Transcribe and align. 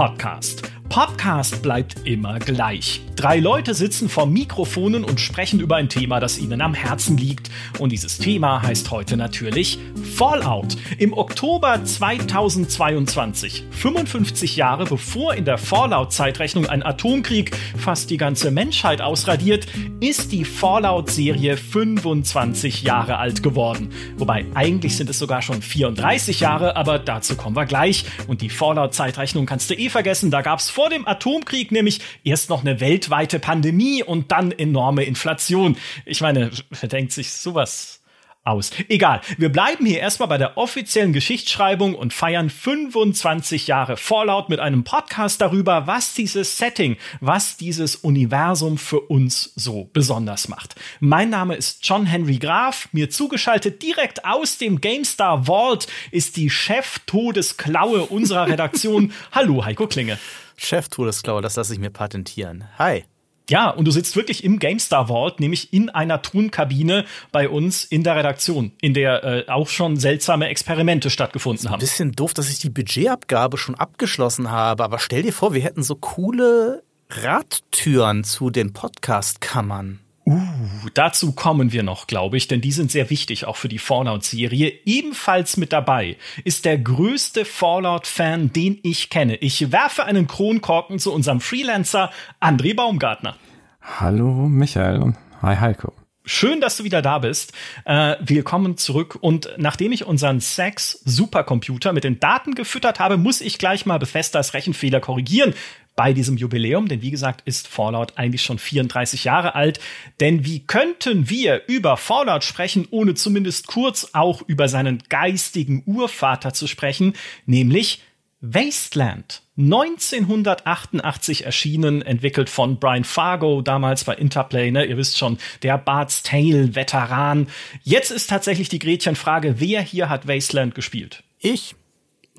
Podcast. 0.00 0.69
Podcast 0.90 1.62
bleibt 1.62 2.04
immer 2.04 2.40
gleich. 2.40 3.00
Drei 3.14 3.38
Leute 3.38 3.74
sitzen 3.74 4.08
vor 4.08 4.26
Mikrofonen 4.26 5.04
und 5.04 5.20
sprechen 5.20 5.60
über 5.60 5.76
ein 5.76 5.88
Thema, 5.88 6.18
das 6.18 6.36
ihnen 6.38 6.60
am 6.60 6.74
Herzen 6.74 7.16
liegt. 7.16 7.48
Und 7.78 7.92
dieses 7.92 8.18
Thema 8.18 8.62
heißt 8.62 8.90
heute 8.90 9.16
natürlich 9.16 9.78
Fallout. 10.16 10.76
Im 10.98 11.12
Oktober 11.12 11.84
2022, 11.84 13.66
55 13.70 14.56
Jahre 14.56 14.84
bevor 14.84 15.34
in 15.34 15.44
der 15.44 15.58
Fallout-Zeitrechnung 15.58 16.66
ein 16.66 16.82
Atomkrieg 16.82 17.54
fast 17.76 18.10
die 18.10 18.16
ganze 18.16 18.50
Menschheit 18.50 19.00
ausradiert, 19.00 19.66
ist 20.00 20.32
die 20.32 20.44
Fallout-Serie 20.44 21.56
25 21.56 22.82
Jahre 22.82 23.18
alt 23.18 23.42
geworden. 23.42 23.90
Wobei 24.16 24.46
eigentlich 24.54 24.96
sind 24.96 25.10
es 25.10 25.18
sogar 25.18 25.42
schon 25.42 25.62
34 25.62 26.40
Jahre, 26.40 26.74
aber 26.74 26.98
dazu 26.98 27.36
kommen 27.36 27.54
wir 27.54 27.66
gleich. 27.66 28.06
Und 28.26 28.40
die 28.40 28.50
Fallout-Zeitrechnung 28.50 29.46
kannst 29.46 29.68
du 29.70 29.74
eh 29.74 29.90
vergessen, 29.90 30.30
da 30.30 30.40
gab 30.40 30.58
es 30.58 30.70
vor 30.80 30.88
dem 30.88 31.06
Atomkrieg 31.06 31.72
nämlich 31.72 32.00
erst 32.24 32.48
noch 32.48 32.62
eine 32.62 32.80
weltweite 32.80 33.38
Pandemie 33.38 34.02
und 34.02 34.32
dann 34.32 34.50
enorme 34.50 35.04
Inflation. 35.04 35.76
Ich 36.06 36.22
meine, 36.22 36.50
wer 36.70 36.88
denkt 36.88 37.12
sich 37.12 37.32
sowas 37.32 38.00
aus. 38.44 38.70
Egal, 38.88 39.20
wir 39.36 39.50
bleiben 39.50 39.84
hier 39.84 40.00
erstmal 40.00 40.30
bei 40.30 40.38
der 40.38 40.56
offiziellen 40.56 41.12
Geschichtsschreibung 41.12 41.94
und 41.94 42.14
feiern 42.14 42.48
25 42.48 43.66
Jahre 43.66 43.98
Fallout 43.98 44.48
mit 44.48 44.58
einem 44.58 44.82
Podcast 44.82 45.42
darüber, 45.42 45.86
was 45.86 46.14
dieses 46.14 46.56
Setting, 46.56 46.96
was 47.20 47.58
dieses 47.58 47.96
Universum 47.96 48.78
für 48.78 49.00
uns 49.00 49.52
so 49.56 49.90
besonders 49.92 50.48
macht. 50.48 50.76
Mein 51.00 51.28
Name 51.28 51.56
ist 51.56 51.86
John 51.86 52.06
Henry 52.06 52.38
Graf, 52.38 52.88
mir 52.92 53.10
zugeschaltet 53.10 53.82
direkt 53.82 54.24
aus 54.24 54.56
dem 54.56 54.80
GameStar 54.80 55.44
Vault 55.44 55.88
ist 56.10 56.38
die 56.38 56.48
Chef-Todesklaue 56.48 58.06
unserer 58.06 58.46
Redaktion. 58.46 59.12
Hallo, 59.32 59.66
Heiko 59.66 59.86
Klinge. 59.86 60.18
Chef-Todesklaue, 60.60 61.42
das 61.42 61.56
lasse 61.56 61.72
ich 61.72 61.78
mir 61.78 61.90
patentieren. 61.90 62.64
Hi. 62.78 63.04
Ja, 63.48 63.70
und 63.70 63.86
du 63.86 63.90
sitzt 63.90 64.14
wirklich 64.14 64.44
im 64.44 64.60
GameStar 64.60 65.08
Vault, 65.08 65.40
nämlich 65.40 65.72
in 65.72 65.88
einer 65.88 66.22
Tonkabine 66.22 67.04
bei 67.32 67.48
uns 67.48 67.84
in 67.84 68.04
der 68.04 68.14
Redaktion, 68.14 68.70
in 68.80 68.94
der 68.94 69.24
äh, 69.24 69.48
auch 69.48 69.68
schon 69.68 69.96
seltsame 69.96 70.46
Experimente 70.48 71.10
stattgefunden 71.10 71.68
haben. 71.68 71.74
Ein 71.74 71.80
bisschen 71.80 72.12
doof, 72.12 72.32
dass 72.32 72.48
ich 72.48 72.60
die 72.60 72.70
Budgetabgabe 72.70 73.58
schon 73.58 73.74
abgeschlossen 73.74 74.52
habe, 74.52 74.84
aber 74.84 75.00
stell 75.00 75.22
dir 75.22 75.32
vor, 75.32 75.52
wir 75.52 75.62
hätten 75.62 75.82
so 75.82 75.96
coole 75.96 76.84
Radtüren 77.08 78.22
zu 78.22 78.50
den 78.50 78.72
Podcast-Kammern. 78.72 79.98
Uh, 80.30 80.88
dazu 80.94 81.32
kommen 81.32 81.72
wir 81.72 81.82
noch, 81.82 82.06
glaube 82.06 82.36
ich, 82.36 82.46
denn 82.46 82.60
die 82.60 82.70
sind 82.70 82.92
sehr 82.92 83.10
wichtig 83.10 83.46
auch 83.46 83.56
für 83.56 83.68
die 83.68 83.78
Fallout-Serie. 83.80 84.72
Ebenfalls 84.84 85.56
mit 85.56 85.72
dabei 85.72 86.18
ist 86.44 86.66
der 86.66 86.78
größte 86.78 87.44
Fallout-Fan, 87.44 88.52
den 88.52 88.78
ich 88.84 89.10
kenne. 89.10 89.34
Ich 89.38 89.72
werfe 89.72 90.04
einen 90.04 90.28
Kronkorken 90.28 91.00
zu 91.00 91.12
unserem 91.12 91.40
Freelancer 91.40 92.12
André 92.40 92.76
Baumgartner. 92.76 93.34
Hallo 93.82 94.46
Michael 94.46 95.02
und 95.02 95.16
hi 95.42 95.56
Heiko. 95.56 95.92
Schön, 96.24 96.60
dass 96.60 96.76
du 96.76 96.84
wieder 96.84 97.02
da 97.02 97.18
bist. 97.18 97.52
Äh, 97.84 98.14
willkommen 98.20 98.76
zurück. 98.76 99.18
Und 99.20 99.52
nachdem 99.56 99.90
ich 99.90 100.06
unseren 100.06 100.38
Sex 100.38 101.00
Supercomputer 101.04 101.92
mit 101.92 102.04
den 102.04 102.20
Daten 102.20 102.54
gefüttert 102.54 103.00
habe, 103.00 103.16
muss 103.16 103.40
ich 103.40 103.58
gleich 103.58 103.84
mal 103.84 103.98
Bethesdas 103.98 104.54
Rechenfehler 104.54 105.00
korrigieren 105.00 105.54
bei 106.00 106.14
diesem 106.14 106.38
Jubiläum, 106.38 106.88
denn 106.88 107.02
wie 107.02 107.10
gesagt 107.10 107.42
ist 107.44 107.68
Fallout 107.68 108.16
eigentlich 108.16 108.40
schon 108.40 108.58
34 108.58 109.24
Jahre 109.24 109.54
alt. 109.54 109.80
Denn 110.18 110.46
wie 110.46 110.60
könnten 110.60 111.28
wir 111.28 111.64
über 111.66 111.98
Fallout 111.98 112.42
sprechen, 112.42 112.88
ohne 112.90 113.12
zumindest 113.12 113.66
kurz 113.66 114.08
auch 114.14 114.40
über 114.40 114.66
seinen 114.70 115.02
geistigen 115.10 115.82
Urvater 115.84 116.54
zu 116.54 116.68
sprechen, 116.68 117.12
nämlich 117.44 118.00
Wasteland. 118.40 119.42
1988 119.58 121.44
erschienen, 121.44 122.00
entwickelt 122.00 122.48
von 122.48 122.78
Brian 122.78 123.04
Fargo, 123.04 123.60
damals 123.60 124.04
bei 124.04 124.14
Interplay, 124.14 124.70
ne? 124.70 124.86
Ihr 124.86 124.96
wisst 124.96 125.18
schon, 125.18 125.36
der 125.62 125.76
Bart's 125.76 126.22
Tale 126.22 126.74
Veteran. 126.74 127.46
Jetzt 127.82 128.10
ist 128.10 128.30
tatsächlich 128.30 128.70
die 128.70 128.78
Gretchenfrage, 128.78 129.60
wer 129.60 129.82
hier 129.82 130.08
hat 130.08 130.26
Wasteland 130.26 130.74
gespielt? 130.74 131.24
Ich. 131.40 131.74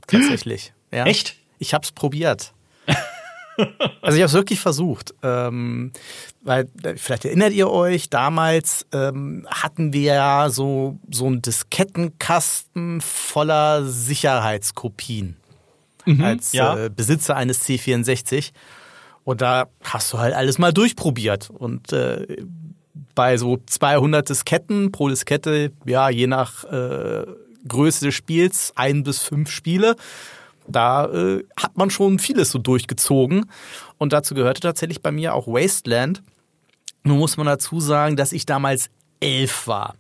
Tatsächlich. 0.08 0.74
Ja. 0.91 1.06
Echt? 1.06 1.35
Ich 1.59 1.75
hab's 1.75 1.91
probiert. 1.91 2.53
Also 4.01 4.17
ich 4.17 4.23
habe 4.23 4.29
es 4.29 4.34
wirklich 4.34 4.59
versucht, 4.59 5.13
ähm, 5.22 5.91
weil 6.41 6.67
vielleicht 6.95 7.25
erinnert 7.25 7.53
ihr 7.53 7.69
euch, 7.69 8.09
damals 8.09 8.88
ähm, 8.91 9.45
hatten 9.50 9.94
wir 9.94 10.13
ja 10.13 10.50
so 10.50 10.97
so 11.12 11.28
einen 11.28 11.41
Diskettenkasten 11.41 13.01
voller 13.01 13.85
Sicherheitskopien 13.85 15.35
mhm, 16.06 16.23
als 16.23 16.53
ja. 16.53 16.85
äh, 16.85 16.90
Besitzer 16.90 17.35
eines 17.35 17.63
C64 17.67 18.51
und 19.23 19.41
da 19.41 19.67
hast 19.84 20.11
du 20.13 20.17
halt 20.17 20.34
alles 20.34 20.57
mal 20.57 20.73
durchprobiert. 20.73 21.50
Und 21.50 21.94
äh, 21.94 22.44
bei 23.16 23.38
so 23.38 23.57
200 23.66 24.28
Disketten 24.28 24.91
pro 24.91 25.09
Diskette, 25.09 25.72
ja 25.85 26.09
je 26.09 26.28
nach 26.28 26.63
äh, 26.66 27.25
Größe 27.67 28.06
des 28.06 28.16
Spiels 28.16 28.73
ein 28.75 29.03
bis 29.03 29.22
fünf 29.22 29.50
Spiele 29.51 29.95
da 30.67 31.05
äh, 31.05 31.44
hat 31.57 31.77
man 31.77 31.89
schon 31.89 32.19
vieles 32.19 32.51
so 32.51 32.59
durchgezogen. 32.59 33.45
Und 33.97 34.13
dazu 34.13 34.35
gehörte 34.35 34.61
tatsächlich 34.61 35.01
bei 35.01 35.11
mir 35.11 35.33
auch 35.33 35.47
Wasteland. 35.47 36.22
Nun 37.03 37.19
muss 37.19 37.38
man 37.38 37.47
dazu 37.47 37.79
sagen, 37.79 38.16
dass 38.16 38.31
ich 38.31 38.45
damals 38.45 38.89
elf 39.19 39.67
war. 39.67 39.95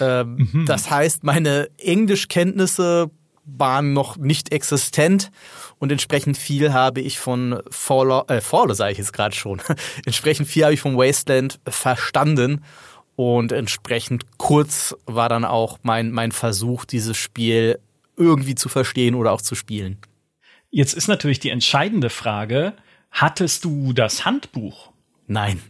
Ähm, 0.00 0.48
mhm. 0.52 0.66
Das 0.66 0.90
heißt, 0.90 1.24
meine 1.24 1.68
Englischkenntnisse 1.78 3.10
waren 3.44 3.92
noch 3.92 4.16
nicht 4.16 4.52
existent 4.52 5.30
und 5.78 5.92
entsprechend 5.92 6.36
viel 6.36 6.72
habe 6.72 7.00
ich 7.00 7.18
von 7.18 7.60
Fallout, 7.70 8.28
äh, 8.28 8.40
Fallout 8.40 8.76
sage 8.76 8.92
ich 8.92 8.98
jetzt 8.98 9.12
gerade 9.12 9.36
schon, 9.36 9.62
entsprechend 10.04 10.48
viel 10.48 10.64
habe 10.64 10.74
ich 10.74 10.80
von 10.80 10.96
Wasteland 10.96 11.60
verstanden 11.66 12.64
und 13.14 13.52
entsprechend 13.52 14.26
kurz 14.36 14.94
war 15.06 15.28
dann 15.28 15.44
auch 15.44 15.78
mein, 15.82 16.10
mein 16.10 16.32
Versuch, 16.32 16.84
dieses 16.84 17.16
Spiel 17.16 17.78
irgendwie 18.16 18.54
zu 18.54 18.68
verstehen 18.68 19.14
oder 19.14 19.32
auch 19.32 19.42
zu 19.42 19.54
spielen. 19.54 19.98
Jetzt 20.70 20.94
ist 20.94 21.08
natürlich 21.08 21.40
die 21.40 21.50
entscheidende 21.50 22.10
Frage, 22.10 22.74
hattest 23.10 23.64
du 23.64 23.92
das 23.92 24.24
Handbuch? 24.24 24.92
Nein. 25.26 25.62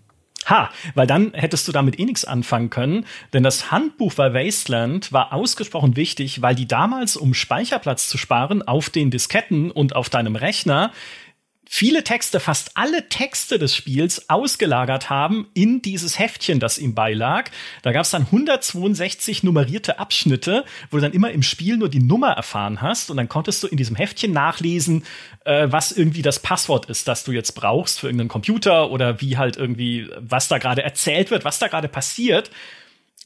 Ha, 0.47 0.71
weil 0.95 1.09
dann 1.09 1.35
hättest 1.35 1.67
du 1.67 1.73
damit 1.73 1.99
eh 1.99 2.05
nichts 2.05 2.25
anfangen 2.25 2.71
können, 2.71 3.05
denn 3.33 3.43
das 3.43 3.73
Handbuch 3.73 4.15
bei 4.15 4.33
Wasteland 4.33 5.13
war 5.13 5.33
ausgesprochen 5.33 5.97
wichtig, 5.97 6.41
weil 6.41 6.55
die 6.55 6.69
damals, 6.69 7.17
um 7.17 7.35
Speicherplatz 7.35 8.09
zu 8.09 8.17
sparen, 8.17 8.63
auf 8.63 8.89
den 8.89 9.11
Disketten 9.11 9.73
und 9.73 9.97
auf 9.97 10.09
deinem 10.09 10.37
Rechner 10.37 10.93
viele 11.69 12.05
Texte, 12.05 12.41
fast 12.41 12.71
alle 12.75 13.09
Texte 13.09 13.59
des 13.59 13.75
Spiels 13.75 14.31
ausgelagert 14.31 15.11
haben 15.11 15.49
in 15.53 15.83
dieses 15.83 16.19
Heftchen, 16.19 16.61
das 16.61 16.79
ihm 16.79 16.95
beilag. 16.95 17.51
Da 17.83 17.93
gab 17.93 18.03
es 18.03 18.11
dann 18.11 18.23
162 18.23 19.43
nummerierte 19.43 19.99
Abschnitte, 19.99 20.65
wo 20.91 20.97
du 20.97 21.03
dann 21.03 21.13
immer 21.13 21.33
im 21.33 21.43
Spiel 21.43 21.77
nur 21.77 21.89
die 21.89 22.03
Nummer 22.03 22.31
erfahren 22.31 22.81
hast 22.81 23.11
und 23.11 23.17
dann 23.17 23.29
konntest 23.29 23.63
du 23.63 23.67
in 23.67 23.77
diesem 23.77 23.97
Heftchen 23.97 24.33
nachlesen, 24.33 25.05
äh, 25.45 25.67
was 25.69 25.93
irgendwie 25.93 26.23
das 26.23 26.39
Passwort 26.39 26.87
ist, 26.87 27.09
das 27.09 27.25
du 27.25 27.33
jetzt 27.33 27.53
brauchst 27.53 28.01
für 28.01 28.07
irgendeinen 28.07 28.29
Computer 28.29 28.91
oder 28.91 29.21
wie 29.21 29.37
halt 29.37 29.57
irgendwie, 29.57 30.09
was 30.19 30.49
da 30.49 30.59
gerade 30.59 30.83
erzählt 30.83 31.31
wird, 31.31 31.45
was 31.45 31.59
da 31.59 31.69
gerade 31.69 31.89
passiert. 31.89 32.51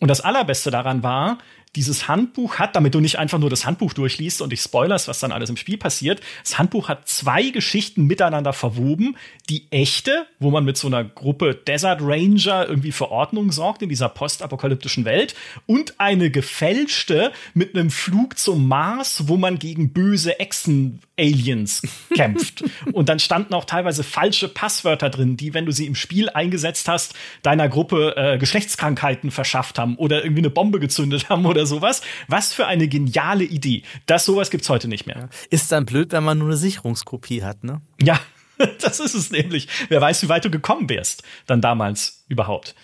Und 0.00 0.08
das 0.08 0.22
Allerbeste 0.22 0.70
daran 0.70 1.02
war, 1.02 1.38
dieses 1.76 2.08
Handbuch 2.08 2.58
hat, 2.58 2.74
damit 2.74 2.94
du 2.94 3.00
nicht 3.00 3.18
einfach 3.18 3.38
nur 3.38 3.50
das 3.50 3.64
Handbuch 3.64 3.92
durchliest 3.92 4.42
und 4.42 4.50
dich 4.50 4.60
spoilerst, 4.60 5.06
was 5.06 5.20
dann 5.20 5.30
alles 5.30 5.50
im 5.50 5.56
Spiel 5.56 5.78
passiert, 5.78 6.20
das 6.42 6.58
Handbuch 6.58 6.88
hat 6.88 7.08
zwei 7.08 7.50
Geschichten 7.50 8.06
miteinander 8.06 8.52
verwoben. 8.52 9.16
Die 9.48 9.70
echte, 9.70 10.26
wo 10.40 10.50
man 10.50 10.64
mit 10.64 10.76
so 10.76 10.88
einer 10.88 11.04
Gruppe 11.04 11.54
Desert 11.54 12.00
Ranger 12.02 12.68
irgendwie 12.68 12.90
für 12.90 13.10
Ordnung 13.10 13.52
sorgt 13.52 13.82
in 13.82 13.88
dieser 13.88 14.08
postapokalyptischen 14.08 15.04
Welt 15.04 15.34
und 15.66 16.00
eine 16.00 16.30
gefälschte 16.30 17.32
mit 17.54 17.76
einem 17.76 17.90
Flug 17.90 18.38
zum 18.38 18.66
Mars, 18.66 19.28
wo 19.28 19.36
man 19.36 19.58
gegen 19.58 19.92
böse 19.92 20.40
Echsen-Aliens 20.40 21.82
kämpft. 22.14 22.64
und 22.92 23.08
dann 23.08 23.20
standen 23.20 23.54
auch 23.54 23.64
teilweise 23.64 24.02
falsche 24.02 24.48
Passwörter 24.48 25.08
drin, 25.08 25.36
die, 25.36 25.54
wenn 25.54 25.66
du 25.66 25.72
sie 25.72 25.86
im 25.86 25.94
Spiel 25.94 26.28
eingesetzt 26.30 26.88
hast, 26.88 27.14
deiner 27.42 27.68
Gruppe 27.68 28.14
äh, 28.16 28.38
Geschlechtskrankheiten 28.38 29.30
verschafft 29.30 29.78
haben 29.78 29.96
oder 29.96 30.24
irgendwie 30.24 30.42
eine 30.42 30.50
Bombe 30.50 30.80
gezündet 30.80 31.28
haben 31.28 31.46
oder 31.46 31.59
oder 31.60 31.66
sowas. 31.66 32.02
Was 32.28 32.52
für 32.52 32.66
eine 32.66 32.88
geniale 32.88 33.44
Idee. 33.44 33.82
Das 34.06 34.24
sowas 34.24 34.50
gibt's 34.50 34.68
heute 34.68 34.88
nicht 34.88 35.06
mehr. 35.06 35.28
Ist 35.50 35.70
dann 35.72 35.86
blöd, 35.86 36.12
wenn 36.12 36.24
man 36.24 36.38
nur 36.38 36.48
eine 36.48 36.56
Sicherungskopie 36.56 37.44
hat, 37.44 37.64
ne? 37.64 37.80
Ja, 38.00 38.18
das 38.80 39.00
ist 39.00 39.14
es 39.14 39.30
nämlich. 39.30 39.68
Wer 39.88 40.00
weiß, 40.00 40.22
wie 40.22 40.28
weit 40.28 40.44
du 40.44 40.50
gekommen 40.50 40.88
wärst, 40.88 41.22
dann 41.46 41.60
damals 41.60 42.24
überhaupt. 42.28 42.74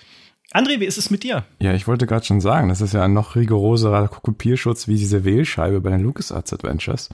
André, 0.52 0.80
wie 0.80 0.86
ist 0.86 0.98
es 0.98 1.10
mit 1.10 1.22
dir? 1.22 1.44
Ja, 1.58 1.74
ich 1.74 1.88
wollte 1.88 2.06
gerade 2.06 2.24
schon 2.24 2.40
sagen, 2.40 2.68
das 2.68 2.80
ist 2.80 2.94
ja 2.94 3.04
ein 3.04 3.12
noch 3.12 3.34
rigoroserer 3.34 4.08
Kopierschutz 4.08 4.88
wie 4.88 4.96
diese 4.96 5.24
Wählscheibe 5.24 5.80
bei 5.80 5.90
den 5.90 6.00
LucasArts 6.00 6.52
Adventures. 6.52 7.08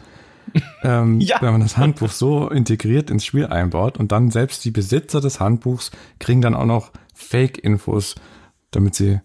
ähm, 0.82 1.20
ja. 1.20 1.40
Wenn 1.40 1.52
man 1.52 1.60
das 1.60 1.76
Handbuch 1.76 2.10
so 2.10 2.48
integriert 2.50 3.10
ins 3.10 3.24
Spiel 3.24 3.46
einbaut 3.46 3.96
und 3.98 4.12
dann 4.12 4.30
selbst 4.30 4.64
die 4.64 4.70
Besitzer 4.70 5.20
des 5.20 5.40
Handbuchs 5.40 5.92
kriegen 6.18 6.42
dann 6.42 6.54
auch 6.54 6.66
noch 6.66 6.90
Fake-Infos, 7.14 8.16
damit 8.70 8.94
sie, 8.94 9.20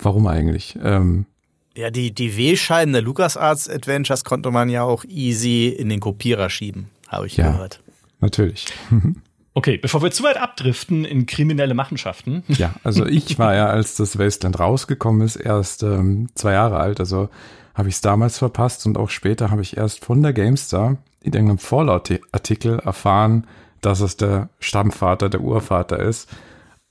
warum 0.00 0.26
eigentlich? 0.26 0.78
Ähm, 0.82 1.26
ja, 1.74 1.90
die, 1.90 2.12
die 2.12 2.36
W-Scheiden 2.36 2.92
der 2.92 3.02
LucasArts 3.02 3.68
Adventures 3.68 4.24
konnte 4.24 4.50
man 4.50 4.68
ja 4.68 4.82
auch 4.82 5.04
easy 5.04 5.68
in 5.68 5.88
den 5.88 6.00
Kopierer 6.00 6.50
schieben. 6.50 6.88
habe 7.08 7.26
ich 7.26 7.36
ja, 7.36 7.50
gehört. 7.50 7.80
Natürlich. 8.20 8.66
Okay, 9.54 9.76
bevor 9.76 10.02
wir 10.02 10.10
zu 10.10 10.22
weit 10.22 10.38
abdriften 10.38 11.04
in 11.04 11.26
kriminelle 11.26 11.74
Machenschaften. 11.74 12.42
Ja, 12.48 12.74
also 12.84 13.04
ich 13.04 13.38
war 13.38 13.54
ja, 13.54 13.66
als 13.66 13.96
das 13.96 14.18
Wasteland 14.18 14.58
rausgekommen 14.58 15.20
ist, 15.20 15.36
erst 15.36 15.82
ähm, 15.82 16.28
zwei 16.34 16.52
Jahre 16.52 16.78
alt. 16.78 17.00
Also 17.00 17.28
habe 17.74 17.90
ich 17.90 17.96
es 17.96 18.00
damals 18.00 18.38
verpasst 18.38 18.86
und 18.86 18.96
auch 18.96 19.10
später 19.10 19.50
habe 19.50 19.60
ich 19.60 19.76
erst 19.76 20.02
von 20.02 20.22
der 20.22 20.32
GameStar 20.32 20.96
in 21.20 21.34
irgendeinem 21.34 21.58
Fallout-Artikel 21.58 22.78
erfahren, 22.78 23.46
dass 23.82 24.00
es 24.00 24.16
der 24.16 24.48
Stammvater, 24.58 25.28
der 25.28 25.42
Urvater 25.42 25.98
ist 25.98 26.30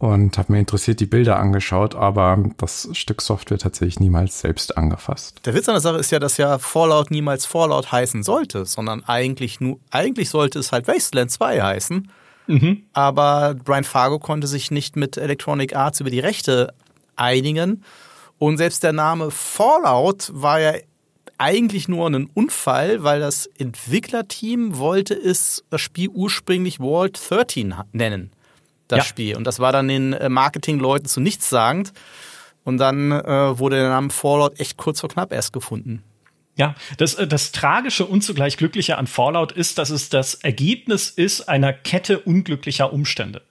und 0.02 0.40
habe 0.40 0.54
mir 0.54 0.60
interessiert 0.60 1.00
die 1.00 1.06
Bilder 1.06 1.38
angeschaut, 1.38 1.94
aber 1.94 2.44
das 2.58 2.90
Stück 2.94 3.22
Software 3.22 3.60
tatsächlich 3.60 4.00
niemals 4.00 4.40
selbst 4.40 4.76
angefasst. 4.76 5.42
Der 5.46 5.54
Witz 5.54 5.70
an 5.70 5.76
der 5.76 5.82
Sache 5.82 5.98
ist 5.98 6.10
ja, 6.10 6.18
dass 6.18 6.38
ja 6.38 6.58
Fallout 6.58 7.12
niemals 7.12 7.46
Fallout 7.46 7.92
heißen 7.92 8.24
sollte, 8.24 8.66
sondern 8.66 9.04
eigentlich 9.04 9.60
nur 9.60 9.80
eigentlich 9.92 10.32
sollte 10.32 10.58
es 10.58 10.72
halt 10.72 10.88
Wasteland 10.88 11.30
2 11.30 11.62
heißen. 11.62 12.12
Mhm. 12.48 12.82
Aber 12.94 13.54
Brian 13.64 13.84
Fargo 13.84 14.18
konnte 14.18 14.48
sich 14.48 14.72
nicht 14.72 14.96
mit 14.96 15.18
Electronic 15.18 15.76
Arts 15.76 16.00
über 16.00 16.10
die 16.10 16.20
Rechte 16.20 16.74
einigen 17.16 17.84
und 18.40 18.58
selbst 18.58 18.82
der 18.82 18.94
Name 18.94 19.30
Fallout 19.30 20.32
war 20.34 20.60
ja 20.60 20.74
eigentlich 21.38 21.88
nur 21.88 22.08
ein 22.08 22.28
Unfall, 22.34 23.04
weil 23.04 23.20
das 23.20 23.46
Entwicklerteam 23.46 24.80
wollte 24.80 25.14
es 25.14 25.64
das 25.70 25.82
Spiel 25.82 26.10
ursprünglich 26.10 26.80
Vault 26.80 27.22
13 27.30 27.76
nennen 27.92 28.32
das 28.92 29.00
ja. 29.00 29.04
Spiel. 29.06 29.38
Und 29.38 29.46
das 29.46 29.60
war 29.60 29.72
dann 29.72 29.88
den 29.88 30.14
äh, 30.14 30.30
Marketingleuten 30.30 31.08
zu 31.08 31.20
nichts 31.20 31.50
sagend. 31.50 31.94
Und 32.64 32.78
dann 32.78 33.12
äh, 33.12 33.58
wurde 33.60 33.78
der 33.78 33.90
Name 33.90 34.10
Fallout 34.12 34.60
echt 34.60 34.78
kurz 34.78 35.00
vor 35.00 35.10
knapp 35.10 35.32
erst 35.32 35.52
gefunden. 35.54 36.04
Ja, 36.56 36.76
das, 36.98 37.16
äh, 37.16 37.28
das 37.28 37.52
Tragische 37.52 38.06
und 38.06 38.22
zugleich 38.22 38.58
Glückliche 38.58 38.98
an 38.98 39.08
Fallout 39.08 39.52
ist, 39.52 39.78
dass 39.78 39.90
es 39.90 40.10
das 40.10 40.36
Ergebnis 40.36 41.10
ist 41.10 41.50
einer 41.50 41.74
Kette 41.74 42.20
unglücklicher 42.20 42.94
Umstände. 42.94 43.42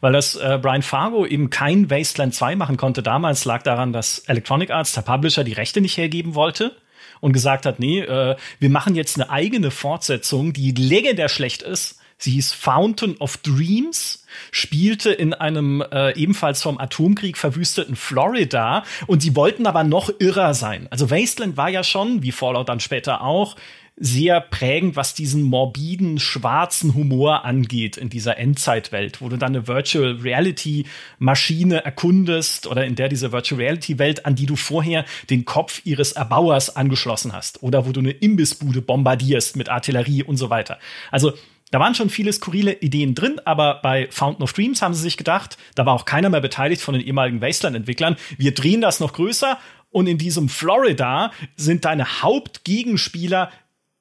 Weil 0.00 0.12
das 0.12 0.36
äh, 0.36 0.58
Brian 0.62 0.82
Fargo 0.82 1.26
eben 1.26 1.50
kein 1.50 1.90
Wasteland 1.90 2.34
2 2.34 2.56
machen 2.56 2.76
konnte 2.76 3.02
damals, 3.02 3.44
lag 3.44 3.62
daran, 3.62 3.92
dass 3.92 4.20
Electronic 4.20 4.70
Arts, 4.70 4.92
der 4.92 5.02
Publisher, 5.02 5.44
die 5.44 5.52
Rechte 5.52 5.80
nicht 5.80 5.96
hergeben 5.96 6.34
wollte 6.34 6.76
und 7.20 7.32
gesagt 7.32 7.66
hat, 7.66 7.80
nee, 7.80 8.00
äh, 8.00 8.36
wir 8.60 8.70
machen 8.70 8.94
jetzt 8.94 9.20
eine 9.20 9.30
eigene 9.30 9.70
Fortsetzung, 9.70 10.52
die 10.52 10.70
legendär 10.70 11.28
schlecht 11.28 11.62
ist 11.62 11.98
Sie 12.18 12.32
hieß 12.32 12.52
Fountain 12.52 13.16
of 13.18 13.36
Dreams, 13.38 14.24
spielte 14.50 15.10
in 15.10 15.34
einem 15.34 15.82
äh, 15.82 16.16
ebenfalls 16.16 16.62
vom 16.62 16.78
Atomkrieg 16.78 17.36
verwüsteten 17.36 17.96
Florida 17.96 18.84
und 19.06 19.20
sie 19.20 19.36
wollten 19.36 19.66
aber 19.66 19.84
noch 19.84 20.10
irrer 20.18 20.54
sein. 20.54 20.88
Also 20.90 21.10
Wasteland 21.10 21.56
war 21.56 21.68
ja 21.68 21.84
schon, 21.84 22.22
wie 22.22 22.32
Fallout 22.32 22.68
dann 22.68 22.80
später 22.80 23.22
auch, 23.22 23.56
sehr 23.96 24.40
prägend, 24.40 24.96
was 24.96 25.14
diesen 25.14 25.42
morbiden, 25.42 26.18
schwarzen 26.18 26.94
Humor 26.94 27.44
angeht 27.44 27.96
in 27.96 28.08
dieser 28.08 28.38
Endzeitwelt, 28.38 29.20
wo 29.20 29.28
du 29.28 29.36
dann 29.36 29.54
eine 29.54 29.68
Virtual 29.68 30.18
Reality 30.20 30.86
Maschine 31.18 31.84
erkundest 31.84 32.66
oder 32.66 32.84
in 32.84 32.96
der 32.96 33.08
diese 33.08 33.30
Virtual 33.30 33.60
Reality 33.60 33.98
Welt, 34.00 34.26
an 34.26 34.34
die 34.34 34.46
du 34.46 34.56
vorher 34.56 35.04
den 35.30 35.44
Kopf 35.44 35.82
ihres 35.84 36.12
Erbauers 36.12 36.74
angeschlossen 36.74 37.32
hast 37.32 37.62
oder 37.62 37.86
wo 37.86 37.92
du 37.92 38.00
eine 38.00 38.10
Imbissbude 38.10 38.82
bombardierst 38.82 39.56
mit 39.56 39.68
Artillerie 39.68 40.24
und 40.24 40.38
so 40.38 40.50
weiter. 40.50 40.80
Also 41.12 41.34
da 41.74 41.80
waren 41.80 41.96
schon 41.96 42.08
viele 42.08 42.32
skurrile 42.32 42.74
Ideen 42.74 43.16
drin, 43.16 43.40
aber 43.44 43.80
bei 43.82 44.06
Fountain 44.08 44.44
of 44.44 44.52
Dreams 44.52 44.80
haben 44.80 44.94
sie 44.94 45.02
sich 45.02 45.16
gedacht, 45.16 45.58
da 45.74 45.84
war 45.84 45.94
auch 45.94 46.04
keiner 46.04 46.30
mehr 46.30 46.40
beteiligt 46.40 46.80
von 46.80 46.94
den 46.94 47.02
ehemaligen 47.02 47.40
Wasteland-Entwicklern. 47.40 48.14
Wir 48.38 48.54
drehen 48.54 48.80
das 48.80 49.00
noch 49.00 49.12
größer 49.12 49.58
und 49.90 50.06
in 50.06 50.16
diesem 50.16 50.48
Florida 50.48 51.32
sind 51.56 51.84
deine 51.84 52.22
Hauptgegenspieler 52.22 53.50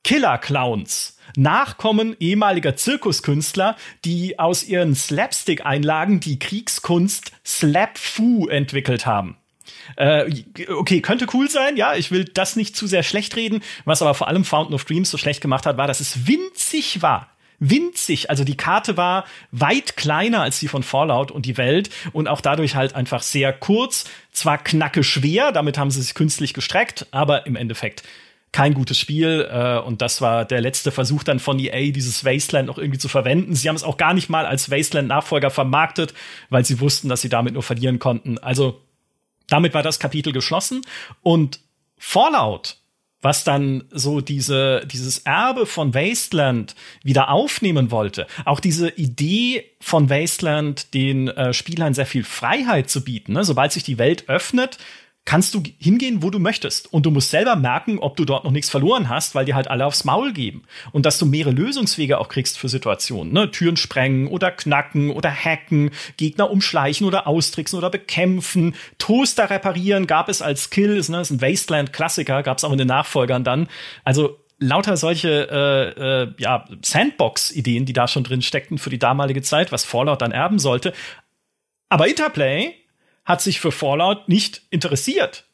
Killer-Clowns. 0.04 1.18
Nachkommen 1.36 2.16
ehemaliger 2.20 2.76
Zirkuskünstler, 2.76 3.76
die 4.06 4.38
aus 4.38 4.64
ihren 4.64 4.94
Slapstick-Einlagen 4.94 6.20
die 6.20 6.38
Kriegskunst 6.38 7.32
Slap-Fu 7.44 8.50
entwickelt 8.50 9.08
haben. 9.08 9.36
Äh, 9.96 10.44
okay, 10.70 11.02
könnte 11.02 11.26
cool 11.34 11.50
sein, 11.50 11.76
ja, 11.76 11.96
ich 11.96 12.12
will 12.12 12.26
das 12.26 12.56
nicht 12.56 12.76
zu 12.76 12.86
sehr 12.86 13.02
schlecht 13.02 13.36
reden. 13.36 13.64
Was 13.84 14.04
aber 14.04 14.14
vor 14.14 14.28
allem 14.28 14.46
Fountain 14.46 14.76
of 14.76 14.86
Dreams 14.86 15.10
so 15.10 15.18
schlecht 15.18 15.42
gemacht 15.42 15.66
hat, 15.66 15.78
war, 15.78 15.88
dass 15.88 16.02
es 16.02 16.28
winzig 16.28 17.02
war 17.02 17.33
winzig. 17.70 18.30
Also 18.30 18.44
die 18.44 18.58
Karte 18.58 18.98
war 18.98 19.26
weit 19.52 19.96
kleiner 19.96 20.42
als 20.42 20.60
die 20.60 20.68
von 20.68 20.84
Fallout 20.84 21.32
und 21.32 21.46
die 21.46 21.58
Welt 21.58 21.90
und 22.12 22.28
auch 22.28 22.42
dadurch 22.42 22.76
halt 22.76 22.96
einfach 22.96 23.22
sehr 23.22 23.54
kurz. 23.54 24.06
Zwar 24.32 24.58
knacke 24.58 25.04
schwer, 25.04 25.52
damit 25.52 25.78
haben 25.78 25.92
sie 25.92 26.02
sich 26.02 26.14
künstlich 26.14 26.54
gestreckt, 26.54 27.08
aber 27.12 27.46
im 27.46 27.56
Endeffekt 27.56 28.04
kein 28.52 28.74
gutes 28.74 29.00
Spiel. 29.00 29.50
Äh, 29.52 29.80
und 29.80 30.02
das 30.02 30.22
war 30.22 30.46
der 30.46 30.62
letzte 30.62 30.92
Versuch 30.92 31.24
dann 31.24 31.40
von 31.40 31.60
EA, 31.60 31.92
dieses 31.92 32.24
Wasteland 32.26 32.68
noch 32.68 32.78
irgendwie 32.78 33.00
zu 33.00 33.10
verwenden. 33.10 33.56
Sie 33.56 33.68
haben 33.68 33.76
es 33.76 33.84
auch 33.84 33.98
gar 33.98 34.14
nicht 34.14 34.30
mal 34.30 34.46
als 34.46 34.70
Wasteland-Nachfolger 34.70 35.50
vermarktet, 35.50 36.14
weil 36.50 36.64
sie 36.64 36.80
wussten, 36.80 37.10
dass 37.10 37.22
sie 37.22 37.30
damit 37.30 37.54
nur 37.54 37.64
verlieren 37.64 38.00
konnten. 38.00 38.38
Also 38.38 38.82
damit 39.48 39.74
war 39.74 39.84
das 39.84 40.00
Kapitel 40.00 40.34
geschlossen. 40.34 40.82
Und 41.22 41.60
Fallout 41.98 42.78
was 43.24 43.44
dann 43.44 43.86
so 43.90 44.22
diese, 44.22 44.86
dieses 44.86 45.20
Erbe 45.20 45.66
von 45.66 45.94
Wasteland 45.94 46.76
wieder 47.04 47.30
aufnehmen 47.30 47.90
wollte. 47.90 48.28
Auch 48.46 48.60
diese 48.60 48.90
Idee 48.90 49.66
von 49.80 50.10
Wasteland, 50.10 50.94
den 50.94 51.30
äh, 51.30 51.54
Spielern 51.54 51.94
sehr 51.94 52.06
viel 52.06 52.24
Freiheit 52.24 52.90
zu 52.90 53.04
bieten. 53.04 53.34
Ne? 53.34 53.44
Sobald 53.44 53.72
sich 53.72 53.84
die 53.84 53.98
Welt 53.98 54.30
öffnet, 54.30 54.78
kannst 55.26 55.54
du 55.54 55.64
hingehen, 55.80 56.22
wo 56.22 56.30
du 56.30 56.40
möchtest. 56.40 56.92
Und 56.92 57.06
du 57.06 57.12
musst 57.12 57.30
selber 57.30 57.56
merken, 57.56 58.00
ob 58.00 58.18
du 58.18 58.26
dort 58.26 58.44
noch 58.44 58.52
nichts 58.52 58.70
verloren 58.70 59.08
hast, 59.08 59.36
weil 59.36 59.46
die 59.46 59.54
halt 59.54 59.70
alle 59.70 59.86
aufs 59.86 60.04
Maul 60.04 60.34
geben. 60.34 60.64
Und 60.92 61.06
dass 61.06 61.18
du 61.18 61.26
mehrere 61.26 61.54
Lösungswege 61.54 62.20
auch 62.20 62.28
kriegst 62.28 62.58
für 62.58 62.68
Situationen. 62.68 63.32
Ne? 63.32 63.50
Türen 63.50 63.78
sprengen 63.78 64.28
oder 64.28 64.52
knacken 64.52 65.12
oder 65.12 65.32
hacken, 65.32 65.92
Gegner 66.18 66.52
umschleichen 66.52 67.08
oder 67.08 67.26
austricksen 67.26 67.78
oder 67.78 67.90
bekämpfen. 67.90 68.76
Toaster 68.98 69.50
reparieren 69.50 70.08
gab 70.08 70.28
es 70.28 70.42
als 70.42 70.66
Skill, 70.66 70.98
ist, 70.98 71.10
ne? 71.10 71.22
ist 71.22 71.32
ein 71.32 71.42
Wasteland-Klassiker, 71.42 72.44
gab 72.44 72.58
es 72.58 72.64
auch 72.66 72.72
in 72.72 72.78
den 72.78 72.88
Nachfolgern 72.88 73.46
dann. 73.46 73.70
Also 74.04 74.40
lauter 74.60 74.98
solche 74.98 75.48
äh, 75.50 76.24
äh, 76.24 76.34
ja, 76.38 76.66
Sandbox-Ideen, 76.82 77.86
die 77.86 77.94
da 77.94 78.08
schon 78.08 78.24
drin 78.24 78.42
steckten 78.42 78.78
für 78.78 78.90
die 78.90 79.00
damalige 79.00 79.42
Zeit, 79.42 79.72
was 79.72 79.86
Fallout 79.86 80.22
dann 80.22 80.32
erben 80.32 80.60
sollte. 80.60 80.94
Aber 81.90 82.08
Interplay 82.08 82.74
hat 83.26 83.42
sich 83.42 83.60
für 83.60 83.72
Fallout 83.72 84.28
nicht 84.28 84.64
interessiert. 84.70 85.46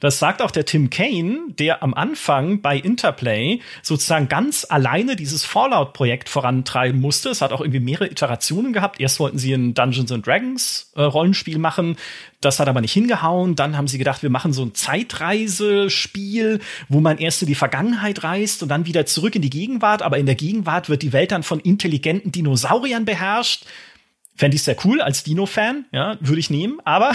Das 0.00 0.18
sagt 0.18 0.42
auch 0.42 0.50
der 0.50 0.64
Tim 0.64 0.90
Kane, 0.90 1.38
der 1.50 1.82
am 1.82 1.94
Anfang 1.94 2.60
bei 2.60 2.76
Interplay 2.76 3.60
sozusagen 3.82 4.28
ganz 4.28 4.66
alleine 4.68 5.14
dieses 5.14 5.44
Fallout-Projekt 5.44 6.28
vorantreiben 6.28 7.00
musste. 7.00 7.28
Es 7.28 7.40
hat 7.40 7.52
auch 7.52 7.60
irgendwie 7.60 7.80
mehrere 7.80 8.10
Iterationen 8.10 8.72
gehabt. 8.72 9.00
Erst 9.00 9.20
wollten 9.20 9.38
sie 9.38 9.52
ein 9.52 9.74
Dungeons 9.74 10.10
and 10.10 10.26
Dragons 10.26 10.92
äh, 10.96 11.02
Rollenspiel 11.02 11.58
machen. 11.58 11.96
Das 12.40 12.58
hat 12.58 12.68
aber 12.68 12.80
nicht 12.80 12.92
hingehauen. 12.92 13.54
Dann 13.54 13.76
haben 13.76 13.88
sie 13.88 13.98
gedacht, 13.98 14.22
wir 14.22 14.30
machen 14.30 14.52
so 14.52 14.64
ein 14.64 14.74
Zeitreisespiel, 14.74 16.58
wo 16.88 17.00
man 17.00 17.18
erst 17.18 17.42
in 17.42 17.48
die 17.48 17.54
Vergangenheit 17.54 18.24
reist 18.24 18.62
und 18.64 18.68
dann 18.68 18.86
wieder 18.86 19.06
zurück 19.06 19.36
in 19.36 19.42
die 19.42 19.50
Gegenwart. 19.50 20.02
Aber 20.02 20.18
in 20.18 20.26
der 20.26 20.34
Gegenwart 20.34 20.88
wird 20.88 21.02
die 21.02 21.12
Welt 21.12 21.30
dann 21.30 21.44
von 21.44 21.60
intelligenten 21.60 22.32
Dinosauriern 22.32 23.04
beherrscht. 23.04 23.64
Fände 24.38 24.54
ich 24.54 24.62
sehr 24.62 24.76
cool 24.84 25.00
als 25.00 25.24
Dino-Fan, 25.24 25.86
ja, 25.90 26.16
würde 26.20 26.38
ich 26.38 26.48
nehmen, 26.48 26.78
aber 26.84 27.12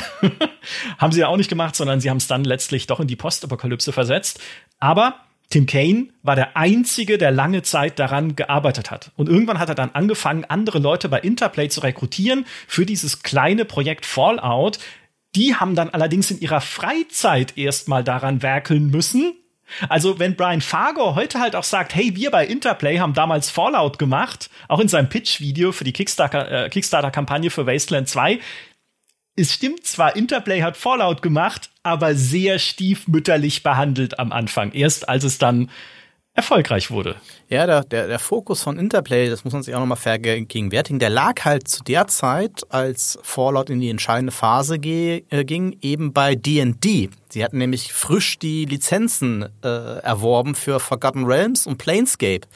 haben 0.97 1.13
sie 1.13 1.21
ja 1.21 1.29
auch 1.29 1.37
nicht 1.37 1.49
gemacht, 1.49 1.73
sondern 1.73 2.01
sie 2.01 2.09
haben 2.09 2.17
es 2.17 2.27
dann 2.27 2.43
letztlich 2.43 2.85
doch 2.85 2.99
in 2.99 3.07
die 3.07 3.15
Postapokalypse 3.15 3.93
versetzt. 3.93 4.41
Aber 4.79 5.15
Tim 5.49 5.65
Kaine 5.65 6.07
war 6.21 6.35
der 6.35 6.57
Einzige, 6.57 7.17
der 7.17 7.31
lange 7.31 7.61
Zeit 7.61 7.97
daran 7.97 8.35
gearbeitet 8.35 8.91
hat. 8.91 9.11
Und 9.15 9.29
irgendwann 9.29 9.59
hat 9.59 9.69
er 9.69 9.75
dann 9.75 9.91
angefangen, 9.91 10.43
andere 10.43 10.79
Leute 10.79 11.07
bei 11.07 11.19
Interplay 11.19 11.69
zu 11.69 11.79
rekrutieren 11.79 12.45
für 12.67 12.85
dieses 12.85 13.23
kleine 13.23 13.63
Projekt 13.63 14.05
Fallout. 14.05 14.79
Die 15.35 15.55
haben 15.55 15.75
dann 15.75 15.91
allerdings 15.91 16.29
in 16.29 16.41
ihrer 16.41 16.59
Freizeit 16.59 17.57
erstmal 17.57 18.03
daran 18.03 18.41
werkeln 18.41 18.87
müssen, 18.87 19.33
also 19.89 20.19
wenn 20.19 20.35
Brian 20.35 20.61
Fargo 20.61 21.15
heute 21.15 21.39
halt 21.39 21.55
auch 21.55 21.63
sagt, 21.63 21.95
hey, 21.95 22.15
wir 22.15 22.31
bei 22.31 22.45
Interplay 22.45 22.99
haben 22.99 23.13
damals 23.13 23.49
Fallout 23.49 23.99
gemacht, 23.99 24.49
auch 24.67 24.79
in 24.79 24.87
seinem 24.87 25.09
Pitch-Video 25.09 25.71
für 25.71 25.83
die 25.83 25.93
Kickstarter-Kampagne 25.93 26.65
äh, 26.65 26.69
Kickstarter 26.69 27.51
für 27.51 27.65
Wasteland 27.67 28.09
2, 28.09 28.39
es 29.35 29.53
stimmt 29.53 29.85
zwar, 29.85 30.15
Interplay 30.15 30.61
hat 30.61 30.77
Fallout 30.77 31.23
gemacht, 31.23 31.71
aber 31.81 32.13
sehr 32.13 32.59
stiefmütterlich 32.59 33.63
behandelt 33.63 34.19
am 34.19 34.31
Anfang. 34.31 34.71
Erst 34.73 35.09
als 35.09 35.23
es 35.23 35.39
dann 35.39 35.71
erfolgreich 36.35 36.89
wurde. 36.89 37.15
Ja, 37.47 37.67
der, 37.67 37.83
der, 37.83 38.07
der 38.07 38.19
Fokus 38.19 38.63
von 38.63 38.79
Interplay, 38.79 39.29
das 39.29 39.43
muss 39.43 39.53
man 39.53 39.61
sich 39.61 39.75
auch 39.75 39.79
nochmal 39.79 39.97
vergegenwärtigen, 39.97 40.97
der 40.99 41.11
lag 41.11 41.45
halt 41.45 41.67
zu 41.67 41.83
der 41.83 42.07
Zeit, 42.07 42.63
als 42.69 43.19
Fallout 43.21 43.69
in 43.69 43.79
die 43.79 43.89
entscheidende 43.89 44.31
Phase 44.31 44.79
ge, 44.79 45.23
äh, 45.29 45.45
ging, 45.45 45.77
eben 45.81 46.11
bei 46.11 46.33
D&D. 46.35 47.09
Sie 47.29 47.43
hatten 47.43 47.59
nämlich 47.59 47.93
frisch 47.93 48.39
die 48.39 48.65
Lizenzen 48.65 49.45
äh, 49.63 49.67
erworben 49.67 50.55
für 50.55 50.79
Forgotten 50.79 51.25
Realms 51.25 51.67
und 51.67 51.77
Planescape. 51.77 52.47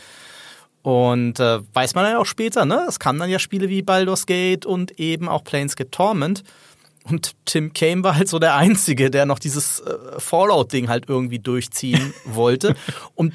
Und 0.82 1.40
äh, 1.40 1.60
weiß 1.74 1.96
man 1.96 2.10
ja 2.10 2.18
auch 2.18 2.26
später, 2.26 2.66
ne? 2.66 2.86
Es 2.88 3.00
kamen 3.00 3.20
dann 3.20 3.30
ja 3.30 3.40
Spiele 3.40 3.70
wie 3.70 3.82
Baldur's 3.82 4.26
Gate 4.26 4.66
und 4.66 5.00
eben 5.00 5.28
auch 5.28 5.44
Planescape 5.44 5.92
Torment. 5.92 6.44
Und 7.04 7.36
Tim 7.46 7.74
Kane 7.74 8.04
war 8.04 8.16
halt 8.16 8.28
so 8.28 8.40
der 8.40 8.56
Einzige, 8.56 9.10
der 9.12 9.26
noch 9.26 9.40
dieses 9.40 9.82
äh, 9.82 9.96
Fallout-Ding 10.18 10.88
halt 10.88 11.06
irgendwie 11.08 11.40
durchziehen 11.40 12.14
wollte. 12.26 12.76
Und 13.16 13.34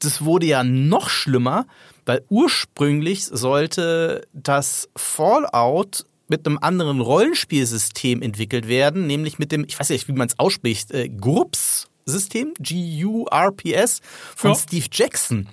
das 0.00 0.24
wurde 0.24 0.46
ja 0.46 0.64
noch 0.64 1.08
schlimmer, 1.08 1.66
Weil 2.06 2.24
ursprünglich 2.28 3.24
sollte 3.24 4.26
das 4.32 4.88
Fallout 4.96 6.04
mit 6.28 6.46
einem 6.46 6.58
anderen 6.60 7.00
Rollenspielsystem 7.00 8.22
entwickelt 8.22 8.68
werden, 8.68 9.06
nämlich 9.06 9.38
mit 9.38 9.52
dem, 9.52 9.64
ich 9.66 9.78
weiß 9.78 9.90
nicht, 9.90 10.08
wie 10.08 10.12
man 10.12 10.28
es 10.28 10.38
ausspricht, 10.38 10.92
äh, 10.92 11.08
GURPS-System, 11.08 12.54
G-U-R-P-S 12.58 14.00
von 14.36 14.52
ja. 14.52 14.56
Steve 14.56 14.86
Jackson. 14.92 15.48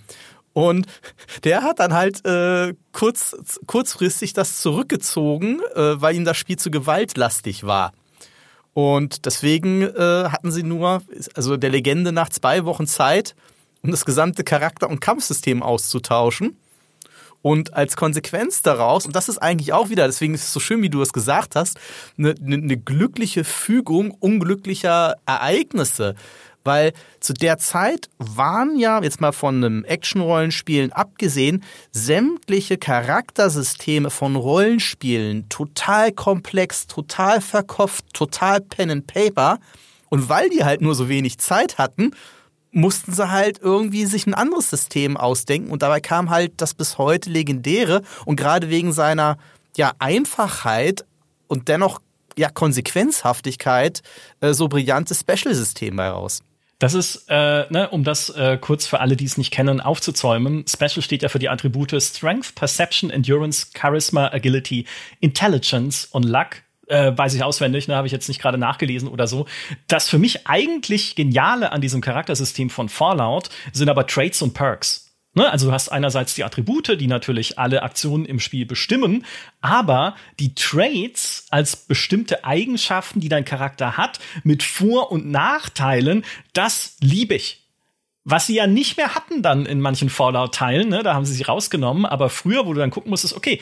Und 0.53 0.87
der 1.43 1.61
hat 1.61 1.79
dann 1.79 1.93
halt 1.93 2.25
äh, 2.25 2.73
kurz, 2.91 3.35
kurzfristig 3.67 4.33
das 4.33 4.59
zurückgezogen, 4.59 5.61
äh, 5.75 6.01
weil 6.01 6.15
ihm 6.15 6.25
das 6.25 6.37
Spiel 6.37 6.57
zu 6.57 6.71
gewaltlastig 6.71 7.63
war. 7.63 7.91
Und 8.73 9.25
deswegen 9.25 9.81
äh, 9.81 10.29
hatten 10.29 10.51
sie 10.51 10.63
nur, 10.63 11.01
also 11.33 11.57
der 11.57 11.71
Legende 11.71 12.11
nach 12.11 12.29
zwei 12.29 12.65
Wochen 12.65 12.85
Zeit, 12.85 13.35
um 13.87 13.91
das 13.91 14.05
gesamte 14.05 14.43
Charakter- 14.43 14.89
und 14.89 14.99
Kampfsystem 14.99 15.63
auszutauschen. 15.63 16.57
Und 17.41 17.73
als 17.73 17.95
Konsequenz 17.95 18.61
daraus, 18.61 19.05
und 19.05 19.15
das 19.15 19.29
ist 19.29 19.37
eigentlich 19.37 19.71
auch 19.71 19.89
wieder, 19.89 20.05
deswegen 20.05 20.33
ist 20.33 20.43
es 20.43 20.53
so 20.53 20.59
schön, 20.59 20.81
wie 20.81 20.89
du 20.89 21.01
es 21.01 21.13
gesagt 21.13 21.55
hast, 21.55 21.79
eine, 22.17 22.35
eine, 22.45 22.77
glückliche 22.77 23.45
Fügung 23.45 24.11
unglücklicher 24.11 25.15
Ereignisse. 25.25 26.15
Weil 26.65 26.91
zu 27.21 27.33
der 27.33 27.57
Zeit 27.59 28.09
waren 28.17 28.77
ja, 28.77 29.01
jetzt 29.01 29.21
mal 29.21 29.31
von 29.31 29.63
einem 29.63 29.85
Action-Rollenspielen 29.85 30.91
abgesehen, 30.91 31.63
sämtliche 31.91 32.77
Charaktersysteme 32.77 34.09
von 34.09 34.35
Rollenspielen 34.35 35.47
total 35.47 36.11
komplex, 36.11 36.87
total 36.87 37.39
verkopft, 37.39 38.13
total 38.13 38.59
Pen 38.59 38.91
and 38.91 39.07
Paper. 39.07 39.59
Und 40.09 40.27
weil 40.27 40.49
die 40.49 40.65
halt 40.65 40.81
nur 40.81 40.95
so 40.95 41.07
wenig 41.07 41.37
Zeit 41.37 41.77
hatten, 41.77 42.11
mussten 42.71 43.13
sie 43.13 43.31
halt 43.31 43.59
irgendwie 43.61 44.05
sich 44.05 44.27
ein 44.27 44.33
anderes 44.33 44.69
System 44.69 45.17
ausdenken 45.17 45.71
und 45.71 45.81
dabei 45.81 45.99
kam 45.99 46.29
halt 46.29 46.53
das 46.57 46.73
bis 46.73 46.97
heute 46.97 47.29
legendäre 47.29 48.01
und 48.25 48.35
gerade 48.35 48.69
wegen 48.69 48.93
seiner 48.93 49.37
ja 49.75 49.93
Einfachheit 49.99 51.05
und 51.47 51.67
dennoch 51.67 52.01
ja 52.37 52.49
Konsequenzhaftigkeit 52.49 54.01
äh, 54.41 54.53
so 54.53 54.67
brillante 54.67 55.15
Special-System 55.15 55.99
heraus. 55.99 56.41
Das 56.79 56.93
ist, 56.93 57.25
äh, 57.27 57.65
ne, 57.71 57.89
um 57.89 58.03
das 58.03 58.29
äh, 58.29 58.57
kurz 58.61 58.85
für 58.85 58.99
alle, 58.99 59.15
die 59.15 59.25
es 59.25 59.37
nicht 59.37 59.51
kennen, 59.51 59.81
aufzuzäumen. 59.81 60.63
Special 60.67 61.01
steht 61.01 61.23
ja 61.23 61.29
für 61.29 61.39
die 61.39 61.49
Attribute 61.49 61.99
Strength, 61.99 62.53
Perception, 62.53 63.09
Endurance, 63.09 63.67
Charisma, 63.75 64.27
Agility, 64.27 64.85
Intelligence 65.19 66.05
und 66.05 66.23
Luck 66.23 66.57
äh, 66.87 67.11
weiß 67.15 67.33
ich 67.33 67.43
auswendig, 67.43 67.87
ne, 67.87 67.95
habe 67.95 68.07
ich 68.07 68.13
jetzt 68.13 68.27
nicht 68.27 68.41
gerade 68.41 68.57
nachgelesen 68.57 69.07
oder 69.07 69.27
so. 69.27 69.45
Das 69.87 70.09
für 70.09 70.19
mich 70.19 70.47
eigentlich 70.47 71.15
Geniale 71.15 71.71
an 71.71 71.81
diesem 71.81 72.01
Charaktersystem 72.01 72.69
von 72.69 72.89
Fallout 72.89 73.49
sind 73.73 73.89
aber 73.89 74.07
Traits 74.07 74.41
und 74.41 74.53
Perks. 74.53 75.07
Ne? 75.37 75.51
Also 75.51 75.67
du 75.67 75.71
hast 75.71 75.89
einerseits 75.89 76.33
die 76.33 76.43
Attribute, 76.43 76.99
die 76.99 77.05
natürlich 77.07 77.59
alle 77.59 77.83
Aktionen 77.83 78.25
im 78.25 78.39
Spiel 78.39 78.65
bestimmen, 78.65 79.23
aber 79.61 80.15
die 80.39 80.55
Traits 80.55 81.45
als 81.51 81.75
bestimmte 81.75 82.43
Eigenschaften, 82.43 83.19
die 83.19 83.29
dein 83.29 83.45
Charakter 83.45 83.97
hat, 83.97 84.19
mit 84.43 84.63
Vor- 84.63 85.11
und 85.11 85.29
Nachteilen, 85.29 86.25
das 86.53 86.97
liebe 87.01 87.35
ich. 87.35 87.67
Was 88.23 88.47
sie 88.47 88.55
ja 88.55 88.65
nicht 88.67 88.97
mehr 88.97 89.13
hatten 89.13 89.41
dann 89.41 89.65
in 89.65 89.79
manchen 89.79 90.09
Fallout-Teilen, 90.09 90.89
ne? 90.89 91.03
da 91.03 91.13
haben 91.13 91.25
sie 91.25 91.33
sie 91.33 91.43
rausgenommen, 91.43 92.05
aber 92.05 92.29
früher, 92.29 92.65
wo 92.65 92.73
du 92.73 92.79
dann 92.79 92.89
gucken 92.89 93.11
musstest, 93.11 93.35
okay, 93.35 93.61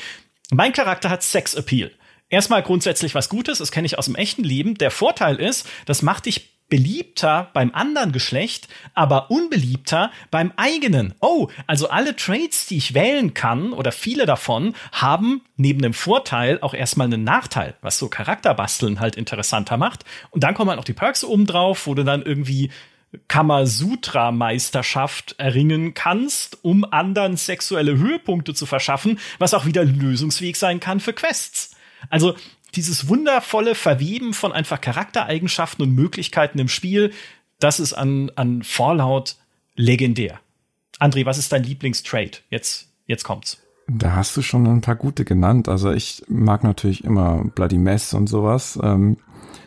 mein 0.52 0.72
Charakter 0.74 1.10
hat 1.10 1.24
Sex-Appeal 1.24 1.92
erstmal 2.30 2.64
grundsätzlich 2.64 3.16
was 3.16 3.30
Gutes, 3.30 3.60
das 3.60 3.72
kenne 3.72 3.86
ich 3.86 3.98
aus 3.98 4.06
dem 4.06 4.16
echten 4.16 4.44
Leben. 4.44 4.76
Der 4.76 4.92
Vorteil 4.92 5.38
ist, 5.38 5.68
das 5.86 6.02
macht 6.02 6.26
dich 6.26 6.52
beliebter 6.68 7.52
beim 7.54 7.70
anderen 7.74 8.12
Geschlecht, 8.12 8.68
aber 8.96 9.30
unbeliebter 9.30 10.12
beim 10.32 10.52
eigenen. 10.56 11.14
Oh, 11.20 11.50
also 11.68 11.90
alle 11.90 12.16
Traits, 12.16 12.66
die 12.66 12.78
ich 12.78 12.96
wählen 12.96 13.36
kann 13.36 13.72
oder 13.72 13.92
viele 13.92 14.26
davon 14.26 14.74
haben 14.92 15.42
neben 15.58 15.84
dem 15.84 15.94
Vorteil 15.94 16.58
auch 16.62 16.74
erstmal 16.74 17.06
einen 17.06 17.24
Nachteil, 17.24 17.76
was 17.82 18.00
so 18.00 18.08
Charakterbasteln 18.08 19.00
halt 19.00 19.16
interessanter 19.16 19.78
macht. 19.78 20.06
Und 20.32 20.44
dann 20.44 20.56
kommen 20.56 20.70
halt 20.70 20.78
noch 20.78 20.86
die 20.86 20.94
Perks 20.94 21.24
oben 21.24 21.46
drauf, 21.46 21.86
wo 21.86 21.94
du 21.94 22.04
dann 22.04 22.24
irgendwie 22.24 22.72
Kamasutra-Meisterschaft 23.28 25.36
erringen 25.38 25.94
kannst, 25.94 26.58
um 26.64 26.84
anderen 26.84 27.38
sexuelle 27.38 27.96
Höhepunkte 27.98 28.56
zu 28.56 28.66
verschaffen, 28.66 29.20
was 29.38 29.54
auch 29.54 29.66
wieder 29.66 29.86
lösungsfähig 29.86 30.58
sein 30.58 30.80
kann 30.80 31.00
für 31.00 31.14
Quests. 31.14 31.75
Also 32.10 32.36
dieses 32.76 33.08
wundervolle 33.08 33.76
Verweben 33.76 34.34
von 34.34 34.52
einfach 34.52 34.82
Charaktereigenschaften 34.82 35.84
und 35.84 35.96
Möglichkeiten 35.96 36.60
im 36.60 36.68
Spiel, 36.68 37.12
das 37.60 37.80
ist 37.80 37.94
an, 37.94 38.32
an 38.36 38.64
Fallout 38.64 39.36
legendär. 39.76 40.40
André, 41.00 41.26
was 41.26 41.38
ist 41.38 41.52
dein 41.52 41.64
Lieblingstrade? 41.64 42.40
Jetzt, 42.50 42.90
jetzt 43.06 43.24
kommt's. 43.24 43.62
Da 43.88 44.16
hast 44.16 44.36
du 44.36 44.42
schon 44.42 44.66
ein 44.66 44.82
paar 44.82 44.96
gute 44.96 45.26
genannt. 45.26 45.70
Also 45.70 45.92
ich 45.92 46.24
mag 46.28 46.64
natürlich 46.64 47.04
immer 47.04 47.44
Bloody 47.56 47.78
Mess 47.78 48.14
und 48.14 48.28
sowas, 48.28 48.80
ähm, 48.82 49.18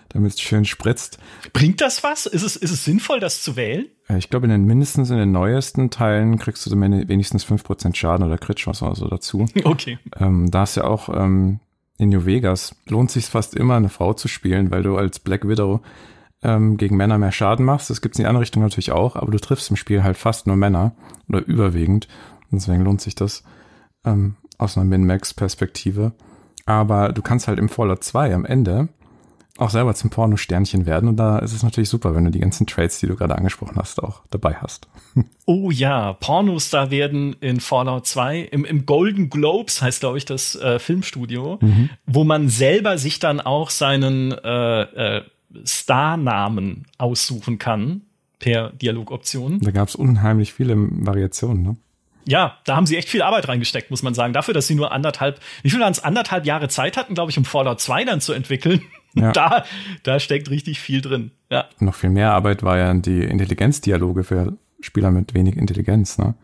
damit 0.08 0.32
es 0.32 0.40
schön 0.40 0.64
spritzt. 0.64 1.18
Bringt 1.52 1.80
das 1.80 2.02
was? 2.02 2.26
Ist 2.26 2.42
es, 2.42 2.56
ist 2.56 2.70
es 2.70 2.84
sinnvoll, 2.84 3.20
das 3.20 3.42
zu 3.42 3.54
wählen? 3.54 3.86
Äh, 4.08 4.18
ich 4.18 4.28
glaube, 4.28 4.46
in 4.46 4.50
den 4.50 4.64
mindestens 4.64 5.10
in 5.10 5.18
den 5.18 5.30
neuesten 5.30 5.90
Teilen 5.90 6.38
kriegst 6.38 6.66
du 6.66 6.70
wenigstens 6.80 7.44
fünf 7.44 7.62
Prozent 7.62 7.96
Schaden 7.96 8.26
oder 8.26 8.38
Crit-Chance 8.38 8.84
oder 8.84 8.96
so 8.96 9.08
dazu. 9.08 9.46
Okay. 9.64 9.98
Ähm, 10.18 10.50
da 10.50 10.62
ist 10.62 10.76
ja 10.76 10.84
auch 10.84 11.08
ähm, 11.10 11.60
in 11.98 12.10
New 12.10 12.24
Vegas 12.24 12.74
lohnt 12.88 13.10
sich 13.10 13.26
fast 13.26 13.54
immer, 13.54 13.76
eine 13.76 13.88
Frau 13.88 14.14
zu 14.14 14.28
spielen, 14.28 14.70
weil 14.70 14.82
du 14.82 14.96
als 14.96 15.18
Black 15.18 15.46
Widow 15.46 15.80
ähm, 16.42 16.76
gegen 16.76 16.96
Männer 16.96 17.18
mehr 17.18 17.32
Schaden 17.32 17.64
machst. 17.64 17.90
Das 17.90 18.00
gibt's 18.00 18.18
in 18.18 18.22
die 18.22 18.28
andere 18.28 18.42
Richtung 18.42 18.62
natürlich 18.62 18.92
auch, 18.92 19.16
aber 19.16 19.32
du 19.32 19.38
triffst 19.38 19.68
im 19.70 19.76
Spiel 19.76 20.04
halt 20.04 20.16
fast 20.16 20.46
nur 20.46 20.56
Männer 20.56 20.92
oder 21.28 21.44
überwiegend. 21.44 22.08
Und 22.50 22.60
deswegen 22.60 22.84
lohnt 22.84 23.00
sich 23.00 23.16
das 23.16 23.42
ähm, 24.04 24.36
aus 24.56 24.76
einer 24.76 24.86
Min-Max-Perspektive. 24.86 26.12
Aber 26.66 27.12
du 27.12 27.22
kannst 27.22 27.48
halt 27.48 27.58
im 27.58 27.68
Fallout 27.68 28.04
2 28.04 28.34
am 28.34 28.44
Ende 28.44 28.88
auch 29.58 29.70
selber 29.70 29.94
zum 29.94 30.10
Porno-Sternchen 30.10 30.86
werden. 30.86 31.08
Und 31.08 31.16
da 31.16 31.38
ist 31.40 31.52
es 31.52 31.62
natürlich 31.62 31.88
super, 31.88 32.14
wenn 32.14 32.24
du 32.24 32.30
die 32.30 32.38
ganzen 32.38 32.66
Trades, 32.66 33.00
die 33.00 33.08
du 33.08 33.16
gerade 33.16 33.36
angesprochen 33.36 33.76
hast, 33.76 34.02
auch 34.02 34.22
dabei 34.30 34.54
hast. 34.54 34.88
Oh 35.50 35.70
ja, 35.70 36.12
Pornostar 36.12 36.90
werden 36.90 37.34
in 37.40 37.60
Fallout 37.60 38.06
2, 38.06 38.40
im, 38.52 38.66
im 38.66 38.84
Golden 38.84 39.30
Globes 39.30 39.80
heißt, 39.80 40.00
glaube 40.00 40.18
ich, 40.18 40.26
das 40.26 40.54
äh, 40.56 40.78
Filmstudio, 40.78 41.58
mhm. 41.62 41.88
wo 42.04 42.22
man 42.22 42.50
selber 42.50 42.98
sich 42.98 43.18
dann 43.18 43.40
auch 43.40 43.70
seinen 43.70 44.32
äh, 44.32 44.82
äh, 44.82 45.22
Starnamen 45.64 46.86
aussuchen 46.98 47.58
kann 47.58 48.02
per 48.38 48.72
Dialogoption. 48.72 49.60
Da 49.60 49.70
gab 49.70 49.88
es 49.88 49.94
unheimlich 49.94 50.52
viele 50.52 50.74
Variationen, 50.76 51.62
ne? 51.62 51.76
ja, 52.28 52.58
da 52.64 52.76
haben 52.76 52.84
sie 52.84 52.98
echt 52.98 53.08
viel 53.08 53.22
Arbeit 53.22 53.48
reingesteckt, 53.48 53.90
muss 53.90 54.02
man 54.02 54.12
sagen. 54.12 54.34
Dafür, 54.34 54.52
dass 54.52 54.66
sie 54.66 54.74
nur 54.74 54.92
anderthalb, 54.92 55.40
wie 55.62 55.70
viel 55.70 55.80
waren 55.80 55.92
es, 55.92 56.04
anderthalb 56.04 56.44
Jahre 56.44 56.68
Zeit 56.68 56.98
hatten, 56.98 57.14
glaube 57.14 57.30
ich, 57.30 57.38
um 57.38 57.46
Fallout 57.46 57.80
2 57.80 58.04
dann 58.04 58.20
zu 58.20 58.34
entwickeln. 58.34 58.82
Ja. 59.14 59.32
Da, 59.32 59.64
da 60.02 60.20
steckt 60.20 60.50
richtig 60.50 60.80
viel 60.80 61.00
drin. 61.00 61.30
Ja. 61.50 61.66
Noch 61.80 61.94
viel 61.94 62.10
mehr 62.10 62.32
Arbeit 62.32 62.62
war 62.62 62.78
ja 62.78 62.92
die 62.94 63.22
Intelligenzdialoge 63.22 64.24
für 64.24 64.56
Spieler 64.80 65.10
mit 65.10 65.34
wenig 65.34 65.56
Intelligenz, 65.56 66.18
ne? 66.18 66.34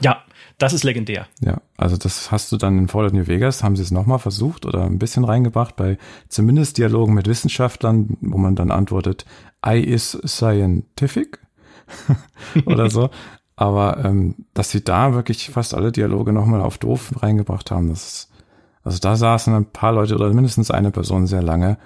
Ja, 0.00 0.22
das 0.58 0.72
ist 0.72 0.84
legendär. 0.84 1.26
Ja, 1.40 1.60
also 1.76 1.96
das 1.96 2.30
hast 2.30 2.50
du 2.52 2.56
dann 2.56 2.78
in 2.78 2.88
Fallout 2.88 3.12
New 3.12 3.26
Vegas, 3.26 3.62
haben 3.62 3.76
sie 3.76 3.82
es 3.82 3.90
nochmal 3.90 4.18
versucht 4.18 4.66
oder 4.66 4.84
ein 4.84 4.98
bisschen 4.98 5.24
reingebracht 5.24 5.76
bei 5.76 5.98
zumindest 6.28 6.78
Dialogen 6.78 7.14
mit 7.14 7.28
Wissenschaftlern, 7.28 8.16
wo 8.20 8.38
man 8.38 8.56
dann 8.56 8.70
antwortet, 8.70 9.24
I 9.64 9.80
is 9.80 10.18
scientific 10.26 11.38
oder 12.66 12.90
so. 12.90 13.10
Aber 13.56 14.04
ähm, 14.04 14.36
dass 14.54 14.70
sie 14.70 14.84
da 14.84 15.14
wirklich 15.14 15.50
fast 15.50 15.74
alle 15.74 15.90
Dialoge 15.90 16.32
nochmal 16.32 16.60
auf 16.60 16.78
doof 16.78 17.12
reingebracht 17.20 17.72
haben, 17.72 17.88
das 17.88 18.06
ist, 18.06 18.30
also 18.84 18.98
da 19.00 19.16
saßen 19.16 19.52
ein 19.52 19.72
paar 19.72 19.92
Leute 19.92 20.14
oder 20.14 20.32
mindestens 20.32 20.70
eine 20.70 20.92
Person 20.92 21.26
sehr 21.26 21.42
lange 21.42 21.76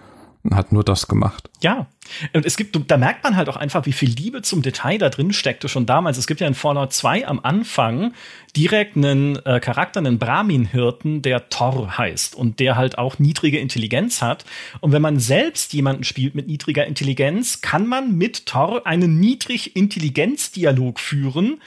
hat 0.50 0.72
nur 0.72 0.82
das 0.82 1.06
gemacht. 1.06 1.48
Ja, 1.62 1.86
und 2.32 2.44
es 2.44 2.56
gibt, 2.56 2.76
da 2.90 2.96
merkt 2.96 3.22
man 3.22 3.36
halt 3.36 3.48
auch 3.48 3.56
einfach, 3.56 3.86
wie 3.86 3.92
viel 3.92 4.10
Liebe 4.10 4.42
zum 4.42 4.62
Detail 4.62 4.98
da 4.98 5.08
drin 5.08 5.32
steckte 5.32 5.68
schon 5.68 5.86
damals. 5.86 6.18
Es 6.18 6.26
gibt 6.26 6.40
ja 6.40 6.48
in 6.48 6.54
Fallout 6.54 6.92
2 6.92 7.28
am 7.28 7.40
Anfang 7.40 8.12
direkt 8.56 8.96
einen 8.96 9.36
äh, 9.46 9.60
Charakter, 9.60 10.00
einen 10.00 10.18
Brahmin-Hirten, 10.18 11.22
der 11.22 11.48
Thor 11.48 11.96
heißt 11.96 12.34
und 12.34 12.58
der 12.58 12.76
halt 12.76 12.98
auch 12.98 13.18
niedrige 13.18 13.58
Intelligenz 13.58 14.20
hat. 14.20 14.44
Und 14.80 14.92
wenn 14.92 15.02
man 15.02 15.20
selbst 15.20 15.72
jemanden 15.72 16.04
spielt 16.04 16.34
mit 16.34 16.48
niedriger 16.48 16.86
Intelligenz, 16.86 17.60
kann 17.60 17.86
man 17.86 18.16
mit 18.16 18.46
Thor 18.46 18.86
einen 18.86 19.20
niedrig-Intelligenz-Dialog 19.20 20.98
führen, 20.98 21.60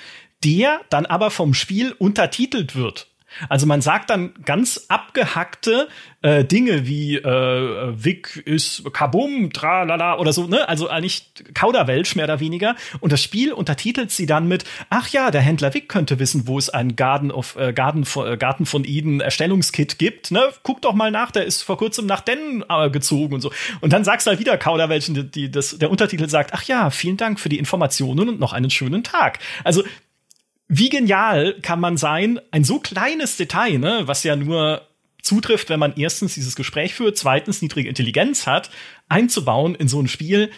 der 0.43 0.81
dann 0.89 1.05
aber 1.05 1.31
vom 1.31 1.53
Spiel 1.53 1.93
untertitelt 1.93 2.75
wird. 2.75 3.07
Also 3.49 3.65
man 3.65 3.81
sagt 3.81 4.09
dann 4.09 4.33
ganz 4.45 4.85
abgehackte 4.87 5.87
äh, 6.25 6.43
Dinge 6.43 6.87
wie 6.87 7.17
äh, 7.17 7.93
Vic 8.03 8.37
ist 8.45 8.83
Kabum, 8.93 9.53
tralala 9.53 10.17
oder 10.17 10.33
so, 10.33 10.47
ne? 10.47 10.67
Also 10.67 10.89
eigentlich 10.89 11.31
Kauderwelsch 11.53 12.15
mehr 12.15 12.25
oder 12.25 12.39
weniger. 12.39 12.75
Und 12.99 13.11
das 13.11 13.21
Spiel 13.21 13.53
untertitelt 13.53 14.11
sie 14.11 14.25
dann 14.25 14.47
mit, 14.47 14.63
ach 14.89 15.09
ja, 15.09 15.29
der 15.29 15.41
Händler 15.41 15.73
Vic 15.73 15.87
könnte 15.87 16.17
wissen, 16.17 16.47
wo 16.47 16.57
es 16.57 16.69
ein 16.69 16.95
Garden 16.95 17.31
of 17.31 17.55
äh, 17.57 17.73
Garden 17.73 18.05
von, 18.05 18.27
äh, 18.27 18.37
Garten 18.37 18.65
von 18.65 18.85
Eden 18.85 19.21
Erstellungskit 19.21 19.99
gibt, 19.99 20.31
ne? 20.31 20.49
Guck 20.63 20.81
doch 20.81 20.93
mal 20.93 21.11
nach, 21.11 21.29
der 21.29 21.45
ist 21.45 21.61
vor 21.61 21.77
kurzem 21.77 22.07
nach 22.07 22.21
Dennen 22.21 22.63
äh, 22.69 22.89
gezogen 22.89 23.35
und 23.35 23.41
so. 23.41 23.51
Und 23.81 23.93
dann 23.93 24.03
sagst 24.03 24.25
du 24.25 24.31
halt 24.31 24.39
wieder 24.39 24.57
Kauderwelschen, 24.57 25.13
die, 25.13 25.29
die, 25.29 25.51
das, 25.51 25.77
der 25.77 25.91
Untertitel 25.91 26.27
sagt, 26.27 26.53
ach 26.53 26.63
ja, 26.63 26.89
vielen 26.89 27.17
Dank 27.17 27.39
für 27.39 27.49
die 27.49 27.59
Informationen 27.59 28.29
und 28.29 28.39
noch 28.39 28.53
einen 28.53 28.71
schönen 28.71 29.03
Tag. 29.03 29.39
Also 29.63 29.83
wie 30.67 30.89
genial 30.89 31.55
kann 31.61 31.79
man 31.79 31.97
sein, 31.97 32.39
ein 32.51 32.63
so 32.63 32.79
kleines 32.79 33.37
Detail, 33.37 33.77
ne, 33.77 34.03
was 34.05 34.23
ja 34.23 34.35
nur 34.35 34.81
zutrifft, 35.21 35.69
wenn 35.69 35.79
man 35.79 35.93
erstens 35.95 36.35
dieses 36.35 36.55
Gespräch 36.55 36.93
führt, 36.93 37.17
zweitens 37.17 37.61
niedrige 37.61 37.89
Intelligenz 37.89 38.47
hat, 38.47 38.69
einzubauen 39.09 39.75
in 39.75 39.87
so 39.87 39.99
ein 39.99 40.07
Spiel, 40.07 40.51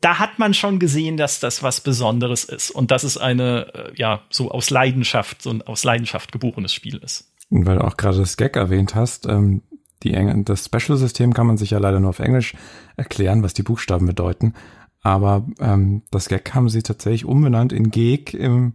da 0.00 0.18
hat 0.18 0.38
man 0.38 0.54
schon 0.54 0.78
gesehen, 0.78 1.16
dass 1.16 1.40
das 1.40 1.62
was 1.62 1.80
Besonderes 1.80 2.44
ist 2.44 2.70
und 2.70 2.90
dass 2.90 3.02
es 3.02 3.18
eine, 3.18 3.74
äh, 3.74 3.92
ja, 3.96 4.22
so 4.30 4.50
aus 4.50 4.70
Leidenschaft, 4.70 5.42
so 5.42 5.50
ein 5.50 5.62
aus 5.62 5.84
Leidenschaft 5.84 6.30
geborenes 6.32 6.72
Spiel 6.72 6.98
ist. 6.98 7.32
Und 7.48 7.66
weil 7.66 7.78
du 7.78 7.84
auch 7.84 7.96
gerade 7.96 8.18
das 8.18 8.36
Gag 8.36 8.56
erwähnt 8.56 8.94
hast, 8.94 9.26
ähm, 9.26 9.62
die 10.02 10.14
Eng 10.14 10.44
das 10.44 10.66
Special-System 10.66 11.34
kann 11.34 11.46
man 11.46 11.58
sich 11.58 11.70
ja 11.70 11.78
leider 11.78 12.00
nur 12.00 12.10
auf 12.10 12.20
Englisch 12.20 12.54
erklären, 12.96 13.42
was 13.42 13.54
die 13.54 13.62
Buchstaben 13.62 14.06
bedeuten. 14.06 14.54
Aber 15.02 15.46
ähm, 15.58 16.02
das 16.10 16.28
Gag 16.28 16.54
haben 16.54 16.68
sie 16.68 16.82
tatsächlich 16.82 17.24
umbenannt 17.24 17.72
in 17.72 17.90
Geek 17.90 18.32
im, 18.32 18.74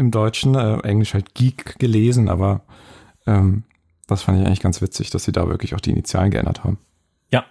im 0.00 0.10
Deutschen, 0.10 0.54
äh, 0.54 0.78
Englisch 0.80 1.14
halt 1.14 1.34
Geek 1.34 1.78
gelesen, 1.78 2.28
aber 2.28 2.62
ähm, 3.26 3.64
das 4.08 4.22
fand 4.22 4.40
ich 4.40 4.46
eigentlich 4.46 4.60
ganz 4.60 4.82
witzig, 4.82 5.10
dass 5.10 5.24
sie 5.24 5.32
da 5.32 5.48
wirklich 5.48 5.74
auch 5.74 5.80
die 5.80 5.90
Initialen 5.90 6.30
geändert 6.30 6.64
haben. 6.64 6.78
Ja. 7.30 7.44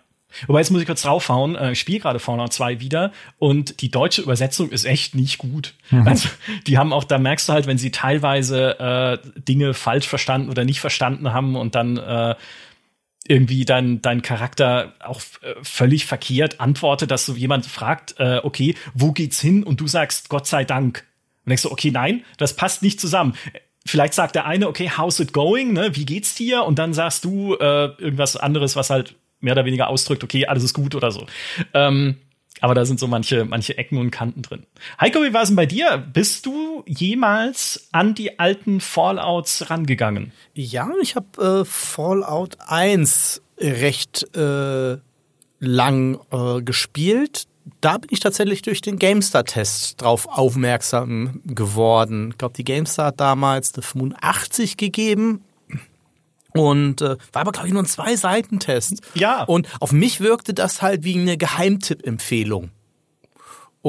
Wobei, 0.47 0.59
jetzt 0.59 0.69
muss 0.71 0.81
ich 0.81 0.87
kurz 0.87 1.03
draufhauen, 1.03 1.55
äh, 1.55 1.71
ich 1.71 1.79
spiele 1.79 1.99
gerade 1.99 2.19
Fallout 2.19 2.51
2 2.51 2.81
wieder 2.81 3.13
und 3.37 3.81
die 3.81 3.89
deutsche 3.89 4.21
Übersetzung 4.21 4.69
ist 4.69 4.85
echt 4.85 5.15
nicht 5.15 5.37
gut. 5.37 5.73
Mhm. 5.89 6.07
Also, 6.07 6.27
die 6.67 6.77
haben 6.77 6.91
auch, 6.91 7.05
da 7.05 7.17
merkst 7.17 7.47
du 7.47 7.53
halt, 7.53 7.67
wenn 7.67 7.77
sie 7.77 7.91
teilweise 7.91 8.79
äh, 8.79 9.41
Dinge 9.41 9.73
falsch 9.73 10.07
verstanden 10.07 10.49
oder 10.49 10.65
nicht 10.65 10.81
verstanden 10.81 11.31
haben 11.31 11.55
und 11.55 11.75
dann 11.75 11.97
äh, 11.97 12.35
irgendwie 13.27 13.63
dein, 13.63 14.01
dein 14.01 14.21
Charakter 14.21 14.93
auch 14.99 15.21
äh, 15.41 15.53
völlig 15.61 16.05
verkehrt 16.05 16.59
antwortet, 16.59 17.11
dass 17.11 17.25
so 17.25 17.33
jemand 17.35 17.65
fragt, 17.65 18.15
äh, 18.17 18.39
okay, 18.43 18.75
wo 18.93 19.11
geht's 19.11 19.39
hin? 19.39 19.63
Und 19.63 19.79
du 19.79 19.87
sagst, 19.87 20.29
Gott 20.29 20.47
sei 20.47 20.65
Dank. 20.65 21.05
Und 21.49 21.51
denkst 21.51 21.63
du, 21.63 21.71
okay, 21.71 21.91
nein, 21.91 22.23
das 22.37 22.55
passt 22.55 22.81
nicht 22.81 22.99
zusammen 22.99 23.33
vielleicht 23.85 24.13
sagt 24.13 24.35
der 24.35 24.45
eine, 24.45 24.67
okay, 24.67 24.91
how's 24.97 25.19
it 25.19 25.33
going, 25.33 25.73
ne? 25.73 25.95
Wie 25.95 26.05
geht's 26.05 26.35
dir? 26.35 26.63
Und 26.63 26.79
dann 26.79 26.93
sagst 26.93 27.25
du 27.25 27.55
äh, 27.55 27.85
irgendwas 27.97 28.35
anderes, 28.35 28.75
was 28.75 28.89
halt 28.89 29.15
mehr 29.39 29.53
oder 29.53 29.65
weniger 29.65 29.87
ausdrückt, 29.87 30.23
okay, 30.23 30.45
alles 30.45 30.63
ist 30.63 30.73
gut 30.73 30.95
oder 30.95 31.11
so. 31.11 31.25
Ähm, 31.73 32.17
aber 32.61 32.75
da 32.75 32.83
sind 32.85 32.99
so 32.99 33.07
manche, 33.07 33.45
manche 33.45 33.77
Ecken 33.77 33.97
und 33.97 34.11
Kanten 34.11 34.41
drin. 34.41 34.65
Heiko, 34.99 35.23
wie 35.23 35.33
war 35.33 35.43
es 35.43 35.49
denn 35.49 35.55
bei 35.55 35.65
dir? 35.65 35.97
Bist 35.97 36.45
du 36.45 36.83
jemals 36.85 37.87
an 37.91 38.15
die 38.15 38.37
alten 38.39 38.81
Fallouts 38.81 39.69
rangegangen? 39.69 40.33
Ja, 40.53 40.89
ich 41.01 41.15
habe 41.15 41.61
äh, 41.61 41.65
Fallout 41.65 42.57
1 42.67 43.41
recht 43.59 44.35
äh, 44.35 44.97
lang 45.59 46.19
äh, 46.31 46.61
gespielt 46.61 47.47
da 47.81 47.97
bin 47.97 48.09
ich 48.11 48.19
tatsächlich 48.19 48.61
durch 48.61 48.81
den 48.81 48.97
GameStar-Test 48.99 50.01
drauf 50.01 50.27
aufmerksam 50.27 51.41
geworden. 51.45 52.29
Ich 52.31 52.37
glaube, 52.37 52.55
die 52.55 52.63
GameStar 52.63 53.07
hat 53.07 53.19
damals 53.19 53.73
eine 53.73 53.83
85 53.83 54.77
gegeben. 54.77 55.43
Und 56.53 57.01
äh, 57.01 57.17
war 57.31 57.41
aber, 57.41 57.51
glaube 57.51 57.67
ich, 57.67 57.73
nur 57.73 57.83
ein 57.83 57.87
Zwei-Seiten-Test. 57.87 59.01
Ja. 59.13 59.43
Und 59.43 59.67
auf 59.79 59.91
mich 59.91 60.19
wirkte 60.19 60.53
das 60.53 60.81
halt 60.81 61.03
wie 61.03 61.19
eine 61.19 61.37
Geheimtipp-Empfehlung. 61.37 62.71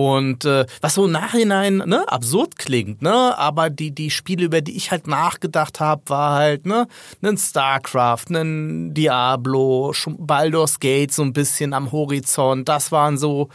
Und 0.01 0.47
äh, 0.47 0.65
was 0.81 0.95
so 0.95 1.05
im 1.05 1.13
Nachhinein 1.13 1.77
ne, 1.77 2.05
absurd 2.09 2.57
klingt, 2.57 3.03
ne, 3.03 3.37
aber 3.37 3.69
die 3.69 3.91
die 3.91 4.11
Spiele, 4.11 4.47
über 4.47 4.63
die 4.63 4.75
ich 4.75 4.91
halt 4.91 5.07
nachgedacht 5.07 5.79
habe, 5.79 6.03
war 6.07 6.35
halt 6.37 6.65
ne, 6.65 6.87
ein 7.23 7.37
StarCraft, 7.37 8.31
ein 8.31 8.95
Diablo, 8.95 9.93
Baldur's 10.19 10.81
Gate 10.81 11.13
so 11.13 11.23
ein 11.23 11.35
bisschen 11.35 11.75
am 11.75 11.93
Horizont. 11.93 12.67
Das 12.67 12.93
waren 12.93 13.19
so 13.19 13.51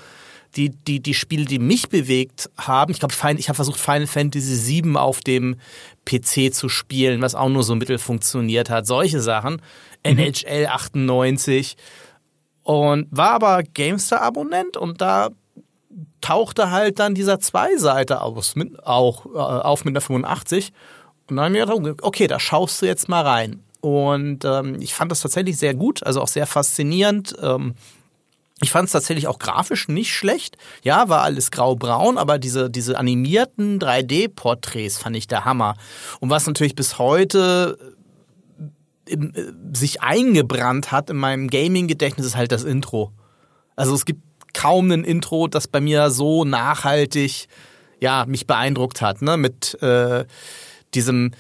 die 0.56 0.70
die 0.70 1.00
die 1.00 1.16
Spiele, 1.16 1.46
die 1.46 1.58
mich 1.58 1.90
bewegt 1.90 2.50
haben. 2.58 2.92
Ich 2.92 3.00
glaube, 3.00 3.16
ich 3.38 3.50
habe 3.50 3.56
versucht 3.56 3.80
Final 3.80 4.06
Fantasy 4.06 4.84
VII 4.84 4.98
auf 4.98 5.22
dem 5.22 5.56
PC 6.06 6.54
zu 6.54 6.70
spielen, 6.70 7.24
was 7.24 7.34
auch 7.34 7.50
nur 7.50 7.64
so 7.64 7.76
mittel 7.76 7.98
funktioniert 7.98 8.70
hat. 8.70 8.86
Solche 8.86 9.20
Sachen. 9.20 9.62
Mhm. 10.06 10.20
NHL 10.20 10.68
98 10.68 11.76
und 12.62 13.08
war 13.10 13.32
aber 13.32 13.64
GameStar-Abonnent 13.64 14.78
und 14.78 15.02
da 15.02 15.30
tauchte 16.22 16.72
halt 16.72 17.00
dann 17.00 17.16
dieser 17.16 17.40
Zweiseiter 17.40 18.24
aus, 18.24 18.56
mit, 18.56 18.84
auch 18.86 19.26
äh, 19.26 19.38
auf 19.38 19.86
mit 19.86 19.94
einer 19.94 20.02
85. 20.02 20.74
Und 21.30 21.38
dann 21.38 21.46
haben 21.46 21.54
wir 21.54 21.66
gedacht, 21.66 22.04
okay, 22.04 22.28
da 22.28 22.40
schaust 22.40 22.82
du 22.82 22.86
jetzt 22.86 23.10
mal 23.10 23.22
rein. 23.22 23.64
Und 23.82 24.46
ähm, 24.46 24.82
ich 24.82 24.94
fand 24.94 25.12
das 25.12 25.22
tatsächlich 25.22 25.58
sehr 25.58 25.76
gut, 25.76 26.04
also 26.04 26.22
auch 26.22 26.28
sehr 26.28 26.48
faszinierend. 26.48 27.36
Ähm, 27.42 27.76
ich 28.62 28.72
fand 28.72 28.88
es 28.88 28.94
tatsächlich 28.94 29.28
auch 29.28 29.38
grafisch 29.38 29.88
nicht 29.88 30.14
schlecht. 30.14 30.58
Ja, 30.82 31.10
war 31.10 31.22
alles 31.22 31.52
grau-braun, 31.52 32.18
aber 32.18 32.40
diese, 32.40 32.70
diese 32.70 32.98
animierten 32.98 33.80
3D-Porträts 33.80 34.98
fand 34.98 35.16
ich 35.16 35.28
der 35.28 35.46
Hammer. 35.46 35.76
Und 36.20 36.30
was 36.30 36.48
natürlich 36.48 36.76
bis 36.76 36.98
heute 36.98 37.78
äh, 39.08 39.12
im, 39.14 39.34
äh, 39.36 39.76
sich 39.76 40.02
eingebrannt 40.02 40.92
hat 40.92 41.10
in 41.10 41.18
meinem 41.18 41.50
Gaming-Gedächtnis, 41.50 42.26
ist 42.26 42.38
halt 42.38 42.52
das 42.52 42.64
Intro. 42.64 43.12
Also 43.76 43.94
es 43.94 44.06
gibt 44.06 44.22
kaum 44.56 44.90
ein 44.90 45.04
Intro, 45.04 45.48
das 45.48 45.68
bei 45.68 45.82
mir 45.82 46.10
so 46.10 46.46
nachhaltig 46.46 47.48
ja 48.00 48.26
mich 48.28 48.48
beeindruckt 48.48 49.02
hat, 49.02 49.22
ne? 49.22 49.38
Mit 49.38 49.82
äh, 49.82 50.26
diesem 50.94 51.32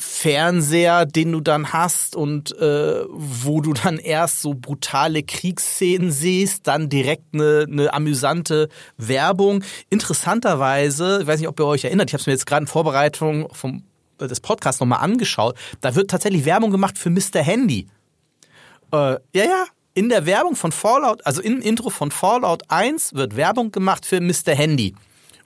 Fernseher, 0.00 1.04
den 1.04 1.32
du 1.32 1.40
dann 1.40 1.72
hast 1.72 2.16
und 2.16 2.56
äh, 2.58 3.04
wo 3.08 3.60
du 3.60 3.74
dann 3.74 3.98
erst 3.98 4.40
so 4.40 4.54
brutale 4.54 5.22
Kriegsszenen 5.22 6.10
siehst, 6.10 6.66
dann 6.66 6.88
direkt 6.88 7.34
eine, 7.34 7.66
eine 7.70 7.92
amüsante 7.92 8.68
Werbung. 8.96 9.62
Interessanterweise, 9.90 11.18
ich 11.20 11.26
weiß 11.26 11.40
nicht, 11.40 11.48
ob 11.48 11.60
ihr 11.60 11.66
euch 11.66 11.84
erinnert, 11.84 12.08
ich 12.08 12.14
habe 12.14 12.20
es 12.20 12.26
mir 12.26 12.32
jetzt 12.32 12.46
gerade 12.46 12.62
in 12.62 12.66
Vorbereitung 12.66 13.48
vom 13.52 13.82
äh, 14.18 14.26
des 14.26 14.40
Podcasts 14.40 14.80
nochmal 14.80 15.00
angeschaut, 15.00 15.56
da 15.80 15.94
wird 15.94 16.10
tatsächlich 16.10 16.46
Werbung 16.46 16.70
gemacht 16.70 16.96
für 16.96 17.10
Mr. 17.10 17.42
Handy. 17.42 17.86
Äh, 18.92 18.96
ja, 19.34 19.44
ja, 19.44 19.66
in 19.94 20.08
der 20.08 20.26
Werbung 20.26 20.56
von 20.56 20.72
Fallout, 20.72 21.26
also 21.26 21.42
im 21.42 21.60
Intro 21.60 21.90
von 21.90 22.10
Fallout 22.10 22.62
1 22.68 23.14
wird 23.14 23.36
Werbung 23.36 23.72
gemacht 23.72 24.06
für 24.06 24.20
Mr. 24.20 24.54
Handy. 24.54 24.94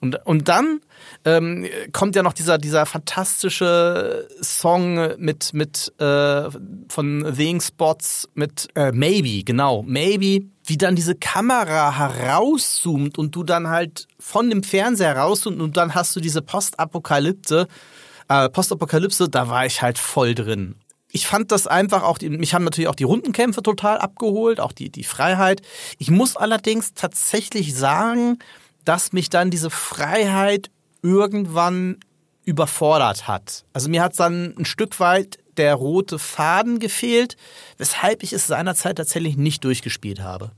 Und, 0.00 0.16
und 0.26 0.48
dann 0.48 0.80
ähm, 1.24 1.66
kommt 1.92 2.14
ja 2.14 2.22
noch 2.22 2.34
dieser, 2.34 2.58
dieser 2.58 2.84
fantastische 2.84 4.28
Song 4.42 5.14
mit, 5.16 5.54
mit 5.54 5.94
äh, 5.98 6.50
von 6.90 7.38
Wing 7.38 7.62
Spots 7.62 8.28
mit 8.34 8.68
äh, 8.74 8.92
Maybe, 8.92 9.44
genau, 9.44 9.82
Maybe, 9.82 10.44
wie 10.66 10.76
dann 10.76 10.94
diese 10.94 11.14
Kamera 11.14 11.96
herauszoomt 11.96 13.16
und 13.16 13.34
du 13.34 13.44
dann 13.44 13.68
halt 13.68 14.06
von 14.18 14.50
dem 14.50 14.62
Fernseher 14.62 15.16
rauszoomt 15.16 15.62
und 15.62 15.78
dann 15.78 15.94
hast 15.94 16.14
du 16.16 16.20
diese 16.20 16.42
Postapokalypse, 16.42 17.66
äh, 18.28 18.50
Postapokalypse, 18.50 19.30
da 19.30 19.48
war 19.48 19.64
ich 19.64 19.80
halt 19.80 19.96
voll 19.96 20.34
drin 20.34 20.74
ich 21.14 21.28
fand 21.28 21.52
das 21.52 21.68
einfach 21.68 22.02
auch, 22.02 22.20
mich 22.20 22.54
haben 22.54 22.64
natürlich 22.64 22.88
auch 22.88 22.96
die 22.96 23.04
Rundenkämpfe 23.04 23.62
total 23.62 23.98
abgeholt, 23.98 24.58
auch 24.58 24.72
die, 24.72 24.90
die 24.90 25.04
Freiheit. 25.04 25.62
Ich 25.98 26.10
muss 26.10 26.36
allerdings 26.36 26.92
tatsächlich 26.92 27.76
sagen, 27.76 28.40
dass 28.84 29.12
mich 29.12 29.30
dann 29.30 29.48
diese 29.48 29.70
Freiheit 29.70 30.72
irgendwann 31.02 32.00
überfordert 32.44 33.28
hat. 33.28 33.64
Also 33.72 33.88
mir 33.88 34.02
hat 34.02 34.18
dann 34.18 34.56
ein 34.58 34.64
Stück 34.64 34.98
weit 34.98 35.38
der 35.56 35.76
rote 35.76 36.18
Faden 36.18 36.80
gefehlt, 36.80 37.36
weshalb 37.78 38.24
ich 38.24 38.32
es 38.32 38.48
seinerzeit 38.48 38.96
tatsächlich 38.96 39.36
nicht 39.36 39.62
durchgespielt 39.62 40.20
habe. 40.20 40.50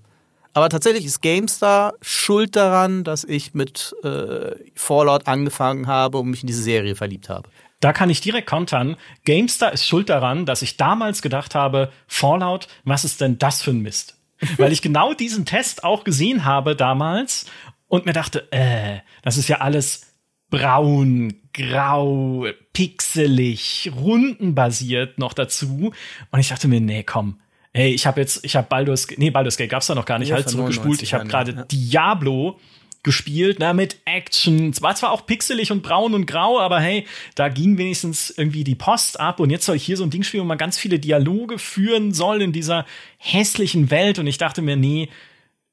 Aber 0.56 0.70
tatsächlich 0.70 1.04
ist 1.04 1.20
GameStar 1.20 1.92
schuld 2.00 2.56
daran, 2.56 3.04
dass 3.04 3.24
ich 3.24 3.52
mit 3.52 3.94
äh, 4.02 4.52
Fallout 4.74 5.26
angefangen 5.26 5.86
habe 5.86 6.16
und 6.16 6.30
mich 6.30 6.42
in 6.42 6.46
diese 6.46 6.62
Serie 6.62 6.96
verliebt 6.96 7.28
habe. 7.28 7.50
Da 7.80 7.92
kann 7.92 8.08
ich 8.08 8.22
direkt 8.22 8.48
kontern. 8.48 8.96
GameStar 9.26 9.74
ist 9.74 9.86
schuld 9.86 10.08
daran, 10.08 10.46
dass 10.46 10.62
ich 10.62 10.78
damals 10.78 11.20
gedacht 11.20 11.54
habe, 11.54 11.92
Fallout, 12.06 12.68
was 12.84 13.04
ist 13.04 13.20
denn 13.20 13.36
das 13.36 13.60
für 13.60 13.72
ein 13.72 13.82
Mist? 13.82 14.16
Weil 14.56 14.72
ich 14.72 14.80
genau 14.80 15.12
diesen 15.12 15.44
Test 15.44 15.84
auch 15.84 16.04
gesehen 16.04 16.46
habe 16.46 16.74
damals 16.74 17.44
und 17.86 18.06
mir 18.06 18.14
dachte, 18.14 18.50
äh, 18.50 19.00
das 19.20 19.36
ist 19.36 19.48
ja 19.48 19.58
alles 19.58 20.14
braun, 20.48 21.34
grau, 21.52 22.46
pixelig, 22.72 23.92
rundenbasiert 23.94 25.18
noch 25.18 25.34
dazu. 25.34 25.92
Und 26.30 26.40
ich 26.40 26.48
dachte 26.48 26.66
mir, 26.66 26.80
nee, 26.80 27.02
komm. 27.02 27.40
Ey, 27.76 27.92
ich 27.92 28.06
habe 28.06 28.20
jetzt, 28.20 28.42
ich 28.42 28.56
habe 28.56 28.66
Baldur's, 28.68 29.06
nee, 29.18 29.28
Baldur's 29.28 29.58
Gate 29.58 29.68
gab's 29.68 29.86
da 29.86 29.94
noch 29.94 30.06
gar 30.06 30.18
nicht, 30.18 30.30
ja, 30.30 30.36
halt 30.36 30.48
zurückgespult. 30.48 31.02
Ich 31.02 31.12
habe 31.12 31.26
gerade 31.26 31.52
ja. 31.52 31.64
Diablo 31.64 32.58
gespielt, 33.02 33.58
ne, 33.58 33.74
mit 33.74 33.98
Action. 34.06 34.70
Es 34.70 34.80
war 34.80 34.94
zwar 34.94 35.12
auch 35.12 35.26
pixelig 35.26 35.70
und 35.70 35.82
braun 35.82 36.14
und 36.14 36.24
grau, 36.26 36.58
aber 36.58 36.80
hey, 36.80 37.06
da 37.34 37.50
ging 37.50 37.76
wenigstens 37.76 38.30
irgendwie 38.30 38.64
die 38.64 38.74
Post 38.74 39.20
ab 39.20 39.40
und 39.40 39.50
jetzt 39.50 39.66
soll 39.66 39.76
ich 39.76 39.84
hier 39.84 39.98
so 39.98 40.04
ein 40.04 40.10
Ding 40.10 40.22
spielen, 40.22 40.44
wo 40.44 40.48
man 40.48 40.56
ganz 40.56 40.78
viele 40.78 40.98
Dialoge 40.98 41.58
führen 41.58 42.14
soll 42.14 42.40
in 42.40 42.52
dieser 42.52 42.86
hässlichen 43.18 43.90
Welt 43.90 44.18
und 44.18 44.26
ich 44.26 44.38
dachte 44.38 44.62
mir, 44.62 44.76
nee, 44.76 45.10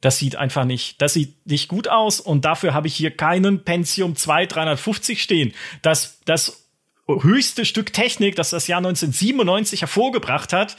das 0.02 0.18
sieht 0.18 0.36
einfach 0.36 0.66
nicht, 0.66 1.02
das 1.02 1.14
sieht 1.14 1.48
nicht 1.48 1.70
gut 1.70 1.88
aus 1.88 2.20
und 2.20 2.44
dafür 2.44 2.74
habe 2.74 2.88
ich 2.88 2.96
hier 2.96 3.12
keinen 3.12 3.64
Pentium 3.64 4.18
2 4.18 4.46
350 4.46 5.24
stehen. 5.24 5.54
Das, 5.82 6.20
das 6.26 6.68
höchste 7.08 7.66
Stück 7.66 7.94
Technik, 7.94 8.36
das 8.36 8.52
das 8.52 8.68
Jahr 8.68 8.78
1997 8.78 9.82
hervorgebracht 9.82 10.54
hat 10.54 10.78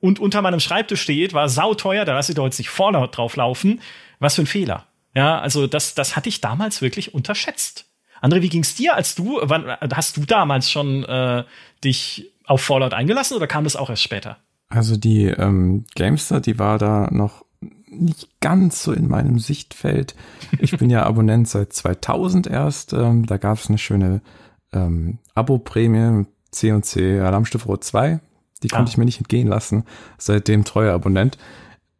und 0.00 0.18
unter 0.18 0.42
meinem 0.42 0.60
Schreibtisch 0.60 1.02
steht, 1.02 1.34
war 1.34 1.48
sauteuer, 1.48 2.04
da 2.04 2.14
lasse 2.14 2.32
ich 2.32 2.36
doch 2.36 2.44
jetzt 2.44 2.58
nicht 2.58 2.70
Fallout 2.70 3.16
drauflaufen. 3.16 3.80
Was 4.18 4.34
für 4.34 4.42
ein 4.42 4.46
Fehler. 4.46 4.86
Ja, 5.14 5.40
also 5.40 5.66
das, 5.66 5.94
das 5.94 6.16
hatte 6.16 6.28
ich 6.28 6.40
damals 6.40 6.82
wirklich 6.82 7.14
unterschätzt. 7.14 7.86
André, 8.22 8.42
wie 8.42 8.48
ging's 8.48 8.74
dir, 8.74 8.94
als 8.94 9.14
du, 9.14 9.40
wann, 9.42 9.76
hast 9.94 10.16
du 10.16 10.24
damals 10.24 10.70
schon 10.70 11.04
äh, 11.04 11.44
dich 11.82 12.30
auf 12.44 12.62
Fallout 12.62 12.94
eingelassen 12.94 13.36
oder 13.36 13.46
kam 13.46 13.64
das 13.64 13.76
auch 13.76 13.90
erst 13.90 14.02
später? 14.02 14.38
Also 14.68 14.96
die 14.96 15.24
ähm, 15.24 15.84
Gamester, 15.94 16.40
die 16.40 16.58
war 16.58 16.78
da 16.78 17.08
noch 17.10 17.44
nicht 17.88 18.28
ganz 18.40 18.82
so 18.82 18.92
in 18.92 19.08
meinem 19.08 19.38
Sichtfeld. 19.38 20.14
Ich 20.60 20.76
bin 20.76 20.90
ja 20.90 21.02
Abonnent 21.06 21.48
seit 21.48 21.72
2000 21.72 22.46
erst. 22.46 22.92
Ähm, 22.92 23.26
da 23.26 23.36
gab 23.36 23.58
es 23.58 23.68
eine 23.68 23.78
schöne 23.78 24.20
ähm, 24.72 25.18
Abo-Prämie 25.34 26.26
C&C 26.52 27.20
Alarmstufe 27.20 27.66
Rot 27.66 27.84
2. 27.84 28.20
Die 28.62 28.68
konnte 28.68 28.88
ah. 28.88 28.90
ich 28.90 28.98
mir 28.98 29.04
nicht 29.04 29.18
entgehen 29.18 29.48
lassen. 29.48 29.84
Seitdem 30.18 30.64
treuer 30.64 30.94
Abonnent. 30.94 31.38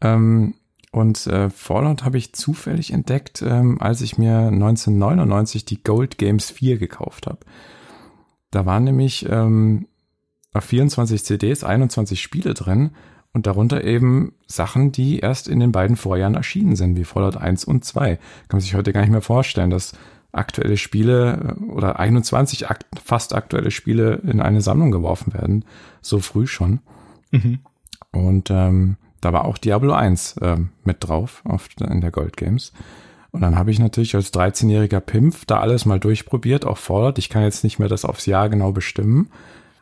Ähm, 0.00 0.54
und 0.92 1.26
äh, 1.28 1.50
Fallout 1.50 2.04
habe 2.04 2.18
ich 2.18 2.32
zufällig 2.32 2.92
entdeckt, 2.92 3.42
ähm, 3.42 3.80
als 3.80 4.00
ich 4.00 4.18
mir 4.18 4.48
1999 4.48 5.64
die 5.64 5.82
Gold 5.82 6.18
Games 6.18 6.50
4 6.50 6.78
gekauft 6.78 7.26
habe. 7.26 7.38
Da 8.50 8.66
waren 8.66 8.84
nämlich 8.84 9.26
ähm, 9.28 9.86
auf 10.52 10.64
24 10.64 11.24
CDs 11.24 11.62
21 11.62 12.20
Spiele 12.20 12.54
drin 12.54 12.90
und 13.32 13.46
darunter 13.46 13.84
eben 13.84 14.32
Sachen, 14.48 14.90
die 14.90 15.20
erst 15.20 15.46
in 15.46 15.60
den 15.60 15.70
beiden 15.70 15.96
Vorjahren 15.96 16.34
erschienen 16.34 16.74
sind, 16.74 16.96
wie 16.96 17.04
Fallout 17.04 17.36
1 17.36 17.64
und 17.64 17.84
2. 17.84 18.16
Kann 18.16 18.22
man 18.50 18.60
sich 18.60 18.74
heute 18.74 18.92
gar 18.92 19.02
nicht 19.02 19.12
mehr 19.12 19.22
vorstellen, 19.22 19.70
dass 19.70 19.92
aktuelle 20.32 20.76
Spiele 20.76 21.56
äh, 21.58 21.64
oder 21.64 21.98
21 21.98 22.70
akt 22.70 22.86
fast 23.02 23.34
aktuelle 23.34 23.70
Spiele 23.70 24.20
in 24.26 24.40
eine 24.40 24.60
Sammlung 24.60 24.90
geworfen 24.90 25.34
werden, 25.34 25.64
so 26.00 26.20
früh 26.20 26.46
schon. 26.46 26.80
Mhm. 27.30 27.60
Und 28.12 28.50
ähm, 28.50 28.96
da 29.20 29.32
war 29.32 29.44
auch 29.44 29.58
Diablo 29.58 29.92
1 29.92 30.38
äh, 30.38 30.56
mit 30.84 30.96
drauf 31.00 31.42
auf, 31.44 31.68
in 31.80 32.00
der 32.00 32.10
Gold 32.10 32.36
Games. 32.36 32.72
Und 33.32 33.42
dann 33.42 33.56
habe 33.56 33.70
ich 33.70 33.78
natürlich 33.78 34.14
als 34.16 34.32
13-jähriger 34.34 35.00
Pimpf 35.00 35.44
da 35.44 35.60
alles 35.60 35.84
mal 35.84 36.00
durchprobiert, 36.00 36.64
auch 36.64 36.78
Fallout. 36.78 37.18
Ich 37.18 37.28
kann 37.28 37.42
jetzt 37.42 37.62
nicht 37.62 37.78
mehr 37.78 37.88
das 37.88 38.04
aufs 38.04 38.26
Jahr 38.26 38.48
genau 38.48 38.72
bestimmen. 38.72 39.30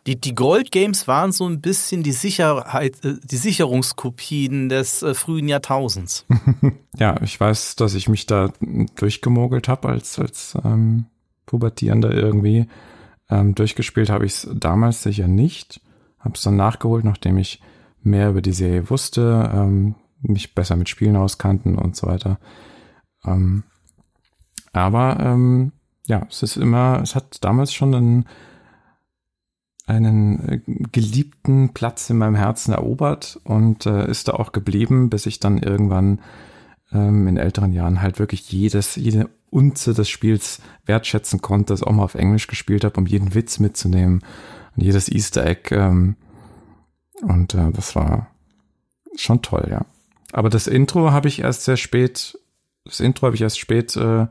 Die, 0.06 0.20
die 0.20 0.34
Gold 0.34 0.70
Games 0.70 1.06
waren 1.06 1.32
so 1.32 1.46
ein 1.46 1.60
bisschen 1.60 2.02
die 2.02 2.12
Sicherheit, 2.12 3.04
äh, 3.04 3.14
die 3.22 3.36
Sicherungskopien 3.36 4.68
des 4.68 5.02
äh, 5.02 5.14
frühen 5.14 5.48
Jahrtausends. 5.48 6.24
ja, 6.96 7.20
ich 7.22 7.38
weiß, 7.38 7.76
dass 7.76 7.94
ich 7.94 8.08
mich 8.08 8.26
da 8.26 8.52
durchgemogelt 8.96 9.68
habe 9.68 9.88
als, 9.88 10.18
als 10.18 10.56
ähm, 10.64 11.06
Pubertierender 11.46 12.12
irgendwie. 12.12 12.66
Ähm, 13.30 13.54
durchgespielt 13.54 14.10
habe 14.10 14.26
ich 14.26 14.32
es 14.32 14.48
damals 14.54 15.02
sicher 15.02 15.28
nicht. 15.28 15.80
Habe 16.18 16.34
es 16.34 16.42
dann 16.42 16.56
nachgeholt, 16.56 17.04
nachdem 17.04 17.38
ich 17.38 17.60
mehr 18.02 18.30
über 18.30 18.42
die 18.42 18.52
Serie 18.52 18.88
wusste, 18.90 19.50
ähm, 19.52 19.94
mich 20.20 20.54
besser 20.54 20.76
mit 20.76 20.88
Spielen 20.88 21.16
auskannten 21.16 21.76
und 21.76 21.96
so 21.96 22.06
weiter. 22.06 22.38
Ähm, 23.24 23.64
aber 24.72 25.18
ähm, 25.20 25.72
ja, 26.06 26.26
es 26.28 26.42
ist 26.42 26.56
immer, 26.56 27.00
es 27.02 27.14
hat 27.14 27.44
damals 27.44 27.72
schon 27.72 27.94
einen 27.94 28.24
einen 29.88 30.48
äh, 30.48 30.60
geliebten 30.92 31.70
Platz 31.70 32.10
in 32.10 32.18
meinem 32.18 32.34
Herzen 32.34 32.72
erobert 32.72 33.40
und 33.44 33.86
äh, 33.86 34.08
ist 34.08 34.28
da 34.28 34.32
auch 34.34 34.52
geblieben, 34.52 35.10
bis 35.10 35.26
ich 35.26 35.40
dann 35.40 35.58
irgendwann 35.58 36.20
ähm, 36.92 37.26
in 37.26 37.36
älteren 37.36 37.72
Jahren 37.72 38.02
halt 38.02 38.18
wirklich 38.18 38.50
jedes, 38.52 38.96
jede 38.96 39.28
Unze 39.50 39.94
des 39.94 40.08
Spiels 40.08 40.60
wertschätzen 40.84 41.40
konnte, 41.40 41.72
das 41.72 41.82
auch 41.82 41.92
mal 41.92 42.04
auf 42.04 42.14
Englisch 42.14 42.46
gespielt 42.46 42.84
habe, 42.84 43.00
um 43.00 43.06
jeden 43.06 43.34
Witz 43.34 43.58
mitzunehmen 43.58 44.20
und 44.76 44.82
jedes 44.82 45.10
Easter 45.10 45.44
Egg. 45.46 45.74
Ähm, 45.74 46.16
und 47.22 47.54
äh, 47.54 47.70
das 47.72 47.96
war 47.96 48.28
schon 49.16 49.42
toll, 49.42 49.68
ja. 49.70 49.86
Aber 50.32 50.50
das 50.50 50.66
Intro 50.66 51.10
habe 51.10 51.28
ich 51.28 51.40
erst 51.40 51.64
sehr 51.64 51.78
spät, 51.78 52.38
das 52.84 53.00
Intro 53.00 53.26
habe 53.26 53.36
ich 53.36 53.42
erst 53.42 53.58
spät 53.58 53.96
äh, 53.96 54.26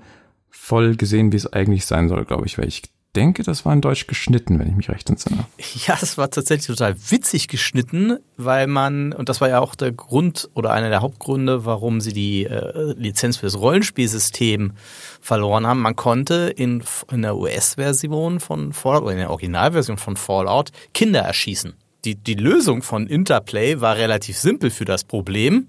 voll 0.50 0.96
gesehen, 0.96 1.32
wie 1.32 1.38
es 1.38 1.52
eigentlich 1.52 1.88
sein 1.88 2.10
soll, 2.10 2.26
glaube 2.26 2.46
ich, 2.46 2.58
weil 2.60 2.68
ich 2.68 2.84
denke, 3.18 3.44
das 3.44 3.66
war 3.66 3.74
in 3.74 3.82
Deutsch 3.82 4.08
geschnitten, 4.08 4.60
wenn 4.60 4.70
ich 4.70 4.76
mich 4.76 4.90
recht 4.90 5.10
entsinne. 5.10 5.46
Ja, 5.88 5.98
das 6.00 6.18
war 6.18 6.30
tatsächlich 6.30 6.68
total 6.68 6.96
witzig 7.10 7.48
geschnitten, 7.48 8.18
weil 8.38 8.68
man, 8.68 9.12
und 9.12 9.30
das 9.30 9.42
war 9.42 9.50
ja 9.50 9.60
auch 9.60 9.76
der 9.76 9.92
Grund 9.92 10.50
oder 10.54 10.72
einer 10.72 10.90
der 10.90 11.02
Hauptgründe, 11.02 11.66
warum 11.66 12.00
sie 12.02 12.14
die 12.14 12.46
äh, 12.46 12.94
Lizenz 12.94 13.38
für 13.38 13.48
das 13.48 13.60
Rollenspielsystem 13.60 14.74
verloren 15.20 15.66
haben. 15.66 15.82
Man 15.82 15.96
konnte 15.96 16.54
in, 16.56 16.84
in 17.12 17.24
der 17.24 17.36
US-Version 17.36 18.40
von 18.40 18.74
Fallout 18.74 19.04
oder 19.04 19.12
in 19.14 19.20
der 19.20 19.32
Originalversion 19.32 19.98
von 19.98 20.16
Fallout 20.16 20.72
Kinder 20.94 21.22
erschießen. 21.22 21.74
Die, 22.06 22.16
die 22.16 22.36
Lösung 22.36 22.84
von 22.84 23.08
Interplay 23.08 23.82
war 23.82 23.98
relativ 23.98 24.38
simpel 24.38 24.70
für 24.70 24.86
das 24.86 25.04
Problem. 25.04 25.68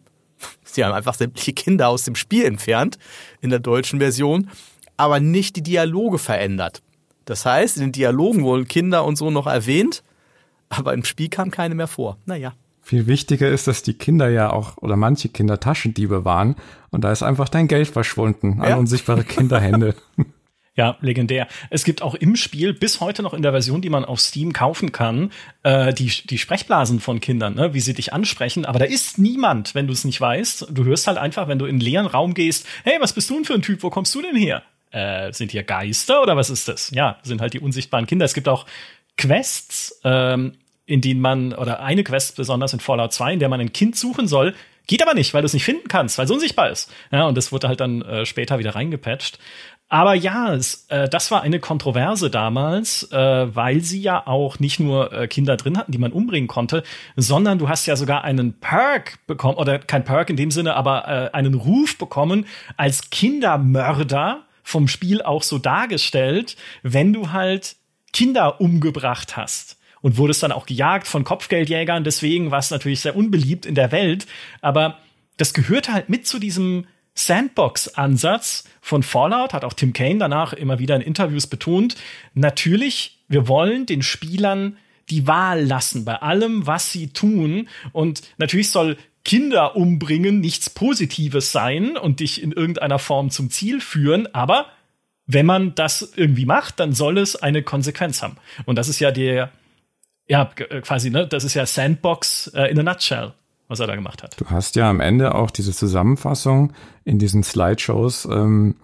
Sie 0.65 0.85
haben 0.85 0.93
einfach 0.93 1.15
sämtliche 1.15 1.55
Kinder 1.55 1.89
aus 1.89 2.05
dem 2.05 2.15
Spiel 2.15 2.45
entfernt 2.45 2.99
in 3.41 3.51
der 3.51 3.59
deutschen 3.59 3.99
Version, 3.99 4.51
aber 4.97 5.19
nicht 5.19 5.57
die 5.57 5.63
Dialoge 5.63 6.19
verändert. 6.19 6.83
Das 7.29 7.45
heißt, 7.45 7.77
in 7.77 7.83
den 7.83 7.93
Dialogen 7.93 8.43
wurden 8.43 8.67
Kinder 8.67 9.05
und 9.05 9.17
so 9.17 9.31
noch 9.31 9.47
erwähnt, 9.47 10.03
aber 10.71 10.95
im 10.95 11.05
Spiel 11.05 11.29
kam 11.29 11.51
keine 11.51 11.75
mehr 11.75 11.87
vor. 11.87 12.17
Naja. 12.25 12.55
Viel 12.81 13.07
wichtiger 13.07 13.51
ist, 13.51 13.67
dass 13.67 13.83
die 13.83 13.93
Kinder 13.93 14.31
ja 14.31 14.51
auch 14.51 14.79
oder 14.79 14.97
manche 14.97 15.29
Kinder 15.29 15.61
Taschendiebe 15.61 16.25
waren 16.25 16.57
und 16.89 17.05
da 17.05 17.13
ist 17.13 17.23
einfach 17.23 17.51
dein 17.51 17.69
Geld 17.69 17.89
verschwunden 17.89 18.63
an 18.63 18.71
ja. 18.71 18.77
unsichtbare 18.77 19.25
Kinderhände. 19.25 19.95
Ja, 20.75 20.97
legendär. 21.01 21.49
Es 21.71 21.83
gibt 21.83 22.03
auch 22.03 22.15
im 22.15 22.37
Spiel 22.37 22.73
bis 22.73 23.01
heute 23.01 23.25
noch 23.25 23.35
in 23.35 23.43
der 23.43 23.51
Version, 23.51 23.83
die 23.83 23.91
man 23.91 24.05
auf 24.05 24.21
Steam 24.21 24.53
kaufen 24.53 24.93
kann, 24.93 25.33
äh, 25.65 25.93
die, 25.93 26.07
die 26.07 26.39
Sprechblasen 26.39 27.01
von 27.01 27.19
Kindern, 27.19 27.57
ne, 27.57 27.75
wie 27.75 27.81
sie 27.81 27.95
dich 27.95 28.13
ansprechen. 28.13 28.65
Aber 28.65 28.79
da 28.79 28.85
ist 28.85 29.19
niemand, 29.19 29.75
wenn 29.75 29.89
du 29.89 29.93
es 29.93 30.05
nicht 30.05 30.21
weißt. 30.21 30.69
Du 30.71 30.85
hörst 30.85 31.09
halt 31.09 31.19
einfach, 31.19 31.49
wenn 31.49 31.59
du 31.59 31.65
in 31.65 31.73
einen 31.73 31.81
leeren 31.81 32.07
Raum 32.07 32.33
gehst, 32.33 32.65
hey, 32.85 32.95
was 33.01 33.13
bist 33.13 33.29
du 33.29 33.35
denn 33.35 33.45
für 33.45 33.55
ein 33.55 33.63
Typ? 33.63 33.83
Wo 33.83 33.91
kommst 33.91 34.15
du 34.15 34.23
denn 34.23 34.37
her? 34.37 34.63
Äh, 34.91 35.33
sind 35.33 35.53
hier 35.53 35.63
Geister 35.63 36.23
oder 36.23 36.37
was 36.37 36.51
ist 36.51 36.69
das? 36.69 36.91
Ja, 36.91 37.19
sind 37.23 37.41
halt 37.41 37.55
die 37.55 37.61
unsichtbaren 37.61 38.07
Kinder. 38.07 38.25
Es 38.25 38.35
gibt 38.35 38.49
auch 38.49 38.67
Quests, 39.17 40.01
ähm, 40.05 40.53
in 40.87 41.01
denen 41.01 41.21
man, 41.21 41.53
oder 41.53 41.81
eine 41.81 42.05
Quest 42.05 42.37
besonders 42.37 42.73
in 42.73 42.81
Fallout 42.81 43.13
2, 43.13 43.35
in 43.35 43.39
der 43.39 43.49
man 43.49 43.61
ein 43.61 43.73
Kind 43.73 43.97
suchen 43.97 44.27
soll, 44.27 44.55
geht 44.87 45.03
aber 45.03 45.15
nicht, 45.15 45.35
weil 45.35 45.43
du 45.43 45.47
es 45.47 45.53
nicht 45.53 45.65
finden 45.65 45.89
kannst, 45.89 46.17
weil 46.17 46.25
es 46.25 46.31
unsichtbar 46.31 46.71
ist. 46.71 46.91
Ja, 47.13 47.27
und 47.27 47.37
das 47.37 47.53
wurde 47.53 47.69
halt 47.69 47.81
dann 47.81 48.03
äh, 48.03 48.25
später 48.25 48.59
wieder 48.59 48.75
reingepatcht. 48.75 49.39
Aber 49.91 50.15
ja, 50.15 50.55
es, 50.55 50.87
äh, 50.89 51.09
das 51.09 51.31
war 51.31 51.43
eine 51.43 51.61
Kontroverse 51.61 52.31
damals, 52.31 53.11
äh, 53.11 53.55
weil 53.55 53.81
sie 53.81 54.03
ja 54.03 54.27
auch 54.27 54.59
nicht 54.59 54.81
nur 54.81 55.13
äh, 55.13 55.29
Kinder 55.29 55.57
drin 55.57 55.79
hatten, 55.79 55.93
die 55.93 55.99
man 55.99 56.13
umbringen 56.13 56.49
konnte, 56.49 56.83
sondern 57.17 57.59
du 57.59 57.69
hast 57.69 57.87
ja 57.87 57.97
sogar 57.97 58.23
einen 58.23 58.61
Perk 58.61 59.19
bekommen, 59.27 59.57
oder 59.57 59.79
kein 59.79 60.05
Perk 60.05 60.29
in 60.29 60.37
dem 60.37 60.51
Sinne, 60.51 60.75
aber 60.75 61.09
äh, 61.09 61.37
einen 61.37 61.55
Ruf 61.55 61.97
bekommen 61.97 62.47
als 62.77 63.09
Kindermörder 63.11 64.45
vom 64.69 64.87
Spiel 64.87 65.23
auch 65.23 65.43
so 65.43 65.57
dargestellt, 65.57 66.55
wenn 66.83 67.15
du 67.15 67.33
halt 67.33 67.77
Kinder 68.13 68.61
umgebracht 68.61 69.35
hast 69.35 69.79
und 70.03 70.19
wurdest 70.19 70.43
dann 70.43 70.53
auch 70.53 70.67
gejagt 70.67 71.09
von 71.09 71.25
Kopfgeldjägern. 71.25 72.05
Deswegen 72.05 72.51
war 72.51 72.59
es 72.59 72.71
natürlich 72.71 73.01
sehr 73.01 73.17
unbeliebt 73.17 73.65
in 73.65 73.75
der 73.75 73.93
Welt. 73.93 74.27
Aber 74.61 74.99
das 75.39 75.55
gehört 75.55 75.89
halt 75.89 76.11
mit 76.11 76.27
zu 76.27 76.39
diesem 76.39 76.87
Sandbox-Ansatz 77.15 78.65
von 78.83 79.03
Fallout, 79.03 79.55
hat 79.55 79.65
auch 79.65 79.73
Tim 79.73 79.95
Kane 79.95 80.19
danach 80.19 80.53
immer 80.53 80.79
wieder 80.79 80.97
in 80.97 81.03
Interviews 81.03 81.47
betont. 81.47 81.97
Natürlich, 82.35 83.21
wir 83.27 83.49
wollen 83.49 83.87
den 83.87 84.03
Spielern 84.03 84.77
die 85.09 85.27
Wahl 85.27 85.65
lassen 85.65 86.05
bei 86.05 86.17
allem, 86.17 86.67
was 86.67 86.93
sie 86.93 87.09
tun. 87.09 87.71
Und 87.93 88.21
natürlich 88.37 88.69
soll 88.71 88.99
Kinder 89.29 89.77
umbringen 89.77 90.41
nichts 90.41 90.71
Positives 90.71 91.53
sein 91.53 91.99
und 91.99 92.21
dich 92.21 92.43
in 92.43 92.51
irgendeiner 92.51 92.99
Form 92.99 93.29
zum 93.29 93.51
Ziel 93.51 93.83
führen, 93.83 94.27
aber 94.35 94.69
wenn 95.27 95.45
man 95.45 95.75
das 95.75 96.15
irgendwie 96.17 96.47
macht, 96.47 96.81
dann 96.81 96.95
soll 96.95 97.19
es 97.19 97.37
eine 97.37 97.63
Konsequenz 97.63 98.23
haben. 98.23 98.39
Und 98.65 98.77
das 98.77 98.89
ist 98.89 99.01
ja 99.01 99.11
der, 99.11 99.51
ja, 100.29 100.51
äh, 100.71 100.81
quasi, 100.81 101.11
ne, 101.11 101.29
das 101.29 101.45
ist 101.45 101.53
ja 101.53 101.67
Sandbox 101.67 102.53
äh, 102.55 102.71
in 102.71 102.79
a 102.79 102.83
nutshell, 102.83 103.35
was 103.69 103.81
er 103.81 103.87
da 103.87 103.97
gemacht 103.97 104.23
hat. 104.23 104.41
Du 104.41 104.47
hast 104.47 104.77
ja 104.77 104.89
am 104.89 105.01
Ende 105.01 105.35
auch 105.35 105.51
diese 105.51 105.75
Zusammenfassung 105.75 106.73
in 107.05 107.19
diesen 107.19 107.43
Slideshows, 107.43 108.25
ähm, 108.25 108.77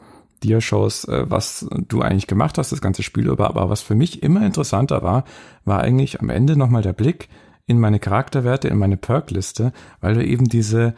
Dia-Shows, 0.42 1.04
äh, 1.04 1.24
was 1.26 1.66
du 1.88 2.02
eigentlich 2.02 2.26
gemacht 2.26 2.58
hast, 2.58 2.70
das 2.70 2.82
ganze 2.82 3.02
Spiel 3.02 3.28
über. 3.28 3.48
Aber 3.48 3.70
was 3.70 3.80
für 3.80 3.94
mich 3.94 4.22
immer 4.22 4.44
interessanter 4.44 5.02
war, 5.02 5.24
war 5.64 5.80
eigentlich 5.80 6.20
am 6.20 6.28
Ende 6.28 6.54
nochmal 6.54 6.82
der 6.82 6.92
Blick 6.92 7.30
in 7.66 7.78
meine 7.80 7.98
Charakterwerte, 7.98 8.68
in 8.68 8.78
meine 8.78 8.96
Perk-Liste, 8.96 9.72
weil 10.00 10.14
du 10.14 10.24
eben 10.24 10.48
diese 10.48 10.94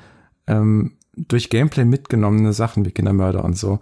ähm, 0.47 0.97
durch 1.17 1.49
Gameplay 1.49 1.85
mitgenommene 1.85 2.53
Sachen 2.53 2.85
wie 2.85 2.91
Kindermörder 2.91 3.45
und 3.45 3.57
so 3.57 3.81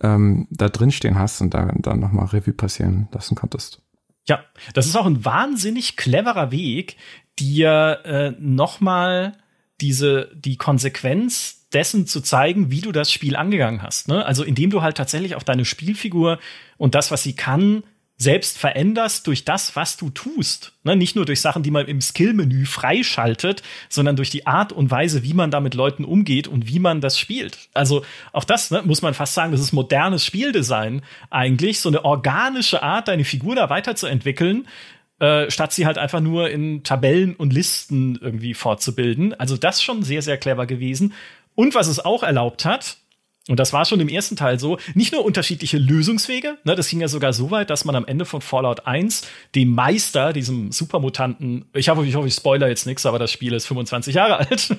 ähm, 0.00 0.46
da 0.50 0.68
drin 0.68 0.90
stehen 0.90 1.18
hast 1.18 1.40
und 1.40 1.54
da 1.54 1.72
dann 1.76 2.00
nochmal 2.00 2.26
Revue 2.26 2.54
passieren 2.54 3.08
lassen 3.12 3.34
konntest. 3.34 3.82
Ja, 4.28 4.44
das 4.74 4.86
ist 4.86 4.96
auch 4.96 5.06
ein 5.06 5.24
wahnsinnig 5.24 5.96
cleverer 5.96 6.50
Weg, 6.50 6.96
dir 7.38 8.00
äh, 8.04 8.30
nochmal 8.38 9.36
diese, 9.80 10.30
die 10.34 10.56
Konsequenz 10.56 11.68
dessen 11.72 12.06
zu 12.06 12.20
zeigen, 12.20 12.70
wie 12.70 12.80
du 12.80 12.92
das 12.92 13.12
Spiel 13.12 13.36
angegangen 13.36 13.82
hast. 13.82 14.08
Ne? 14.08 14.24
Also 14.24 14.42
indem 14.42 14.70
du 14.70 14.82
halt 14.82 14.96
tatsächlich 14.96 15.34
auf 15.34 15.44
deine 15.44 15.64
Spielfigur 15.64 16.38
und 16.76 16.94
das, 16.94 17.10
was 17.10 17.22
sie 17.22 17.34
kann, 17.34 17.82
selbst 18.18 18.56
veränderst 18.56 19.26
durch 19.26 19.44
das, 19.44 19.76
was 19.76 19.96
du 19.98 20.08
tust. 20.08 20.72
Ne? 20.84 20.96
Nicht 20.96 21.16
nur 21.16 21.26
durch 21.26 21.40
Sachen, 21.40 21.62
die 21.62 21.70
man 21.70 21.86
im 21.86 22.00
Skill-Menü 22.00 22.64
freischaltet, 22.64 23.62
sondern 23.90 24.16
durch 24.16 24.30
die 24.30 24.46
Art 24.46 24.72
und 24.72 24.90
Weise, 24.90 25.22
wie 25.22 25.34
man 25.34 25.50
da 25.50 25.60
mit 25.60 25.74
Leuten 25.74 26.04
umgeht 26.04 26.48
und 26.48 26.66
wie 26.66 26.78
man 26.78 27.02
das 27.02 27.18
spielt. 27.18 27.68
Also 27.74 28.04
auch 28.32 28.44
das 28.44 28.70
ne, 28.70 28.82
muss 28.82 29.02
man 29.02 29.12
fast 29.12 29.34
sagen, 29.34 29.52
das 29.52 29.60
ist 29.60 29.72
modernes 29.72 30.24
Spieldesign 30.24 31.02
eigentlich, 31.28 31.80
so 31.80 31.90
eine 31.90 32.04
organische 32.04 32.82
Art, 32.82 33.08
deine 33.08 33.24
Figur 33.24 33.54
da 33.54 33.68
weiterzuentwickeln, 33.68 34.66
äh, 35.18 35.50
statt 35.50 35.72
sie 35.72 35.84
halt 35.84 35.98
einfach 35.98 36.20
nur 36.20 36.48
in 36.48 36.84
Tabellen 36.84 37.36
und 37.36 37.52
Listen 37.52 38.18
irgendwie 38.20 38.54
fortzubilden. 38.54 39.34
Also 39.34 39.58
das 39.58 39.82
schon 39.82 40.02
sehr, 40.02 40.22
sehr 40.22 40.38
clever 40.38 40.66
gewesen. 40.66 41.12
Und 41.54 41.74
was 41.74 41.86
es 41.86 42.02
auch 42.02 42.22
erlaubt 42.22 42.64
hat, 42.64 42.98
und 43.48 43.60
das 43.60 43.72
war 43.72 43.84
schon 43.84 44.00
im 44.00 44.08
ersten 44.08 44.34
Teil 44.34 44.58
so. 44.58 44.78
Nicht 44.94 45.12
nur 45.12 45.24
unterschiedliche 45.24 45.78
Lösungswege, 45.78 46.58
ne, 46.64 46.74
das 46.74 46.88
ging 46.88 47.00
ja 47.00 47.08
sogar 47.08 47.32
so 47.32 47.50
weit, 47.50 47.70
dass 47.70 47.84
man 47.84 47.94
am 47.94 48.04
Ende 48.04 48.24
von 48.24 48.40
Fallout 48.40 48.86
1 48.86 49.22
dem 49.54 49.72
Meister, 49.72 50.32
diesem 50.32 50.72
Supermutanten, 50.72 51.66
ich 51.72 51.88
hoffe, 51.88 52.04
ich 52.04 52.16
hoffe, 52.16 52.26
ich 52.26 52.34
spoiler 52.34 52.68
jetzt 52.68 52.86
nichts, 52.86 53.06
aber 53.06 53.20
das 53.20 53.30
Spiel 53.30 53.52
ist 53.52 53.66
25 53.66 54.16
Jahre 54.16 54.38
alt, 54.50 54.74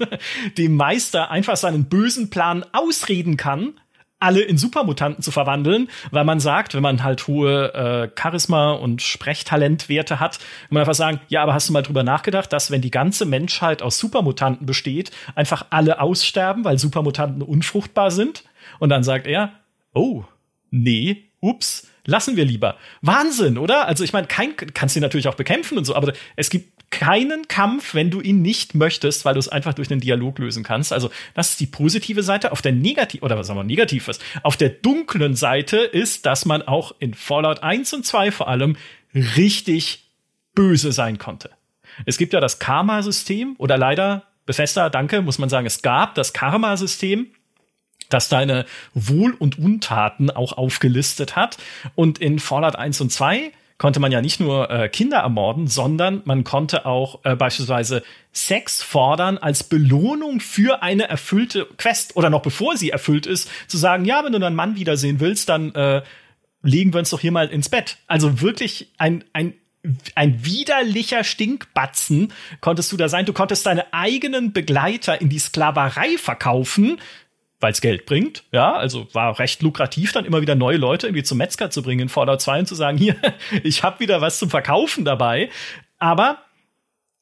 dem 0.57 0.75
Meister 0.75 1.31
einfach 1.31 1.55
seinen 1.55 1.85
bösen 1.85 2.29
Plan 2.29 2.65
ausreden 2.73 3.37
kann, 3.37 3.75
alle 4.19 4.41
in 4.41 4.57
Supermutanten 4.57 5.23
zu 5.23 5.31
verwandeln, 5.31 5.89
weil 6.11 6.23
man 6.23 6.39
sagt, 6.39 6.73
wenn 6.73 6.81
man 6.81 7.03
halt 7.03 7.27
hohe 7.27 7.73
äh, 7.73 8.19
Charisma 8.19 8.71
und 8.71 9.01
Sprechtalentwerte 9.01 10.19
hat, 10.19 10.39
man 10.69 10.81
einfach 10.81 10.95
sagen, 10.95 11.21
ja, 11.27 11.43
aber 11.43 11.53
hast 11.53 11.69
du 11.69 11.73
mal 11.73 11.83
drüber 11.83 12.03
nachgedacht, 12.03 12.51
dass 12.51 12.71
wenn 12.71 12.81
die 12.81 12.91
ganze 12.91 13.25
Menschheit 13.25 13.81
aus 13.81 13.99
Supermutanten 13.99 14.65
besteht, 14.65 15.11
einfach 15.35 15.67
alle 15.69 16.01
aussterben, 16.01 16.65
weil 16.65 16.79
Supermutanten 16.79 17.43
unfruchtbar 17.43 18.11
sind? 18.11 18.43
Und 18.79 18.89
dann 18.89 19.03
sagt 19.03 19.27
er, 19.27 19.53
oh, 19.93 20.23
nee, 20.71 21.25
ups, 21.39 21.87
lassen 22.05 22.35
wir 22.35 22.45
lieber. 22.45 22.77
Wahnsinn, 23.01 23.57
oder? 23.57 23.87
Also 23.87 24.03
ich 24.03 24.13
meine, 24.13 24.27
kein 24.27 24.55
kannst 24.55 24.95
du 24.95 24.99
natürlich 24.99 25.27
auch 25.27 25.35
bekämpfen 25.35 25.77
und 25.77 25.85
so, 25.85 25.95
aber 25.95 26.13
es 26.35 26.49
gibt 26.49 26.77
keinen 26.89 27.47
Kampf, 27.49 27.93
wenn 27.93 28.09
du 28.09 28.21
ihn 28.21 28.41
nicht 28.41 28.73
möchtest, 28.73 29.25
weil 29.25 29.33
du 29.33 29.39
es 29.39 29.49
einfach 29.49 29.73
durch 29.73 29.91
einen 29.91 29.99
Dialog 29.99 30.39
lösen 30.39 30.63
kannst. 30.63 30.93
Also 30.93 31.11
das 31.33 31.49
ist 31.51 31.59
die 31.59 31.65
positive 31.65 32.23
Seite. 32.23 32.51
Auf 32.53 32.61
der 32.61 32.71
negativ 32.71 33.23
oder 33.23 33.37
was 33.37 33.47
sagen 33.47 33.59
wir 33.59 33.65
negativ 33.65 34.07
ist. 34.07 34.23
Auf 34.41 34.55
der 34.55 34.69
dunklen 34.69 35.35
Seite 35.35 35.77
ist, 35.77 36.25
dass 36.25 36.45
man 36.45 36.61
auch 36.61 36.95
in 36.99 37.13
Fallout 37.13 37.61
1 37.61 37.93
und 37.93 38.05
2 38.05 38.31
vor 38.31 38.47
allem 38.47 38.77
richtig 39.13 40.09
böse 40.55 40.91
sein 40.91 41.17
konnte. 41.17 41.51
Es 42.05 42.17
gibt 42.17 42.33
ja 42.33 42.39
das 42.39 42.59
Karma-System 42.59 43.55
oder 43.57 43.77
leider 43.77 44.23
Bethesda, 44.45 44.89
danke, 44.89 45.21
muss 45.21 45.39
man 45.39 45.49
sagen, 45.49 45.67
es 45.67 45.81
gab 45.81 46.15
das 46.15 46.31
Karma-System 46.31 47.27
das 48.09 48.29
deine 48.29 48.65
Wohl- 48.93 49.35
und 49.37 49.59
Untaten 49.59 50.29
auch 50.29 50.53
aufgelistet 50.53 51.35
hat. 51.35 51.57
Und 51.95 52.19
in 52.19 52.39
Fallout 52.39 52.75
1 52.75 53.01
und 53.01 53.11
2 53.11 53.51
konnte 53.77 53.99
man 53.99 54.11
ja 54.11 54.21
nicht 54.21 54.39
nur 54.39 54.69
äh, 54.71 54.89
Kinder 54.89 55.17
ermorden, 55.17 55.67
sondern 55.67 56.21
man 56.25 56.43
konnte 56.43 56.85
auch 56.85 57.23
äh, 57.23 57.35
beispielsweise 57.35 58.03
Sex 58.31 58.81
fordern 58.81 59.37
als 59.37 59.63
Belohnung 59.63 60.39
für 60.39 60.81
eine 60.81 61.07
erfüllte 61.09 61.67
Quest 61.77 62.15
oder 62.15 62.29
noch 62.29 62.41
bevor 62.41 62.75
sie 62.75 62.89
erfüllt 62.89 63.25
ist, 63.25 63.49
zu 63.67 63.77
sagen, 63.77 64.05
ja, 64.05 64.23
wenn 64.23 64.33
du 64.33 64.39
deinen 64.39 64.55
Mann 64.55 64.75
wiedersehen 64.75 65.19
willst, 65.19 65.49
dann 65.49 65.73
äh, 65.75 66.01
legen 66.63 66.93
wir 66.93 66.99
uns 66.99 67.11
doch 67.11 67.19
hier 67.19 67.31
mal 67.31 67.47
ins 67.47 67.69
Bett. 67.69 67.97
Also 68.07 68.41
wirklich 68.41 68.91
ein, 68.97 69.23
ein 69.33 69.53
ein 70.15 70.43
widerlicher 70.43 71.23
Stinkbatzen 71.23 72.33
konntest 72.59 72.91
du 72.91 72.97
da 72.97 73.07
sein. 73.07 73.25
Du 73.25 73.31
konntest 73.31 73.65
deine 73.65 73.93
eigenen 73.93 74.51
Begleiter 74.51 75.21
in 75.21 75.29
die 75.29 75.39
Sklaverei 75.39 76.17
verkaufen, 76.17 76.99
weil 77.59 77.71
es 77.71 77.81
Geld 77.81 78.05
bringt. 78.05 78.43
Ja, 78.51 78.73
also 78.73 79.07
war 79.13 79.39
recht 79.39 79.61
lukrativ, 79.61 80.11
dann 80.11 80.25
immer 80.25 80.41
wieder 80.41 80.55
neue 80.55 80.77
Leute 80.77 81.07
irgendwie 81.07 81.23
zum 81.23 81.39
Metzger 81.39 81.69
zu 81.69 81.81
bringen 81.81 82.01
in 82.01 82.09
Fallout 82.09 82.41
2 82.41 82.59
und 82.59 82.65
zu 82.67 82.75
sagen, 82.75 82.97
hier, 82.99 83.15
ich 83.63 83.83
habe 83.83 83.99
wieder 83.99 84.21
was 84.21 84.39
zum 84.39 84.49
Verkaufen 84.49 85.05
dabei. 85.05 85.49
Aber 85.97 86.43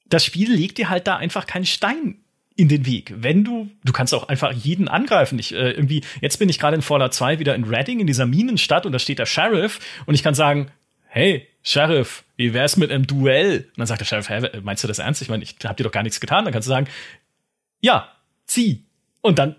das 0.07 0.25
Spiel 0.25 0.51
legt 0.51 0.77
dir 0.77 0.89
halt 0.89 1.07
da 1.07 1.15
einfach 1.15 1.47
keinen 1.47 1.65
Stein 1.65 2.19
in 2.57 2.69
den 2.69 2.85
Weg. 2.85 3.13
Wenn 3.15 3.43
du, 3.43 3.69
du 3.83 3.91
kannst 3.91 4.13
auch 4.13 4.29
einfach 4.29 4.51
jeden 4.51 4.87
angreifen. 4.87 5.39
Ich, 5.39 5.53
äh, 5.53 5.71
irgendwie, 5.71 6.03
jetzt 6.21 6.37
bin 6.37 6.47
ich 6.47 6.59
gerade 6.59 6.75
in 6.75 6.81
Fallout 6.81 7.13
2 7.13 7.39
wieder 7.39 7.55
in 7.55 7.65
Reading, 7.65 7.99
in 7.99 8.07
dieser 8.07 8.25
Minenstadt, 8.25 8.85
und 8.85 8.91
da 8.91 8.99
steht 8.99 9.19
der 9.19 9.25
Sheriff, 9.25 9.79
und 10.05 10.15
ich 10.15 10.23
kann 10.23 10.35
sagen, 10.35 10.71
hey, 11.07 11.47
Sheriff, 11.63 12.23
wie 12.37 12.53
wär's 12.53 12.77
mit 12.77 12.91
einem 12.91 13.07
Duell? 13.07 13.69
Und 13.69 13.79
dann 13.79 13.87
sagt 13.87 14.01
der 14.01 14.05
Sheriff, 14.05 14.29
hey, 14.29 14.61
meinst 14.61 14.83
du 14.83 14.87
das 14.87 14.99
ernst? 14.99 15.21
Ich 15.21 15.29
meine, 15.29 15.43
ich 15.43 15.55
hab 15.63 15.75
dir 15.75 15.83
doch 15.83 15.91
gar 15.91 16.03
nichts 16.03 16.19
getan. 16.19 16.45
Dann 16.45 16.53
kannst 16.53 16.67
du 16.67 16.69
sagen, 16.69 16.87
ja, 17.81 18.09
zieh. 18.45 18.83
Und 19.21 19.39
dann 19.39 19.55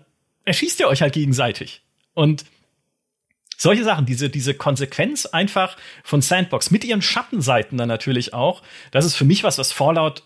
erschießt 0.47 0.79
ihr 0.79 0.87
euch 0.87 1.01
halt 1.01 1.13
gegenseitig. 1.13 1.81
Und 2.13 2.45
solche 3.57 3.83
Sachen, 3.83 4.05
diese, 4.05 4.29
diese 4.29 4.53
Konsequenz 4.53 5.25
einfach 5.25 5.77
von 6.03 6.21
Sandbox 6.21 6.71
mit 6.71 6.83
ihren 6.83 7.01
Schattenseiten 7.01 7.77
dann 7.77 7.87
natürlich 7.87 8.33
auch, 8.33 8.61
das 8.91 9.05
ist 9.05 9.15
für 9.15 9.25
mich 9.25 9.43
was, 9.43 9.57
was 9.57 9.71
Fallout 9.71 10.23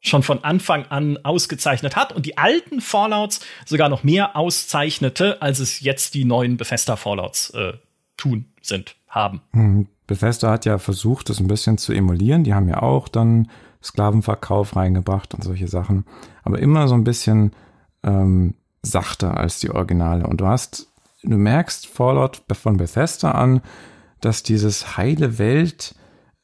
schon 0.00 0.22
von 0.22 0.44
Anfang 0.44 0.86
an 0.86 1.18
ausgezeichnet 1.24 1.96
hat 1.96 2.12
und 2.12 2.24
die 2.24 2.38
alten 2.38 2.80
Fallouts 2.80 3.40
sogar 3.66 3.88
noch 3.88 4.04
mehr 4.04 4.36
auszeichnete, 4.36 5.42
als 5.42 5.58
es 5.58 5.80
jetzt 5.80 6.14
die 6.14 6.24
neuen 6.24 6.56
Bethesda 6.56 6.94
Fallouts 6.94 7.50
äh, 7.50 7.72
tun, 8.16 8.46
sind, 8.62 8.94
haben. 9.08 9.42
Hm, 9.52 9.88
Bethesda 10.06 10.52
hat 10.52 10.64
ja 10.64 10.78
versucht, 10.78 11.28
das 11.28 11.40
ein 11.40 11.48
bisschen 11.48 11.78
zu 11.78 11.92
emulieren. 11.92 12.44
Die 12.44 12.54
haben 12.54 12.68
ja 12.68 12.80
auch 12.80 13.08
dann 13.08 13.50
Sklavenverkauf 13.82 14.76
reingebracht 14.76 15.34
und 15.34 15.42
solche 15.42 15.66
Sachen. 15.66 16.04
Aber 16.44 16.60
immer 16.60 16.86
so 16.86 16.94
ein 16.94 17.04
bisschen 17.04 17.52
ähm, 18.04 18.54
sachter 18.82 19.36
als 19.36 19.60
die 19.60 19.70
Originale. 19.70 20.26
Und 20.26 20.40
du 20.40 20.46
hast, 20.46 20.88
du 21.22 21.36
merkst 21.36 21.86
Fallout 21.86 22.42
von 22.52 22.76
Bethesda 22.76 23.32
an, 23.32 23.62
dass 24.20 24.42
dieses 24.42 24.96
heile 24.96 25.38
Welt 25.38 25.94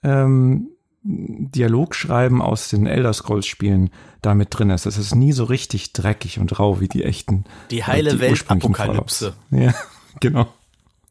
ähm, 0.02 0.68
Dialogschreiben 1.02 2.40
aus 2.40 2.70
den 2.70 2.86
Elder 2.86 3.12
Scrolls 3.12 3.46
Spielen 3.46 3.90
damit 4.22 4.48
drin 4.50 4.70
ist. 4.70 4.86
Es 4.86 4.96
ist 4.96 5.14
nie 5.14 5.32
so 5.32 5.44
richtig 5.44 5.92
dreckig 5.92 6.38
und 6.38 6.58
rau 6.58 6.80
wie 6.80 6.88
die 6.88 7.04
echten. 7.04 7.44
Die 7.70 7.84
heile 7.84 8.12
die 8.12 8.20
Welt 8.20 8.44
Apokalypse. 8.48 9.34
Ja, 9.50 9.74
genau. 10.20 10.46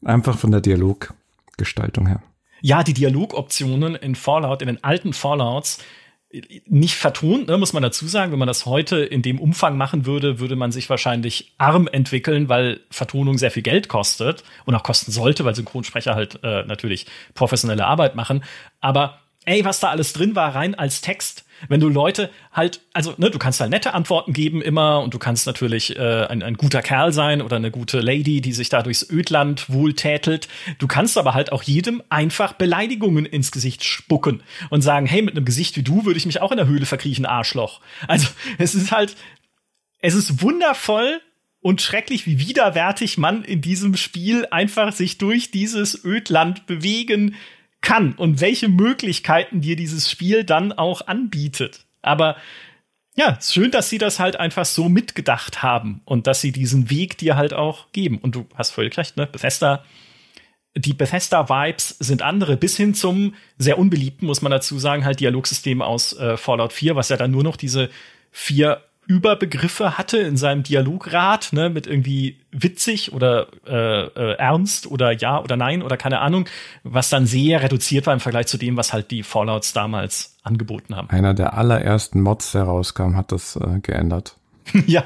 Einfach 0.04 0.36
von 0.36 0.50
der 0.50 0.60
Dialoggestaltung 0.60 2.06
her. 2.08 2.22
Ja, 2.60 2.82
die 2.82 2.94
Dialogoptionen 2.94 3.94
in 3.94 4.14
Fallout, 4.16 4.62
in 4.62 4.66
den 4.66 4.82
alten 4.82 5.12
Fallouts, 5.12 5.78
nicht 6.66 6.94
vertont, 6.94 7.48
ne, 7.48 7.58
muss 7.58 7.72
man 7.72 7.82
dazu 7.82 8.06
sagen. 8.06 8.32
Wenn 8.32 8.38
man 8.38 8.48
das 8.48 8.66
heute 8.66 8.98
in 8.98 9.22
dem 9.22 9.38
Umfang 9.38 9.76
machen 9.76 10.06
würde, 10.06 10.40
würde 10.40 10.56
man 10.56 10.72
sich 10.72 10.90
wahrscheinlich 10.90 11.52
arm 11.58 11.86
entwickeln, 11.86 12.48
weil 12.48 12.80
Vertonung 12.90 13.38
sehr 13.38 13.50
viel 13.50 13.62
Geld 13.62 13.88
kostet 13.88 14.42
und 14.64 14.74
auch 14.74 14.82
kosten 14.82 15.12
sollte, 15.12 15.44
weil 15.44 15.54
Synchronsprecher 15.54 16.14
halt 16.14 16.40
äh, 16.42 16.64
natürlich 16.64 17.06
professionelle 17.34 17.86
Arbeit 17.86 18.16
machen. 18.16 18.44
Aber 18.80 19.18
ey, 19.44 19.64
was 19.64 19.80
da 19.80 19.90
alles 19.90 20.12
drin 20.12 20.34
war, 20.34 20.54
rein 20.54 20.74
als 20.74 21.00
Text, 21.00 21.43
wenn 21.68 21.80
du 21.80 21.88
Leute 21.88 22.30
halt, 22.52 22.80
also 22.92 23.14
ne, 23.16 23.30
du 23.30 23.38
kannst 23.38 23.60
halt 23.60 23.70
nette 23.70 23.94
Antworten 23.94 24.32
geben 24.32 24.62
immer 24.62 25.00
und 25.00 25.14
du 25.14 25.18
kannst 25.18 25.46
natürlich 25.46 25.96
äh, 25.96 26.26
ein, 26.26 26.42
ein 26.42 26.54
guter 26.54 26.82
Kerl 26.82 27.12
sein 27.12 27.42
oder 27.42 27.56
eine 27.56 27.70
gute 27.70 28.00
Lady, 28.00 28.40
die 28.40 28.52
sich 28.52 28.68
da 28.68 28.82
durchs 28.82 29.08
Ödland 29.08 29.70
wohltätelt. 29.70 30.48
Du 30.78 30.86
kannst 30.86 31.18
aber 31.18 31.34
halt 31.34 31.52
auch 31.52 31.62
jedem 31.62 32.02
einfach 32.08 32.54
Beleidigungen 32.54 33.26
ins 33.26 33.52
Gesicht 33.52 33.84
spucken 33.84 34.42
und 34.70 34.82
sagen, 34.82 35.06
hey, 35.06 35.22
mit 35.22 35.36
einem 35.36 35.44
Gesicht 35.44 35.76
wie 35.76 35.82
du 35.82 36.04
würde 36.04 36.18
ich 36.18 36.26
mich 36.26 36.40
auch 36.40 36.50
in 36.50 36.58
der 36.58 36.66
Höhle 36.66 36.86
verkriechen, 36.86 37.26
Arschloch. 37.26 37.80
Also 38.08 38.28
es 38.58 38.74
ist 38.74 38.92
halt, 38.92 39.16
es 40.00 40.14
ist 40.14 40.42
wundervoll, 40.42 41.20
und 41.64 41.80
schrecklich, 41.80 42.26
wie 42.26 42.38
widerwärtig 42.38 43.16
man 43.16 43.42
in 43.42 43.62
diesem 43.62 43.96
Spiel 43.96 44.46
einfach 44.50 44.92
sich 44.92 45.16
durch 45.16 45.50
dieses 45.50 46.04
Ödland 46.04 46.66
bewegen 46.66 47.36
kann 47.84 48.14
und 48.14 48.40
welche 48.40 48.68
Möglichkeiten 48.68 49.60
dir 49.60 49.76
dieses 49.76 50.10
Spiel 50.10 50.42
dann 50.42 50.72
auch 50.72 51.06
anbietet. 51.06 51.86
Aber 52.02 52.36
ja, 53.16 53.30
ist 53.30 53.54
schön, 53.54 53.70
dass 53.70 53.88
sie 53.88 53.98
das 53.98 54.18
halt 54.18 54.36
einfach 54.36 54.64
so 54.64 54.88
mitgedacht 54.88 55.62
haben 55.62 56.00
und 56.04 56.26
dass 56.26 56.40
sie 56.40 56.50
diesen 56.50 56.90
Weg 56.90 57.16
dir 57.18 57.36
halt 57.36 57.54
auch 57.54 57.92
geben. 57.92 58.18
Und 58.18 58.34
du 58.34 58.46
hast 58.56 58.72
völlig 58.72 58.96
recht, 58.98 59.16
ne? 59.16 59.26
Bethesda, 59.26 59.84
die 60.76 60.94
Bethesda-Vibes 60.94 61.90
sind 62.00 62.22
andere, 62.22 62.56
bis 62.56 62.76
hin 62.76 62.94
zum 62.94 63.34
sehr 63.56 63.78
unbeliebten, 63.78 64.26
muss 64.26 64.42
man 64.42 64.50
dazu 64.50 64.80
sagen, 64.80 65.04
halt 65.04 65.20
Dialogsystem 65.20 65.80
aus 65.80 66.18
äh, 66.18 66.36
Fallout 66.36 66.72
4, 66.72 66.96
was 66.96 67.08
ja 67.08 67.16
dann 67.16 67.30
nur 67.30 67.44
noch 67.44 67.56
diese 67.56 67.88
vier 68.32 68.82
Überbegriffe 69.06 69.98
hatte 69.98 70.18
in 70.18 70.36
seinem 70.36 70.62
Dialograt, 70.62 71.52
ne, 71.52 71.70
mit 71.70 71.86
irgendwie 71.86 72.38
witzig 72.50 73.12
oder 73.12 73.48
äh, 73.66 74.04
äh, 74.04 74.36
ernst 74.36 74.86
oder 74.86 75.12
ja 75.12 75.40
oder 75.42 75.56
nein 75.56 75.82
oder 75.82 75.96
keine 75.96 76.20
Ahnung, 76.20 76.48
was 76.82 77.10
dann 77.10 77.26
sehr 77.26 77.62
reduziert 77.62 78.06
war 78.06 78.14
im 78.14 78.20
Vergleich 78.20 78.46
zu 78.46 78.56
dem, 78.56 78.76
was 78.76 78.92
halt 78.92 79.10
die 79.10 79.22
Fallouts 79.22 79.72
damals 79.72 80.36
angeboten 80.42 80.96
haben. 80.96 81.10
Einer 81.10 81.34
der 81.34 81.54
allerersten 81.54 82.20
Mods, 82.20 82.52
der 82.52 82.62
rauskam, 82.62 83.16
hat 83.16 83.32
das 83.32 83.56
äh, 83.56 83.80
geändert. 83.80 84.36
ja. 84.86 85.04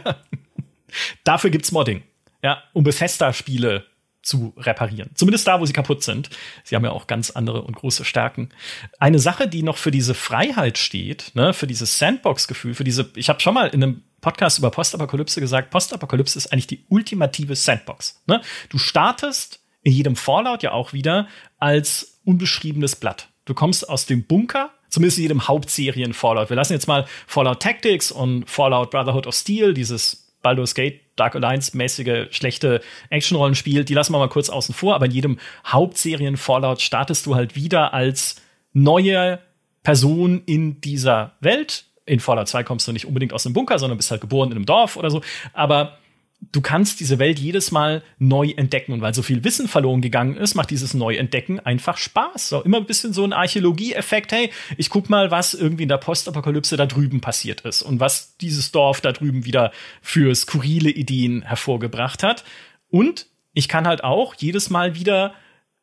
Dafür 1.25 1.51
gibt's 1.51 1.73
Modding. 1.73 2.03
Ja, 2.43 2.63
um 2.73 2.85
Bethesda-Spiele 2.85 3.85
zu 4.29 4.53
reparieren. 4.57 5.11
Zumindest 5.15 5.47
da, 5.49 5.61
wo 5.61 5.67
sie 5.67 5.73
kaputt 5.73 6.03
sind. 6.03 6.31
Sie 6.63 6.77
haben 6.77 6.85
ja 6.85 6.91
auch 6.91 7.07
ganz 7.07 7.31
andere 7.31 7.63
und 7.63 7.75
große 7.75 8.05
Stärken. 8.05 8.51
Eine 8.99 9.19
Sache, 9.19 9.49
die 9.49 9.63
noch 9.63 9.79
für 9.79 9.91
diese 9.91 10.15
Freiheit 10.15 10.79
steht, 10.79 11.33
ne, 11.35 11.55
für 11.55 11.67
dieses 11.67 11.99
Sandbox-Gefühl, 11.99 12.75
für 12.75 12.85
diese, 12.85 13.11
ich 13.17 13.29
habe 13.29 13.41
schon 13.41 13.55
mal 13.55 13.69
in 13.69 13.83
einem 13.83 14.03
Podcast 14.21 14.59
über 14.59 14.71
Postapokalypse 14.71 15.41
gesagt, 15.41 15.71
Postapokalypse 15.71 16.39
ist 16.39 16.53
eigentlich 16.53 16.67
die 16.67 16.85
ultimative 16.89 17.57
Sandbox. 17.57 18.23
Ne? 18.27 18.43
Du 18.69 18.79
startest 18.79 19.61
in 19.83 19.93
jedem 19.93 20.17
Fallout 20.17 20.63
ja 20.63 20.73
auch 20.73 20.93
wieder 20.93 21.29
als 21.59 22.21
unbeschriebenes 22.25 22.97
Blatt. 22.97 23.29
Du 23.45 23.55
kommst 23.55 23.89
aus 23.89 24.07
dem 24.07 24.25
Bunker, 24.25 24.71
zumindest 24.91 25.19
in 25.19 25.23
jedem 25.23 25.49
Hauptserien 25.49 26.13
Fallout. 26.13 26.51
Wir 26.51 26.57
lassen 26.57 26.75
jetzt 26.75 26.89
mal 26.89 27.07
Fallout 27.27 27.61
Tactics 27.61 28.13
und 28.13 28.51
Fallout 28.51 28.91
Brotherhood 28.91 29.27
of 29.27 29.35
Steel, 29.35 29.73
dieses 29.73 30.35
Baldur's 30.43 30.75
Gate 30.75 31.08
Dark 31.19 31.35
Alliance 31.35 31.77
mäßige 31.77 32.29
schlechte 32.31 32.81
Actionrollenspiel, 33.11 33.85
die 33.85 33.95
lassen 33.95 34.13
wir 34.13 34.19
mal 34.19 34.29
kurz 34.29 34.49
außen 34.49 34.75
vor, 34.75 34.95
aber 34.95 35.07
in 35.07 35.13
jedem 35.13 35.39
Hauptserien 35.67 36.37
Fallout 36.37 36.81
startest 36.81 37.27
du 37.27 37.35
halt 37.35 37.55
wieder 37.55 37.93
als 37.93 38.37
neue 38.73 39.41
Person 39.83 40.43
in 40.47 40.81
dieser 40.81 41.33
Welt. 41.41 41.85
In 42.07 42.21
Fallout 42.21 42.49
2 42.49 42.63
kommst 42.63 42.89
du 42.89 42.93
nicht 42.93 43.07
unbedingt 43.07 43.33
aus 43.33 43.43
dem 43.43 43.53
Bunker, 43.53 43.79
sondern 43.79 43.99
bist 43.99 44.11
halt 44.11 44.21
geboren 44.21 44.51
in 44.51 44.57
einem 44.57 44.67
Dorf 44.67 44.97
oder 44.97 45.11
so, 45.11 45.21
aber 45.53 45.99
du 46.41 46.61
kannst 46.61 47.01
diese 47.01 47.19
Welt 47.19 47.39
jedes 47.39 47.73
Mal 47.73 48.03
neu 48.19 48.51
entdecken. 48.57 48.93
Und 48.93 49.01
weil 49.01 49.15
so 49.15 49.23
viel 49.23 49.45
Wissen 49.45 49.69
verloren 49.69 50.01
gegangen 50.01 50.37
ist, 50.37 50.55
macht 50.55 50.71
dieses 50.71 50.95
Neuentdecken 50.95 51.61
einfach 51.61 51.97
Spaß. 51.97 52.49
So 52.49 52.63
immer 52.63 52.79
ein 52.79 52.87
bisschen 52.87 53.13
so 53.13 53.25
ein 53.25 53.33
Archäologie-Effekt. 53.33 54.33
Hey, 54.33 54.51
ich 54.77 54.91
guck 54.91 55.11
mal, 55.11 55.31
was 55.31 55.55
irgendwie 55.55 55.83
in 55.85 55.89
der 55.89 55.99
Postapokalypse 55.99 56.77
da 56.77 56.87
drüben 56.87 57.21
passiert 57.21 57.63
ist 57.63 57.83
und 57.83 58.01
was 58.01 58.37
dieses 58.39 58.73
Dorf 58.73 59.01
da 59.01 59.13
drüben 59.13 59.45
wieder 59.45 59.73
für 60.01 60.35
skurrile 60.35 60.91
Ideen 60.91 61.43
hervorgebracht 61.43 62.23
hat. 62.23 62.45
Und 62.91 63.27
ich 63.53 63.69
kann 63.69 63.87
halt 63.87 64.05
auch 64.05 64.35
jedes 64.35 64.71
Mal 64.71 64.95
wieder 64.95 65.35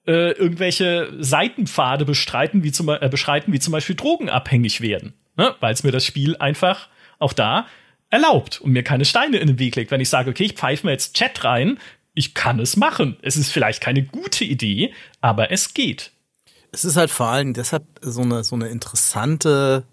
äh, 0.08 0.32
irgendwelche 0.32 1.12
Seitenpfade 1.20 2.06
bestreiten, 2.06 2.64
wie 2.64 2.72
zum, 2.72 2.90
äh, 2.90 3.10
beschreiten, 3.10 3.52
wie 3.54 3.60
zum 3.60 3.72
Beispiel 3.72 3.96
drogenabhängig 3.96 4.82
werden. 4.82 5.14
Ne? 5.36 5.56
Weil 5.60 5.74
es 5.74 5.84
mir 5.84 5.92
das 5.92 6.06
Spiel 6.06 6.38
einfach 6.38 6.88
auch 7.20 7.34
da 7.34 7.66
erlaubt 8.10 8.62
und 8.62 8.72
mir 8.72 8.84
keine 8.84 9.06
Steine 9.06 9.38
in 9.38 9.48
den 9.48 9.60
Weg 9.60 9.76
legt. 9.76 9.92
Wenn 9.92 10.02
ich 10.02 10.10
sage, 10.10 10.30
okay, 10.30 10.44
ich 10.44 10.54
pfeife 10.54 10.86
mir 10.86 10.94
jetzt 10.94 11.16
Chat 11.16 11.44
rein, 11.44 11.80
ich 12.14 12.34
kann 12.34 12.60
es 12.60 12.78
machen. 12.78 13.18
Es 13.22 13.36
ist 13.36 13.52
vielleicht 13.52 13.82
keine 13.82 14.04
gute 14.04 14.46
Idee, 14.46 14.94
aber 15.22 15.52
es 15.52 15.74
geht. 15.74 16.12
Es 16.72 16.86
ist 16.86 16.98
halt 16.98 17.12
vor 17.12 17.28
allem 17.28 17.54
deshalb 17.54 17.84
so 18.02 18.22
eine, 18.22 18.44
so 18.44 18.56
eine 18.56 18.68
interessante, 18.68 19.86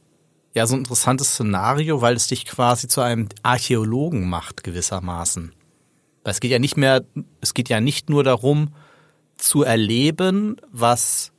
ja, 0.54 0.66
so 0.66 0.74
ein 0.74 0.80
interessantes 0.80 1.34
Szenario, 1.34 2.00
weil 2.00 2.14
es 2.14 2.28
dich 2.28 2.46
quasi 2.46 2.88
zu 2.88 3.00
einem 3.00 3.28
Archäologen 3.42 4.28
macht, 4.28 4.62
gewissermaßen. 4.64 5.52
Weil 6.24 6.30
es 6.30 6.40
geht 6.40 6.50
ja 6.50 6.58
nicht 6.58 6.76
mehr, 6.76 7.04
es 7.40 7.54
geht 7.54 7.68
ja 7.68 7.80
nicht 7.80 8.08
nur 8.08 8.24
darum, 8.24 8.74
zu 9.36 9.64
erleben, 9.64 10.56
was 10.70 11.31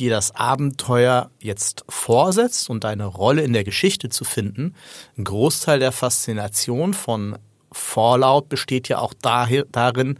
dir 0.00 0.10
das 0.10 0.34
Abenteuer 0.34 1.30
jetzt 1.38 1.84
vorsetzt 1.88 2.70
und 2.70 2.84
deine 2.84 3.04
Rolle 3.04 3.42
in 3.42 3.52
der 3.52 3.64
Geschichte 3.64 4.08
zu 4.08 4.24
finden. 4.24 4.74
Ein 5.16 5.24
Großteil 5.24 5.78
der 5.78 5.92
Faszination 5.92 6.94
von 6.94 7.38
Fallout 7.70 8.48
besteht 8.48 8.88
ja 8.88 8.98
auch 8.98 9.14
darin, 9.14 10.18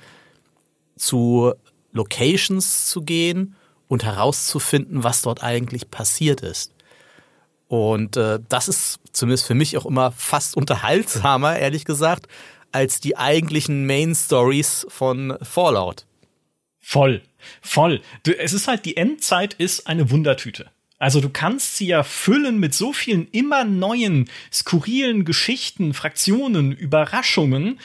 zu 0.97 1.53
Locations 1.93 2.87
zu 2.87 3.03
gehen 3.03 3.57
und 3.89 4.05
herauszufinden, 4.05 5.03
was 5.03 5.23
dort 5.23 5.43
eigentlich 5.43 5.91
passiert 5.91 6.43
ist. 6.43 6.73
Und 7.67 8.17
äh, 8.17 8.39
das 8.49 8.69
ist 8.69 9.01
zumindest 9.13 9.47
für 9.47 9.55
mich 9.55 9.77
auch 9.79 9.87
immer 9.87 10.13
fast 10.13 10.57
unterhaltsamer, 10.57 11.59
ehrlich 11.59 11.85
gesagt, 11.85 12.27
als 12.73 13.01
die 13.01 13.17
eigentlichen 13.17 13.87
Main 13.87 14.15
Stories 14.15 14.87
von 14.89 15.37
Fallout. 15.43 16.07
Voll, 16.79 17.23
voll. 17.61 18.01
Du, 18.23 18.37
es 18.37 18.53
ist 18.53 18.69
halt, 18.69 18.85
die 18.85 18.97
Endzeit 18.97 19.55
ist 19.55 19.87
eine 19.87 20.11
Wundertüte. 20.11 20.71
Also 20.99 21.21
du 21.21 21.31
kannst 21.31 21.77
sie 21.77 21.87
ja 21.87 22.03
füllen 22.03 22.59
mit 22.59 22.75
so 22.75 22.93
vielen 22.93 23.27
immer 23.33 23.65
neuen, 23.65 24.29
skurrilen 24.53 25.25
Geschichten, 25.25 25.95
Fraktionen, 25.95 26.73
Überraschungen, 26.73 27.81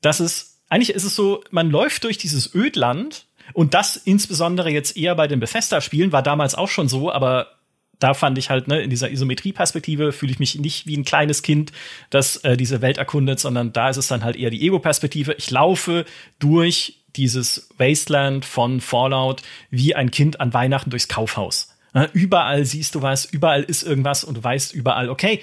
dass 0.00 0.18
es, 0.18 0.60
eigentlich 0.68 0.90
ist 0.90 1.04
es 1.04 1.14
so, 1.14 1.44
man 1.50 1.70
läuft 1.70 2.02
durch 2.04 2.18
dieses 2.18 2.54
Ödland 2.54 3.26
und 3.52 3.74
das 3.74 3.96
insbesondere 3.96 4.70
jetzt 4.70 4.96
eher 4.96 5.14
bei 5.14 5.28
den 5.28 5.38
Bethesda-Spielen, 5.38 6.10
war 6.10 6.24
damals 6.24 6.56
auch 6.56 6.68
schon 6.68 6.88
so, 6.88 7.12
aber 7.12 7.52
da 7.98 8.14
fand 8.14 8.36
ich 8.36 8.50
halt, 8.50 8.68
ne, 8.68 8.82
in 8.82 8.90
dieser 8.90 9.10
Isometrie-Perspektive 9.10 10.12
fühle 10.12 10.32
ich 10.32 10.38
mich 10.38 10.56
nicht 10.56 10.86
wie 10.86 10.96
ein 10.96 11.04
kleines 11.04 11.42
Kind, 11.42 11.72
das 12.10 12.36
äh, 12.38 12.56
diese 12.56 12.82
Welt 12.82 12.98
erkundet, 12.98 13.40
sondern 13.40 13.72
da 13.72 13.88
ist 13.88 13.96
es 13.96 14.08
dann 14.08 14.24
halt 14.24 14.36
eher 14.36 14.50
die 14.50 14.62
Ego-Perspektive. 14.62 15.34
Ich 15.34 15.50
laufe 15.50 16.04
durch 16.38 17.04
dieses 17.16 17.68
Wasteland 17.78 18.44
von 18.44 18.80
Fallout 18.80 19.42
wie 19.70 19.94
ein 19.94 20.10
Kind 20.10 20.40
an 20.40 20.52
Weihnachten 20.52 20.90
durchs 20.90 21.08
Kaufhaus. 21.08 21.76
Überall 22.12 22.64
siehst 22.64 22.94
du 22.94 23.02
was, 23.02 23.24
überall 23.24 23.62
ist 23.62 23.82
irgendwas 23.82 24.22
und 24.22 24.36
du 24.36 24.44
weißt 24.44 24.74
überall, 24.74 25.08
okay, 25.08 25.42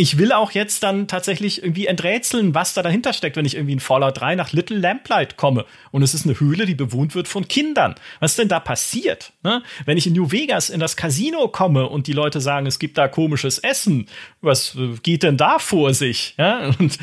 ich 0.00 0.16
will 0.16 0.30
auch 0.30 0.52
jetzt 0.52 0.84
dann 0.84 1.08
tatsächlich 1.08 1.60
irgendwie 1.60 1.86
enträtseln, 1.86 2.54
was 2.54 2.72
da 2.72 2.82
dahinter 2.82 3.12
steckt, 3.12 3.36
wenn 3.36 3.44
ich 3.44 3.56
irgendwie 3.56 3.72
in 3.72 3.80
Fallout 3.80 4.20
3 4.20 4.36
nach 4.36 4.52
Little 4.52 4.78
Lamplight 4.78 5.36
komme 5.36 5.66
und 5.90 6.02
es 6.02 6.14
ist 6.14 6.24
eine 6.24 6.38
Höhle, 6.38 6.66
die 6.66 6.76
bewohnt 6.76 7.16
wird 7.16 7.26
von 7.26 7.48
Kindern. 7.48 7.96
Was 8.20 8.36
denn 8.36 8.46
da 8.46 8.60
passiert? 8.60 9.32
Ne? 9.42 9.60
Wenn 9.86 9.98
ich 9.98 10.06
in 10.06 10.12
New 10.12 10.30
Vegas 10.30 10.70
in 10.70 10.78
das 10.78 10.96
Casino 10.96 11.48
komme 11.48 11.88
und 11.88 12.06
die 12.06 12.12
Leute 12.12 12.40
sagen, 12.40 12.66
es 12.66 12.78
gibt 12.78 12.96
da 12.96 13.08
komisches 13.08 13.58
Essen, 13.58 14.06
was 14.40 14.76
äh, 14.76 14.94
geht 15.02 15.24
denn 15.24 15.36
da 15.36 15.58
vor 15.58 15.92
sich? 15.92 16.34
Ja? 16.38 16.70
Und 16.78 16.98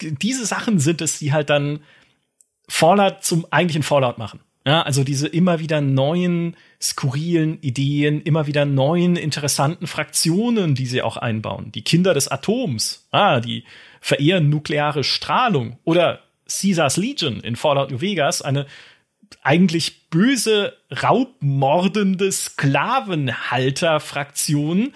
diese 0.00 0.46
Sachen 0.46 0.80
sind 0.80 1.00
es, 1.00 1.20
die 1.20 1.32
halt 1.32 1.48
dann 1.48 1.78
Fallout 2.68 3.22
zum 3.22 3.46
eigentlichen 3.50 3.82
Fallout 3.82 4.18
machen. 4.18 4.40
Ja, 4.66 4.82
also 4.82 5.02
diese 5.04 5.28
immer 5.28 5.60
wieder 5.60 5.80
neuen, 5.80 6.56
skurrilen 6.82 7.60
Ideen, 7.60 8.20
immer 8.20 8.48
wieder 8.48 8.64
neuen, 8.64 9.14
interessanten 9.14 9.86
Fraktionen, 9.86 10.74
die 10.74 10.86
sie 10.86 11.02
auch 11.02 11.16
einbauen. 11.16 11.70
Die 11.70 11.82
Kinder 11.82 12.14
des 12.14 12.26
Atoms, 12.26 13.06
ah, 13.12 13.38
die 13.38 13.62
verehren 14.00 14.50
nukleare 14.50 15.04
Strahlung. 15.04 15.78
Oder 15.84 16.18
Caesars 16.48 16.96
Legion 16.96 17.38
in 17.40 17.54
Fallout 17.54 17.92
New 17.92 18.00
Vegas, 18.00 18.42
eine 18.42 18.66
eigentlich 19.42 20.08
böse, 20.10 20.76
raubmordende 20.90 22.32
Sklavenhalter-Fraktion, 22.32 24.92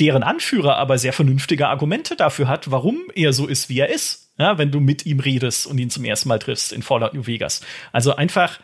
deren 0.00 0.22
Anführer 0.22 0.76
aber 0.76 0.98
sehr 0.98 1.12
vernünftige 1.12 1.68
Argumente 1.68 2.16
dafür 2.16 2.48
hat, 2.48 2.70
warum 2.70 2.98
er 3.14 3.32
so 3.32 3.46
ist, 3.46 3.68
wie 3.68 3.78
er 3.78 3.90
ist 3.90 4.30
ja, 4.40 4.56
wenn 4.56 4.70
du 4.70 4.80
mit 4.80 5.04
ihm 5.04 5.20
redest 5.20 5.66
und 5.66 5.78
ihn 5.78 5.90
zum 5.90 6.04
ersten 6.04 6.30
Mal 6.30 6.38
triffst 6.38 6.72
in 6.72 6.82
Fallout 6.82 7.12
New 7.12 7.26
Vegas. 7.26 7.60
Also 7.92 8.16
einfach 8.16 8.58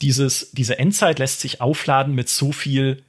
dieses, 0.00 0.50
diese 0.50 0.80
Endzeit 0.80 1.20
lässt 1.20 1.40
sich 1.40 1.60
aufladen 1.60 2.14
mit 2.14 2.28
so 2.28 2.50
viel 2.50 3.04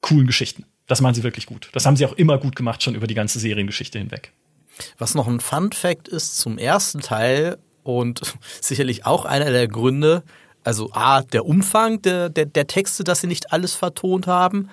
coolen 0.00 0.26
Geschichten. 0.26 0.66
Das 0.88 1.00
machen 1.00 1.14
sie 1.14 1.22
wirklich 1.22 1.46
gut. 1.46 1.70
Das 1.72 1.86
haben 1.86 1.96
sie 1.96 2.04
auch 2.06 2.12
immer 2.14 2.38
gut 2.38 2.56
gemacht, 2.56 2.82
schon 2.82 2.96
über 2.96 3.06
die 3.06 3.14
ganze 3.14 3.38
Seriengeschichte 3.38 4.00
hinweg. 4.00 4.32
Was 4.98 5.14
noch 5.14 5.28
ein 5.28 5.38
Fun 5.38 5.70
Fact 5.70 6.08
ist 6.08 6.38
zum 6.38 6.58
ersten 6.58 7.00
Teil 7.00 7.58
und 7.84 8.34
sicherlich 8.60 9.06
auch 9.06 9.24
einer 9.24 9.52
der 9.52 9.68
Gründe, 9.68 10.24
also 10.64 10.90
A, 10.92 11.22
der 11.22 11.46
Umfang 11.46 12.02
der, 12.02 12.30
der, 12.30 12.46
der 12.46 12.66
Texte, 12.66 13.04
dass 13.04 13.20
sie 13.20 13.28
nicht 13.28 13.52
alles 13.52 13.74
vertont 13.74 14.26
haben, 14.26 14.70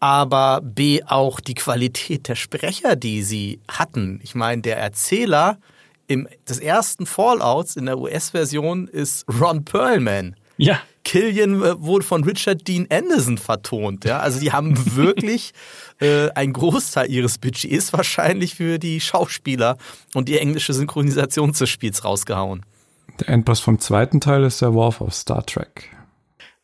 aber 0.00 0.60
B, 0.62 1.02
auch 1.04 1.40
die 1.40 1.54
Qualität 1.54 2.28
der 2.28 2.34
Sprecher, 2.34 2.96
die 2.96 3.22
sie 3.22 3.60
hatten. 3.68 4.20
Ich 4.22 4.34
meine, 4.34 4.62
der 4.62 4.78
Erzähler 4.78 5.58
im, 6.06 6.28
des 6.48 6.58
ersten 6.58 7.06
Fallouts 7.06 7.76
in 7.76 7.86
der 7.86 7.98
US-Version 7.98 8.88
ist 8.88 9.26
Ron 9.40 9.64
Perlman. 9.64 10.36
Ja. 10.56 10.80
Killian 11.04 11.62
äh, 11.62 11.80
wurde 11.80 12.04
von 12.04 12.24
Richard 12.24 12.66
Dean 12.68 12.86
Anderson 12.90 13.38
vertont. 13.38 14.04
Ja? 14.04 14.18
Also 14.20 14.40
die 14.40 14.52
haben 14.52 14.74
wirklich 14.96 15.52
äh, 16.00 16.30
einen 16.30 16.52
Großteil 16.52 17.10
ihres 17.10 17.38
Budgets 17.38 17.92
wahrscheinlich 17.92 18.56
für 18.56 18.78
die 18.78 19.00
Schauspieler 19.00 19.76
und 20.14 20.28
die 20.28 20.38
englische 20.38 20.72
Synchronisation 20.72 21.52
des 21.52 21.68
Spiels 21.68 22.04
rausgehauen. 22.04 22.64
Der 23.20 23.30
Endboss 23.30 23.60
vom 23.60 23.78
zweiten 23.78 24.20
Teil 24.20 24.44
ist 24.44 24.62
der 24.62 24.74
Worf 24.74 25.00
aus 25.00 25.20
Star 25.20 25.44
Trek. 25.44 25.90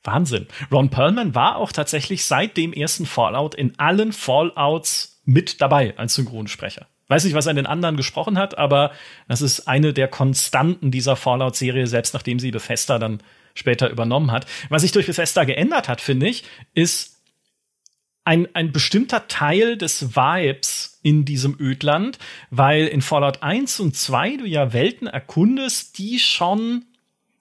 Wahnsinn. 0.04 0.46
Ron 0.70 0.90
Perlman 0.90 1.34
war 1.34 1.56
auch 1.56 1.72
tatsächlich 1.72 2.24
seit 2.24 2.56
dem 2.56 2.72
ersten 2.72 3.06
Fallout 3.06 3.54
in 3.54 3.78
allen 3.78 4.12
Fallouts 4.12 5.20
mit 5.24 5.60
dabei 5.60 5.96
als 5.96 6.14
Synchronsprecher. 6.14 6.86
Weiß 7.08 7.24
nicht, 7.24 7.34
was 7.34 7.46
er 7.46 7.50
in 7.50 7.56
den 7.56 7.66
anderen 7.66 7.96
gesprochen 7.96 8.38
hat, 8.38 8.56
aber 8.56 8.92
das 9.28 9.42
ist 9.42 9.68
eine 9.68 9.92
der 9.92 10.08
Konstanten 10.08 10.90
dieser 10.90 11.16
Fallout-Serie, 11.16 11.86
selbst 11.86 12.14
nachdem 12.14 12.38
sie 12.38 12.50
Bethesda 12.50 12.98
dann 12.98 13.20
später 13.54 13.90
übernommen 13.90 14.32
hat. 14.32 14.46
Was 14.68 14.82
sich 14.82 14.92
durch 14.92 15.06
Bethesda 15.06 15.44
geändert 15.44 15.88
hat, 15.88 16.00
finde 16.00 16.28
ich, 16.28 16.44
ist 16.74 17.14
ein, 18.24 18.48
ein 18.54 18.72
bestimmter 18.72 19.28
Teil 19.28 19.76
des 19.76 20.16
Vibes 20.16 20.98
in 21.02 21.26
diesem 21.26 21.56
Ödland, 21.60 22.18
weil 22.50 22.86
in 22.86 23.02
Fallout 23.02 23.42
1 23.42 23.80
und 23.80 23.94
2 23.94 24.38
du 24.38 24.46
ja 24.46 24.72
Welten 24.72 25.06
erkundest, 25.06 25.98
die 25.98 26.18
schon, 26.18 26.86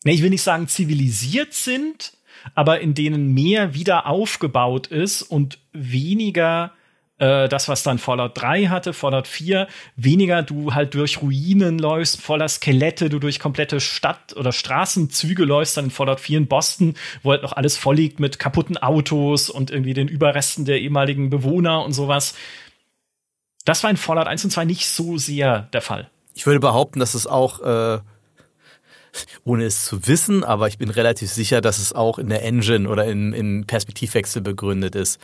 ne, 0.04 0.12
ich 0.12 0.22
will 0.22 0.30
nicht 0.30 0.42
sagen 0.42 0.68
zivilisiert 0.68 1.54
sind, 1.54 2.14
aber 2.56 2.80
in 2.82 2.94
denen 2.94 3.34
mehr 3.34 3.74
wieder 3.74 4.08
aufgebaut 4.08 4.88
ist 4.88 5.22
und 5.22 5.60
weniger 5.72 6.72
äh, 7.20 7.48
das, 7.48 7.70
was 7.70 7.84
dann 7.84 8.00
Fallout 8.00 8.32
3 8.36 8.66
hatte, 8.68 8.92
Fallout 8.92 9.28
4, 9.28 9.68
weniger 9.96 10.42
du 10.44 10.74
halt 10.74 10.94
durch 10.94 11.22
Ruinen 11.22 11.80
läufst, 11.80 12.22
voller 12.22 12.50
Skelette, 12.50 13.10
du 13.10 13.20
durch 13.20 13.40
komplette 13.40 13.80
Stadt- 13.80 14.36
oder 14.36 14.52
Straßenzüge 14.52 15.46
läufst, 15.46 15.78
dann 15.78 15.86
in 15.86 15.92
Fallout 15.92 16.20
4 16.20 16.40
in 16.40 16.48
Boston, 16.48 16.96
wo 17.22 17.32
halt 17.32 17.44
noch 17.44 17.54
alles 17.54 17.78
voll 17.78 17.96
liegt 17.96 18.20
mit 18.20 18.40
kaputten 18.40 18.78
Autos 18.78 19.50
und 19.50 19.72
irgendwie 19.72 19.94
den 19.94 20.08
Überresten 20.08 20.66
der 20.66 20.82
ehemaligen 20.82 21.30
Bewohner 21.30 21.86
und 21.86 21.94
sowas. 21.94 22.36
Das 23.64 23.84
war 23.84 23.90
in 23.90 23.98
Fallout 23.98 24.28
1 24.28 24.44
und 24.46 24.50
2 24.50 24.66
nicht 24.66 24.88
so 24.88 25.18
sehr 25.18 25.70
der 25.72 25.82
Fall. 25.82 26.10
Ich 26.34 26.46
würde 26.46 26.60
behaupten, 26.60 27.00
dass 27.00 27.14
es 27.14 27.28
auch 27.28 27.62
äh, 27.62 28.00
ohne 29.44 29.66
es 29.66 29.86
zu 29.86 30.08
wissen, 30.08 30.44
aber 30.44 30.68
ich 30.68 30.78
bin 30.78 30.90
relativ 30.90 31.32
sicher, 31.32 31.62
dass 31.62 31.80
es 31.80 31.94
auch 31.94 32.20
in 32.20 32.30
der 32.30 32.44
Engine 32.44 32.90
oder 32.90 33.06
in, 33.06 33.34
in 33.34 33.66
Perspektivwechsel 33.66 34.42
begründet 34.42 34.96
ist. 34.96 35.20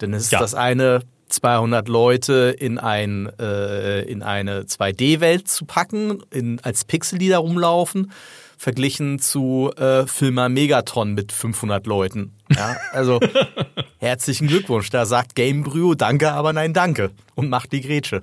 Denn 0.00 0.12
es 0.12 0.24
ist 0.24 0.32
ja. 0.32 0.40
das 0.40 0.54
eine, 0.54 1.00
200 1.28 1.88
Leute 1.88 2.54
in, 2.58 2.78
ein, 2.78 3.30
äh, 3.38 4.02
in 4.02 4.22
eine 4.22 4.62
2D-Welt 4.62 5.48
zu 5.48 5.64
packen, 5.64 6.22
in, 6.30 6.60
als 6.60 6.84
Pixel, 6.84 7.18
die 7.18 7.28
da 7.28 7.38
rumlaufen, 7.38 8.12
verglichen 8.56 9.18
zu 9.18 9.70
äh, 9.76 10.06
Filmer 10.06 10.48
Megatron 10.48 11.14
mit 11.14 11.32
500 11.32 11.86
Leuten. 11.86 12.34
Ja, 12.54 12.76
also 12.92 13.20
herzlichen 13.98 14.48
Glückwunsch. 14.48 14.90
Da 14.90 15.06
sagt 15.06 15.34
Gamebryo 15.34 15.94
Danke, 15.94 16.32
aber 16.32 16.52
nein, 16.52 16.72
danke 16.72 17.10
und 17.34 17.48
macht 17.48 17.72
die 17.72 17.80
Grätsche. 17.80 18.22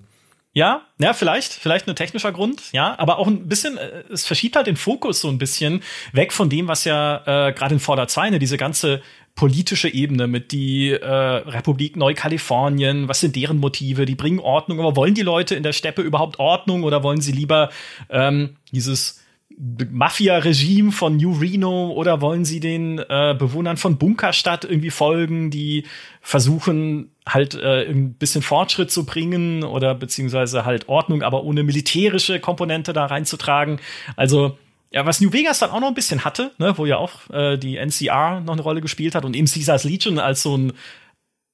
Ja, 0.54 0.82
ja, 0.99 1.14
vielleicht, 1.14 1.54
vielleicht 1.54 1.88
ein 1.88 1.95
technischer 1.95 2.34
Grund, 2.34 2.74
ja, 2.74 2.99
aber 2.99 3.20
auch 3.20 3.28
ein 3.28 3.47
bisschen, 3.47 3.78
äh, 3.78 4.04
es 4.12 4.26
verschiebt 4.26 4.58
halt 4.58 4.68
den 4.68 4.76
Fokus 4.76 5.22
so 5.22 5.30
ein 5.30 5.38
bisschen 5.38 5.82
weg 6.12 6.34
von 6.34 6.49
dem, 6.49 6.68
was 6.68 6.84
ja 6.84 7.47
äh, 7.47 7.54
gerade 7.54 7.76
in 7.76 7.80
Fallout 7.80 8.10
2, 8.10 8.38
diese 8.38 8.58
ganze 8.58 9.02
politische 9.34 9.88
Ebene 9.88 10.28
mit 10.28 10.52
die 10.52 10.89
äh, 10.89 11.06
Republik 11.08 11.95
Neukalifornien, 11.95 13.08
was 13.08 13.22
sind 13.22 13.38
deren 13.38 13.60
Motive, 13.60 14.06
die 14.06 14.16
bringen 14.16 14.39
Ordnung, 14.39 14.82
aber 14.82 14.97
wollen 14.97 15.14
die 15.14 15.22
Leute 15.22 15.56
in 15.56 15.64
der 15.64 15.72
Steppe 15.72 16.02
überhaupt 16.02 16.38
Ordnung 16.38 16.84
oder 16.84 17.02
wollen 17.02 17.22
sie 17.22 17.32
lieber 17.32 17.70
ähm, 18.10 18.58
dieses 18.74 19.20
Mafia-Regime 19.62 20.91
von 20.91 21.18
New 21.18 21.34
Reno 21.34 21.91
oder 21.91 22.20
wollen 22.20 22.45
sie 22.45 22.59
den 22.59 22.97
äh, 22.97 23.36
Bewohnern 23.38 23.78
von 23.78 23.97
Bunkerstadt 23.97 24.66
irgendwie 24.66 24.89
folgen, 24.89 25.51
die 25.51 25.86
versuchen 26.20 27.12
halt 27.28 27.53
äh, 27.53 27.88
ein 27.88 28.16
bisschen 28.16 28.41
Fortschritt 28.41 28.89
zu 28.89 29.05
bringen 29.05 29.64
oder 29.64 29.93
beziehungsweise 29.93 30.66
halt 30.66 30.89
Ordnung, 30.89 31.22
aber 31.22 31.43
ohne 31.43 31.62
militärische 31.62 32.39
Komponente 32.39 32.91
da 32.91 33.05
reinzutragen. 33.05 33.80
Also 34.16 34.57
ja, 34.91 35.05
was 35.05 35.22
New 35.22 35.32
Vegas 35.32 35.59
dann 35.59 35.70
auch 35.70 35.80
noch 35.80 35.89
ein 35.89 35.93
bisschen 35.93 36.26
hatte, 36.26 36.51
ne, 36.57 36.76
wo 36.78 36.88
ja 36.88 36.97
auch 36.97 37.30
äh, 37.30 37.57
die 37.57 37.78
NCR 37.78 38.41
noch 38.41 38.53
eine 38.53 38.64
Rolle 38.64 38.82
gespielt 38.82 39.14
hat 39.14 39.26
und 39.26 39.36
eben 39.36 39.47
Caesars 39.47 39.84
Legion 39.84 40.18
als 40.18 40.41
so 40.41 40.57
ein 40.57 40.74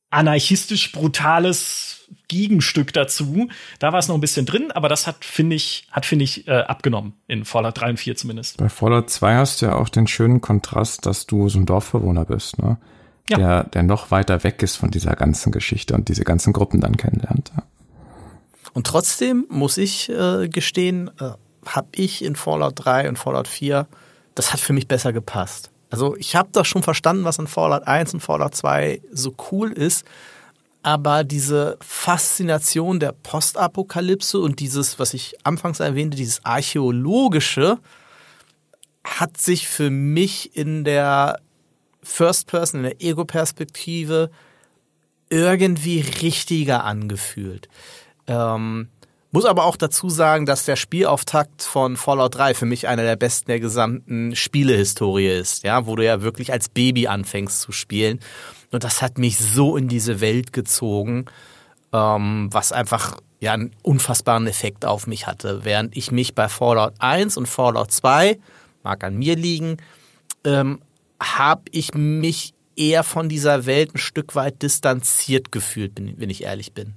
anarchistisch 0.09 0.93
brutales 0.93 2.07
Gegenstück 2.27 2.93
dazu. 2.93 3.47
Da 3.79 3.91
war 3.91 3.99
es 3.99 4.07
noch 4.07 4.15
ein 4.15 4.21
bisschen 4.21 4.45
drin, 4.45 4.71
aber 4.71 4.89
das 4.89 5.07
hat, 5.07 5.23
finde 5.23 5.55
ich, 5.55 5.87
hat, 5.91 6.05
finde 6.05 6.25
ich, 6.25 6.47
äh, 6.47 6.51
abgenommen 6.51 7.13
in 7.27 7.45
Fallout 7.45 7.79
3 7.79 7.91
und 7.91 7.97
4 7.97 8.15
zumindest. 8.15 8.57
Bei 8.57 8.69
Fallout 8.69 9.09
2 9.09 9.35
hast 9.35 9.61
du 9.61 9.67
ja 9.67 9.75
auch 9.75 9.89
den 9.89 10.07
schönen 10.07 10.41
Kontrast, 10.41 11.05
dass 11.05 11.25
du 11.25 11.49
so 11.49 11.59
ein 11.59 11.65
Dorfbewohner 11.65 12.25
bist, 12.25 12.59
ne? 12.59 12.77
Ja. 13.29 13.37
Der, 13.37 13.63
der 13.65 13.83
noch 13.83 14.09
weiter 14.09 14.45
weg 14.45 14.63
ist 14.63 14.77
von 14.77 14.89
dieser 14.89 15.13
ganzen 15.15 15.51
Geschichte 15.51 15.93
und 15.93 16.07
diese 16.07 16.23
ganzen 16.23 16.53
Gruppen 16.53 16.79
dann 16.79 16.95
kennenlernt. 16.95 17.51
Ja. 17.57 17.63
Und 18.73 18.87
trotzdem 18.87 19.45
muss 19.49 19.77
ich 19.77 20.09
äh, 20.09 20.47
gestehen, 20.47 21.11
äh, 21.19 21.31
habe 21.65 21.87
ich 21.95 22.23
in 22.23 22.35
Fallout 22.35 22.73
3 22.75 23.09
und 23.09 23.17
Fallout 23.17 23.47
4, 23.47 23.87
das 24.35 24.53
hat 24.53 24.59
für 24.59 24.71
mich 24.71 24.87
besser 24.87 25.11
gepasst. 25.11 25.71
Also 25.89 26.15
ich 26.15 26.35
habe 26.35 26.49
das 26.51 26.67
schon 26.67 26.83
verstanden, 26.83 27.23
was 27.23 27.39
in 27.39 27.47
Fallout 27.47 27.87
1 27.87 28.13
und 28.13 28.19
Fallout 28.19 28.55
2 28.55 29.01
so 29.11 29.33
cool 29.51 29.71
ist, 29.71 30.05
aber 30.87 31.25
diese 31.25 31.77
Faszination 31.81 33.01
der 33.01 33.11
Postapokalypse 33.11 34.39
und 34.39 34.61
dieses, 34.61 34.99
was 34.99 35.13
ich 35.13 35.35
anfangs 35.43 35.81
erwähnte, 35.81 36.15
dieses 36.15 36.45
archäologische, 36.45 37.79
hat 39.03 39.35
sich 39.35 39.67
für 39.67 39.89
mich 39.89 40.55
in 40.55 40.85
der 40.85 41.41
First 42.01 42.47
Person, 42.47 42.79
in 42.79 42.83
der 42.85 43.01
Ego-Perspektive 43.01 44.31
irgendwie 45.29 45.99
richtiger 45.99 46.85
angefühlt. 46.85 47.67
Ähm, 48.27 48.87
muss 49.31 49.43
aber 49.43 49.65
auch 49.65 49.75
dazu 49.75 50.09
sagen, 50.09 50.45
dass 50.45 50.63
der 50.63 50.77
Spielauftakt 50.77 51.63
von 51.63 51.97
Fallout 51.97 52.35
3 52.35 52.53
für 52.53 52.65
mich 52.65 52.87
einer 52.87 53.03
der 53.03 53.17
besten 53.17 53.47
der 53.47 53.59
gesamten 53.59 54.37
Spielehistorie 54.37 55.27
ist, 55.27 55.65
ja, 55.65 55.85
wo 55.85 55.97
du 55.97 56.05
ja 56.05 56.21
wirklich 56.21 56.53
als 56.53 56.69
Baby 56.69 57.07
anfängst 57.07 57.59
zu 57.59 57.73
spielen 57.73 58.21
und 58.71 58.83
das 58.83 59.01
hat 59.01 59.17
mich 59.17 59.37
so 59.37 59.77
in 59.77 59.87
diese 59.87 60.21
Welt 60.21 60.53
gezogen, 60.53 61.25
ähm, 61.93 62.49
was 62.51 62.71
einfach 62.71 63.17
ja 63.39 63.53
einen 63.53 63.71
unfassbaren 63.83 64.47
Effekt 64.47 64.85
auf 64.85 65.07
mich 65.07 65.27
hatte. 65.27 65.63
Während 65.63 65.95
ich 65.95 66.11
mich 66.11 66.35
bei 66.35 66.49
Fallout 66.49 66.93
1 66.99 67.37
und 67.37 67.47
Fallout 67.47 67.91
2, 67.91 68.39
mag 68.83 69.03
an 69.03 69.17
mir 69.17 69.35
liegen, 69.35 69.77
ähm, 70.43 70.79
habe 71.21 71.63
ich 71.71 71.93
mich 71.93 72.53
eher 72.75 73.03
von 73.03 73.29
dieser 73.29 73.65
Welt 73.65 73.95
ein 73.95 73.99
Stück 73.99 74.35
weit 74.35 74.61
distanziert 74.61 75.51
gefühlt, 75.51 75.93
wenn 75.97 76.29
ich 76.29 76.43
ehrlich 76.43 76.73
bin. 76.73 76.93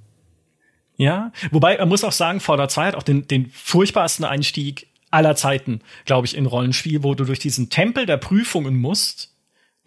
Ja, 0.97 1.31
wobei 1.49 1.77
man 1.77 1.89
muss 1.89 2.03
auch 2.03 2.11
sagen, 2.11 2.39
Fallout 2.39 2.71
2 2.71 2.87
hat 2.87 2.95
auch 2.95 3.03
den, 3.03 3.27
den 3.27 3.47
furchtbarsten 3.49 4.23
Einstieg 4.23 4.87
aller 5.09 5.35
Zeiten, 5.35 5.81
glaube 6.05 6.27
ich, 6.27 6.37
in 6.37 6.45
Rollenspiel, 6.45 7.03
wo 7.03 7.15
du 7.15 7.25
durch 7.25 7.39
diesen 7.39 7.69
Tempel 7.69 8.05
der 8.05 8.17
Prüfungen 8.17 8.77
musst 8.77 9.31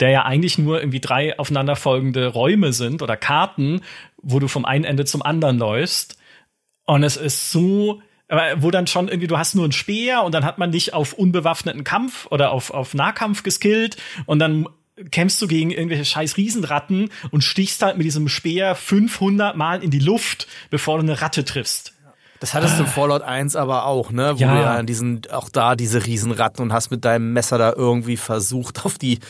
der 0.01 0.11
ja 0.11 0.24
eigentlich 0.24 0.59
nur 0.59 0.80
irgendwie 0.80 1.01
drei 1.01 1.38
aufeinanderfolgende 1.38 2.28
Räume 2.28 2.72
sind 2.72 3.03
oder 3.03 3.16
Karten, 3.16 3.80
wo 4.22 4.38
du 4.38 4.49
vom 4.49 4.64
einen 4.64 4.84
Ende 4.84 5.05
zum 5.05 5.22
anderen 5.22 5.59
läufst. 5.59 6.18
Und 6.84 7.03
es 7.03 7.16
ist 7.16 7.51
so, 7.51 8.03
wo 8.57 8.70
dann 8.70 8.86
schon 8.86 9.09
irgendwie, 9.09 9.26
du 9.26 9.38
hast 9.38 9.55
nur 9.55 9.64
einen 9.64 9.72
Speer 9.72 10.22
und 10.24 10.34
dann 10.34 10.45
hat 10.45 10.59
man 10.59 10.72
dich 10.72 10.95
auf 10.95 11.12
unbewaffneten 11.12 11.84
Kampf 11.84 12.26
oder 12.30 12.51
auf, 12.51 12.70
auf 12.70 12.95
Nahkampf 12.95 13.42
geskillt 13.42 13.97
und 14.26 14.38
dann 14.38 14.66
kämpfst 15.11 15.42
du 15.42 15.49
gegen 15.49 15.70
irgendwelche 15.70 16.05
scheiß 16.05 16.36
Riesenratten 16.36 17.11
und 17.30 17.42
stichst 17.42 17.82
halt 17.82 17.97
mit 17.97 18.07
diesem 18.07 18.28
Speer 18.28 18.74
500 18.74 19.57
Mal 19.57 19.82
in 19.82 19.90
die 19.90 19.99
Luft, 19.99 20.47
bevor 20.70 20.99
du 20.99 21.03
eine 21.03 21.20
Ratte 21.20 21.45
triffst. 21.45 21.93
Das 22.45 22.53
hattest 22.53 22.78
du 22.78 22.82
in 22.82 22.88
Fallout 22.90 23.22
1 23.22 23.57
aber 23.57 23.86
auch, 23.86 24.11
ne? 24.11 24.34
Wo 24.34 24.38
ja. 24.38 24.55
du 24.55 24.61
ja 24.61 24.82
diesen, 24.82 25.22
auch 25.32 25.49
da 25.49 25.74
diese 25.74 26.05
Riesenratten 26.05 26.62
und 26.62 26.74
hast 26.74 26.90
mit 26.90 27.03
deinem 27.03 27.32
Messer 27.32 27.57
da 27.57 27.72
irgendwie 27.72 28.18
versucht, 28.18 28.84
auf 28.84 28.99
die, 28.99 29.20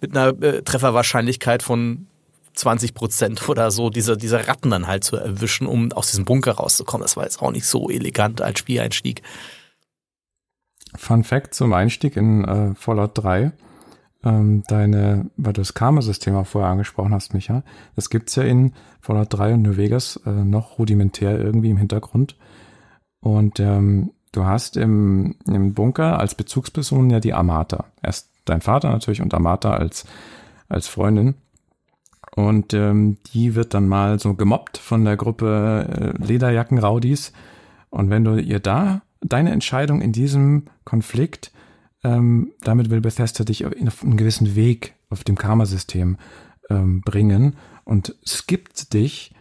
mit 0.00 0.16
einer 0.16 0.28
äh, 0.42 0.62
Trefferwahrscheinlichkeit 0.62 1.62
von 1.62 2.06
20 2.54 2.94
Prozent 2.94 3.46
oder 3.50 3.70
so, 3.70 3.90
diese, 3.90 4.16
diese 4.16 4.48
Ratten 4.48 4.70
dann 4.70 4.86
halt 4.86 5.04
zu 5.04 5.16
erwischen, 5.16 5.66
um 5.66 5.92
aus 5.92 6.08
diesem 6.08 6.24
Bunker 6.24 6.52
rauszukommen. 6.52 7.02
Das 7.02 7.18
war 7.18 7.24
jetzt 7.24 7.42
auch 7.42 7.50
nicht 7.50 7.66
so 7.66 7.90
elegant 7.90 8.40
als 8.40 8.58
Spieleinstieg. 8.58 9.20
Fun 10.94 11.24
Fact 11.24 11.52
zum 11.52 11.74
Einstieg 11.74 12.16
in 12.16 12.42
äh, 12.42 12.74
Fallout 12.74 13.18
3 13.18 13.52
ähm, 14.26 14.62
deine, 14.66 15.30
weil 15.36 15.52
du 15.52 15.60
das 15.60 15.74
Karma-System 15.74 16.34
auch 16.34 16.46
vorher 16.46 16.70
angesprochen 16.70 17.14
hast, 17.14 17.32
Micha, 17.32 17.62
das 17.94 18.10
gibt's 18.10 18.34
ja 18.34 18.42
in 18.42 18.72
Fallout 19.00 19.28
3 19.30 19.54
und 19.54 19.62
New 19.62 19.76
Vegas 19.76 20.20
äh, 20.26 20.30
noch 20.30 20.78
rudimentär 20.78 21.38
irgendwie 21.38 21.70
im 21.70 21.76
Hintergrund. 21.76 22.36
Und 23.26 23.58
ähm, 23.60 24.12
du 24.32 24.44
hast 24.44 24.76
im, 24.76 25.34
im 25.46 25.74
Bunker 25.74 26.18
als 26.18 26.34
Bezugsperson 26.34 27.10
ja 27.10 27.18
die 27.18 27.34
Amata. 27.34 27.86
Erst 28.02 28.30
dein 28.44 28.60
Vater 28.60 28.90
natürlich 28.90 29.20
und 29.20 29.34
Amata 29.34 29.74
als, 29.74 30.04
als 30.68 30.86
Freundin. 30.86 31.34
Und 32.36 32.74
ähm, 32.74 33.16
die 33.32 33.54
wird 33.54 33.74
dann 33.74 33.88
mal 33.88 34.20
so 34.20 34.34
gemobbt 34.34 34.78
von 34.78 35.04
der 35.04 35.16
Gruppe 35.16 36.14
äh, 36.20 36.24
Lederjacken-Raudis. 36.24 37.32
Und 37.90 38.10
wenn 38.10 38.24
du 38.24 38.36
ihr 38.36 38.60
da 38.60 39.02
deine 39.22 39.50
Entscheidung 39.50 40.02
in 40.02 40.12
diesem 40.12 40.66
Konflikt 40.84 41.50
ähm, 42.06 42.52
damit 42.60 42.90
will 42.90 43.00
Bethesda 43.00 43.42
dich 43.42 43.66
auf 43.66 43.72
einen 43.74 44.16
gewissen 44.16 44.54
Weg 44.54 44.94
auf 45.10 45.24
dem 45.24 45.36
Karma-System 45.36 46.18
ähm, 46.70 47.00
bringen 47.00 47.56
und 47.84 48.14
skippt 48.24 48.92
dich 48.92 49.32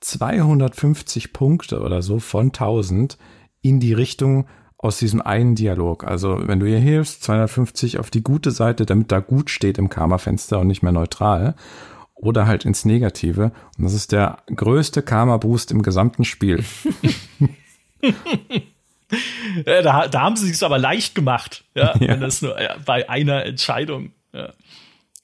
250 0.00 1.32
Punkte 1.32 1.80
oder 1.80 2.02
so 2.02 2.18
von 2.18 2.46
1000 2.46 3.18
in 3.62 3.80
die 3.80 3.92
Richtung 3.92 4.46
aus 4.78 4.98
diesem 4.98 5.20
einen 5.20 5.56
Dialog. 5.56 6.04
Also 6.04 6.46
wenn 6.46 6.60
du 6.60 6.66
ihr 6.66 6.78
hilfst, 6.78 7.24
250 7.24 7.98
auf 7.98 8.10
die 8.10 8.22
gute 8.22 8.52
Seite, 8.52 8.86
damit 8.86 9.10
da 9.10 9.18
gut 9.18 9.50
steht 9.50 9.76
im 9.76 9.88
Karma-Fenster 9.88 10.60
und 10.60 10.68
nicht 10.68 10.82
mehr 10.82 10.92
neutral. 10.92 11.56
Oder 12.14 12.46
halt 12.46 12.64
ins 12.64 12.84
Negative. 12.84 13.52
Und 13.76 13.84
das 13.84 13.92
ist 13.94 14.10
der 14.12 14.38
größte 14.46 15.02
Karma-Boost 15.02 15.70
im 15.70 15.82
gesamten 15.82 16.24
Spiel. 16.24 16.64
da, 19.64 20.08
da 20.08 20.20
haben 20.20 20.36
sie 20.36 20.50
es 20.50 20.62
aber 20.62 20.78
leicht 20.78 21.14
gemacht, 21.14 21.64
ja, 21.74 21.96
ja. 22.00 22.08
wenn 22.08 22.20
das 22.20 22.42
nur 22.42 22.56
bei 22.84 23.08
einer 23.08 23.44
Entscheidung. 23.44 24.12
Ja. 24.32 24.52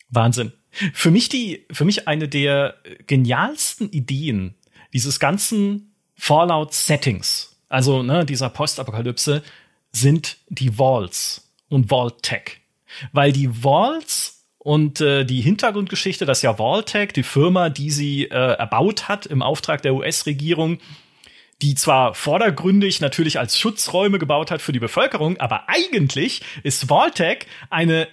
Wahnsinn. 0.08 0.52
Für 0.70 1.10
mich 1.10 1.28
die, 1.28 1.66
für 1.72 1.84
mich 1.84 2.08
eine 2.08 2.28
der 2.28 2.76
genialsten 3.06 3.90
Ideen 3.90 4.54
dieses 4.94 5.20
ganzen 5.20 5.94
Fallout-Settings, 6.14 7.56
also 7.68 8.02
ne, 8.02 8.24
dieser 8.24 8.48
Postapokalypse, 8.48 9.42
sind 9.92 10.38
die 10.48 10.78
Walls 10.78 11.50
und 11.68 11.90
Vault-Tech. 11.90 12.60
Weil 13.12 13.32
die 13.32 13.64
Walls 13.64 14.46
und 14.58 15.00
äh, 15.00 15.24
die 15.24 15.40
Hintergrundgeschichte, 15.40 16.24
dass 16.24 16.42
ja 16.42 16.56
Vault-Tech, 16.56 17.12
die 17.12 17.24
Firma, 17.24 17.68
die 17.68 17.90
sie 17.90 18.24
äh, 18.24 18.28
erbaut 18.28 19.08
hat 19.08 19.26
im 19.26 19.42
Auftrag 19.42 19.82
der 19.82 19.94
US-Regierung, 19.94 20.78
die 21.60 21.74
zwar 21.74 22.14
vordergründig 22.14 23.00
natürlich 23.00 23.38
als 23.38 23.58
Schutzräume 23.58 24.18
gebaut 24.18 24.50
hat 24.50 24.62
für 24.62 24.72
die 24.72 24.80
Bevölkerung, 24.80 25.38
aber 25.38 25.68
eigentlich 25.68 26.42
ist 26.62 26.88
Vaultec 26.88 27.46
eine, 27.70 28.08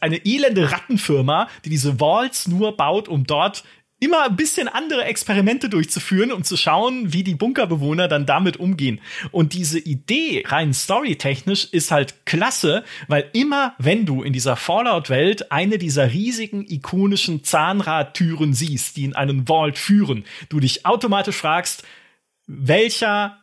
eine 0.00 0.26
elende 0.26 0.70
Rattenfirma, 0.70 1.48
die 1.64 1.70
diese 1.70 2.00
Vaults 2.00 2.48
nur 2.48 2.76
baut, 2.76 3.08
um 3.08 3.26
dort 3.26 3.64
immer 4.00 4.24
ein 4.24 4.36
bisschen 4.36 4.66
andere 4.66 5.04
Experimente 5.04 5.68
durchzuführen, 5.68 6.32
um 6.32 6.42
zu 6.42 6.56
schauen, 6.56 7.12
wie 7.12 7.22
die 7.22 7.34
Bunkerbewohner 7.34 8.08
dann 8.08 8.26
damit 8.26 8.56
umgehen. 8.56 9.00
Und 9.30 9.52
diese 9.52 9.78
Idee 9.78 10.42
rein 10.46 10.72
storytechnisch 10.72 11.66
ist 11.70 11.90
halt 11.90 12.26
klasse, 12.26 12.82
weil 13.08 13.28
immer 13.34 13.74
wenn 13.78 14.06
du 14.06 14.22
in 14.22 14.32
dieser 14.32 14.56
Fallout-Welt 14.56 15.52
eine 15.52 15.78
dieser 15.78 16.12
riesigen 16.12 16.66
ikonischen 16.66 17.44
Zahnradtüren 17.44 18.54
siehst, 18.54 18.96
die 18.96 19.04
in 19.04 19.14
einen 19.14 19.46
Vault 19.46 19.78
führen, 19.78 20.24
du 20.48 20.60
dich 20.60 20.86
automatisch 20.86 21.36
fragst, 21.36 21.84
welcher 22.46 23.38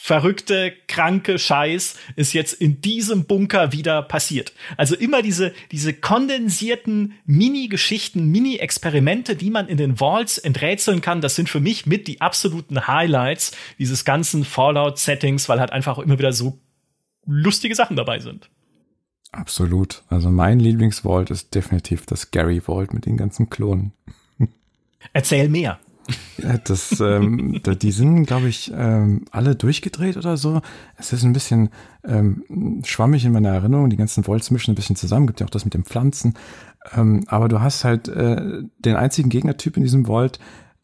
verrückte, 0.00 0.72
kranke 0.86 1.40
Scheiß 1.40 1.96
ist 2.14 2.32
jetzt 2.32 2.54
in 2.54 2.80
diesem 2.80 3.24
Bunker 3.24 3.72
wieder 3.72 4.00
passiert. 4.00 4.52
Also 4.76 4.94
immer 4.94 5.22
diese, 5.22 5.52
diese 5.72 5.92
kondensierten 5.92 7.14
Mini-Geschichten, 7.26 8.30
Mini-Experimente, 8.30 9.34
die 9.34 9.50
man 9.50 9.66
in 9.66 9.76
den 9.76 9.98
Vaults 9.98 10.38
enträtseln 10.38 11.00
kann, 11.00 11.20
das 11.20 11.34
sind 11.34 11.48
für 11.48 11.58
mich 11.58 11.84
mit 11.84 12.06
die 12.06 12.20
absoluten 12.20 12.86
Highlights 12.86 13.50
dieses 13.80 14.04
ganzen 14.04 14.44
Fallout-Settings, 14.44 15.48
weil 15.48 15.58
halt 15.58 15.72
einfach 15.72 15.98
immer 15.98 16.16
wieder 16.16 16.32
so 16.32 16.60
lustige 17.26 17.74
Sachen 17.74 17.96
dabei 17.96 18.20
sind. 18.20 18.48
Absolut. 19.32 20.04
Also 20.08 20.30
mein 20.30 20.60
Lieblingsvault 20.60 21.30
ist 21.30 21.56
definitiv 21.56 22.06
das 22.06 22.30
Gary 22.30 22.60
Vault 22.60 22.94
mit 22.94 23.04
den 23.04 23.16
ganzen 23.16 23.50
Klonen. 23.50 23.92
Erzähl 25.12 25.48
mehr. 25.48 25.80
Ja, 26.38 26.56
das, 26.58 27.00
ähm, 27.00 27.60
die 27.62 27.90
sind, 27.90 28.24
glaube 28.26 28.48
ich, 28.48 28.72
ähm, 28.74 29.24
alle 29.30 29.56
durchgedreht 29.56 30.16
oder 30.16 30.36
so. 30.36 30.62
Es 30.96 31.12
ist 31.12 31.24
ein 31.24 31.32
bisschen 31.32 31.70
ähm, 32.04 32.82
schwammig 32.84 33.24
in 33.24 33.32
meiner 33.32 33.50
Erinnerung. 33.50 33.90
Die 33.90 33.96
ganzen 33.96 34.24
Volts 34.24 34.50
mischen 34.50 34.72
ein 34.72 34.76
bisschen 34.76 34.96
zusammen. 34.96 35.26
Gibt 35.26 35.40
ja 35.40 35.46
auch 35.46 35.50
das 35.50 35.64
mit 35.64 35.74
den 35.74 35.84
Pflanzen. 35.84 36.34
Ähm, 36.96 37.24
aber 37.26 37.48
du 37.48 37.60
hast 37.60 37.84
halt 37.84 38.08
äh, 38.08 38.62
den 38.78 38.96
einzigen 38.96 39.28
Gegnertyp 39.28 39.76
in 39.76 39.82
diesem 39.82 40.06
Volt, 40.06 40.38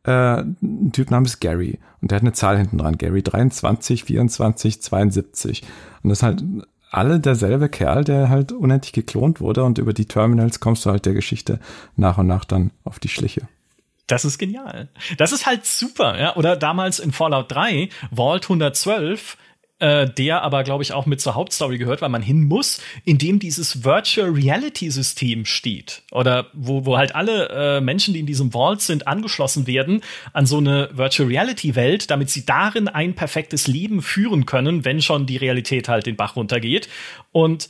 äh, 0.05 0.43
ein 0.43 0.91
Typ 0.93 1.11
namens 1.11 1.41
Gary. 1.41 1.79
Und 2.01 2.11
der 2.11 2.17
hat 2.17 2.23
eine 2.23 2.33
Zahl 2.33 2.59
hinten 2.59 2.79
dran. 2.79 2.99
Gary 2.99 3.23
23, 3.23 4.05
24, 4.05 4.83
72. 4.83 5.63
Und 6.03 6.11
das 6.11 6.19
ist 6.19 6.23
halt 6.23 6.45
alle 6.91 7.19
derselbe 7.19 7.69
Kerl, 7.69 8.05
der 8.05 8.29
halt 8.29 8.53
unendlich 8.53 8.93
geklont 8.93 9.41
wurde. 9.41 9.65
Und 9.65 9.79
über 9.79 9.93
die 9.93 10.07
Terminals 10.07 10.61
kommst 10.61 10.85
du 10.85 10.91
halt 10.91 11.07
der 11.07 11.15
Geschichte 11.15 11.59
nach 11.97 12.19
und 12.19 12.27
nach 12.27 12.45
dann 12.45 12.71
auf 12.85 12.99
die 12.99 13.09
Schliche. 13.09 13.49
Das 14.07 14.25
ist 14.25 14.39
genial. 14.39 14.89
Das 15.17 15.33
ist 15.33 15.47
halt 15.47 15.65
super, 15.65 16.19
ja. 16.19 16.37
Oder 16.37 16.57
damals 16.57 16.99
in 16.99 17.13
Fallout 17.13 17.51
3, 17.51 17.89
Vault 18.11 18.45
112, 18.45 19.39
äh, 19.81 20.09
der 20.09 20.43
aber, 20.43 20.63
glaube 20.63 20.83
ich, 20.83 20.93
auch 20.93 21.05
mit 21.05 21.21
zur 21.21 21.35
Hauptstory 21.35 21.79
gehört, 21.79 22.01
weil 22.01 22.09
man 22.09 22.23
hin 22.23 22.45
muss, 22.45 22.81
in 23.05 23.19
dem 23.19 23.39
dieses 23.39 23.83
Virtual 23.83 24.31
Reality 24.31 24.91
System 24.91 25.45
steht. 25.45 26.03
Oder 26.13 26.47
wo, 26.53 26.87
wo 26.87 26.97
halt 26.97 27.15
alle 27.15 27.49
äh, 27.49 27.81
Menschen, 27.81 28.15
die 28.15 28.21
in 28.21 28.27
diesem 28.27 28.53
Vault 28.53 28.83
sind, 28.83 29.07
angeschlossen 29.07 29.67
werden 29.67 30.03
an 30.33 30.47
so 30.47 30.59
eine 30.59 30.91
Virtual 30.93 31.29
Reality 31.29 31.75
Welt, 31.75 32.11
damit 32.11 32.31
sie 32.31 32.47
darin 32.47 32.89
ein 32.89 33.15
perfektes 33.15 33.67
Leben 33.67 34.01
führen 34.01 34.47
können, 34.47 34.85
wenn 34.85 35.03
schon 35.03 35.27
die 35.27 35.39
Realität 35.39 35.89
halt 35.89 36.07
den 36.07 36.17
Bach 36.17 36.37
runtergeht. 36.37 36.89
Und 37.33 37.69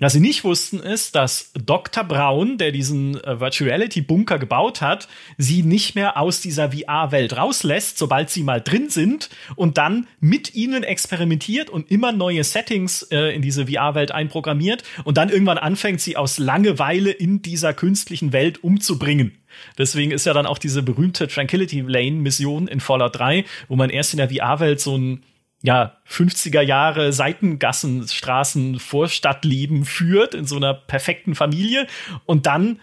was 0.00 0.14
sie 0.14 0.20
nicht 0.20 0.44
wussten, 0.44 0.80
ist, 0.80 1.14
dass 1.14 1.52
Dr. 1.52 2.04
Braun, 2.04 2.56
der 2.56 2.72
diesen 2.72 3.22
äh, 3.22 3.38
Virtual 3.38 3.68
Reality 3.68 4.00
Bunker 4.00 4.38
gebaut 4.38 4.80
hat, 4.80 5.08
sie 5.36 5.62
nicht 5.62 5.94
mehr 5.94 6.16
aus 6.16 6.40
dieser 6.40 6.72
VR-Welt 6.72 7.36
rauslässt, 7.36 7.98
sobald 7.98 8.30
sie 8.30 8.42
mal 8.42 8.62
drin 8.62 8.88
sind 8.88 9.28
und 9.56 9.76
dann 9.78 10.06
mit 10.18 10.54
ihnen 10.54 10.82
experimentiert 10.82 11.68
und 11.68 11.90
immer 11.90 12.12
neue 12.12 12.44
Settings 12.44 13.02
äh, 13.10 13.34
in 13.34 13.42
diese 13.42 13.66
VR-Welt 13.66 14.10
einprogrammiert 14.10 14.84
und 15.04 15.18
dann 15.18 15.28
irgendwann 15.28 15.58
anfängt, 15.58 16.00
sie 16.00 16.16
aus 16.16 16.38
Langeweile 16.38 17.10
in 17.10 17.42
dieser 17.42 17.74
künstlichen 17.74 18.32
Welt 18.32 18.64
umzubringen. 18.64 19.36
Deswegen 19.76 20.12
ist 20.12 20.26
ja 20.26 20.32
dann 20.32 20.46
auch 20.46 20.58
diese 20.58 20.82
berühmte 20.82 21.28
Tranquility 21.28 21.80
Lane 21.80 22.12
Mission 22.12 22.68
in 22.68 22.80
Fallout 22.80 23.18
3, 23.18 23.44
wo 23.68 23.76
man 23.76 23.90
erst 23.90 24.14
in 24.14 24.18
der 24.18 24.30
VR-Welt 24.30 24.80
so 24.80 24.96
ein 24.96 25.22
ja, 25.62 25.96
50er 26.08 26.62
Jahre 26.62 27.12
Seitengassen, 27.12 28.06
Straßen, 28.08 28.78
Vorstadtleben 28.78 29.84
führt 29.84 30.34
in 30.34 30.46
so 30.46 30.56
einer 30.56 30.74
perfekten 30.74 31.34
Familie 31.34 31.86
und 32.26 32.46
dann 32.46 32.80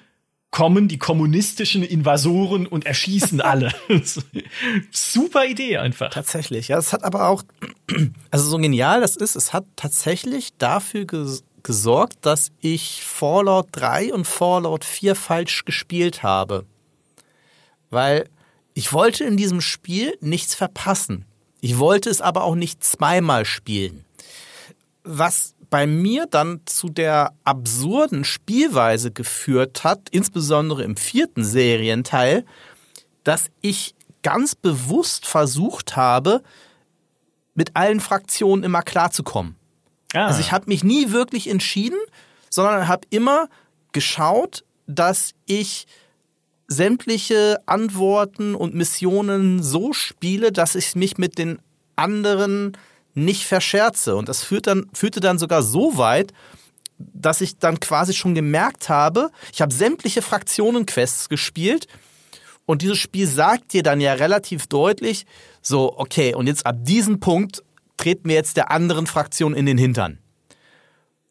kommen 0.51 0.88
die 0.88 0.97
kommunistischen 0.97 1.84
Invasoren 1.84 2.67
und 2.67 2.86
erschießen 2.86 3.41
alle. 3.41 3.73
Super 4.91 5.45
Idee 5.45 5.78
einfach. 5.78 6.09
Tatsächlich. 6.09 6.69
Ja, 6.69 6.78
es 6.78 6.93
hat 6.93 7.03
aber 7.03 7.28
auch, 7.30 7.43
also 8.32 8.49
so 8.49 8.57
genial 8.57 9.01
das 9.01 9.15
ist, 9.15 9.36
es 9.36 9.53
hat 9.53 9.65
tatsächlich 9.75 10.55
dafür 10.57 11.05
ges 11.05 11.43
gesorgt, 11.63 12.19
dass 12.21 12.53
ich 12.61 13.03
Fallout 13.03 13.67
3 13.73 14.13
und 14.13 14.25
Fallout 14.25 14.86
4 14.86 15.15
falsch 15.15 15.65
gespielt 15.65 16.23
habe. 16.23 16.65
Weil 17.89 18.30
ich 18.73 18.93
wollte 18.93 19.25
in 19.25 19.36
diesem 19.36 19.59
Spiel 19.59 20.17
nichts 20.21 20.55
verpassen. 20.55 21.25
Ich 21.62 21.78
wollte 21.80 22.10
es 22.10 22.22
aber 22.22 22.43
auch 22.43 22.55
nicht 22.55 22.84
zweimal 22.84 23.45
spielen. 23.45 24.05
Was 25.03 25.55
bei 25.70 25.88
mir 25.88 26.28
dann 26.28 26.62
zu 26.66 26.89
der 26.89 27.34
absurden 27.43 28.24
Spielweise 28.24 29.12
geführt 29.12 29.84
hat, 29.84 30.10
insbesondere 30.12 30.84
im 30.84 30.95
vierten 30.95 31.43
Serienteil, 31.43 32.45
dass 33.24 33.49
ich 33.62 33.95
ganz 34.24 34.55
bewusst 34.55 35.26
versucht 35.26 35.95
habe, 35.95 36.41
mit 37.53 37.76
allen 37.76 37.99
Fraktionen 37.99 38.64
immer 38.64 38.82
klarzukommen. 38.82 39.55
Ah. 40.14 40.28
Also 40.28 40.39
ich 40.39 40.51
habe 40.51 40.68
mich 40.68 40.84
nie 40.84 41.12
wirklich 41.12 41.49
entschieden, 41.49 41.99
sondern 42.49 42.88
habe 42.88 43.08
immer 43.10 43.49
geschaut, 43.91 44.64
dass 44.86 45.32
ich 45.45 45.88
sämtliche 46.68 47.59
Antworten 47.65 48.55
und 48.55 48.76
Missionen 48.76 49.63
so 49.63 49.93
spiele, 49.93 50.51
dass 50.51 50.76
ich 50.76 50.95
mich 50.95 51.18
mit 51.18 51.38
den 51.38 51.59
anderen 51.95 52.78
nicht 53.13 53.45
verscherze. 53.45 54.15
Und 54.15 54.30
das 54.30 54.43
führt 54.43 54.68
dann, 54.68 54.89
führte 54.93 55.20
dann 55.20 55.39
sogar 55.39 55.63
so 55.63 55.97
weit, 55.97 56.34
dass 56.97 57.41
ich 57.41 57.57
dann 57.57 57.80
quasi 57.80 58.13
schon 58.13 58.36
gemerkt 58.36 58.89
habe, 58.89 59.32
ich 59.53 59.61
habe 59.61 59.74
sämtliche 59.74 60.22
Fraktionen-Quests 60.22 61.30
gespielt 61.30 61.88
und 62.65 62.82
dieses 62.82 62.97
Spiel 62.97 63.28
sagt 63.28 63.74
dir 63.74 63.84
dann 63.84 64.01
ja 64.01 64.13
relativ 64.13 64.68
deutlich, 64.68 65.26
so, 65.61 65.97
okay, 65.97 66.34
und 66.34 66.47
jetzt 66.47 66.65
ab 66.65 66.78
diesem 66.80 67.20
Punkt 67.20 67.63
treten 67.97 68.30
wir 68.30 68.36
jetzt 68.36 68.57
der 68.57 68.72
anderen 68.72 69.07
Fraktion 69.07 69.53
in 69.55 69.65
den 69.65 69.78
Hintern. 69.78 70.20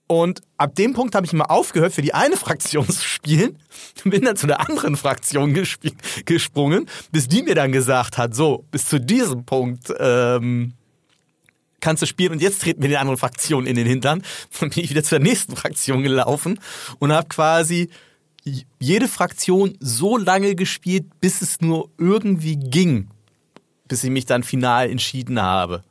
Und 0.09 0.40
ab 0.57 0.74
dem 0.76 0.92
Punkt 0.92 1.14
habe 1.14 1.26
ich 1.26 1.32
mal 1.32 1.44
aufgehört, 1.44 1.92
für 1.92 2.02
die 2.02 2.14
eine 2.14 2.36
Fraktion 2.36 2.86
zu 2.88 3.02
spielen, 3.02 3.59
bin 4.04 4.22
dann 4.22 4.36
zu 4.36 4.46
der 4.46 4.61
anderen 4.61 4.96
Fraktion 4.96 5.52
gesprungen, 6.24 6.88
bis 7.11 7.28
die 7.28 7.42
mir 7.42 7.54
dann 7.54 7.72
gesagt 7.72 8.18
hat, 8.18 8.34
so, 8.34 8.64
bis 8.70 8.88
zu 8.88 9.00
diesem 9.00 9.44
Punkt 9.44 9.92
ähm, 9.98 10.74
kannst 11.80 12.02
du 12.02 12.07
spielen 12.07 12.32
und 12.32 12.42
jetzt 12.42 12.62
treten 12.62 12.82
wir 12.82 12.88
die 12.88 12.96
andere 12.96 13.16
Fraktion 13.16 13.66
in 13.66 13.76
den 13.76 13.86
Hintern. 13.86 14.22
Dann 14.61 14.70
bin 14.70 14.82
ich 14.84 14.90
wieder 14.90 15.04
zur 15.04 15.18
nächsten 15.18 15.57
Fraktion 15.57 16.02
gelaufen 16.02 16.59
und 16.98 17.12
habe 17.12 17.28
quasi 17.28 17.90
jede 18.78 19.09
Fraktion 19.09 19.76
so 19.80 20.16
lange 20.16 20.54
gespielt, 20.54 21.07
bis 21.20 21.42
es 21.42 21.61
nur 21.61 21.90
irgendwie 21.98 22.57
ging, 22.57 23.09
bis 23.88 24.04
ich 24.04 24.11
mich 24.11 24.24
dann 24.24 24.44
final 24.44 24.88
entschieden 24.88 25.42
habe. 25.42 25.82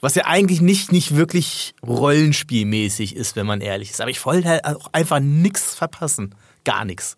Was 0.00 0.14
ja 0.14 0.26
eigentlich 0.26 0.60
nicht, 0.60 0.92
nicht 0.92 1.16
wirklich 1.16 1.74
rollenspielmäßig 1.86 3.16
ist, 3.16 3.36
wenn 3.36 3.46
man 3.46 3.60
ehrlich 3.60 3.90
ist. 3.90 4.00
Aber 4.00 4.10
ich 4.10 4.24
wollte 4.24 4.48
halt 4.48 4.64
auch 4.64 4.92
einfach 4.92 5.20
nichts 5.20 5.74
verpassen. 5.74 6.34
Gar 6.64 6.84
nichts. 6.84 7.16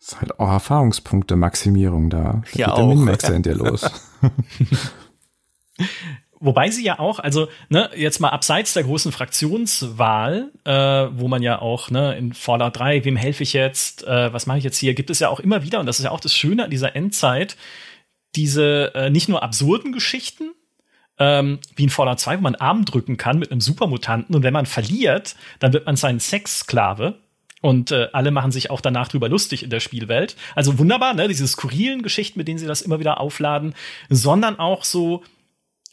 Ist 0.00 0.20
halt 0.20 0.38
auch 0.40 0.48
Erfahrungspunkte 0.48 1.36
Maximierung 1.36 2.10
da. 2.10 2.18
Da 2.18 2.42
ja, 2.54 2.66
geht 2.66 2.68
auch. 2.68 2.76
der 2.76 2.86
Min-Maxer 2.86 3.34
in 3.34 3.42
dir 3.42 3.54
los. 3.54 3.88
Wobei 6.44 6.72
sie 6.72 6.82
ja 6.82 6.98
auch, 6.98 7.20
also 7.20 7.46
ne, 7.68 7.88
jetzt 7.94 8.18
mal 8.18 8.30
abseits 8.30 8.74
der 8.74 8.82
großen 8.82 9.12
Fraktionswahl, 9.12 10.50
äh, 10.64 10.72
wo 11.12 11.28
man 11.28 11.40
ja 11.40 11.62
auch 11.62 11.88
ne, 11.90 12.16
in 12.16 12.32
Fallout 12.32 12.76
3, 12.76 13.04
wem 13.04 13.14
helfe 13.14 13.44
ich 13.44 13.52
jetzt, 13.52 14.02
äh, 14.02 14.32
was 14.32 14.46
mache 14.46 14.58
ich 14.58 14.64
jetzt 14.64 14.78
hier, 14.78 14.94
gibt 14.94 15.10
es 15.10 15.20
ja 15.20 15.28
auch 15.28 15.38
immer 15.38 15.62
wieder, 15.62 15.78
und 15.78 15.86
das 15.86 16.00
ist 16.00 16.04
ja 16.04 16.10
auch 16.10 16.18
das 16.18 16.34
Schöne 16.34 16.64
an 16.64 16.70
dieser 16.70 16.96
Endzeit, 16.96 17.56
diese 18.34 18.92
äh, 18.96 19.08
nicht 19.08 19.28
nur 19.28 19.44
absurden 19.44 19.92
Geschichten, 19.92 20.50
ähm, 21.22 21.60
wie 21.76 21.84
in 21.84 21.90
Fallout 21.90 22.18
2, 22.18 22.38
wo 22.38 22.42
man 22.42 22.56
Arm 22.56 22.84
drücken 22.84 23.16
kann 23.16 23.38
mit 23.38 23.52
einem 23.52 23.60
Supermutanten 23.60 24.34
und 24.34 24.42
wenn 24.42 24.52
man 24.52 24.66
verliert, 24.66 25.36
dann 25.60 25.72
wird 25.72 25.86
man 25.86 25.94
sein 25.94 26.18
Sexsklave. 26.18 27.18
Und 27.60 27.92
äh, 27.92 28.08
alle 28.12 28.32
machen 28.32 28.50
sich 28.50 28.70
auch 28.70 28.80
danach 28.80 29.06
drüber 29.06 29.28
lustig 29.28 29.62
in 29.62 29.70
der 29.70 29.78
Spielwelt. 29.78 30.34
Also 30.56 30.80
wunderbar, 30.80 31.14
ne? 31.14 31.28
Diese 31.28 31.46
skurrilen 31.46 32.02
Geschichten, 32.02 32.40
mit 32.40 32.48
denen 32.48 32.58
sie 32.58 32.66
das 32.66 32.82
immer 32.82 32.98
wieder 32.98 33.20
aufladen, 33.20 33.74
sondern 34.08 34.58
auch 34.58 34.82
so 34.82 35.22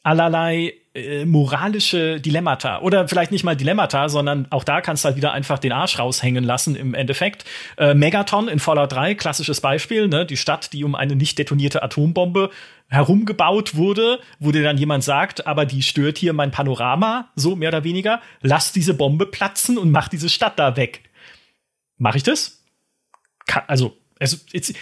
allerlei 0.04 0.74
äh, 0.93 1.26
moralische 1.26 2.20
Dilemmata. 2.20 2.82
Oder 2.82 3.08
vielleicht 3.08 3.32
nicht 3.32 3.43
mal 3.43 3.56
Dilemmata, 3.56 4.10
sondern 4.10 4.47
auch 4.50 4.64
da 4.64 4.82
kannst 4.82 5.04
du 5.04 5.08
halt 5.08 5.18
wieder 5.18 5.34
einfach 5.34 5.60
den 5.60 5.72
Arsch 5.72 6.00
raushängen 6.00 6.43
lassen 6.43 6.76
im 6.76 6.93
Endeffekt. 6.93 7.45
Äh, 7.78 7.93
Megaton 7.93 8.47
in 8.47 8.60
Fallout 8.60 8.91
3, 8.91 9.16
klassisches 9.16 9.62
Beispiel, 9.62 10.08
ne? 10.08 10.26
Die 10.26 10.38
Stadt, 10.38 10.74
die 10.74 10.84
um 10.84 10.95
eine 10.95 11.16
nicht 11.16 11.38
detonierte 11.38 11.84
Atombombe 11.84 12.50
herumgebaut 12.88 13.76
wurde, 13.76 14.20
wo 14.39 14.52
dir 14.52 14.64
dann 14.64 14.78
jemand 14.78 15.04
sagt, 15.04 15.45
aber 15.45 15.66
die 15.66 15.84
stört 15.84 16.18
hier 16.18 16.34
mein 16.34 16.50
Panorama, 16.50 17.30
so 17.36 17.56
mehr 17.56 17.70
oder 17.70 17.84
weniger, 17.84 18.20
lass 18.41 18.72
diese 18.72 18.95
Bombe 18.95 19.28
platzen 19.28 19.78
und 19.78 19.91
mach 19.91 20.08
diese 20.08 20.28
Stadt 20.28 20.58
da 20.58 20.76
weg. 20.76 21.04
Mach 21.97 22.16
ich 22.16 22.24
das? 22.24 22.64
Kann, 23.45 23.64
also, 23.68 23.95
also 24.20 24.38
jetzt, 24.52 24.74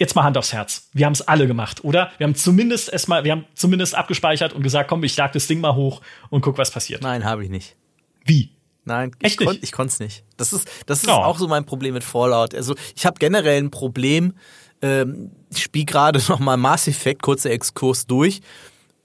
jetzt 0.00 0.16
mal 0.16 0.24
Hand 0.24 0.36
aufs 0.38 0.52
Herz. 0.52 0.88
Wir 0.92 1.06
haben 1.06 1.12
es 1.12 1.20
alle 1.22 1.46
gemacht, 1.46 1.84
oder? 1.84 2.10
Wir 2.18 2.26
haben 2.26 2.34
zumindest 2.34 2.90
erstmal, 2.90 3.22
wir 3.22 3.32
haben 3.32 3.44
zumindest 3.54 3.94
abgespeichert 3.94 4.54
und 4.54 4.62
gesagt, 4.62 4.88
komm, 4.88 5.04
ich 5.04 5.16
lag 5.16 5.30
das 5.30 5.46
Ding 5.46 5.60
mal 5.60 5.74
hoch 5.74 6.00
und 6.30 6.40
guck, 6.40 6.58
was 6.58 6.70
passiert. 6.70 7.02
Nein, 7.02 7.24
habe 7.24 7.44
ich 7.44 7.50
nicht. 7.50 7.76
Wie? 8.24 8.50
Nein, 8.84 9.12
Echt 9.20 9.38
ich, 9.38 9.46
kon 9.46 9.58
ich 9.60 9.72
konnte 9.72 9.92
es 9.92 10.00
nicht. 10.00 10.24
Das 10.38 10.54
ist, 10.54 10.68
das 10.86 11.02
ist 11.02 11.08
oh. 11.08 11.12
auch 11.12 11.38
so 11.38 11.46
mein 11.46 11.66
Problem 11.66 11.92
mit 11.92 12.02
Fallout. 12.02 12.54
Also 12.54 12.74
ich 12.96 13.04
habe 13.04 13.18
generell 13.18 13.62
ein 13.62 13.70
Problem. 13.70 14.32
Ähm, 14.80 15.32
ich 15.50 15.62
spiele 15.62 15.84
gerade 15.84 16.18
nochmal 16.28 16.56
Mass 16.56 16.88
Effect, 16.88 17.22
kurzer 17.22 17.50
Exkurs 17.50 18.06
durch, 18.06 18.40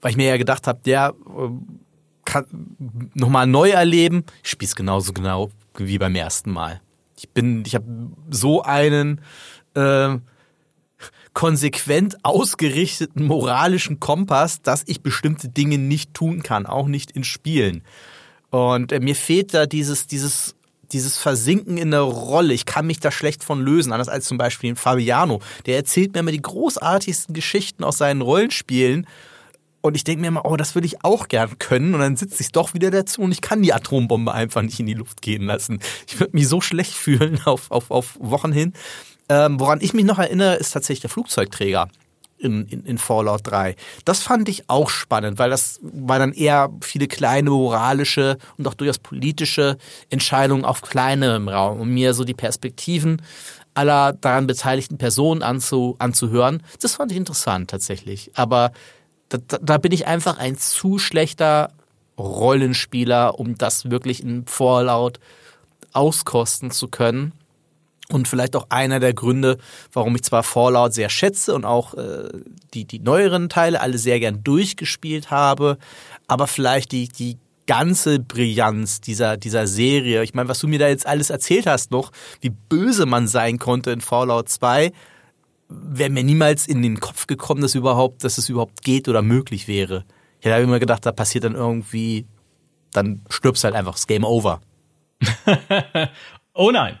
weil 0.00 0.12
ich 0.12 0.16
mir 0.16 0.28
ja 0.28 0.38
gedacht 0.38 0.66
habe, 0.66 0.80
der 0.82 1.14
äh, 1.26 1.48
kann 2.24 2.46
nochmal 3.12 3.46
neu 3.46 3.68
erleben. 3.68 4.24
Ich 4.42 4.50
spiele 4.50 4.68
es 4.68 4.74
genauso 4.74 5.12
genau 5.12 5.50
wie 5.76 5.98
beim 5.98 6.14
ersten 6.14 6.50
Mal. 6.50 6.80
Ich 7.18 7.28
bin, 7.28 7.64
ich 7.66 7.74
habe 7.74 7.84
so 8.30 8.62
einen 8.62 9.20
äh, 9.74 10.16
konsequent 11.36 12.16
ausgerichteten 12.24 13.26
moralischen 13.26 14.00
Kompass, 14.00 14.62
dass 14.62 14.84
ich 14.86 15.02
bestimmte 15.02 15.50
Dinge 15.50 15.76
nicht 15.76 16.14
tun 16.14 16.42
kann, 16.42 16.64
auch 16.64 16.86
nicht 16.86 17.10
in 17.10 17.24
Spielen. 17.24 17.82
Und 18.48 18.90
äh, 18.90 19.00
mir 19.00 19.14
fehlt 19.14 19.52
da 19.52 19.66
dieses, 19.66 20.06
dieses, 20.06 20.56
dieses 20.92 21.18
Versinken 21.18 21.76
in 21.76 21.90
der 21.90 22.00
Rolle. 22.00 22.54
Ich 22.54 22.64
kann 22.64 22.86
mich 22.86 23.00
da 23.00 23.10
schlecht 23.10 23.44
von 23.44 23.60
lösen, 23.60 23.92
anders 23.92 24.08
als 24.08 24.24
zum 24.24 24.38
Beispiel 24.38 24.76
Fabiano. 24.76 25.42
Der 25.66 25.76
erzählt 25.76 26.14
mir 26.14 26.20
immer 26.20 26.32
die 26.32 26.40
großartigsten 26.40 27.34
Geschichten 27.34 27.84
aus 27.84 27.98
seinen 27.98 28.22
Rollenspielen. 28.22 29.06
Und 29.82 29.94
ich 29.94 30.04
denke 30.04 30.22
mir 30.22 30.28
immer, 30.28 30.46
oh, 30.46 30.56
das 30.56 30.74
würde 30.74 30.86
ich 30.86 31.04
auch 31.04 31.28
gern 31.28 31.58
können. 31.58 31.92
Und 31.92 32.00
dann 32.00 32.16
sitze 32.16 32.42
ich 32.42 32.50
doch 32.50 32.72
wieder 32.72 32.90
dazu 32.90 33.20
und 33.20 33.32
ich 33.32 33.42
kann 33.42 33.60
die 33.60 33.74
Atombombe 33.74 34.32
einfach 34.32 34.62
nicht 34.62 34.80
in 34.80 34.86
die 34.86 34.94
Luft 34.94 35.20
gehen 35.20 35.42
lassen. 35.42 35.80
Ich 36.08 36.18
würde 36.18 36.34
mich 36.34 36.48
so 36.48 36.62
schlecht 36.62 36.94
fühlen 36.94 37.42
auf, 37.44 37.70
auf, 37.70 37.90
auf 37.90 38.16
Wochen 38.18 38.52
hin. 38.52 38.72
Ähm, 39.28 39.58
woran 39.58 39.80
ich 39.80 39.92
mich 39.92 40.04
noch 40.04 40.18
erinnere, 40.18 40.54
ist 40.56 40.72
tatsächlich 40.72 41.00
der 41.00 41.10
Flugzeugträger. 41.10 41.88
In, 42.38 42.66
in, 42.66 42.84
in 42.84 42.98
Fallout 42.98 43.40
3. 43.44 43.76
Das 44.04 44.22
fand 44.22 44.46
ich 44.50 44.68
auch 44.68 44.90
spannend, 44.90 45.38
weil 45.38 45.48
das 45.48 45.80
war 45.80 46.18
dann 46.18 46.34
eher 46.34 46.68
viele 46.82 47.08
kleine 47.08 47.48
moralische 47.48 48.36
und 48.58 48.68
auch 48.68 48.74
durchaus 48.74 48.98
politische 48.98 49.78
Entscheidungen 50.10 50.66
auf 50.66 50.82
kleinerem 50.82 51.48
Raum, 51.48 51.80
um 51.80 51.88
mir 51.88 52.12
so 52.12 52.24
die 52.24 52.34
Perspektiven 52.34 53.22
aller 53.72 54.12
daran 54.12 54.46
beteiligten 54.46 54.98
Personen 54.98 55.42
anzu, 55.42 55.96
anzuhören. 55.98 56.62
Das 56.80 56.96
fand 56.96 57.10
ich 57.10 57.16
interessant 57.16 57.70
tatsächlich. 57.70 58.30
Aber 58.34 58.72
da, 59.30 59.38
da 59.60 59.78
bin 59.78 59.92
ich 59.92 60.06
einfach 60.06 60.38
ein 60.38 60.58
zu 60.58 60.98
schlechter 60.98 61.72
Rollenspieler, 62.18 63.38
um 63.38 63.56
das 63.56 63.90
wirklich 63.90 64.22
in 64.22 64.46
Fallout 64.46 65.20
auskosten 65.92 66.70
zu 66.70 66.88
können. 66.88 67.32
Und 68.12 68.28
vielleicht 68.28 68.54
auch 68.54 68.66
einer 68.68 69.00
der 69.00 69.14
Gründe, 69.14 69.58
warum 69.92 70.14
ich 70.14 70.22
zwar 70.22 70.44
Fallout 70.44 70.94
sehr 70.94 71.08
schätze 71.08 71.54
und 71.54 71.64
auch 71.64 71.94
äh, 71.94 72.28
die, 72.72 72.84
die 72.84 73.00
neueren 73.00 73.48
Teile 73.48 73.80
alle 73.80 73.98
sehr 73.98 74.20
gern 74.20 74.44
durchgespielt 74.44 75.32
habe, 75.32 75.76
aber 76.28 76.46
vielleicht 76.46 76.92
die, 76.92 77.08
die 77.08 77.38
ganze 77.66 78.20
Brillanz 78.20 79.00
dieser, 79.00 79.36
dieser 79.36 79.66
Serie, 79.66 80.22
ich 80.22 80.34
meine, 80.34 80.48
was 80.48 80.60
du 80.60 80.68
mir 80.68 80.78
da 80.78 80.88
jetzt 80.88 81.06
alles 81.06 81.30
erzählt 81.30 81.66
hast 81.66 81.90
noch, 81.90 82.12
wie 82.40 82.50
böse 82.50 83.06
man 83.06 83.26
sein 83.26 83.58
konnte 83.58 83.90
in 83.90 84.00
Fallout 84.00 84.48
2, 84.48 84.92
wäre 85.68 86.10
mir 86.10 86.22
niemals 86.22 86.66
in 86.66 86.82
den 86.82 87.00
Kopf 87.00 87.26
gekommen, 87.26 87.60
dass 87.60 87.74
überhaupt, 87.74 88.24
dass 88.24 88.38
es 88.38 88.48
überhaupt 88.48 88.82
geht 88.82 89.08
oder 89.08 89.22
möglich 89.22 89.66
wäre. 89.68 90.04
Ich 90.40 90.46
hätte 90.46 90.62
immer 90.62 90.78
gedacht, 90.78 91.04
da 91.04 91.12
passiert 91.12 91.44
dann 91.44 91.54
irgendwie, 91.54 92.26
dann 92.92 93.22
stirbst 93.30 93.64
halt 93.64 93.74
einfach, 93.74 93.94
das 93.94 94.06
Game 94.06 94.24
over. 94.24 94.60
oh 96.54 96.70
nein. 96.70 97.00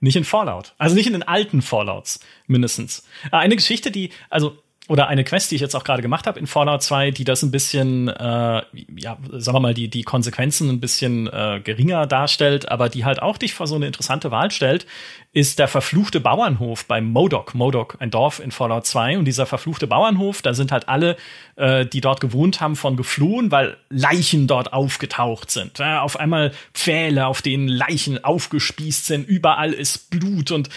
Nicht 0.00 0.16
in 0.16 0.24
Fallout. 0.24 0.74
Also 0.78 0.94
nicht 0.94 1.06
in 1.06 1.12
den 1.12 1.22
alten 1.22 1.62
Fallouts, 1.62 2.20
mindestens. 2.46 3.06
Äh, 3.30 3.36
eine 3.36 3.56
Geschichte, 3.56 3.90
die, 3.90 4.10
also, 4.30 4.56
oder 4.90 5.06
eine 5.06 5.22
Quest, 5.22 5.52
die 5.52 5.54
ich 5.54 5.60
jetzt 5.60 5.76
auch 5.76 5.84
gerade 5.84 6.02
gemacht 6.02 6.26
habe 6.26 6.40
in 6.40 6.48
Fallout 6.48 6.82
2, 6.82 7.12
die 7.12 7.22
das 7.22 7.44
ein 7.44 7.52
bisschen, 7.52 8.08
äh, 8.08 8.62
ja, 8.96 9.18
sagen 9.30 9.54
wir 9.54 9.60
mal, 9.60 9.72
die, 9.72 9.86
die 9.86 10.02
Konsequenzen 10.02 10.68
ein 10.68 10.80
bisschen 10.80 11.28
äh, 11.28 11.60
geringer 11.62 12.08
darstellt, 12.08 12.68
aber 12.68 12.88
die 12.88 13.04
halt 13.04 13.22
auch 13.22 13.38
dich 13.38 13.54
vor 13.54 13.68
so 13.68 13.76
eine 13.76 13.86
interessante 13.86 14.32
Wahl 14.32 14.50
stellt, 14.50 14.86
ist 15.32 15.60
der 15.60 15.68
verfluchte 15.68 16.18
Bauernhof 16.18 16.86
bei 16.86 17.00
Modoc. 17.00 17.54
Modoc, 17.54 17.98
ein 18.00 18.10
Dorf 18.10 18.40
in 18.40 18.50
Fallout 18.50 18.84
2. 18.84 19.18
Und 19.18 19.26
dieser 19.26 19.46
verfluchte 19.46 19.86
Bauernhof, 19.86 20.42
da 20.42 20.54
sind 20.54 20.72
halt 20.72 20.88
alle, 20.88 21.16
äh, 21.54 21.86
die 21.86 22.00
dort 22.00 22.20
gewohnt 22.20 22.60
haben, 22.60 22.74
von 22.74 22.96
geflohen, 22.96 23.52
weil 23.52 23.76
Leichen 23.90 24.48
dort 24.48 24.72
aufgetaucht 24.72 25.52
sind. 25.52 25.78
Ja, 25.78 26.02
auf 26.02 26.18
einmal 26.18 26.50
Pfähle, 26.74 27.28
auf 27.28 27.42
denen 27.42 27.68
Leichen 27.68 28.24
aufgespießt 28.24 29.06
sind. 29.06 29.28
Überall 29.28 29.72
ist 29.72 30.10
Blut 30.10 30.50
und 30.50 30.68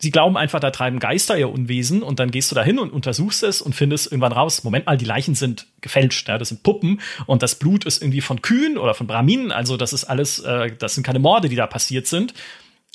sie 0.00 0.10
glauben 0.10 0.36
einfach, 0.36 0.60
da 0.60 0.70
treiben 0.70 1.00
Geister 1.00 1.36
ihr 1.36 1.50
Unwesen 1.50 2.02
und 2.02 2.20
dann 2.20 2.30
gehst 2.30 2.50
du 2.50 2.54
da 2.54 2.62
hin 2.62 2.78
und 2.78 2.92
untersuchst 2.92 3.42
es 3.42 3.60
und 3.60 3.74
findest 3.74 4.06
irgendwann 4.06 4.32
raus, 4.32 4.62
Moment 4.64 4.86
mal, 4.86 4.96
die 4.96 5.04
Leichen 5.04 5.34
sind 5.34 5.66
gefälscht, 5.80 6.28
ja, 6.28 6.38
das 6.38 6.48
sind 6.48 6.62
Puppen 6.62 7.00
und 7.26 7.42
das 7.42 7.56
Blut 7.56 7.84
ist 7.84 8.00
irgendwie 8.00 8.20
von 8.20 8.40
Kühen 8.40 8.78
oder 8.78 8.94
von 8.94 9.06
Braminen, 9.06 9.50
also 9.50 9.76
das 9.76 9.92
ist 9.92 10.04
alles, 10.04 10.38
äh, 10.40 10.72
das 10.76 10.94
sind 10.94 11.04
keine 11.04 11.18
Morde, 11.18 11.48
die 11.48 11.56
da 11.56 11.66
passiert 11.66 12.06
sind. 12.06 12.34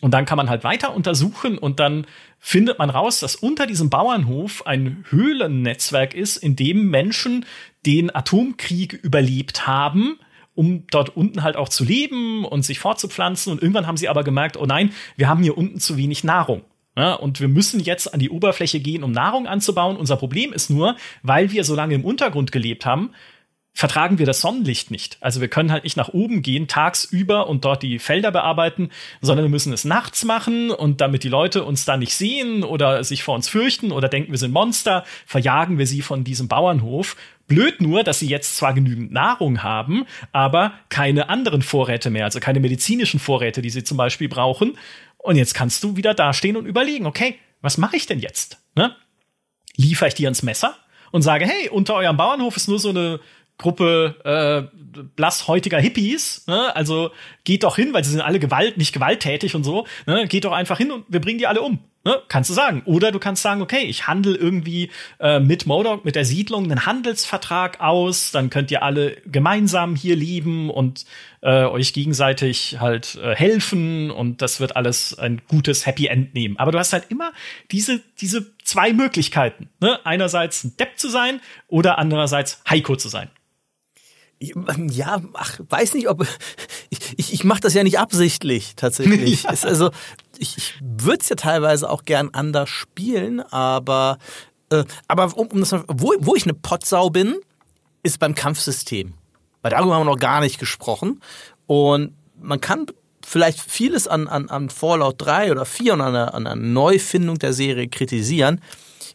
Und 0.02 0.12
dann 0.12 0.26
kann 0.26 0.36
man 0.36 0.50
halt 0.50 0.66
weiter 0.66 0.94
untersuchen 0.94 1.58
und 1.58 1.80
dann 1.80 2.06
findet 2.38 2.78
man 2.78 2.90
raus, 2.90 3.22
dass 3.22 3.38
unter 3.38 3.66
diesem 3.68 3.90
Bauernhof 3.90 4.68
ein 4.68 5.06
Höhlennetzwerk 5.10 6.14
ist, 6.14 6.36
in 6.36 6.58
dem 6.58 6.90
Menschen 6.90 7.46
den 7.86 8.14
Atomkrieg 8.14 8.92
überlebt 8.92 9.66
haben, 9.66 10.20
um 10.56 10.86
dort 10.88 11.16
unten 11.16 11.44
halt 11.44 11.56
auch 11.56 11.70
zu 11.70 11.86
leben 11.86 12.44
und 12.44 12.64
sich 12.64 12.80
fortzupflanzen. 12.80 13.54
Und 13.54 13.62
irgendwann 13.62 13.88
haben 13.88 13.96
sie 13.96 14.10
aber 14.10 14.26
gemerkt, 14.26 14.58
oh 14.58 14.66
nein, 14.66 14.92
wir 15.16 15.30
haben 15.30 15.42
hier 15.42 15.58
unten 15.58 15.80
zu 15.80 15.96
wenig 15.96 16.26
Nahrung. 16.26 16.64
Ja, 16.96 17.14
und 17.14 17.40
wir 17.40 17.48
müssen 17.48 17.80
jetzt 17.80 18.14
an 18.14 18.20
die 18.20 18.30
Oberfläche 18.30 18.80
gehen, 18.80 19.04
um 19.04 19.12
Nahrung 19.12 19.48
anzubauen. 19.48 19.98
Unser 19.98 20.18
Problem 20.18 20.54
ist 20.54 20.70
nur, 20.70 20.96
weil 21.24 21.52
wir 21.52 21.64
so 21.64 21.76
lange 21.76 21.96
im 21.96 22.06
Untergrund 22.06 22.52
gelebt 22.52 22.86
haben, 22.86 23.12
vertragen 23.74 24.20
wir 24.20 24.28
das 24.28 24.42
Sonnenlicht 24.42 24.92
nicht. 24.92 25.18
Also 25.20 25.42
wir 25.42 25.48
können 25.48 25.72
halt 25.72 25.84
nicht 25.84 25.98
nach 25.98 26.10
oben 26.10 26.44
gehen 26.44 26.68
tagsüber 26.68 27.48
und 27.48 27.66
dort 27.66 27.82
die 27.82 27.98
Felder 27.98 28.32
bearbeiten, 28.32 28.90
sondern 29.22 29.46
wir 29.46 29.50
müssen 29.50 29.74
es 29.74 29.84
nachts 29.84 30.24
machen 30.24 30.70
und 30.70 31.02
damit 31.02 31.24
die 31.24 31.30
Leute 31.30 31.64
uns 31.64 31.84
da 31.84 31.98
nicht 31.98 32.14
sehen 32.14 32.64
oder 32.64 33.04
sich 33.04 33.24
vor 33.24 33.34
uns 33.34 33.50
fürchten 33.50 33.92
oder 33.92 34.10
denken, 34.10 34.32
wir 34.32 34.38
sind 34.38 34.52
Monster, 34.52 35.04
verjagen 35.26 35.80
wir 35.80 35.88
sie 35.88 36.04
von 36.04 36.24
diesem 36.24 36.48
Bauernhof. 36.48 37.16
Blöd 37.48 37.82
nur, 37.82 38.04
dass 38.04 38.20
sie 38.20 38.30
jetzt 38.30 38.56
zwar 38.56 38.74
genügend 38.74 39.12
Nahrung 39.12 39.64
haben, 39.64 40.06
aber 40.32 40.74
keine 40.90 41.30
anderen 41.30 41.62
Vorräte 41.62 42.10
mehr, 42.10 42.26
also 42.26 42.40
keine 42.40 42.60
medizinischen 42.60 43.20
Vorräte, 43.20 43.62
die 43.62 43.70
sie 43.70 43.84
zum 43.84 43.98
Beispiel 43.98 44.30
brauchen. 44.30 44.78
Und 45.24 45.38
jetzt 45.38 45.56
kannst 45.56 45.84
du 45.84 45.96
wieder 45.96 46.14
dastehen 46.14 46.58
und 46.58 46.66
überlegen, 46.66 47.06
okay, 47.06 47.40
was 47.62 47.78
mache 47.78 47.96
ich 47.96 48.06
denn 48.06 48.20
jetzt? 48.20 48.60
Ne? 48.76 48.96
Liefer 49.76 50.08
ich 50.08 50.14
dir 50.14 50.28
ins 50.28 50.44
Messer 50.44 50.76
und 51.12 51.22
sage, 51.22 51.46
hey, 51.46 51.70
unter 51.70 51.96
eurem 51.96 52.18
Bauernhof 52.18 52.58
ist 52.58 52.68
nur 52.68 52.78
so 52.78 52.90
eine 52.90 53.22
Gruppe 53.58 54.70
äh, 54.74 55.04
blasshäutiger 55.16 55.80
Hippies, 55.80 56.46
ne? 56.48 56.76
also 56.76 57.12
geht 57.44 57.64
doch 57.64 57.76
hin, 57.76 57.94
weil 57.94 58.04
sie 58.04 58.12
sind 58.12 58.22
alle 58.22 58.40
Gewalt, 58.40 58.78
nicht 58.78 58.94
gewalttätig 58.94 59.56
und 59.56 59.64
so, 59.64 59.86
ne? 60.06 60.28
geht 60.28 60.46
doch 60.46 60.54
einfach 60.54 60.78
hin 60.78 60.92
und 60.92 61.06
wir 61.10 61.22
bringen 61.22 61.40
die 61.40 61.48
alle 61.48 61.62
um. 61.62 61.80
Ne? 62.06 62.22
Kannst 62.28 62.50
du 62.50 62.54
sagen. 62.54 62.82
Oder 62.84 63.14
du 63.14 63.20
kannst 63.20 63.44
sagen, 63.44 63.62
okay, 63.62 63.84
ich 63.86 64.08
handle 64.08 64.36
irgendwie 64.36 64.92
äh, 65.20 65.40
mit 65.40 65.66
Modoc, 65.66 66.04
mit 66.04 66.16
der 66.16 66.26
Siedlung, 66.26 66.66
einen 66.66 66.86
Handelsvertrag 66.86 67.80
aus, 67.80 68.32
dann 68.32 68.50
könnt 68.50 68.72
ihr 68.72 68.84
alle 68.84 69.18
gemeinsam 69.26 69.96
hier 69.96 70.18
leben 70.18 70.70
und 70.70 71.06
äh, 71.42 71.64
euch 71.64 71.94
gegenseitig 71.94 72.78
halt 72.82 73.16
äh, 73.16 73.36
helfen 73.36 74.12
und 74.12 74.42
das 74.42 74.60
wird 74.60 74.76
alles 74.76 75.18
ein 75.18 75.42
gutes 75.48 75.86
Happy 75.86 76.08
End 76.08 76.34
nehmen. 76.34 76.58
Aber 76.58 76.74
du 76.74 76.80
hast 76.80 76.92
halt 76.92 77.06
immer 77.08 77.32
diese, 77.72 78.02
diese 78.20 78.58
zwei 78.64 78.92
Möglichkeiten. 78.92 79.70
Ne? 79.80 80.06
Einerseits 80.06 80.66
ein 80.66 80.76
Depp 80.76 81.00
zu 81.00 81.10
sein 81.10 81.40
oder 81.68 82.00
andererseits 82.00 82.62
Heiko 82.70 82.98
zu 82.98 83.08
sein. 83.08 83.30
Ja, 84.90 85.22
ach, 85.34 85.60
weiß 85.70 85.94
nicht, 85.94 86.10
ob 86.10 86.28
ich, 86.90 87.00
ich, 87.18 87.34
ich 87.34 87.44
mache 87.44 87.62
das 87.62 87.74
ja 87.74 87.84
nicht 87.84 88.00
absichtlich 88.00 88.76
tatsächlich. 88.76 89.44
ja. 89.44 89.50
also 89.50 89.92
ich, 90.38 90.58
ich 90.58 90.74
würde 90.82 91.20
es 91.22 91.30
ja 91.30 91.36
teilweise 91.36 91.90
auch 91.90 92.04
gern 92.04 92.30
anders 92.34 92.70
spielen, 92.70 93.40
aber 93.40 94.18
äh, 94.70 94.84
aber 95.08 95.38
um, 95.38 95.48
um 95.48 95.60
das, 95.60 95.74
wo, 95.88 96.14
wo 96.20 96.36
ich 96.36 96.44
eine 96.44 96.54
Potsau 96.54 97.10
bin, 97.10 97.38
ist 98.02 98.20
beim 98.20 98.36
Kampfsystem. 98.36 99.14
Weil 99.62 99.72
darüber 99.72 99.96
haben 99.96 100.02
wir 100.02 100.12
noch 100.12 100.20
gar 100.20 100.42
nicht 100.42 100.60
gesprochen. 100.60 101.22
Und 101.68 102.14
man 102.40 102.60
kann 102.60 102.86
vielleicht 103.26 103.62
vieles 103.62 104.08
an, 104.08 104.28
an, 104.28 104.50
an 104.50 104.70
Fallout 104.70 105.16
3 105.20 105.52
oder 105.52 105.66
4 105.66 105.94
und 105.94 106.02
an 106.02 106.16
einer, 106.16 106.34
an 106.34 106.46
einer 106.46 106.62
Neufindung 106.62 107.40
der 107.40 107.54
Serie 107.54 107.88
kritisieren. 107.88 108.60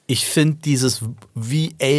Ich 0.07 0.24
finde 0.24 0.59
dieses 0.64 1.03
VATS-System 1.35 1.93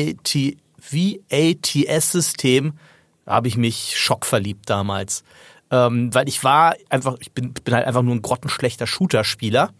habe 3.30 3.48
ich 3.48 3.56
mich 3.56 3.98
schockverliebt 3.98 4.70
damals. 4.70 5.24
Ähm, 5.72 6.14
weil 6.14 6.28
ich 6.28 6.44
war 6.44 6.76
einfach, 6.90 7.16
ich 7.20 7.32
bin, 7.32 7.54
bin 7.54 7.74
halt 7.76 7.86
einfach 7.86 8.02
nur 8.02 8.16
ein 8.16 8.22
grottenschlechter 8.22 8.88
Shooter-Spieler. 8.88 9.72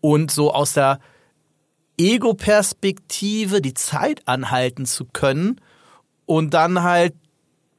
Und 0.00 0.30
so 0.30 0.52
aus 0.52 0.72
der 0.72 1.00
Ego-Perspektive 1.98 3.60
die 3.60 3.74
Zeit 3.74 4.26
anhalten 4.26 4.86
zu 4.86 5.04
können 5.04 5.60
und 6.24 6.54
dann 6.54 6.82
halt 6.82 7.14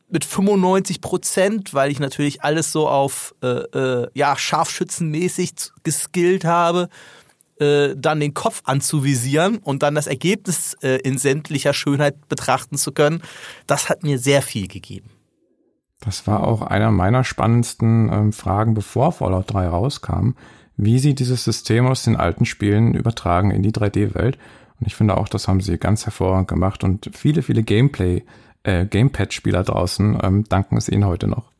mit 0.09 0.25
95 0.25 1.01
Prozent, 1.01 1.73
weil 1.73 1.91
ich 1.91 1.99
natürlich 1.99 2.43
alles 2.43 2.71
so 2.71 2.87
auf 2.87 3.33
äh, 3.41 3.47
äh, 3.47 4.07
ja 4.13 4.37
scharfschützenmäßig 4.37 5.53
geskillt 5.81 6.45
habe, 6.45 6.89
äh, 7.59 7.95
dann 7.95 8.19
den 8.19 8.33
Kopf 8.33 8.61
anzuvisieren 8.65 9.57
und 9.57 9.83
dann 9.83 9.95
das 9.95 10.07
Ergebnis 10.07 10.75
äh, 10.81 10.97
in 10.97 11.17
sämtlicher 11.17 11.73
Schönheit 11.73 12.27
betrachten 12.27 12.77
zu 12.77 12.91
können, 12.91 13.21
das 13.67 13.89
hat 13.89 14.03
mir 14.03 14.19
sehr 14.19 14.41
viel 14.41 14.67
gegeben. 14.67 15.09
Das 15.99 16.27
war 16.27 16.45
auch 16.45 16.61
einer 16.61 16.91
meiner 16.91 17.23
spannendsten 17.23 18.11
ähm, 18.11 18.33
Fragen, 18.33 18.73
bevor 18.73 19.11
Fallout 19.11 19.53
3 19.53 19.67
rauskam. 19.67 20.31
Wie 20.75 20.99
sie 20.99 21.13
dieses 21.13 21.43
System 21.43 21.85
aus 21.85 22.03
den 22.03 22.15
alten 22.15 22.45
Spielen 22.45 22.93
übertragen 22.93 23.51
in 23.51 23.61
die 23.61 23.71
3D-Welt. 23.71 24.37
Und 24.79 24.87
ich 24.87 24.95
finde 24.95 25.17
auch, 25.17 25.29
das 25.29 25.47
haben 25.47 25.61
sie 25.61 25.77
ganz 25.77 26.05
hervorragend 26.05 26.47
gemacht 26.47 26.83
und 26.83 27.11
viele, 27.13 27.43
viele 27.43 27.63
Gameplay, 27.63 28.23
äh, 28.63 28.85
Gamepad-Spieler 28.85 29.63
draußen 29.63 30.17
ähm, 30.21 30.43
danken 30.49 30.77
es 30.77 30.89
ihnen 30.89 31.05
heute 31.05 31.27
noch. 31.27 31.51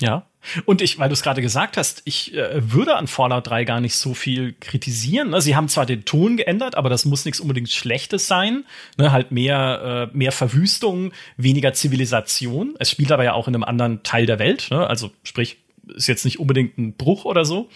Ja. 0.00 0.26
Und 0.64 0.82
ich, 0.82 0.98
weil 0.98 1.08
du 1.08 1.12
es 1.12 1.22
gerade 1.22 1.42
gesagt 1.42 1.76
hast, 1.76 2.02
ich 2.04 2.34
äh, 2.34 2.72
würde 2.72 2.96
an 2.96 3.06
Fallout 3.06 3.46
3 3.46 3.64
gar 3.64 3.80
nicht 3.80 3.94
so 3.94 4.14
viel 4.14 4.54
kritisieren. 4.60 5.30
Ne? 5.30 5.40
Sie 5.40 5.56
haben 5.56 5.68
zwar 5.68 5.86
den 5.86 6.04
Ton 6.04 6.36
geändert, 6.36 6.74
aber 6.74 6.90
das 6.90 7.04
muss 7.04 7.24
nichts 7.24 7.40
unbedingt 7.40 7.70
Schlechtes 7.70 8.26
sein. 8.26 8.64
Ne? 8.98 9.12
Halt 9.12 9.30
mehr, 9.30 10.10
äh, 10.12 10.16
mehr 10.16 10.32
Verwüstung, 10.32 11.12
weniger 11.36 11.72
Zivilisation. 11.72 12.74
Es 12.78 12.90
spielt 12.90 13.12
aber 13.12 13.24
ja 13.24 13.34
auch 13.34 13.48
in 13.48 13.54
einem 13.54 13.64
anderen 13.64 14.02
Teil 14.02 14.26
der 14.26 14.38
Welt. 14.38 14.68
Ne? 14.70 14.86
Also 14.86 15.10
sprich, 15.22 15.58
ist 15.94 16.08
jetzt 16.08 16.24
nicht 16.24 16.38
unbedingt 16.38 16.78
ein 16.78 16.94
Bruch 16.94 17.24
oder 17.24 17.44
so. 17.44 17.68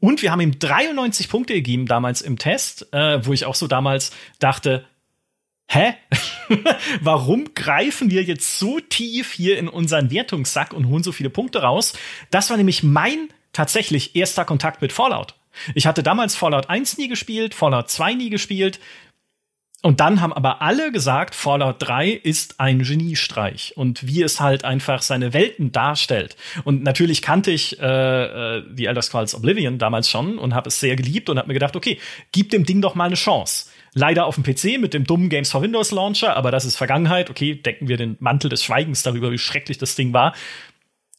Und 0.00 0.20
wir 0.20 0.32
haben 0.32 0.40
ihm 0.40 0.58
93 0.58 1.28
Punkte 1.28 1.54
gegeben 1.54 1.86
damals 1.86 2.22
im 2.22 2.36
Test, 2.36 2.92
äh, 2.92 3.24
wo 3.24 3.32
ich 3.32 3.44
auch 3.44 3.54
so 3.54 3.68
damals 3.68 4.10
dachte, 4.40 4.84
hä? 5.68 5.94
Warum 7.00 7.54
greifen 7.54 8.10
wir 8.10 8.22
jetzt 8.22 8.58
so 8.58 8.80
tief 8.80 9.32
hier 9.32 9.58
in 9.58 9.68
unseren 9.68 10.10
Wertungssack 10.10 10.72
und 10.72 10.88
holen 10.88 11.02
so 11.02 11.12
viele 11.12 11.30
Punkte 11.30 11.62
raus? 11.62 11.94
Das 12.30 12.50
war 12.50 12.56
nämlich 12.56 12.82
mein 12.82 13.28
tatsächlich 13.52 14.16
erster 14.16 14.44
Kontakt 14.44 14.82
mit 14.82 14.92
Fallout. 14.92 15.34
Ich 15.74 15.86
hatte 15.86 16.02
damals 16.02 16.34
Fallout 16.34 16.70
1 16.70 16.98
nie 16.98 17.08
gespielt, 17.08 17.54
Fallout 17.54 17.90
2 17.90 18.14
nie 18.14 18.30
gespielt. 18.30 18.80
Und 19.84 19.98
dann 19.98 20.20
haben 20.20 20.32
aber 20.32 20.62
alle 20.62 20.92
gesagt, 20.92 21.34
Fallout 21.34 21.76
3 21.80 22.10
ist 22.10 22.60
ein 22.60 22.84
Geniestreich 22.84 23.72
und 23.76 24.06
wie 24.06 24.22
es 24.22 24.40
halt 24.40 24.64
einfach 24.64 25.02
seine 25.02 25.32
Welten 25.32 25.72
darstellt. 25.72 26.36
Und 26.62 26.84
natürlich 26.84 27.20
kannte 27.20 27.50
ich 27.50 27.80
äh, 27.80 28.58
äh, 28.58 28.64
The 28.76 28.86
Elder 28.86 29.02
Scrolls 29.02 29.34
Oblivion 29.34 29.78
damals 29.78 30.08
schon 30.08 30.38
und 30.38 30.54
habe 30.54 30.68
es 30.68 30.78
sehr 30.78 30.94
geliebt 30.94 31.28
und 31.28 31.38
habe 31.38 31.48
mir 31.48 31.54
gedacht, 31.54 31.74
okay, 31.74 31.98
gib 32.30 32.50
dem 32.50 32.64
Ding 32.64 32.80
doch 32.80 32.94
mal 32.94 33.06
eine 33.06 33.16
Chance. 33.16 33.71
Leider 33.94 34.24
auf 34.26 34.36
dem 34.36 34.44
PC 34.44 34.80
mit 34.80 34.94
dem 34.94 35.04
dummen 35.04 35.28
Games 35.28 35.50
for 35.50 35.60
Windows 35.60 35.90
Launcher, 35.90 36.34
aber 36.36 36.50
das 36.50 36.64
ist 36.64 36.76
Vergangenheit. 36.76 37.28
Okay, 37.28 37.54
decken 37.54 37.88
wir 37.88 37.98
den 37.98 38.16
Mantel 38.20 38.48
des 38.48 38.64
Schweigens 38.64 39.02
darüber, 39.02 39.30
wie 39.30 39.38
schrecklich 39.38 39.78
das 39.78 39.94
Ding 39.96 40.12
war. 40.12 40.34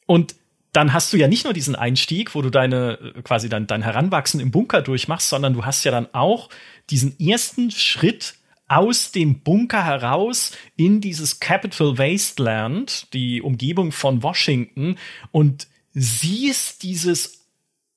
Und 0.07 0.35
dann 0.71 0.91
hast 0.91 1.13
du 1.13 1.17
ja 1.17 1.27
nicht 1.27 1.43
nur 1.43 1.53
diesen 1.53 1.75
Einstieg, 1.75 2.33
wo 2.33 2.41
du 2.41 2.49
deine 2.49 3.13
quasi 3.23 3.47
dein, 3.47 3.67
dein 3.67 3.83
Heranwachsen 3.83 4.39
im 4.39 4.49
Bunker 4.49 4.81
durchmachst, 4.81 5.29
sondern 5.29 5.53
du 5.53 5.65
hast 5.65 5.83
ja 5.83 5.91
dann 5.91 6.07
auch 6.13 6.49
diesen 6.89 7.17
ersten 7.19 7.69
Schritt 7.69 8.35
aus 8.67 9.11
dem 9.11 9.41
Bunker 9.41 9.85
heraus 9.85 10.51
in 10.75 10.99
dieses 10.99 11.39
Capital 11.39 11.99
Wasteland, 11.99 13.13
die 13.13 13.41
Umgebung 13.43 13.91
von 13.91 14.23
Washington 14.23 14.97
und 15.31 15.67
siehst 15.93 16.81
dieses 16.81 17.42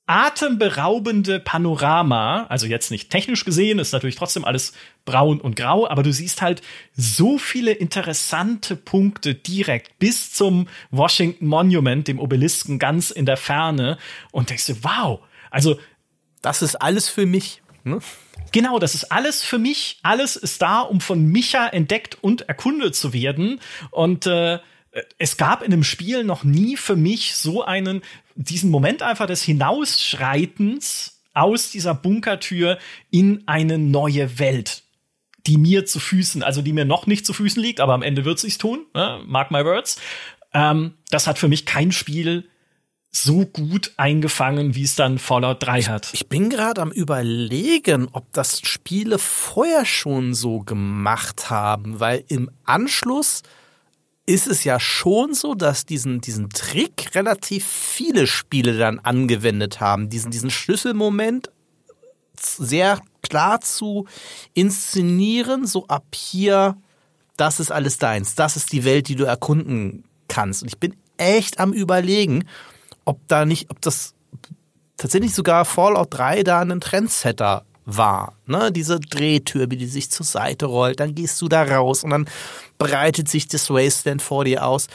atemberaubende 0.07 1.41
Panorama, 1.41 2.47
also 2.49 2.67
jetzt 2.67 2.91
nicht 2.91 3.11
technisch 3.11 3.45
gesehen, 3.45 3.81
ist 3.81 3.93
natürlich 3.93 4.15
trotzdem 4.15 4.45
alles 4.45 4.73
braun 5.05 5.41
und 5.41 5.57
grau, 5.57 5.89
aber 5.89 6.05
du 6.05 6.13
siehst 6.13 6.43
halt 6.43 6.63
so 6.97 7.39
viele 7.39 7.73
interessante 7.73 8.77
Punkte 8.77 9.35
direkt 9.35 9.99
bis 9.99 10.33
zum 10.33 10.69
Washington 10.91 11.47
Monument, 11.47 12.07
dem 12.07 12.21
Obelisken 12.21 12.79
ganz 12.79 13.11
in 13.11 13.27
der 13.27 13.37
Ferne 13.37 13.99
und 14.31 14.51
denkst 14.51 14.67
dir, 14.67 14.77
wow, 14.83 15.21
also 15.51 15.79
das 16.41 16.63
ist 16.63 16.77
alles 16.77 17.09
für 17.09 17.27
mich. 17.27 17.63
Ne? 17.83 17.99
Genau, 18.53 18.79
das 18.79 18.95
ist 18.95 19.11
alles 19.11 19.43
für 19.43 19.59
mich. 19.59 19.99
Alles 20.03 20.37
ist 20.37 20.63
da, 20.63 20.81
um 20.81 21.01
von 21.01 21.27
Micha 21.27 21.67
entdeckt 21.67 22.17
und 22.21 22.43
erkundet 22.43 22.95
zu 22.95 23.13
werden. 23.13 23.61
Und 23.91 24.27
äh, 24.27 24.61
es 25.19 25.37
gab 25.37 25.63
in 25.63 25.71
dem 25.71 25.85
Spiel 25.85 26.25
noch 26.25 26.45
nie 26.45 26.77
für 26.77 26.97
mich 26.97 27.35
so 27.35 27.65
einen, 27.65 28.03
diesen 28.37 28.71
Moment 28.71 29.03
einfach 29.03 29.27
des 29.27 29.43
Hinausschreitens 29.43 31.21
aus 31.35 31.71
dieser 31.71 31.95
Bunkertür 31.95 32.79
in 33.11 33.43
eine 33.47 33.79
neue 33.79 34.39
Welt, 34.39 34.83
die 35.47 35.59
mir 35.59 35.87
zu 35.87 36.01
Füßen, 36.01 36.43
also 36.43 36.63
die 36.63 36.73
mir 36.73 36.85
noch 36.85 37.07
nicht 37.07 37.27
zu 37.27 37.33
Füßen 37.33 37.63
liegt, 37.63 37.81
aber 37.81 37.95
am 37.95 38.03
Ende 38.03 38.25
wird 38.25 38.39
sich's 38.39 38.59
tun, 38.59 38.87
ne? 38.95 39.21
mark 39.27 39.51
my 39.51 39.65
words. 39.65 40.01
Ähm, 40.55 40.95
das 41.11 41.27
hat 41.27 41.39
für 41.39 41.49
mich 41.49 41.67
kein 41.67 41.93
Spiel 41.93 42.49
so 43.11 43.47
gut 43.47 43.93
eingefangen, 43.97 44.75
wie 44.75 44.83
es 44.83 44.95
dann 44.95 45.19
Fallout 45.19 45.63
3 45.63 45.83
hat. 45.85 46.11
Ich 46.13 46.29
bin 46.29 46.51
gerade 46.51 46.83
am 46.83 46.91
überlegen, 46.91 48.09
ob 48.13 48.33
das 48.33 48.61
Spiele 48.61 49.19
vorher 49.19 49.85
schon 49.87 50.35
so 50.35 50.61
gemacht 50.61 51.49
haben, 51.49 52.01
weil 52.01 52.25
im 52.29 52.51
Anschluss 52.65 53.43
ist 54.27 54.49
es 54.49 54.65
ja 54.65 54.81
schon 54.81 55.35
so, 55.35 55.55
dass 55.55 55.87
diesen, 55.87 56.21
diesen 56.21 56.51
Trick 56.51 57.15
relativ 57.15 57.65
viele 57.65 58.27
Spiele 58.27 58.77
dann 58.77 58.99
angewendet 58.99 59.81
haben, 59.81 60.09
diesen, 60.09 60.33
diesen 60.33 60.51
Schlüsselmoment 60.51 61.51
sehr 62.39 63.01
klar 63.23 63.61
zu 63.61 64.07
inszenieren, 64.53 65.67
so 65.67 65.87
ab 65.87 66.07
hier, 66.15 66.77
das 67.37 67.61
ist 67.61 67.71
alles 67.71 67.99
deins, 67.99 68.35
das 68.35 68.57
ist 68.57 68.73
die 68.73 68.85
Welt, 68.85 69.09
die 69.09 69.17
du 69.17 69.25
erkunden 69.25 70.05
kannst. 70.29 70.63
Und 70.63 70.69
ich 70.69 70.79
bin 70.79 70.95
echt 71.17 71.61
am 71.61 71.73
überlegen, 71.73 72.47
ob 73.05 73.21
da 73.29 73.45
nicht, 73.45 73.71
ob 73.71 73.81
das 73.81 74.15
tatsächlich 74.97 75.35
sogar 75.35 75.65
Fallout 75.65 76.09
3 76.11 76.43
da 76.43 76.61
ein 76.61 76.81
Trendsetter 76.81 77.65
war. 77.87 78.35
Ne? 78.47 78.71
Diese 78.73 79.01
Drehtür, 79.01 79.67
die 79.67 79.87
sich 79.87 80.11
zur 80.11 80.27
Seite 80.27 80.67
rollt, 80.67 81.01
dann 81.01 81.15
gehst 81.15 81.41
du 81.41 81.49
da 81.49 81.63
raus 81.63 82.05
und 82.05 82.11
dann 82.11 82.29
breitet 82.79 83.29
sich 83.29 83.49
das 83.49 83.71
Wasteland 83.71 84.21
vor 84.21 84.45
dir 84.45 84.67
aus. 84.67 84.89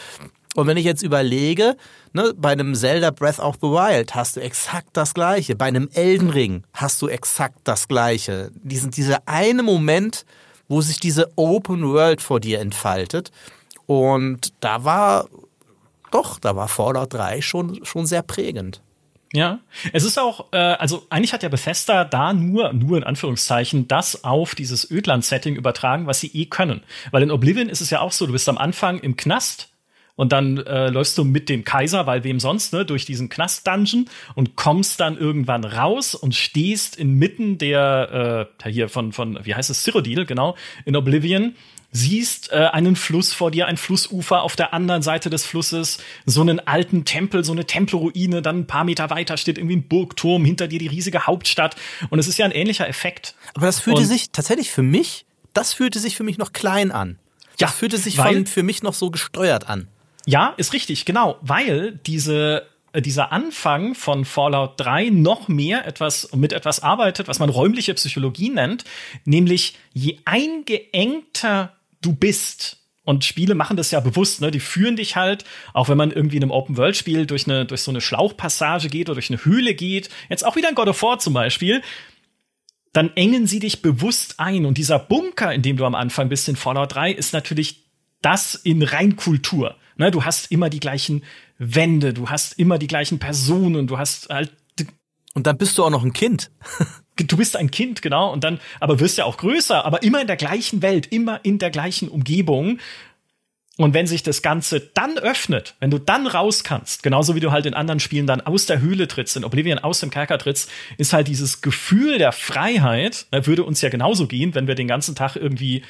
Und 0.55 0.67
wenn 0.67 0.75
ich 0.75 0.83
jetzt 0.83 1.01
überlege, 1.01 1.77
ne, 2.11 2.33
bei 2.35 2.51
einem 2.51 2.75
Zelda 2.75 3.09
Breath 3.11 3.39
of 3.39 3.55
the 3.61 3.67
Wild 3.67 4.13
hast 4.15 4.35
du 4.35 4.41
exakt 4.41 4.89
das 4.93 5.13
Gleiche. 5.13 5.55
Bei 5.55 5.65
einem 5.65 5.89
Elden 5.93 6.29
Ring 6.29 6.63
hast 6.73 7.01
du 7.01 7.07
exakt 7.07 7.59
das 7.63 7.87
Gleiche. 7.87 8.51
Diesen, 8.55 8.91
dieser 8.91 9.19
eine 9.25 9.63
Moment, 9.63 10.25
wo 10.67 10.81
sich 10.81 10.99
diese 10.99 11.31
Open 11.37 11.87
World 11.87 12.21
vor 12.21 12.41
dir 12.41 12.59
entfaltet. 12.59 13.31
Und 13.85 14.53
da 14.59 14.83
war, 14.83 15.29
doch, 16.11 16.37
da 16.39 16.55
war 16.57 16.67
Fallout 16.67 17.13
3 17.13 17.41
schon, 17.41 17.85
schon 17.85 18.05
sehr 18.05 18.21
prägend. 18.21 18.81
Ja, 19.33 19.59
es 19.93 20.03
ist 20.03 20.19
auch, 20.19 20.51
äh, 20.51 20.57
also 20.57 21.05
eigentlich 21.09 21.31
hat 21.31 21.41
ja 21.41 21.47
Bethesda 21.47 22.03
da 22.03 22.33
nur, 22.33 22.73
nur 22.73 22.97
in 22.97 23.05
Anführungszeichen, 23.05 23.87
das 23.87 24.25
auf 24.25 24.55
dieses 24.55 24.91
Ödland-Setting 24.91 25.55
übertragen, 25.55 26.05
was 26.05 26.19
sie 26.19 26.31
eh 26.33 26.45
können. 26.45 26.81
Weil 27.11 27.23
in 27.23 27.31
Oblivion 27.31 27.69
ist 27.69 27.79
es 27.79 27.89
ja 27.91 28.01
auch 28.01 28.11
so, 28.11 28.25
du 28.25 28.33
bist 28.33 28.49
am 28.49 28.57
Anfang 28.57 28.99
im 28.99 29.15
Knast 29.15 29.69
und 30.17 30.33
dann 30.33 30.57
äh, 30.57 30.89
läufst 30.89 31.17
du 31.17 31.23
mit 31.23 31.47
dem 31.47 31.63
Kaiser, 31.63 32.05
weil 32.07 32.25
wem 32.25 32.41
sonst, 32.41 32.73
ne, 32.73 32.85
durch 32.85 33.05
diesen 33.05 33.29
Knast-Dungeon 33.29 34.09
und 34.35 34.57
kommst 34.57 34.99
dann 34.99 35.17
irgendwann 35.17 35.63
raus 35.63 36.13
und 36.13 36.35
stehst 36.35 36.97
inmitten 36.97 37.57
der, 37.57 38.49
äh, 38.65 38.69
hier 38.69 38.89
von, 38.89 39.13
von, 39.13 39.39
wie 39.43 39.55
heißt 39.55 39.69
es, 39.69 39.83
Cyrodiil, 39.83 40.25
genau, 40.25 40.57
in 40.83 40.97
Oblivion 40.97 41.55
siehst 41.91 42.51
äh, 42.51 42.69
einen 42.71 42.95
Fluss 42.95 43.33
vor 43.33 43.51
dir, 43.51 43.67
ein 43.67 43.77
Flussufer 43.77 44.43
auf 44.43 44.55
der 44.55 44.73
anderen 44.73 45.01
Seite 45.01 45.29
des 45.29 45.45
Flusses, 45.45 45.99
so 46.25 46.41
einen 46.41 46.59
alten 46.59 47.05
Tempel, 47.05 47.43
so 47.43 47.51
eine 47.51 47.65
Tempelruine, 47.65 48.41
dann 48.41 48.59
ein 48.59 48.67
paar 48.67 48.83
Meter 48.83 49.09
weiter 49.09 49.37
steht 49.37 49.57
irgendwie 49.57 49.77
ein 49.77 49.87
Burgturm, 49.87 50.45
hinter 50.45 50.67
dir 50.67 50.79
die 50.79 50.87
riesige 50.87 51.27
Hauptstadt 51.27 51.75
und 52.09 52.19
es 52.19 52.27
ist 52.27 52.37
ja 52.37 52.45
ein 52.45 52.51
ähnlicher 52.51 52.87
Effekt. 52.87 53.35
Aber 53.53 53.65
das 53.65 53.79
fühlte 53.79 54.01
und 54.01 54.07
sich 54.07 54.31
tatsächlich 54.31 54.71
für 54.71 54.83
mich, 54.83 55.25
das 55.53 55.73
fühlte 55.73 55.99
sich 55.99 56.15
für 56.15 56.23
mich 56.23 56.37
noch 56.37 56.53
klein 56.53 56.91
an. 56.91 57.19
Das 57.57 57.59
ja, 57.59 57.67
fühlte 57.67 57.97
sich 57.97 58.17
weil, 58.17 58.35
von, 58.35 58.45
für 58.47 58.63
mich 58.63 58.83
noch 58.83 58.93
so 58.93 59.11
gesteuert 59.11 59.67
an. 59.67 59.87
Ja, 60.25 60.53
ist 60.57 60.73
richtig, 60.73 61.05
genau, 61.05 61.37
weil 61.41 61.99
diese 62.05 62.67
äh, 62.93 63.01
dieser 63.01 63.31
Anfang 63.31 63.95
von 63.95 64.25
Fallout 64.25 64.73
3 64.77 65.09
noch 65.09 65.47
mehr 65.47 65.85
etwas 65.85 66.29
mit 66.33 66.53
etwas 66.53 66.81
arbeitet, 66.81 67.27
was 67.27 67.39
man 67.39 67.49
räumliche 67.49 67.93
Psychologie 67.93 68.49
nennt, 68.49 68.85
nämlich 69.25 69.77
je 69.93 70.19
eingeengter 70.25 71.73
du 72.01 72.13
bist. 72.13 72.77
Und 73.03 73.25
Spiele 73.25 73.55
machen 73.55 73.77
das 73.77 73.89
ja 73.89 73.99
bewusst, 73.99 74.41
ne? 74.41 74.51
Die 74.51 74.59
führen 74.59 74.95
dich 74.95 75.15
halt, 75.15 75.43
auch 75.73 75.89
wenn 75.89 75.97
man 75.97 76.11
irgendwie 76.11 76.37
in 76.37 76.43
einem 76.43 76.51
Open-World-Spiel 76.51 77.25
durch, 77.25 77.47
eine, 77.47 77.65
durch 77.65 77.81
so 77.81 77.91
eine 77.91 77.99
Schlauchpassage 77.99 78.89
geht 78.89 79.09
oder 79.09 79.15
durch 79.15 79.31
eine 79.31 79.43
Höhle 79.43 79.73
geht, 79.73 80.09
jetzt 80.29 80.45
auch 80.45 80.55
wieder 80.55 80.69
in 80.69 80.75
God 80.75 80.87
of 80.87 81.01
War 81.01 81.17
zum 81.17 81.33
Beispiel, 81.33 81.81
dann 82.93 83.11
engen 83.15 83.47
sie 83.47 83.59
dich 83.59 83.81
bewusst 83.81 84.39
ein. 84.39 84.65
Und 84.65 84.77
dieser 84.77 84.99
Bunker, 84.99 85.53
in 85.53 85.61
dem 85.61 85.77
du 85.77 85.85
am 85.85 85.95
Anfang 85.95 86.29
bist 86.29 86.47
in 86.47 86.55
Fallout 86.55 86.93
3, 86.93 87.11
ist 87.11 87.33
natürlich 87.33 87.85
das 88.21 88.55
in 88.55 88.83
Reinkultur. 88.83 89.75
Ne? 89.97 90.11
Du 90.11 90.23
hast 90.23 90.51
immer 90.51 90.69
die 90.69 90.79
gleichen 90.79 91.23
Wände, 91.57 92.13
du 92.13 92.29
hast 92.29 92.59
immer 92.59 92.77
die 92.77 92.87
gleichen 92.87 93.19
Personen, 93.19 93.87
du 93.87 93.97
hast 93.97 94.29
halt. 94.29 94.51
Und 95.33 95.47
dann 95.47 95.57
bist 95.57 95.77
du 95.77 95.83
auch 95.83 95.89
noch 95.89 96.03
ein 96.03 96.13
Kind. 96.13 96.51
du 97.15 97.37
bist 97.37 97.55
ein 97.55 97.71
Kind, 97.71 98.01
genau, 98.01 98.31
und 98.31 98.43
dann, 98.43 98.59
aber 98.79 98.99
wirst 98.99 99.17
ja 99.17 99.25
auch 99.25 99.37
größer, 99.37 99.85
aber 99.85 100.03
immer 100.03 100.21
in 100.21 100.27
der 100.27 100.37
gleichen 100.37 100.81
Welt, 100.81 101.07
immer 101.11 101.39
in 101.43 101.59
der 101.59 101.69
gleichen 101.69 102.09
Umgebung. 102.09 102.79
Und 103.77 103.93
wenn 103.93 104.05
sich 104.05 104.21
das 104.21 104.41
Ganze 104.41 104.79
dann 104.93 105.17
öffnet, 105.17 105.75
wenn 105.79 105.91
du 105.91 105.97
dann 105.97 106.27
raus 106.27 106.63
kannst, 106.63 107.03
genauso 107.03 107.35
wie 107.35 107.39
du 107.39 107.51
halt 107.51 107.65
in 107.65 107.73
anderen 107.73 107.99
Spielen 107.99 108.27
dann 108.27 108.41
aus 108.41 108.65
der 108.65 108.81
Höhle 108.81 109.07
trittst, 109.07 109.37
in 109.37 109.45
Oblivion 109.45 109.79
aus 109.79 110.01
dem 110.01 110.09
Kerker 110.09 110.37
trittst, 110.37 110.69
ist 110.97 111.13
halt 111.13 111.27
dieses 111.27 111.61
Gefühl 111.61 112.17
der 112.17 112.31
Freiheit, 112.31 113.27
ne, 113.31 113.47
würde 113.47 113.63
uns 113.63 113.81
ja 113.81 113.89
genauso 113.89 114.27
gehen, 114.27 114.53
wenn 114.53 114.67
wir 114.67 114.75
den 114.75 114.87
ganzen 114.87 115.15
Tag 115.15 115.35
irgendwie 115.35 115.83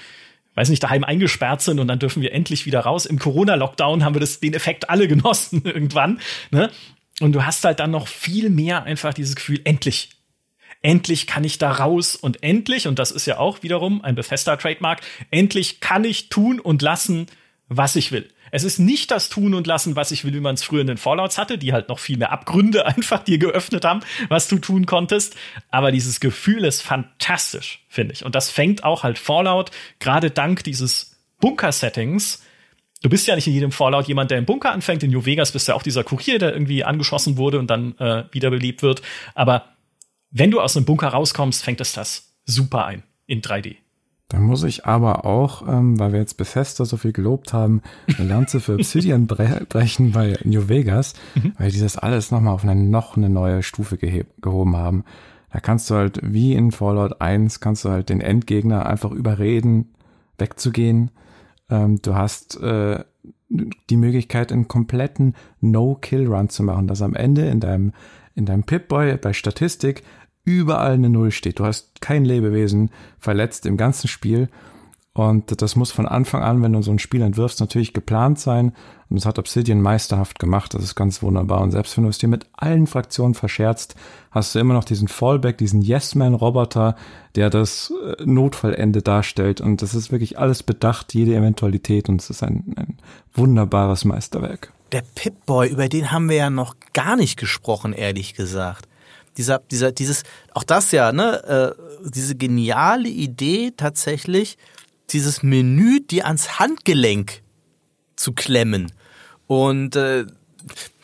weiß 0.56 0.70
nicht, 0.70 0.84
daheim 0.84 1.04
eingesperrt 1.04 1.62
sind 1.62 1.80
und 1.80 1.88
dann 1.88 2.00
dürfen 2.00 2.22
wir 2.22 2.34
endlich 2.34 2.66
wieder 2.66 2.82
raus. 2.82 3.06
Im 3.06 3.20
Corona-Lockdown 3.20 4.04
haben 4.04 4.16
wir 4.16 4.20
das, 4.20 4.40
den 4.40 4.54
Effekt 4.54 4.90
alle 4.90 5.08
genossen 5.08 5.62
irgendwann. 5.64 6.20
Ne? 6.52 6.70
Und 7.20 7.34
du 7.34 7.46
hast 7.46 7.64
halt 7.64 7.80
dann 7.80 7.92
noch 7.92 8.08
viel 8.08 8.50
mehr 8.50 8.84
einfach 8.84 9.14
dieses 9.14 9.36
Gefühl, 9.36 9.62
endlich. 9.64 10.10
Endlich 10.82 11.28
kann 11.28 11.44
ich 11.44 11.60
da 11.60 11.72
raus 11.72 12.16
und 12.16 12.42
endlich, 12.42 12.88
und 12.88 12.98
das 12.98 13.12
ist 13.12 13.28
ja 13.28 13.38
auch 13.38 13.62
wiederum 13.62 14.02
ein 14.04 14.16
Bethesda-Trademark, 14.16 15.02
endlich 15.30 15.80
kann 15.80 16.04
ich 16.04 16.30
tun 16.30 16.60
und 16.60 16.82
lassen, 16.82 17.28
was 17.68 17.96
ich 17.96 18.12
will. 18.12 18.28
Es 18.52 18.66
ist 18.66 18.80
nicht 18.80 19.12
das 19.12 19.30
Tun 19.30 19.54
und 19.54 19.66
Lassen, 19.66 19.96
was 19.96 20.12
ich 20.12 20.26
will, 20.26 20.34
wie 20.34 20.42
man 20.42 20.56
es 20.56 20.64
früher 20.64 20.82
in 20.82 20.88
den 20.88 20.98
Fallouts 20.98 21.38
hatte, 21.38 21.58
die 21.58 21.72
halt 21.72 21.88
noch 21.88 22.00
viel 22.00 22.18
mehr 22.18 22.32
Abgründe 22.32 22.86
einfach 22.86 23.24
dir 23.24 23.38
geöffnet 23.38 23.86
haben, 23.86 24.02
was 24.28 24.48
du 24.50 24.60
tun 24.60 24.86
konntest. 24.86 25.36
Aber 25.70 25.92
dieses 25.92 26.20
Gefühl 26.20 26.66
ist 26.66 26.82
fantastisch, 26.82 27.86
finde 27.88 28.14
ich. 28.14 28.26
Und 28.26 28.36
das 28.36 28.50
fängt 28.50 28.84
auch 28.84 29.04
halt 29.04 29.18
Fallout, 29.18 29.72
gerade 30.00 30.32
dank 30.32 30.64
dieses 30.66 31.16
Bunker-Settings. 31.40 32.44
Du 33.02 33.10
bist 33.10 33.28
ja 33.28 33.36
nicht 33.36 33.48
in 33.48 33.54
jedem 33.54 33.72
Fallout 33.72 34.08
jemand, 34.08 34.32
der 34.32 34.38
im 34.38 34.46
Bunker 34.46 34.72
anfängt. 34.72 35.04
In 35.04 35.12
New 35.12 35.26
Vegas 35.26 35.52
bist 35.52 35.68
du 35.68 35.72
ja 35.72 35.76
auch 35.76 35.84
dieser 35.84 36.04
Kurier, 36.04 36.38
der 36.38 36.54
irgendwie 36.54 36.84
angeschossen 36.84 37.38
wurde 37.38 37.58
und 37.60 37.68
dann 37.68 37.98
äh, 37.98 38.26
wiederbelebt 38.32 38.84
wird. 38.84 39.02
Aber 39.34 39.66
wenn 40.30 40.52
du 40.52 40.62
aus 40.62 40.78
einem 40.78 40.86
Bunker 40.86 41.10
rauskommst, 41.10 41.64
fängt 41.64 41.82
es 41.82 41.94
das 41.94 42.36
super 42.46 42.86
ein 42.86 43.04
in 43.26 43.42
3D. 43.42 43.78
Da 44.32 44.40
muss 44.40 44.64
ich 44.64 44.86
aber 44.86 45.26
auch, 45.26 45.68
ähm, 45.68 46.00
weil 46.00 46.14
wir 46.14 46.20
jetzt 46.20 46.38
Bethesda 46.38 46.86
so 46.86 46.96
viel 46.96 47.12
gelobt 47.12 47.52
haben, 47.52 47.82
eine 48.18 48.28
Lanze 48.30 48.62
für 48.62 48.76
Obsidian 48.80 49.28
bre 49.28 49.66
brechen 49.68 50.14
bei 50.14 50.38
New 50.46 50.70
Vegas, 50.70 51.16
mhm. 51.36 51.54
weil 51.58 51.70
die 51.70 51.82
das 51.82 51.98
alles 51.98 52.32
nochmal 52.32 52.54
auf 52.54 52.64
eine 52.64 52.76
noch 52.76 53.18
eine 53.18 53.30
neue 53.30 53.62
Stufe 53.62 53.98
gehoben 53.98 54.78
haben. 54.78 55.04
Da 55.52 55.60
kannst 55.60 55.90
du 55.90 55.96
halt, 55.96 56.20
wie 56.24 56.54
in 56.54 56.72
Fallout 56.72 57.20
1, 57.20 57.60
kannst 57.60 57.84
du 57.84 57.90
halt 57.90 58.08
den 58.08 58.22
Endgegner 58.22 58.86
einfach 58.86 59.12
überreden, 59.12 59.90
wegzugehen. 60.38 61.12
Ähm, 61.72 62.02
du 62.02 62.14
hast 62.14 62.62
äh, 62.62 63.04
die 63.90 63.98
Möglichkeit, 63.98 64.52
einen 64.52 64.68
kompletten 64.68 65.36
No-Kill-Run 65.60 66.50
zu 66.50 66.64
machen, 66.64 66.88
dass 66.88 67.02
am 67.02 67.16
Ende 67.16 67.48
in 67.48 67.60
deinem, 67.60 67.94
in 68.36 68.46
deinem 68.46 68.64
Pip-Boy 68.64 69.18
bei 69.18 69.34
Statistik 69.34 70.04
überall 70.44 70.94
eine 70.94 71.10
Null 71.10 71.32
steht. 71.32 71.60
Du 71.60 71.66
hast 71.66 72.02
kein 72.02 72.26
Lebewesen 72.26 72.92
verletzt 73.20 73.66
im 73.66 73.78
ganzen 73.78 74.08
Spiel. 74.08 74.50
Und 75.14 75.62
das 75.62 75.76
muss 75.76 75.92
von 75.92 76.08
Anfang 76.08 76.42
an, 76.42 76.64
wenn 76.64 76.72
du 76.72 76.82
so 76.82 76.92
ein 76.92 77.00
Spiel 77.00 77.22
entwirfst, 77.22 77.60
natürlich 77.60 77.92
geplant 77.92 78.40
sein. 78.40 78.74
Und 79.10 79.18
das 79.18 79.26
hat 79.26 79.38
Obsidian 79.40 79.82
meisterhaft 79.82 80.40
gemacht. 80.40 80.74
Das 80.74 80.84
ist 80.84 80.96
ganz 80.96 81.22
wunderbar. 81.22 81.60
Und 81.60 81.72
selbst 81.72 81.98
wenn 81.98 82.06
du 82.06 82.10
es 82.10 82.18
dir 82.18 82.30
mit 82.30 82.46
allen 82.54 82.88
Fraktionen 82.88 83.34
verscherzt, 83.34 83.96
hast 84.32 84.56
du 84.56 84.60
immer 84.60 84.74
noch 84.74 84.86
diesen 84.86 85.10
Fallback, 85.10 85.58
diesen 85.58 85.82
Yes-Man-Roboter, 85.82 86.96
der 87.36 87.50
das 87.50 87.92
äh, 88.02 88.24
Notfallende 88.24 89.02
darstellt. 89.02 89.60
Und 89.60 89.82
das 89.82 89.96
ist 89.96 90.14
wirklich 90.14 90.40
alles 90.40 90.64
bedacht, 90.64 91.14
jede 91.14 91.36
Eventualität. 91.36 92.08
Und 92.08 92.22
es 92.22 92.30
ist 92.30 92.42
ein, 92.42 92.74
ein 92.78 92.98
wunderbares 93.34 94.06
Meisterwerk. 94.06 94.72
Der 94.94 95.04
Pip-Boy, 95.16 95.70
über 95.72 95.90
den 95.90 96.14
haben 96.14 96.30
wir 96.30 96.38
ja 96.38 96.50
noch 96.50 96.76
gar 96.94 97.18
nicht 97.18 97.38
gesprochen, 97.38 97.92
ehrlich 97.92 98.34
gesagt 98.34 98.88
dieser, 99.38 99.60
dieser, 99.60 99.94
dieses, 99.94 100.24
auch 100.54 100.64
das 100.64 100.92
ja, 100.92 101.14
ne, 101.14 101.76
äh, 101.78 102.10
diese 102.10 102.36
geniale 102.36 103.08
Idee 103.08 103.72
tatsächlich, 103.76 104.58
dieses 105.14 105.44
Menü 105.44 106.02
dir 106.02 106.26
ans 106.26 106.60
Handgelenk 106.60 107.42
zu 108.16 108.34
klemmen. 108.34 108.92
Und 109.48 109.96
äh, 109.96 110.26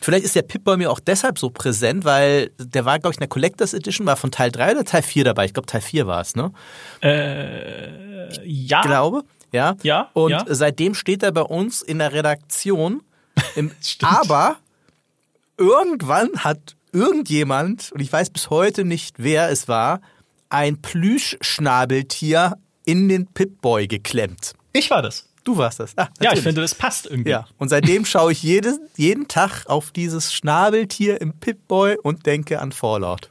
vielleicht 0.00 0.24
ist 0.24 0.36
der 0.36 0.42
Pip-Boy 0.42 0.76
mir 0.76 0.90
auch 0.90 1.00
deshalb 1.00 1.38
so 1.38 1.50
präsent, 1.50 2.04
weil 2.04 2.50
der 2.58 2.84
war, 2.84 2.98
glaube 2.98 3.12
ich, 3.12 3.18
in 3.18 3.22
der 3.22 3.28
Collectors 3.28 3.74
Edition, 3.74 4.06
war 4.06 4.16
von 4.16 4.30
Teil 4.30 4.50
3 4.50 4.72
oder 4.72 4.84
Teil 4.84 5.02
4 5.02 5.24
dabei. 5.24 5.44
Ich 5.44 5.52
glaube, 5.52 5.66
Teil 5.66 5.80
4 5.80 6.06
war 6.06 6.20
es, 6.20 6.36
ne? 6.36 6.52
Äh, 7.02 8.46
ja. 8.46 8.80
Ich 8.80 8.86
glaube, 8.86 9.24
ja. 9.52 9.76
Ja. 9.82 10.10
Und 10.12 10.30
ja. 10.30 10.44
seitdem 10.48 10.94
steht 10.94 11.22
er 11.22 11.32
bei 11.32 11.42
uns 11.42 11.82
in 11.82 11.98
der 11.98 12.12
Redaktion. 12.12 13.02
Im, 13.56 13.72
aber 14.02 14.56
irgendwann 15.56 16.44
hat 16.44 16.76
irgendjemand, 16.92 17.92
und 17.92 18.00
ich 18.00 18.12
weiß 18.12 18.30
bis 18.30 18.50
heute 18.50 18.84
nicht, 18.84 19.16
wer 19.18 19.50
es 19.50 19.68
war, 19.68 20.00
ein 20.48 20.80
Plüschschnabeltier 20.80 22.56
in 22.88 23.06
den 23.10 23.26
Pip-Boy 23.26 23.86
geklemmt. 23.86 24.54
Ich 24.72 24.88
war 24.88 25.02
das. 25.02 25.28
Du 25.44 25.58
warst 25.58 25.78
das. 25.78 25.92
Ah, 25.98 26.08
ja, 26.22 26.32
ich 26.32 26.40
finde, 26.40 26.62
das 26.62 26.74
passt 26.74 27.04
irgendwie. 27.04 27.30
Ja. 27.30 27.46
Und 27.58 27.68
seitdem 27.68 28.06
schaue 28.06 28.32
ich 28.32 28.42
jeden, 28.42 28.80
jeden 28.96 29.28
Tag 29.28 29.66
auf 29.66 29.90
dieses 29.90 30.32
Schnabeltier 30.32 31.20
im 31.20 31.34
Pip-Boy 31.34 31.98
und 32.02 32.24
denke 32.24 32.60
an 32.60 32.72
Fallout. 32.72 33.28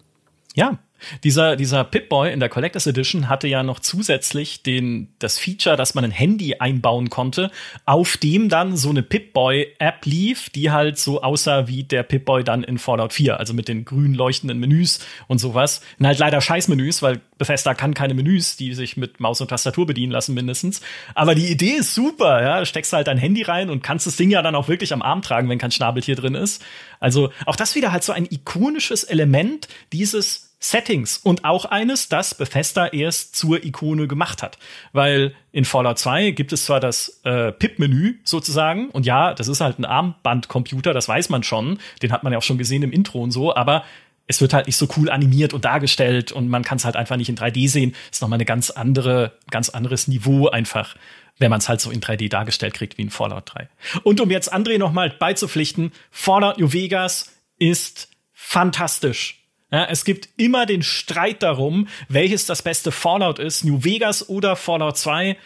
Ja, 0.53 0.77
dieser, 1.23 1.55
dieser 1.55 1.83
Pip-Boy 1.83 2.31
in 2.31 2.39
der 2.39 2.49
Collectors 2.49 2.87
Edition 2.87 3.29
hatte 3.29 3.47
ja 3.47 3.63
noch 3.63 3.79
zusätzlich 3.79 4.63
den, 4.63 5.09
das 5.19 5.37
Feature, 5.37 5.77
dass 5.77 5.95
man 5.95 6.03
ein 6.03 6.11
Handy 6.11 6.55
einbauen 6.55 7.09
konnte, 7.09 7.51
auf 7.85 8.17
dem 8.17 8.49
dann 8.49 8.77
so 8.77 8.89
eine 8.89 9.03
Pip-Boy-App 9.03 10.05
lief, 10.05 10.49
die 10.49 10.71
halt 10.71 10.97
so 10.97 11.21
aussah 11.21 11.67
wie 11.67 11.83
der 11.83 12.03
Pip-Boy 12.03 12.43
dann 12.43 12.63
in 12.63 12.77
Fallout 12.77 13.13
4, 13.13 13.39
also 13.39 13.53
mit 13.53 13.67
den 13.67 13.85
grün 13.85 14.13
leuchtenden 14.13 14.59
Menüs 14.59 14.99
und 15.27 15.39
sowas. 15.39 15.81
Und 15.99 16.07
halt 16.07 16.19
leider 16.19 16.41
Scheißmenüs, 16.41 17.01
weil 17.01 17.21
Bethesda 17.37 17.73
kann 17.73 17.93
keine 17.93 18.13
Menüs, 18.13 18.57
die 18.57 18.73
sich 18.73 18.97
mit 18.97 19.19
Maus 19.19 19.41
und 19.41 19.49
Tastatur 19.49 19.85
bedienen 19.85 20.11
lassen 20.11 20.33
mindestens. 20.33 20.81
Aber 21.15 21.35
die 21.35 21.47
Idee 21.47 21.75
ist 21.77 21.93
super, 21.93 22.41
ja. 22.41 22.65
Steckst 22.65 22.93
halt 22.93 23.07
dein 23.07 23.17
Handy 23.17 23.43
rein 23.43 23.69
und 23.69 23.83
kannst 23.83 24.07
das 24.07 24.15
Ding 24.15 24.29
ja 24.29 24.41
dann 24.41 24.55
auch 24.55 24.67
wirklich 24.67 24.93
am 24.93 25.01
Arm 25.01 25.21
tragen, 25.21 25.49
wenn 25.49 25.59
kein 25.59 25.71
Schnabeltier 25.71 26.15
drin 26.15 26.35
ist. 26.35 26.63
Also 26.99 27.31
auch 27.45 27.55
das 27.55 27.75
wieder 27.75 27.91
halt 27.91 28.03
so 28.03 28.13
ein 28.13 28.27
ikonisches 28.29 29.03
Element 29.03 29.67
dieses 29.93 30.46
Settings 30.59 31.17
und 31.17 31.45
auch 31.45 31.65
eines, 31.65 32.09
das 32.09 32.33
Bethesda 32.33 32.87
erst 32.87 33.35
zur 33.35 33.63
Ikone 33.63 34.07
gemacht 34.07 34.41
hat. 34.41 34.57
Weil 34.91 35.35
in 35.51 35.65
Fallout 35.65 35.99
2 35.99 36.31
gibt 36.31 36.51
es 36.51 36.65
zwar 36.65 36.79
das 36.79 37.21
äh, 37.23 37.51
PIP-Menü 37.51 38.15
sozusagen, 38.23 38.89
und 38.89 39.05
ja, 39.05 39.33
das 39.33 39.47
ist 39.47 39.61
halt 39.61 39.77
ein 39.77 39.85
Armbandcomputer, 39.85 40.93
das 40.93 41.07
weiß 41.07 41.29
man 41.29 41.43
schon, 41.43 41.79
den 42.01 42.11
hat 42.11 42.23
man 42.23 42.33
ja 42.33 42.39
auch 42.39 42.43
schon 42.43 42.57
gesehen 42.57 42.81
im 42.81 42.91
Intro 42.91 43.21
und 43.21 43.31
so, 43.31 43.55
aber 43.55 43.83
es 44.27 44.41
wird 44.41 44.53
halt 44.53 44.67
nicht 44.67 44.77
so 44.77 44.87
cool 44.97 45.09
animiert 45.09 45.53
und 45.53 45.63
dargestellt 45.63 46.31
und 46.31 46.49
man 46.49 46.63
kann 46.63 46.77
es 46.77 46.85
halt 46.85 46.95
einfach 46.95 47.15
nicht 47.15 47.29
in 47.29 47.37
3D 47.37 47.69
sehen. 47.69 47.95
Ist 48.11 48.21
nochmal 48.21 48.37
eine 48.37 48.45
ganz 48.45 48.69
andere, 48.69 49.31
ganz 49.49 49.69
anderes 49.69 50.07
Niveau 50.07 50.49
einfach, 50.49 50.95
wenn 51.37 51.49
man 51.49 51.59
es 51.59 51.69
halt 51.69 51.79
so 51.79 51.89
in 51.91 52.01
3D 52.01 52.29
dargestellt 52.29 52.73
kriegt 52.73 52.97
wie 52.97 53.03
in 53.03 53.09
Fallout 53.09 53.43
3. 53.53 53.69
Und 54.03 54.19
um 54.19 54.29
jetzt 54.29 54.53
André 54.53 54.77
nochmal 54.77 55.09
beizupflichten, 55.11 55.93
Fallout 56.11 56.59
New 56.59 56.73
Vegas 56.73 57.31
ist 57.57 58.09
fantastisch. 58.33 59.46
Ja, 59.71 59.85
es 59.85 60.05
gibt 60.05 60.29
immer 60.37 60.65
den 60.65 60.81
Streit 60.81 61.43
darum, 61.43 61.87
welches 62.07 62.45
das 62.45 62.61
beste 62.61 62.91
Fallout 62.91 63.39
ist, 63.39 63.65
New 63.65 63.83
Vegas 63.83 64.29
oder 64.29 64.55
Fallout 64.55 64.97
2. 64.97 65.37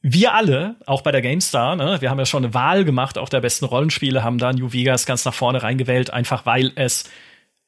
Wir 0.00 0.34
alle, 0.34 0.76
auch 0.86 1.02
bei 1.02 1.12
der 1.12 1.20
GameStar, 1.20 1.76
ne, 1.76 2.00
wir 2.00 2.10
haben 2.10 2.18
ja 2.18 2.26
schon 2.26 2.44
eine 2.44 2.54
Wahl 2.54 2.84
gemacht, 2.84 3.18
auch 3.18 3.28
der 3.28 3.40
besten 3.40 3.64
Rollenspiele, 3.64 4.22
haben 4.22 4.38
da 4.38 4.52
New 4.52 4.72
Vegas 4.72 5.04
ganz 5.04 5.24
nach 5.24 5.34
vorne 5.34 5.62
reingewählt, 5.62 6.10
einfach 6.10 6.46
weil 6.46 6.72
es 6.76 7.10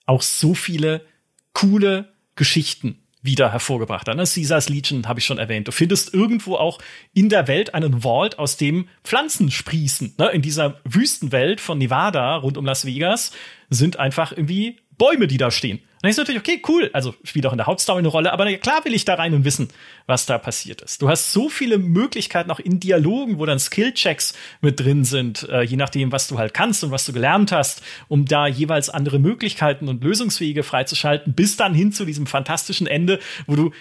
auch 0.07 0.23
so 0.23 0.55
viele 0.55 1.05
coole 1.53 2.13
Geschichten 2.37 3.03
wieder 3.21 3.53
hervorgebracht 3.53 4.09
hat. 4.09 4.17
Ne? 4.17 4.25
Caesars 4.25 4.69
Legion 4.69 5.09
habe 5.09 5.19
ich 5.19 5.27
schon 5.27 5.39
erwähnt. 5.39 5.69
Du 5.69 5.73
findest 5.73 6.15
irgendwo 6.15 6.55
auch 6.55 6.79
in 7.13 7.29
der 7.29 7.49
Welt 7.49 7.75
einen 7.75 8.03
Vault, 8.03 8.39
aus 8.39 8.57
dem 8.57 8.89
Pflanzen 9.03 9.51
sprießen. 9.51 10.15
Ne? 10.19 10.29
In 10.31 10.41
dieser 10.41 10.81
Wüstenwelt 10.85 11.61
von 11.61 11.79
Nevada 11.79 12.37
rund 12.37 12.57
um 12.57 12.65
Las 12.65 12.85
Vegas 12.85 13.33
sind 13.69 13.99
einfach 13.99 14.33
irgendwie 14.33 14.79
Bäume, 14.99 15.27
die 15.27 15.39
da 15.39 15.51
stehen. 15.51 15.79
Und 15.79 16.05
dann 16.05 16.11
ist 16.11 16.19
natürlich, 16.19 16.41
okay, 16.41 16.63
cool, 16.69 16.91
also 16.93 17.15
spielt 17.25 17.47
auch 17.47 17.53
in 17.53 17.59
der 17.59 17.67
Hauptstory 17.67 17.99
eine 17.99 18.09
Rolle, 18.09 18.33
aber 18.33 18.53
klar 18.59 18.85
will 18.85 18.95
ich 18.95 19.05
da 19.05 19.15
rein 19.15 19.35
und 19.35 19.45
wissen, 19.45 19.69
was 20.07 20.27
da 20.27 20.39
passiert 20.39 20.81
ist. 20.81 21.03
Du 21.03 21.09
hast 21.09 21.33
so 21.33 21.49
viele 21.49 21.79
Möglichkeiten 21.79 22.51
auch 22.51 22.61
in 22.61 22.79
Dialogen, 22.79 23.39
wo 23.39 23.47
dann 23.47 23.59
Skillchecks 23.59 24.35
mit 24.61 24.79
drin 24.79 25.05
sind, 25.05 25.49
äh, 25.49 25.63
je 25.63 25.77
nachdem, 25.77 26.13
was 26.13 26.29
du 26.29 26.39
halt 26.39 26.55
kannst 26.55 26.85
und 26.85 26.91
was 26.91 27.05
du 27.05 27.13
gelernt 27.13 27.51
hast, 27.51 27.83
um 28.07 28.27
da 28.27 28.47
jeweils 28.47 28.91
andere 28.91 29.19
Möglichkeiten 29.19 29.89
und 29.89 30.05
Lösungswege 30.05 30.63
freizuschalten, 30.63 31.33
bis 31.33 31.57
dann 31.57 31.75
hin 31.75 31.93
zu 31.93 32.05
diesem 32.05 32.27
fantastischen 32.27 32.87
Ende, 32.87 33.19
wo 33.47 33.57
du 33.57 33.73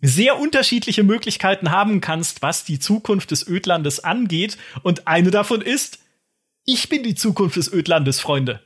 sehr 0.00 0.40
unterschiedliche 0.40 1.04
Möglichkeiten 1.04 1.70
haben 1.70 2.00
kannst, 2.00 2.42
was 2.42 2.64
die 2.64 2.80
Zukunft 2.80 3.30
des 3.30 3.46
Ödlandes 3.46 4.00
angeht. 4.00 4.58
Und 4.82 5.06
eine 5.06 5.30
davon 5.30 5.62
ist, 5.62 6.00
ich 6.64 6.88
bin 6.88 7.04
die 7.04 7.14
Zukunft 7.14 7.56
des 7.56 7.72
Ödlandes, 7.72 8.18
Freunde. 8.18 8.60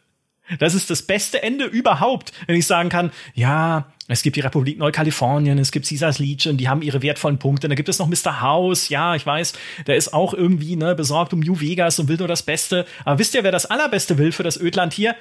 Das 0.59 0.74
ist 0.74 0.90
das 0.90 1.03
beste 1.03 1.42
Ende 1.42 1.64
überhaupt, 1.64 2.32
wenn 2.47 2.57
ich 2.57 2.66
sagen 2.66 2.88
kann, 2.88 3.11
ja, 3.34 3.92
es 4.09 4.22
gibt 4.22 4.36
die 4.36 4.40
Republik 4.40 4.78
Neukalifornien, 4.78 5.59
es 5.59 5.72
gibt 5.72 5.88
Caesars 5.88 6.18
Legion, 6.18 6.57
die 6.57 6.68
haben 6.68 6.82
ihre 6.82 7.03
wertvollen 7.03 7.38
Punkte. 7.38 7.68
Da 7.68 7.74
gibt 7.74 7.88
es 7.88 7.99
noch 7.99 8.07
Mr. 8.07 8.40
House, 8.40 8.88
ja, 8.88 9.16
ich 9.16 9.26
weiß, 9.26 9.55
der 9.86 9.97
ist 9.97 10.14
auch 10.14 10.34
irgendwie 10.34 10.76
ne, 10.76 10.94
besorgt 10.94 11.32
um 11.32 11.40
New 11.40 11.61
Vegas 11.61 11.99
und 11.99 12.09
will 12.09 12.16
nur 12.16 12.28
das 12.28 12.42
Beste. 12.42 12.86
Aber 13.05 13.18
wisst 13.18 13.34
ihr, 13.34 13.42
wer 13.42 13.53
das 13.53 13.66
Allerbeste 13.66 14.18
will 14.18 14.32
für 14.32 14.42
das 14.42 14.61
Ödland 14.61 14.92
hier? 14.92 15.16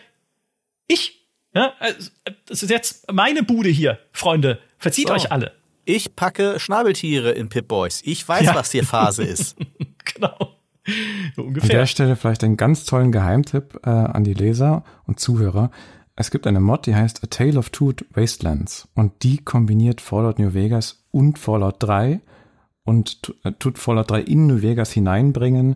Ich. 0.88 1.22
Ja, 1.54 1.74
das 2.48 2.64
ist 2.64 2.70
jetzt 2.70 3.12
meine 3.12 3.42
Bude 3.42 3.70
hier, 3.70 4.00
Freunde. 4.12 4.60
Verzieht 4.78 5.08
so. 5.08 5.14
euch 5.14 5.32
alle. 5.32 5.54
Ich 5.86 6.16
packe 6.16 6.60
Schnabeltiere 6.60 7.32
in 7.32 7.48
Pip 7.48 7.68
Boys. 7.68 8.02
Ich 8.04 8.28
weiß, 8.28 8.48
ja. 8.48 8.56
was 8.56 8.72
hier 8.72 8.84
Phase 8.84 9.24
ist. 9.24 9.56
genau. 10.14 10.55
ungefähr. 11.38 11.70
An 11.70 11.78
der 11.80 11.86
Stelle 11.86 12.16
vielleicht 12.16 12.44
einen 12.44 12.58
ganz 12.58 12.86
tollen 12.86 13.12
Geheimtipp 13.12 13.80
äh, 13.86 13.90
an 13.90 14.24
die 14.24 14.34
Leser 14.34 14.84
und 15.06 15.20
Zuhörer. 15.20 15.72
Es 16.16 16.32
gibt 16.32 16.48
eine 16.48 16.62
Mod, 16.62 16.86
die 16.86 16.96
heißt 16.96 17.24
A 17.24 17.28
Tale 17.28 17.58
of 17.58 17.72
Two 17.72 17.94
Wastelands 18.14 18.88
und 18.96 19.24
die 19.24 19.38
kombiniert 19.38 20.00
Fallout 20.00 20.40
New 20.40 20.54
Vegas 20.54 21.06
und 21.12 21.38
Fallout 21.38 21.76
3 21.80 22.22
und 22.86 23.36
äh, 23.44 23.52
tut 23.54 23.78
Fallout 23.78 24.12
3 24.12 24.22
in 24.22 24.48
New 24.48 24.62
Vegas 24.62 24.92
hineinbringen. 24.92 25.76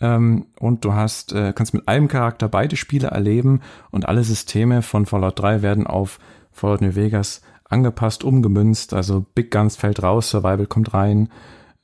Ähm, 0.00 0.46
und 0.58 0.84
du 0.84 0.92
hast, 0.92 1.32
äh, 1.32 1.52
kannst 1.54 1.72
mit 1.72 1.86
einem 1.88 2.08
Charakter 2.08 2.48
beide 2.48 2.76
Spiele 2.76 3.08
erleben 3.08 3.60
und 3.90 4.08
alle 4.08 4.24
Systeme 4.24 4.82
von 4.82 5.06
Fallout 5.06 5.38
3 5.38 5.62
werden 5.62 5.86
auf 5.86 6.18
Fallout 6.50 6.80
New 6.80 6.96
Vegas 6.96 7.42
angepasst, 7.64 8.24
umgemünzt. 8.24 8.92
Also 8.92 9.24
Big 9.34 9.50
Guns 9.50 9.76
fällt 9.76 10.02
raus, 10.02 10.30
Survival 10.30 10.66
kommt 10.66 10.94
rein. 10.94 11.28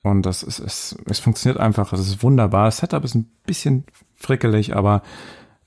Und 0.02 0.26
das 0.26 0.42
ist, 0.42 0.58
es, 0.58 0.96
es 1.06 1.20
funktioniert 1.20 1.60
einfach. 1.60 1.92
Es 1.92 2.00
ist 2.00 2.22
wunderbar. 2.22 2.66
Das 2.66 2.78
Setup 2.78 3.04
ist 3.04 3.14
ein 3.14 3.30
bisschen 3.46 3.84
frickelig, 4.16 4.74
aber 4.74 5.02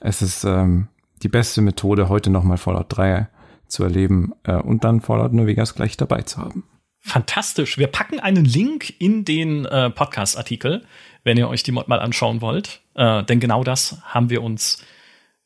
es 0.00 0.22
ist 0.22 0.44
ähm, 0.44 0.88
die 1.22 1.28
beste 1.28 1.62
Methode, 1.62 2.08
heute 2.08 2.30
nochmal 2.30 2.58
Fallout 2.58 2.86
3 2.88 3.28
zu 3.66 3.82
erleben 3.82 4.32
äh, 4.44 4.56
und 4.56 4.84
dann 4.84 5.00
Fallout 5.00 5.32
New 5.32 5.46
Vegas 5.46 5.74
gleich 5.74 5.96
dabei 5.96 6.22
zu 6.22 6.38
haben. 6.38 6.64
Fantastisch. 7.00 7.78
Wir 7.78 7.86
packen 7.86 8.18
einen 8.18 8.44
Link 8.44 8.92
in 8.98 9.24
den 9.24 9.64
äh, 9.64 9.90
Podcast-Artikel, 9.90 10.84
wenn 11.22 11.36
ihr 11.36 11.48
euch 11.48 11.62
die 11.62 11.72
Mod 11.72 11.88
mal 11.88 12.00
anschauen 12.00 12.40
wollt. 12.40 12.80
Äh, 12.94 13.22
denn 13.24 13.40
genau 13.40 13.64
das 13.64 14.02
haben 14.02 14.28
wir 14.28 14.42
uns 14.42 14.84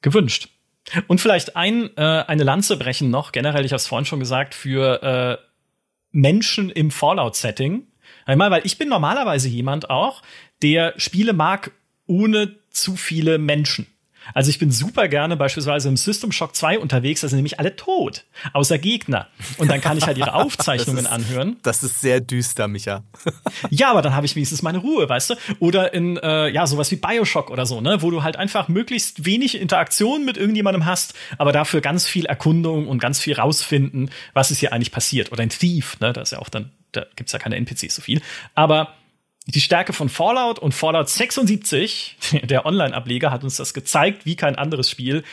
gewünscht. 0.01 0.49
Und 1.07 1.21
vielleicht 1.21 1.57
ein, 1.57 1.91
äh, 1.97 2.25
eine 2.27 2.45
Lanze 2.45 2.77
brechen 2.77 3.11
noch, 3.11 3.33
generell, 3.33 3.65
ich 3.65 3.73
habe 3.73 3.77
es 3.77 3.87
vorhin 3.87 4.07
schon 4.07 4.21
gesagt, 4.21 4.55
für 4.55 5.03
äh, 5.03 5.37
Menschen 6.13 6.71
im 6.71 6.91
Fallout-Setting. 6.91 7.87
Einmal, 8.31 8.53
weil 8.53 8.65
ich 8.65 8.79
bin 8.79 8.89
normalerweise 8.89 9.49
jemand 9.49 9.91
auch, 9.91 10.23
der 10.63 10.95
Spiele 10.99 11.33
mag 11.33 11.73
ohne 12.07 12.55
zu 12.71 12.95
viele 12.95 13.39
Menschen. 13.39 13.89
Also 14.35 14.51
ich 14.51 14.61
bin 14.61 14.71
super 14.71 15.09
gerne 15.09 15.37
beispielsweise 15.37 15.89
im 15.89 15.97
System 15.97 16.31
Shock 16.31 16.55
2 16.55 16.79
unterwegs, 16.79 17.23
da 17.23 17.29
sind 17.29 17.39
nämlich 17.39 17.59
alle 17.59 17.75
tot, 17.75 18.25
außer 18.53 18.79
Gegner. 18.79 19.27
Und 19.59 19.69
dann 19.69 19.81
kann 19.81 19.99
ich 19.99 20.07
halt 20.07 20.17
ihre 20.17 20.35
Aufzeichnungen 20.35 21.03
das 21.03 21.07
ist, 21.07 21.13
anhören. 21.13 21.57
Das 21.63 21.83
ist 21.83 22.01
sehr 22.01 22.21
düster, 22.21 22.69
Micha. 22.69 23.03
ja, 23.71 23.91
aber 23.91 24.01
dann 24.01 24.15
habe 24.15 24.27
ich 24.27 24.37
wenigstens 24.37 24.63
meine 24.63 24.79
Ruhe, 24.79 25.09
weißt 25.09 25.31
du? 25.31 25.35
Oder 25.59 25.93
in, 25.93 26.17
äh, 26.19 26.51
ja, 26.51 26.69
sowas 26.69 26.89
wie 26.93 26.97
Bioshock 26.97 27.51
oder 27.51 27.67
so, 27.67 27.81
ne? 27.81 28.03
Wo 28.03 28.13
du 28.13 28.23
halt 28.23 28.37
einfach 28.37 28.69
möglichst 28.69 29.25
wenig 29.25 29.61
Interaktion 29.61 30.25
mit 30.25 30.37
irgendjemandem 30.37 30.87
hast, 30.87 31.15
aber 31.37 31.51
dafür 31.51 31.81
ganz 31.81 32.07
viel 32.07 32.27
Erkundung 32.27 32.87
und 32.87 33.01
ganz 33.01 33.19
viel 33.19 33.35
rausfinden, 33.35 34.11
was 34.35 34.53
ist 34.53 34.61
hier 34.61 34.73
eigentlich 34.73 34.93
passiert. 34.93 35.33
Oder 35.33 35.43
ein 35.43 35.49
Thief, 35.49 35.99
ne? 35.99 36.13
Da 36.13 36.21
ist 36.21 36.31
ja 36.31 36.39
auch 36.39 36.49
dann, 36.49 36.71
da 36.93 37.07
gibt's 37.17 37.33
ja 37.33 37.39
keine 37.39 37.57
NPCs 37.57 37.95
so 37.95 38.03
viel. 38.03 38.21
Aber 38.55 38.95
die 39.47 39.61
Stärke 39.61 39.93
von 39.93 40.09
Fallout 40.09 40.59
und 40.59 40.73
Fallout 40.73 41.09
76, 41.09 42.17
der 42.43 42.67
Online-Ableger, 42.67 43.31
hat 43.31 43.45
uns 43.45 43.57
das 43.57 43.75
gezeigt, 43.75 44.27
wie 44.27 44.37
kein 44.37 44.57
anderes 44.57 44.91
Spiel, 44.91 45.25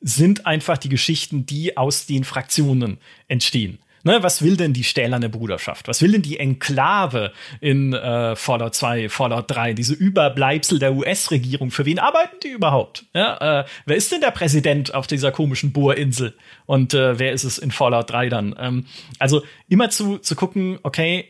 sind 0.00 0.46
einfach 0.46 0.78
die 0.78 0.88
Geschichten, 0.88 1.46
die 1.46 1.76
aus 1.76 2.06
den 2.06 2.24
Fraktionen 2.24 2.98
entstehen. 3.28 3.78
Ne, 4.06 4.22
was 4.22 4.40
will 4.40 4.56
denn 4.56 4.72
die 4.72 4.84
stählerne 4.84 5.28
Bruderschaft? 5.28 5.88
Was 5.88 6.00
will 6.00 6.12
denn 6.12 6.22
die 6.22 6.38
Enklave 6.38 7.32
in 7.60 7.92
äh, 7.92 8.36
Fallout 8.36 8.76
2, 8.76 9.08
Fallout 9.08 9.50
3, 9.50 9.72
diese 9.72 9.94
Überbleibsel 9.94 10.78
der 10.78 10.94
US-Regierung? 10.94 11.72
Für 11.72 11.86
wen 11.86 11.98
arbeiten 11.98 12.36
die 12.40 12.50
überhaupt? 12.50 13.06
Ja, 13.14 13.62
äh, 13.62 13.64
wer 13.84 13.96
ist 13.96 14.12
denn 14.12 14.20
der 14.20 14.30
Präsident 14.30 14.94
auf 14.94 15.08
dieser 15.08 15.32
komischen 15.32 15.72
Bohrinsel? 15.72 16.36
Und 16.66 16.94
äh, 16.94 17.18
wer 17.18 17.32
ist 17.32 17.42
es 17.42 17.58
in 17.58 17.72
Fallout 17.72 18.08
3 18.08 18.28
dann? 18.28 18.54
Ähm, 18.60 18.86
also 19.18 19.42
immer 19.68 19.90
zu, 19.90 20.18
zu 20.18 20.36
gucken, 20.36 20.78
okay, 20.84 21.24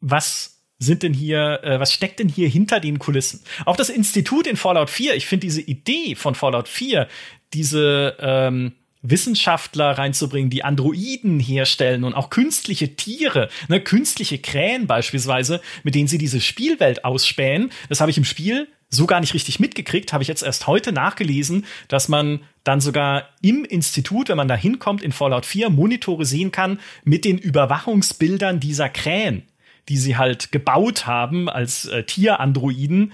was 0.00 0.62
sind 0.78 1.02
denn 1.02 1.12
hier, 1.12 1.62
äh, 1.62 1.78
was 1.78 1.92
steckt 1.92 2.20
denn 2.20 2.30
hier 2.30 2.48
hinter 2.48 2.80
den 2.80 2.98
Kulissen? 2.98 3.42
Auch 3.66 3.76
das 3.76 3.90
Institut 3.90 4.46
in 4.46 4.56
Fallout 4.56 4.88
4, 4.88 5.14
ich 5.14 5.26
finde 5.26 5.44
diese 5.44 5.60
Idee 5.60 6.14
von 6.14 6.34
Fallout 6.34 6.68
4, 6.68 7.06
diese 7.52 8.16
ähm, 8.18 8.72
Wissenschaftler 9.04 9.92
reinzubringen, 9.92 10.50
die 10.50 10.64
Androiden 10.64 11.38
herstellen 11.38 12.04
und 12.04 12.14
auch 12.14 12.30
künstliche 12.30 12.96
Tiere, 12.96 13.48
ne, 13.68 13.80
künstliche 13.80 14.38
Krähen 14.38 14.86
beispielsweise, 14.86 15.60
mit 15.84 15.94
denen 15.94 16.08
sie 16.08 16.18
diese 16.18 16.40
Spielwelt 16.40 17.04
ausspähen. 17.04 17.70
Das 17.88 18.00
habe 18.00 18.10
ich 18.10 18.18
im 18.18 18.24
Spiel 18.24 18.66
so 18.88 19.06
gar 19.06 19.20
nicht 19.20 19.34
richtig 19.34 19.60
mitgekriegt, 19.60 20.12
habe 20.12 20.22
ich 20.22 20.28
jetzt 20.28 20.42
erst 20.42 20.66
heute 20.66 20.92
nachgelesen, 20.92 21.66
dass 21.88 22.08
man 22.08 22.40
dann 22.62 22.80
sogar 22.80 23.28
im 23.42 23.64
Institut, 23.64 24.28
wenn 24.28 24.36
man 24.36 24.48
da 24.48 24.56
hinkommt 24.56 25.02
in 25.02 25.12
Fallout 25.12 25.46
4, 25.46 25.68
Monitore 25.68 26.24
sehen 26.24 26.50
kann 26.50 26.80
mit 27.04 27.24
den 27.24 27.38
Überwachungsbildern 27.38 28.60
dieser 28.60 28.88
Krähen 28.88 29.42
die 29.88 29.96
sie 29.98 30.16
halt 30.16 30.50
gebaut 30.52 31.06
haben 31.06 31.48
als 31.48 31.84
äh, 31.86 32.04
Tierandroiden. 32.04 33.12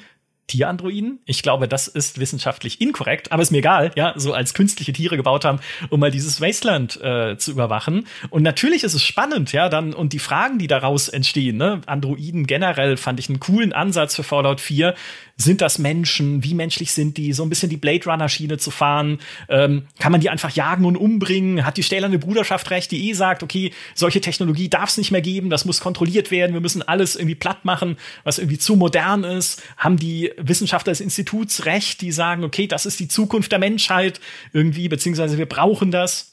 Tierandroiden? 0.51 1.21
Ich 1.25 1.43
glaube, 1.43 1.69
das 1.69 1.89
ist 1.89 2.19
wissenschaftlich 2.19 2.81
inkorrekt, 2.81 3.33
aber 3.33 3.43
ist 3.43 3.51
mir 3.51 3.59
egal, 3.59 3.93
ja, 3.97 4.13
so 4.17 4.33
als 4.33 4.53
künstliche 4.55 4.93
Tiere 4.93 5.17
gebaut 5.17 5.45
haben, 5.45 5.61
um 5.89 6.01
mal 6.01 6.11
dieses 6.11 6.41
Wasteland 6.41 7.01
äh, 7.01 7.37
zu 7.39 7.53
überwachen. 7.53 8.07
Und 8.31 8.43
natürlich 8.43 8.85
ist 8.85 8.95
es 8.95 9.03
spannend, 9.03 9.53
ja, 9.53 9.69
dann 9.69 9.95
und 9.95 10.13
die 10.13 10.19
Fragen, 10.19 10.59
die 10.59 10.67
daraus 10.67 11.09
entstehen, 11.09 11.57
ne? 11.57 11.81
Androiden 11.87 12.47
generell 12.47 12.97
fand 12.97 13.21
ich 13.21 13.29
einen 13.29 13.41
coolen 13.41 13.73
Ansatz 13.73 14.17
für 14.17 14.23
Fallout 14.23 14.61
4, 14.61 14.95
sind 15.41 15.61
das 15.61 15.79
Menschen? 15.79 16.45
Wie 16.45 16.55
menschlich 16.55 16.93
sind 16.93 17.17
die? 17.17 17.33
So 17.33 17.43
ein 17.43 17.49
bisschen 17.49 17.71
die 17.71 17.77
Blade 17.77 18.05
Runner-Schiene 18.05 18.59
zu 18.59 18.71
fahren. 18.71 19.19
Ähm, 19.49 19.87
kann 19.99 20.13
man 20.13 20.21
die 20.21 20.29
einfach 20.29 20.51
jagen 20.51 20.85
und 20.85 20.97
umbringen? 20.97 21.65
Hat 21.65 21.77
die 21.77 21.83
stählerne 21.83 22.19
Bruderschaft 22.19 22.71
recht, 22.71 22.91
die 22.91 23.09
eh 23.09 23.15
sagt, 23.15 23.43
okay, 23.43 23.73
solche 23.95 24.21
Technologie 24.21 24.69
darf 24.69 24.91
es 24.91 24.99
nicht 24.99 25.11
mehr 25.11 25.23
geben, 25.23 25.49
das 25.49 25.65
muss 25.65 25.81
kontrolliert 25.81 26.31
werden, 26.31 26.53
wir 26.53 26.61
müssen 26.61 26.83
alles 26.83 27.17
irgendwie 27.17 27.35
platt 27.35 27.65
machen, 27.65 27.97
was 28.23 28.39
irgendwie 28.39 28.59
zu 28.59 28.77
modern 28.77 29.25
ist? 29.25 29.63
Haben 29.77 29.97
die 29.97 30.31
Wissenschaftler 30.37 30.93
des 30.93 31.01
Instituts 31.01 31.65
recht, 31.65 32.03
die 32.03 32.13
sagen, 32.13 32.45
okay, 32.45 32.67
das 32.67 32.85
ist 32.85 33.01
die 33.01 33.09
Zukunft 33.09 33.51
der 33.51 33.59
Menschheit 33.59 34.21
irgendwie, 34.53 34.89
beziehungsweise 34.89 35.39
wir 35.39 35.47
brauchen 35.47 35.91
das, 35.91 36.33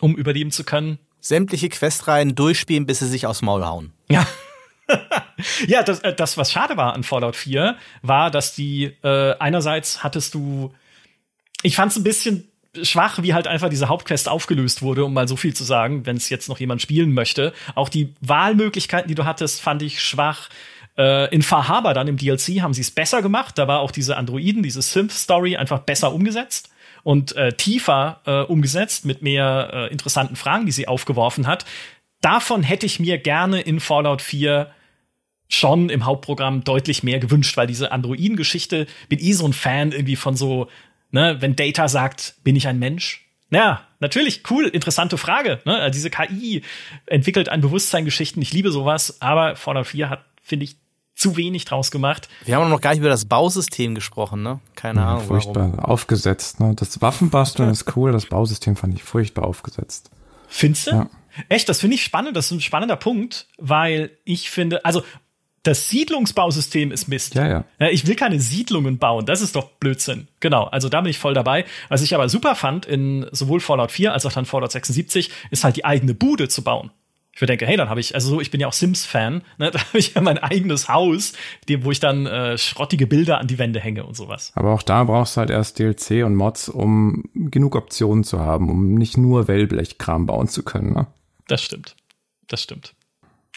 um 0.00 0.16
überleben 0.16 0.50
zu 0.50 0.64
können? 0.64 0.98
Sämtliche 1.20 1.68
Questreihen 1.68 2.34
durchspielen, 2.34 2.86
bis 2.86 3.00
sie 3.00 3.08
sich 3.08 3.26
aufs 3.26 3.42
Maul 3.42 3.64
hauen. 3.64 3.92
Ja. 4.10 4.26
ja, 5.66 5.82
das, 5.82 6.00
äh, 6.00 6.14
das, 6.14 6.36
was 6.36 6.52
schade 6.52 6.76
war 6.76 6.94
an 6.94 7.02
Fallout 7.02 7.36
4, 7.36 7.76
war, 8.02 8.30
dass 8.30 8.54
die 8.54 8.92
äh, 9.02 9.34
einerseits 9.38 10.02
hattest 10.02 10.34
du, 10.34 10.72
ich 11.62 11.76
fand 11.76 11.92
es 11.92 11.98
ein 11.98 12.04
bisschen 12.04 12.48
schwach, 12.82 13.22
wie 13.22 13.34
halt 13.34 13.46
einfach 13.46 13.68
diese 13.68 13.88
Hauptquest 13.88 14.28
aufgelöst 14.28 14.82
wurde, 14.82 15.04
um 15.04 15.14
mal 15.14 15.28
so 15.28 15.36
viel 15.36 15.54
zu 15.54 15.64
sagen, 15.64 16.06
wenn 16.06 16.16
es 16.16 16.28
jetzt 16.28 16.48
noch 16.48 16.58
jemand 16.58 16.82
spielen 16.82 17.12
möchte. 17.12 17.52
Auch 17.74 17.88
die 17.88 18.14
Wahlmöglichkeiten, 18.20 19.08
die 19.08 19.14
du 19.14 19.24
hattest, 19.24 19.60
fand 19.60 19.82
ich 19.82 20.02
schwach. 20.02 20.48
Äh, 20.96 21.32
in 21.34 21.42
Far 21.42 21.68
Harbor 21.68 21.94
dann 21.94 22.08
im 22.08 22.16
DLC 22.16 22.60
haben 22.60 22.74
sie 22.74 22.80
es 22.80 22.90
besser 22.90 23.22
gemacht. 23.22 23.58
Da 23.58 23.68
war 23.68 23.80
auch 23.80 23.90
diese 23.90 24.16
Androiden, 24.16 24.62
diese 24.62 24.82
Synth-Story 24.82 25.56
einfach 25.56 25.80
besser 25.80 26.12
umgesetzt 26.12 26.70
und 27.02 27.36
äh, 27.36 27.52
tiefer 27.52 28.20
äh, 28.26 28.40
umgesetzt 28.40 29.04
mit 29.04 29.22
mehr 29.22 29.70
äh, 29.72 29.92
interessanten 29.92 30.36
Fragen, 30.36 30.66
die 30.66 30.72
sie 30.72 30.88
aufgeworfen 30.88 31.46
hat 31.46 31.64
davon 32.24 32.62
hätte 32.62 32.86
ich 32.86 33.00
mir 33.00 33.18
gerne 33.18 33.60
in 33.60 33.80
Fallout 33.80 34.22
4 34.22 34.70
schon 35.48 35.90
im 35.90 36.06
Hauptprogramm 36.06 36.64
deutlich 36.64 37.02
mehr 37.02 37.18
gewünscht, 37.18 37.56
weil 37.56 37.66
diese 37.66 37.92
Androiden-Geschichte, 37.92 38.86
bin 39.08 39.18
eh 39.20 39.32
so 39.32 39.44
ein 39.46 39.52
Fan 39.52 39.92
irgendwie 39.92 40.16
von 40.16 40.36
so, 40.36 40.68
ne, 41.10 41.36
wenn 41.40 41.54
Data 41.54 41.86
sagt, 41.88 42.36
bin 42.42 42.56
ich 42.56 42.66
ein 42.66 42.78
Mensch? 42.78 43.26
Ja, 43.50 43.82
natürlich, 44.00 44.42
cool, 44.50 44.66
interessante 44.66 45.18
Frage. 45.18 45.60
Ne? 45.64 45.76
Also 45.76 45.92
diese 45.92 46.10
KI 46.10 46.62
entwickelt 47.06 47.50
ein 47.50 47.60
Bewusstsein 47.60 48.04
Geschichten, 48.04 48.40
ich 48.40 48.52
liebe 48.52 48.72
sowas, 48.72 49.20
aber 49.20 49.54
Fallout 49.54 49.86
4 49.86 50.08
hat, 50.08 50.24
finde 50.42 50.64
ich, 50.64 50.76
zu 51.14 51.36
wenig 51.36 51.64
draus 51.64 51.92
gemacht. 51.92 52.28
Wir 52.44 52.56
haben 52.56 52.68
noch 52.70 52.80
gar 52.80 52.90
nicht 52.90 52.98
über 52.98 53.08
das 53.08 53.26
Bausystem 53.26 53.94
gesprochen, 53.94 54.42
ne? 54.42 54.58
Keine 54.74 55.00
ja, 55.00 55.10
Ahnung. 55.10 55.26
Furchtbar 55.28 55.72
warum. 55.72 55.78
aufgesetzt, 55.78 56.58
ne? 56.58 56.74
Das 56.74 57.00
Waffenbasteln 57.00 57.70
ist 57.70 57.96
cool, 57.96 58.10
das 58.10 58.26
Bausystem 58.26 58.74
fand 58.74 58.94
ich 58.94 59.04
furchtbar 59.04 59.44
aufgesetzt. 59.44 60.10
Findest 60.48 60.88
du? 60.88 60.90
Ja. 60.90 61.10
Echt, 61.48 61.68
das 61.68 61.80
finde 61.80 61.96
ich 61.96 62.04
spannend. 62.04 62.36
Das 62.36 62.46
ist 62.46 62.52
ein 62.52 62.60
spannender 62.60 62.96
Punkt, 62.96 63.46
weil 63.58 64.10
ich 64.24 64.50
finde, 64.50 64.84
also 64.84 65.02
das 65.64 65.88
Siedlungsbausystem 65.88 66.92
ist 66.92 67.08
Mist. 67.08 67.34
Ja, 67.34 67.48
ja. 67.48 67.88
Ich 67.90 68.06
will 68.06 68.14
keine 68.14 68.38
Siedlungen 68.38 68.98
bauen. 68.98 69.24
Das 69.24 69.40
ist 69.40 69.56
doch 69.56 69.70
Blödsinn. 69.70 70.28
Genau. 70.40 70.64
Also 70.64 70.88
da 70.88 71.00
bin 71.00 71.10
ich 71.10 71.18
voll 71.18 71.34
dabei. 71.34 71.64
Was 71.88 72.02
ich 72.02 72.14
aber 72.14 72.28
super 72.28 72.54
fand 72.54 72.84
in 72.86 73.26
sowohl 73.32 73.60
Fallout 73.60 73.90
4 73.90 74.12
als 74.12 74.26
auch 74.26 74.32
dann 74.32 74.44
Fallout 74.44 74.72
76 74.72 75.30
ist 75.50 75.64
halt 75.64 75.76
die 75.76 75.84
eigene 75.84 76.14
Bude 76.14 76.48
zu 76.48 76.62
bauen. 76.62 76.90
Ich 77.32 77.40
würde 77.40 77.50
denken, 77.50 77.66
hey, 77.66 77.76
dann 77.76 77.88
habe 77.88 77.98
ich, 77.98 78.14
also 78.14 78.28
so, 78.28 78.40
ich 78.40 78.52
bin 78.52 78.60
ja 78.60 78.68
auch 78.68 78.72
Sims-Fan, 78.72 79.42
ne, 79.58 79.70
da 79.72 79.80
habe 79.80 79.98
ich 79.98 80.14
ja 80.14 80.20
mein 80.20 80.38
eigenes 80.38 80.88
Haus, 80.88 81.32
wo 81.80 81.90
ich 81.90 81.98
dann 81.98 82.26
äh, 82.26 82.56
schrottige 82.58 83.08
Bilder 83.08 83.38
an 83.40 83.48
die 83.48 83.58
Wände 83.58 83.80
hänge 83.80 84.04
und 84.04 84.14
sowas. 84.14 84.52
Aber 84.54 84.72
auch 84.72 84.82
da 84.82 85.02
brauchst 85.02 85.36
du 85.36 85.40
halt 85.40 85.50
erst 85.50 85.80
DLC 85.80 86.24
und 86.24 86.36
Mods, 86.36 86.68
um 86.68 87.24
genug 87.34 87.74
Optionen 87.74 88.22
zu 88.22 88.38
haben, 88.38 88.70
um 88.70 88.94
nicht 88.94 89.16
nur 89.16 89.48
Wellblechkram 89.48 90.26
bauen 90.26 90.46
zu 90.46 90.62
können. 90.62 90.92
Ne? 90.92 91.08
Das 91.48 91.62
stimmt. 91.62 91.96
Das 92.48 92.62
stimmt. 92.62 92.94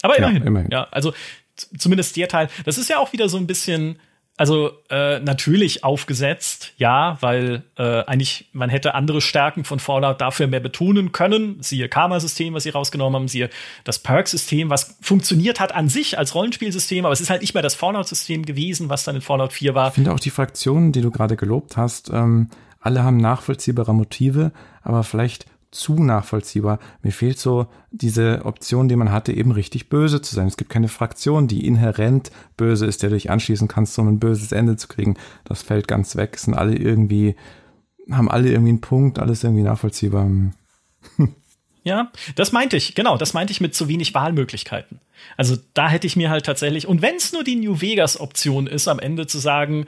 Aber 0.02 0.18
immerhin. 0.18 0.42
Ja, 0.42 0.48
immerhin. 0.48 0.72
ja 0.72 0.88
also 0.92 1.14
zumindest 1.56 2.16
der 2.16 2.28
Teil. 2.28 2.50
Das 2.66 2.78
ist 2.78 2.90
ja 2.90 3.00
auch 3.00 3.14
wieder 3.14 3.30
so 3.30 3.38
ein 3.38 3.48
bisschen 3.48 4.00
also 4.38 4.70
äh, 4.92 5.20
natürlich 5.20 5.84
aufgesetzt, 5.84 6.74
ja, 6.78 7.18
weil 7.22 7.64
äh, 7.76 8.04
eigentlich 8.06 8.50
man 8.54 8.70
hätte 8.70 8.94
andere 8.94 9.20
Stärken 9.20 9.64
von 9.64 9.80
Fallout 9.80 10.22
dafür 10.22 10.46
mehr 10.46 10.60
betonen 10.60 11.12
können. 11.12 11.58
Siehe 11.62 11.90
Karma-System, 11.90 12.54
was 12.54 12.62
sie 12.62 12.70
rausgenommen 12.70 13.16
haben, 13.16 13.28
siehe 13.28 13.50
das 13.84 13.98
Perk-System, 13.98 14.70
was 14.70 14.96
funktioniert 15.02 15.60
hat 15.60 15.74
an 15.74 15.90
sich 15.90 16.20
als 16.20 16.36
Rollenspielsystem, 16.36 17.04
aber 17.04 17.14
es 17.14 17.20
ist 17.20 17.32
halt 17.32 17.42
nicht 17.42 17.56
mehr 17.56 17.64
das 17.64 17.74
Fallout-System 17.74 18.46
gewesen, 18.46 18.90
was 18.90 19.04
dann 19.04 19.16
in 19.16 19.22
Fallout 19.22 19.54
4 19.54 19.74
war. 19.74 19.88
Ich 19.88 19.96
finde 19.96 20.14
auch 20.14 20.20
die 20.20 20.30
Fraktionen, 20.30 20.92
die 20.92 21.02
du 21.02 21.10
gerade 21.10 21.36
gelobt 21.36 21.76
hast, 21.76 22.12
ähm, 22.12 22.52
alle 22.80 23.04
haben 23.04 23.18
nachvollziehbare 23.18 23.96
Motive, 23.96 24.52
aber 24.84 25.04
vielleicht 25.04 25.48
zu 25.78 25.96
nachvollziehbar. 25.96 26.80
Mir 27.02 27.12
fehlt 27.12 27.40
so 27.40 27.68
diese 27.92 28.46
Option, 28.46 28.90
die 28.90 28.96
man 28.96 29.12
hatte, 29.12 29.32
eben 29.32 29.52
richtig 29.52 29.90
böse 29.90 30.22
zu 30.22 30.36
sein. 30.36 30.48
Es 30.48 30.58
gibt 30.58 30.70
keine 30.70 30.88
Fraktion, 30.88 31.48
die 31.48 31.66
inhärent 31.66 32.32
böse 32.58 32.86
ist, 32.86 33.04
der 33.04 33.10
du 33.10 33.16
dich 33.16 33.30
anschließen 33.30 33.68
kannst, 33.68 33.98
um 34.00 34.08
ein 34.08 34.20
böses 34.20 34.52
Ende 34.52 34.76
zu 34.76 34.88
kriegen. 34.88 35.16
Das 35.46 35.62
fällt 35.62 35.88
ganz 35.88 36.16
weg. 36.16 36.34
Es 36.36 36.44
sind 36.44 36.54
alle 36.54 36.76
irgendwie, 36.76 37.36
haben 38.12 38.30
alle 38.30 38.50
irgendwie 38.50 38.70
einen 38.70 38.82
Punkt, 38.82 39.20
alles 39.20 39.44
irgendwie 39.44 39.64
nachvollziehbar. 39.64 40.30
Ja, 41.84 42.12
das 42.36 42.52
meinte 42.52 42.76
ich, 42.76 42.96
genau, 42.96 43.16
das 43.18 43.34
meinte 43.34 43.52
ich 43.52 43.62
mit 43.62 43.74
zu 43.74 43.88
wenig 43.88 44.14
Wahlmöglichkeiten. 44.14 45.00
Also 45.38 45.56
da 45.74 45.88
hätte 45.88 46.06
ich 46.06 46.18
mir 46.18 46.30
halt 46.30 46.46
tatsächlich, 46.46 46.86
und 46.86 47.02
wenn 47.02 47.16
es 47.16 47.32
nur 47.32 47.46
die 47.46 47.56
New 47.56 47.80
Vegas-Option 47.80 48.68
ist, 48.68 48.90
am 48.90 49.00
Ende 49.00 49.26
zu 49.26 49.40
sagen, 49.40 49.86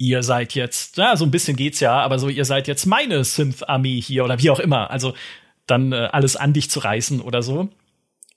ihr 0.00 0.22
seid 0.22 0.54
jetzt, 0.54 0.96
ja, 0.96 1.14
so 1.14 1.26
ein 1.26 1.30
bisschen 1.30 1.56
geht's 1.56 1.78
ja, 1.78 2.00
aber 2.00 2.18
so, 2.18 2.30
ihr 2.30 2.46
seid 2.46 2.66
jetzt 2.68 2.86
meine 2.86 3.22
Synth-Armee 3.22 4.00
hier 4.00 4.24
oder 4.24 4.40
wie 4.40 4.48
auch 4.48 4.58
immer. 4.58 4.90
Also 4.90 5.14
dann 5.66 5.92
äh, 5.92 6.08
alles 6.10 6.36
an 6.36 6.54
dich 6.54 6.70
zu 6.70 6.80
reißen 6.80 7.20
oder 7.20 7.42
so. 7.42 7.68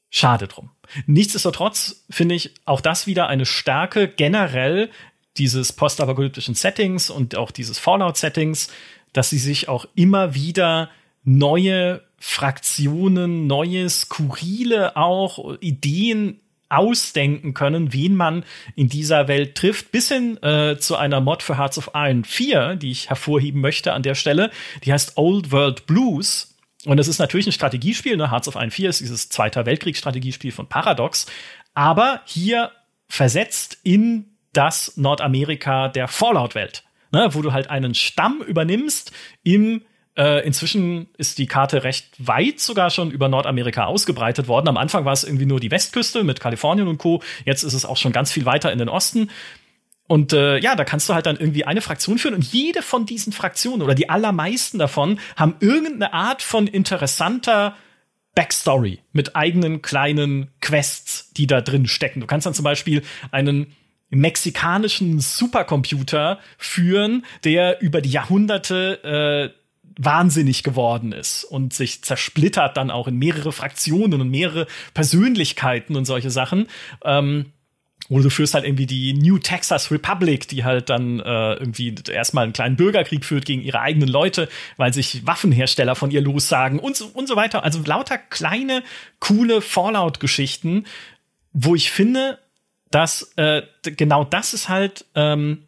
Schade 0.09 0.47
drum. 0.49 0.71
Nichtsdestotrotz 1.05 2.05
finde 2.09 2.35
ich 2.35 2.53
auch 2.65 2.81
das 2.81 3.07
wieder 3.07 3.27
eine 3.27 3.45
Stärke 3.45 4.09
generell 4.09 4.89
dieses 5.37 5.71
postapokalyptischen 5.71 6.53
Settings 6.53 7.09
und 7.09 7.37
auch 7.37 7.49
dieses 7.49 7.79
Fallout-Settings, 7.79 8.67
dass 9.13 9.29
sie 9.29 9.39
sich 9.39 9.69
auch 9.69 9.85
immer 9.95 10.35
wieder 10.35 10.89
neue 11.23 12.03
Fraktionen, 12.19 13.47
neue, 13.47 13.89
skurrile 13.89 14.97
auch 14.97 15.57
Ideen 15.61 16.41
ausdenken 16.73 17.53
können, 17.53 17.93
wen 17.93 18.15
man 18.15 18.43
in 18.75 18.89
dieser 18.89 19.27
Welt 19.27 19.55
trifft, 19.55 19.91
bis 19.91 20.09
hin 20.09 20.41
äh, 20.41 20.77
zu 20.77 20.95
einer 20.95 21.21
Mod 21.21 21.43
für 21.43 21.57
Hearts 21.57 21.77
of 21.77 21.91
Iron 21.93 22.23
4, 22.23 22.75
die 22.75 22.91
ich 22.91 23.09
hervorheben 23.09 23.61
möchte 23.61 23.93
an 23.93 24.03
der 24.03 24.15
Stelle. 24.15 24.51
Die 24.83 24.91
heißt 24.91 25.13
Old 25.17 25.51
World 25.51 25.85
Blues. 25.85 26.55
Und 26.85 26.99
es 26.99 27.07
ist 27.07 27.19
natürlich 27.19 27.47
ein 27.47 27.53
Strategiespiel. 27.53 28.17
Ne? 28.17 28.31
Hearts 28.31 28.47
of 28.47 28.55
Iron 28.55 28.71
4 28.71 28.89
ist 28.89 28.99
dieses 28.99 29.29
Zweiter 29.29 29.65
Weltkriegsstrategiespiel 29.65 30.51
von 30.51 30.67
Paradox. 30.67 31.27
Aber 31.73 32.21
hier 32.25 32.71
versetzt 33.07 33.77
in 33.83 34.25
das 34.51 34.97
Nordamerika 34.97 35.87
der 35.87 36.07
Fallout-Welt, 36.07 36.83
ne? 37.11 37.29
wo 37.31 37.41
du 37.41 37.53
halt 37.53 37.69
einen 37.69 37.95
Stamm 37.95 38.41
übernimmst 38.41 39.11
im 39.43 39.81
äh, 40.15 40.45
inzwischen 40.45 41.07
ist 41.17 41.37
die 41.37 41.47
Karte 41.47 41.83
recht 41.83 42.07
weit 42.19 42.59
sogar 42.59 42.89
schon 42.89 43.11
über 43.11 43.29
Nordamerika 43.29 43.85
ausgebreitet 43.85 44.47
worden. 44.47 44.67
Am 44.67 44.77
Anfang 44.77 45.05
war 45.05 45.13
es 45.13 45.23
irgendwie 45.23 45.45
nur 45.45 45.59
die 45.59 45.71
Westküste 45.71 46.23
mit 46.23 46.39
Kalifornien 46.39 46.87
und 46.87 46.99
Co. 46.99 47.21
Jetzt 47.45 47.63
ist 47.63 47.73
es 47.73 47.85
auch 47.85 47.97
schon 47.97 48.11
ganz 48.11 48.31
viel 48.31 48.45
weiter 48.45 48.71
in 48.71 48.79
den 48.79 48.89
Osten. 48.89 49.29
Und 50.07 50.33
äh, 50.33 50.59
ja, 50.59 50.75
da 50.75 50.83
kannst 50.83 51.09
du 51.09 51.13
halt 51.13 51.25
dann 51.25 51.37
irgendwie 51.37 51.65
eine 51.65 51.81
Fraktion 51.81 52.19
führen 52.19 52.35
und 52.35 52.43
jede 52.43 52.81
von 52.81 53.05
diesen 53.05 53.33
Fraktionen 53.33 53.81
oder 53.81 53.95
die 53.95 54.09
allermeisten 54.09 54.77
davon 54.77 55.19
haben 55.35 55.55
irgendeine 55.59 56.13
Art 56.13 56.41
von 56.41 56.67
interessanter 56.67 57.75
Backstory 58.35 58.99
mit 59.13 59.35
eigenen 59.35 59.81
kleinen 59.81 60.51
Quests, 60.59 61.31
die 61.33 61.47
da 61.47 61.61
drin 61.61 61.87
stecken. 61.87 62.19
Du 62.19 62.27
kannst 62.27 62.45
dann 62.45 62.53
zum 62.53 62.63
Beispiel 62.63 63.01
einen 63.31 63.73
mexikanischen 64.09 65.19
Supercomputer 65.19 66.39
führen, 66.57 67.25
der 67.43 67.81
über 67.81 68.01
die 68.01 68.11
Jahrhunderte 68.11 69.53
äh, 69.53 69.62
wahnsinnig 69.97 70.63
geworden 70.63 71.11
ist 71.11 71.43
und 71.43 71.73
sich 71.73 72.03
zersplittert 72.03 72.77
dann 72.77 72.91
auch 72.91 73.07
in 73.07 73.17
mehrere 73.17 73.51
Fraktionen 73.51 74.21
und 74.21 74.29
mehrere 74.29 74.67
Persönlichkeiten 74.93 75.95
und 75.95 76.05
solche 76.05 76.31
Sachen. 76.31 76.67
Ähm, 77.03 77.47
oder 78.09 78.23
du 78.23 78.29
führst 78.29 78.53
halt 78.53 78.65
irgendwie 78.65 78.85
die 78.85 79.13
New 79.13 79.37
Texas 79.37 79.89
Republic, 79.89 80.47
die 80.49 80.63
halt 80.63 80.89
dann 80.89 81.19
äh, 81.19 81.53
irgendwie 81.53 81.95
erstmal 82.11 82.43
einen 82.43 82.53
kleinen 82.53 82.75
Bürgerkrieg 82.75 83.23
führt 83.23 83.45
gegen 83.45 83.61
ihre 83.61 83.79
eigenen 83.79 84.09
Leute, 84.09 84.49
weil 84.75 84.93
sich 84.93 85.25
Waffenhersteller 85.25 85.95
von 85.95 86.11
ihr 86.11 86.21
lossagen 86.21 86.79
und 86.79 86.97
so, 86.97 87.07
und 87.13 87.27
so 87.27 87.35
weiter. 87.35 87.63
Also 87.63 87.81
lauter 87.85 88.17
kleine, 88.17 88.83
coole 89.19 89.61
Fallout-Geschichten, 89.61 90.85
wo 91.53 91.75
ich 91.75 91.91
finde, 91.91 92.39
dass 92.91 93.31
äh, 93.37 93.63
genau 93.83 94.25
das 94.25 94.53
ist 94.53 94.67
halt 94.69 95.05
ähm, 95.15 95.63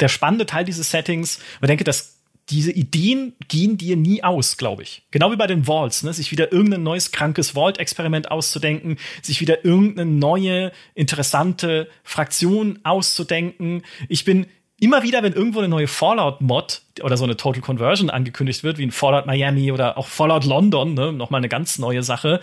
der 0.00 0.08
spannende 0.08 0.46
Teil 0.46 0.64
dieses 0.64 0.90
Settings. 0.90 1.38
Ich 1.60 1.66
denke, 1.66 1.84
das 1.84 2.17
diese 2.50 2.72
Ideen 2.72 3.34
gehen 3.48 3.76
dir 3.76 3.96
nie 3.96 4.22
aus, 4.22 4.56
glaube 4.56 4.82
ich. 4.82 5.02
Genau 5.10 5.30
wie 5.30 5.36
bei 5.36 5.46
den 5.46 5.66
Vaults, 5.66 6.02
ne? 6.02 6.12
sich 6.12 6.30
wieder 6.32 6.52
irgendein 6.52 6.82
neues 6.82 7.12
krankes 7.12 7.50
Vault-Experiment 7.50 8.30
auszudenken, 8.30 8.96
sich 9.22 9.40
wieder 9.40 9.64
irgendeine 9.64 10.10
neue 10.10 10.72
interessante 10.94 11.88
Fraktion 12.02 12.78
auszudenken. 12.84 13.82
Ich 14.08 14.24
bin 14.24 14.46
immer 14.80 15.02
wieder, 15.02 15.22
wenn 15.22 15.32
irgendwo 15.32 15.58
eine 15.58 15.68
neue 15.68 15.88
Fallout-Mod 15.88 16.82
oder 17.02 17.16
so 17.16 17.24
eine 17.24 17.36
Total 17.36 17.60
Conversion 17.60 18.10
angekündigt 18.10 18.62
wird, 18.64 18.78
wie 18.78 18.86
ein 18.86 18.92
Fallout 18.92 19.26
Miami 19.26 19.72
oder 19.72 19.98
auch 19.98 20.06
Fallout 20.06 20.44
London, 20.44 20.94
ne? 20.94 21.12
nochmal 21.12 21.40
eine 21.40 21.48
ganz 21.48 21.78
neue 21.78 22.02
Sache, 22.02 22.40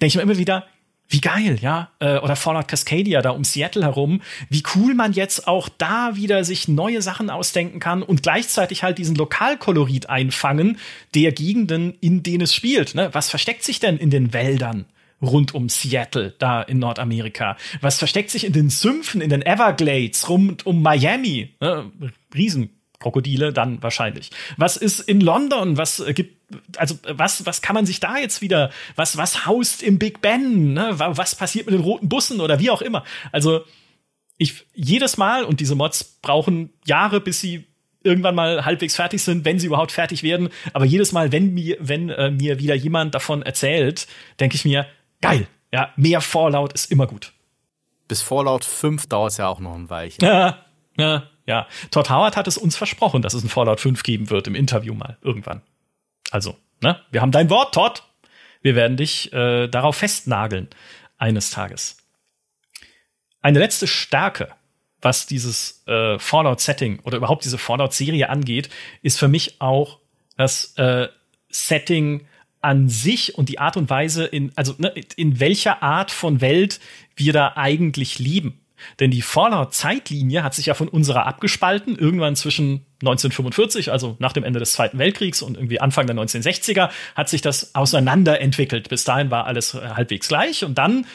denke 0.00 0.06
ich 0.06 0.16
mir 0.16 0.22
immer 0.22 0.38
wieder, 0.38 0.66
wie 1.10 1.20
geil, 1.20 1.58
ja, 1.60 1.90
äh, 1.98 2.18
oder 2.18 2.36
Fallout 2.36 2.68
Cascadia 2.68 3.20
da 3.20 3.30
um 3.30 3.44
Seattle 3.44 3.82
herum, 3.82 4.22
wie 4.48 4.62
cool 4.74 4.94
man 4.94 5.12
jetzt 5.12 5.48
auch 5.48 5.68
da 5.68 6.14
wieder 6.14 6.44
sich 6.44 6.68
neue 6.68 7.02
Sachen 7.02 7.30
ausdenken 7.30 7.80
kann 7.80 8.02
und 8.02 8.22
gleichzeitig 8.22 8.84
halt 8.84 8.98
diesen 8.98 9.16
Lokalkolorit 9.16 10.08
einfangen 10.08 10.78
der 11.14 11.32
Gegenden, 11.32 11.94
in 12.00 12.22
denen 12.22 12.42
es 12.42 12.54
spielt. 12.54 12.94
Ne? 12.94 13.10
Was 13.12 13.28
versteckt 13.28 13.64
sich 13.64 13.80
denn 13.80 13.98
in 13.98 14.10
den 14.10 14.32
Wäldern? 14.32 14.86
rund 15.22 15.54
um 15.54 15.68
Seattle, 15.68 16.34
da 16.38 16.62
in 16.62 16.78
Nordamerika? 16.78 17.58
Was 17.82 17.98
versteckt 17.98 18.30
sich 18.30 18.44
in 18.44 18.54
den 18.54 18.70
Sümpfen, 18.70 19.20
in 19.20 19.28
den 19.28 19.42
Everglades, 19.42 20.30
rund 20.30 20.64
um 20.64 20.80
Miami? 20.80 21.54
Ne? 21.60 21.90
Riesen 22.34 22.70
Krokodile 23.00 23.52
dann 23.52 23.82
wahrscheinlich. 23.82 24.30
Was 24.56 24.76
ist 24.76 25.00
in 25.00 25.20
London? 25.20 25.76
Was 25.76 26.00
äh, 26.00 26.12
gibt 26.12 26.38
also 26.76 26.96
was 27.08 27.46
was 27.46 27.62
kann 27.62 27.74
man 27.74 27.86
sich 27.86 27.98
da 28.00 28.18
jetzt 28.18 28.42
wieder 28.42 28.70
was 28.94 29.16
was 29.16 29.46
haust 29.46 29.82
im 29.82 29.98
Big 29.98 30.20
Ben? 30.20 30.74
Ne? 30.74 30.90
Was 30.96 31.34
passiert 31.34 31.66
mit 31.66 31.74
den 31.74 31.82
roten 31.82 32.08
Bussen 32.08 32.40
oder 32.40 32.60
wie 32.60 32.70
auch 32.70 32.82
immer? 32.82 33.04
Also 33.32 33.64
ich 34.36 34.66
jedes 34.74 35.16
Mal 35.16 35.44
und 35.44 35.60
diese 35.60 35.74
Mods 35.74 36.18
brauchen 36.22 36.72
Jahre, 36.86 37.20
bis 37.20 37.40
sie 37.40 37.66
irgendwann 38.02 38.34
mal 38.34 38.64
halbwegs 38.64 38.96
fertig 38.96 39.22
sind, 39.22 39.44
wenn 39.44 39.58
sie 39.58 39.66
überhaupt 39.66 39.92
fertig 39.92 40.22
werden. 40.22 40.48
Aber 40.72 40.84
jedes 40.84 41.12
Mal, 41.12 41.32
wenn 41.32 41.54
mir 41.54 41.76
wenn 41.80 42.10
äh, 42.10 42.30
mir 42.30 42.58
wieder 42.58 42.74
jemand 42.74 43.14
davon 43.14 43.42
erzählt, 43.42 44.06
denke 44.38 44.56
ich 44.56 44.64
mir 44.64 44.86
geil. 45.20 45.46
Ja, 45.72 45.92
mehr 45.96 46.20
Fallout 46.20 46.72
ist 46.72 46.90
immer 46.90 47.06
gut. 47.06 47.32
Bis 48.08 48.22
Fallout 48.22 48.64
5 48.64 49.06
dauert 49.06 49.32
es 49.32 49.36
ja 49.38 49.48
auch 49.48 49.60
noch 49.60 49.74
ein 49.74 49.88
Weilchen. 49.88 50.24
Ja, 50.24 50.66
ja. 50.98 51.30
Ja, 51.46 51.66
Todd 51.90 52.10
Howard 52.10 52.36
hat 52.36 52.46
es 52.46 52.58
uns 52.58 52.76
versprochen, 52.76 53.22
dass 53.22 53.34
es 53.34 53.42
ein 53.42 53.48
Fallout 53.48 53.80
5 53.80 54.02
geben 54.02 54.30
wird 54.30 54.46
im 54.46 54.54
Interview 54.54 54.94
mal 54.94 55.18
irgendwann. 55.22 55.62
Also, 56.30 56.56
ne, 56.80 57.00
wir 57.10 57.20
haben 57.20 57.32
dein 57.32 57.50
Wort, 57.50 57.74
Todd. 57.74 58.04
Wir 58.62 58.74
werden 58.74 58.96
dich 58.96 59.32
äh, 59.32 59.68
darauf 59.68 59.96
festnageln 59.96 60.68
eines 61.18 61.50
Tages. 61.50 61.96
Eine 63.40 63.58
letzte 63.58 63.86
Stärke, 63.86 64.54
was 65.00 65.26
dieses 65.26 65.82
äh, 65.86 66.18
Fallout-Setting 66.18 67.00
oder 67.00 67.16
überhaupt 67.16 67.44
diese 67.44 67.58
Fallout-Serie 67.58 68.28
angeht, 68.28 68.68
ist 69.02 69.18
für 69.18 69.28
mich 69.28 69.60
auch 69.60 69.98
das 70.36 70.74
äh, 70.76 71.08
Setting 71.48 72.26
an 72.60 72.88
sich 72.88 73.36
und 73.36 73.48
die 73.48 73.58
Art 73.58 73.76
und 73.76 73.88
Weise, 73.88 74.26
in, 74.26 74.52
also 74.56 74.74
ne, 74.78 74.92
in 75.16 75.40
welcher 75.40 75.82
Art 75.82 76.10
von 76.10 76.40
Welt 76.40 76.80
wir 77.16 77.32
da 77.32 77.54
eigentlich 77.56 78.18
leben. 78.18 78.59
Denn 78.98 79.10
die 79.10 79.22
Fallout-Zeitlinie 79.22 80.42
hat 80.42 80.54
sich 80.54 80.66
ja 80.66 80.74
von 80.74 80.88
unserer 80.88 81.26
abgespalten, 81.26 81.96
irgendwann 81.96 82.36
zwischen 82.36 82.86
1945, 83.00 83.90
also 83.92 84.16
nach 84.18 84.32
dem 84.32 84.44
Ende 84.44 84.60
des 84.60 84.72
Zweiten 84.72 84.98
Weltkriegs 84.98 85.42
und 85.42 85.56
irgendwie 85.56 85.80
Anfang 85.80 86.06
der 86.06 86.16
1960er, 86.16 86.90
hat 87.14 87.28
sich 87.28 87.40
das 87.40 87.74
auseinanderentwickelt. 87.74 88.88
Bis 88.88 89.04
dahin 89.04 89.30
war 89.30 89.46
alles 89.46 89.74
äh, 89.74 89.80
halbwegs 89.80 90.28
gleich 90.28 90.64
und 90.64 90.76
dann 90.78 91.06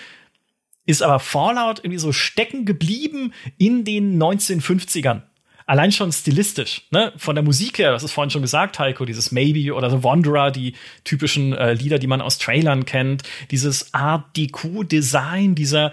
ist 0.86 1.02
aber 1.02 1.20
Fallout 1.20 1.80
irgendwie 1.80 1.98
so 1.98 2.12
stecken 2.12 2.66
geblieben 2.66 3.34
in 3.58 3.84
den 3.84 4.22
1950ern. 4.22 5.22
Allein 5.68 5.92
schon 5.92 6.12
stilistisch, 6.12 6.84
ne? 6.92 7.12
Von 7.18 7.34
der 7.34 7.44
Musik 7.44 7.80
her, 7.80 7.92
das 7.92 8.04
ist 8.04 8.12
vorhin 8.12 8.30
schon 8.30 8.44
gesagt, 8.44 8.78
Heiko, 8.78 9.04
dieses 9.04 9.32
Maybe 9.32 9.74
oder 9.74 9.90
The 9.90 10.04
Wanderer, 10.04 10.52
die 10.52 10.76
typischen 11.04 11.54
äh, 11.54 11.74
Lieder, 11.74 11.98
die 11.98 12.06
man 12.06 12.22
aus 12.22 12.38
Trailern 12.38 12.86
kennt, 12.86 13.24
dieses 13.50 13.92
Art 13.92 14.38
Deco 14.38 14.84
Design, 14.84 15.56
dieser 15.56 15.92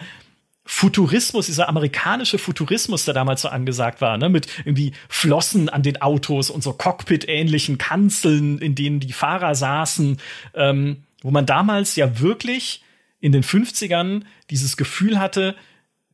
Futurismus, 0.64 1.46
dieser 1.46 1.68
amerikanische 1.68 2.38
Futurismus, 2.38 3.04
der 3.04 3.14
damals 3.14 3.42
so 3.42 3.48
angesagt 3.48 4.00
war, 4.00 4.16
ne, 4.16 4.28
mit 4.28 4.46
irgendwie 4.64 4.92
Flossen 5.08 5.68
an 5.68 5.82
den 5.82 6.00
Autos 6.00 6.50
und 6.50 6.62
so 6.62 6.72
Cockpit-ähnlichen 6.72 7.78
Kanzeln, 7.78 8.58
in 8.58 8.74
denen 8.74 9.00
die 9.00 9.12
Fahrer 9.12 9.54
saßen, 9.54 10.18
ähm, 10.54 11.04
wo 11.22 11.30
man 11.30 11.46
damals 11.46 11.96
ja 11.96 12.20
wirklich 12.20 12.82
in 13.20 13.32
den 13.32 13.42
50ern 13.42 14.22
dieses 14.50 14.76
Gefühl 14.76 15.18
hatte, 15.18 15.56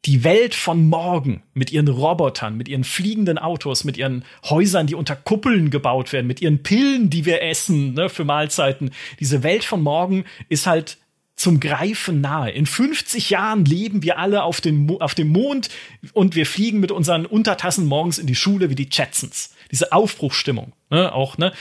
die 0.04 0.24
Welt 0.24 0.54
von 0.54 0.88
morgen 0.88 1.42
mit 1.54 1.72
ihren 1.72 1.88
Robotern, 1.88 2.56
mit 2.56 2.68
ihren 2.68 2.84
fliegenden 2.84 3.36
Autos, 3.36 3.84
mit 3.84 3.96
ihren 3.96 4.24
Häusern, 4.44 4.86
die 4.86 4.94
unter 4.94 5.16
Kuppeln 5.16 5.70
gebaut 5.70 6.12
werden, 6.12 6.26
mit 6.26 6.40
ihren 6.40 6.62
Pillen, 6.62 7.10
die 7.10 7.24
wir 7.24 7.42
essen 7.42 7.94
ne, 7.94 8.08
für 8.08 8.24
Mahlzeiten. 8.24 8.92
Diese 9.20 9.42
Welt 9.42 9.64
von 9.64 9.82
morgen 9.82 10.24
ist 10.48 10.66
halt 10.66 10.98
zum 11.38 11.60
Greifen 11.60 12.20
nahe. 12.20 12.50
In 12.50 12.66
50 12.66 13.30
Jahren 13.30 13.64
leben 13.64 14.02
wir 14.02 14.18
alle 14.18 14.42
auf, 14.42 14.60
den 14.60 15.00
auf 15.00 15.14
dem 15.14 15.28
Mond 15.28 15.70
und 16.12 16.34
wir 16.34 16.46
fliegen 16.46 16.80
mit 16.80 16.90
unseren 16.90 17.26
Untertassen 17.26 17.86
morgens 17.86 18.18
in 18.18 18.26
die 18.26 18.34
Schule 18.34 18.70
wie 18.70 18.74
die 18.74 18.88
Jetsons. 18.90 19.54
Diese 19.70 19.92
Aufbruchsstimmung, 19.92 20.72
ne, 20.90 21.12
auch, 21.12 21.38
ne, 21.38 21.52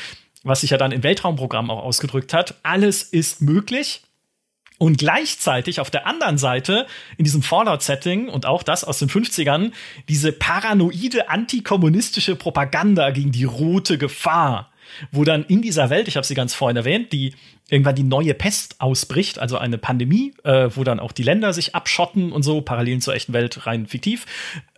was 0.44 0.62
sich 0.62 0.72
ja 0.72 0.78
dann 0.78 0.92
im 0.92 1.04
Weltraumprogramm 1.04 1.70
auch 1.70 1.84
ausgedrückt 1.84 2.34
hat. 2.34 2.56
Alles 2.64 3.04
ist 3.04 3.42
möglich. 3.42 4.02
Und 4.80 5.00
gleichzeitig 5.00 5.80
auf 5.80 5.90
der 5.90 6.06
anderen 6.06 6.38
Seite 6.38 6.86
in 7.18 7.24
diesem 7.24 7.42
Fallout-Setting 7.42 8.30
und 8.30 8.46
auch 8.46 8.62
das 8.62 8.84
aus 8.84 9.00
den 9.00 9.10
50ern 9.10 9.72
diese 10.08 10.32
paranoide 10.32 11.30
antikommunistische 11.30 12.36
Propaganda 12.36 13.10
gegen 13.10 13.32
die 13.32 13.44
rote 13.44 13.98
Gefahr, 13.98 14.72
wo 15.12 15.24
dann 15.24 15.44
in 15.46 15.62
dieser 15.62 15.90
Welt, 15.90 16.08
ich 16.08 16.16
habe 16.16 16.26
sie 16.26 16.36
ganz 16.36 16.54
vorhin 16.54 16.78
erwähnt, 16.78 17.12
die 17.14 17.34
irgendwann 17.70 17.96
die 17.96 18.04
neue 18.04 18.34
Pest 18.34 18.80
ausbricht, 18.80 19.40
also 19.40 19.58
eine 19.58 19.78
Pandemie, 19.78 20.34
äh, 20.44 20.70
wo 20.74 20.84
dann 20.84 21.00
auch 21.00 21.12
die 21.12 21.24
Länder 21.24 21.54
sich 21.54 21.76
abschotten 21.76 22.32
und 22.32 22.44
so, 22.44 22.62
Parallelen 22.62 23.02
zur 23.02 23.14
echten 23.14 23.34
Welt 23.34 23.66
rein 23.66 23.88
fiktiv. 23.88 24.26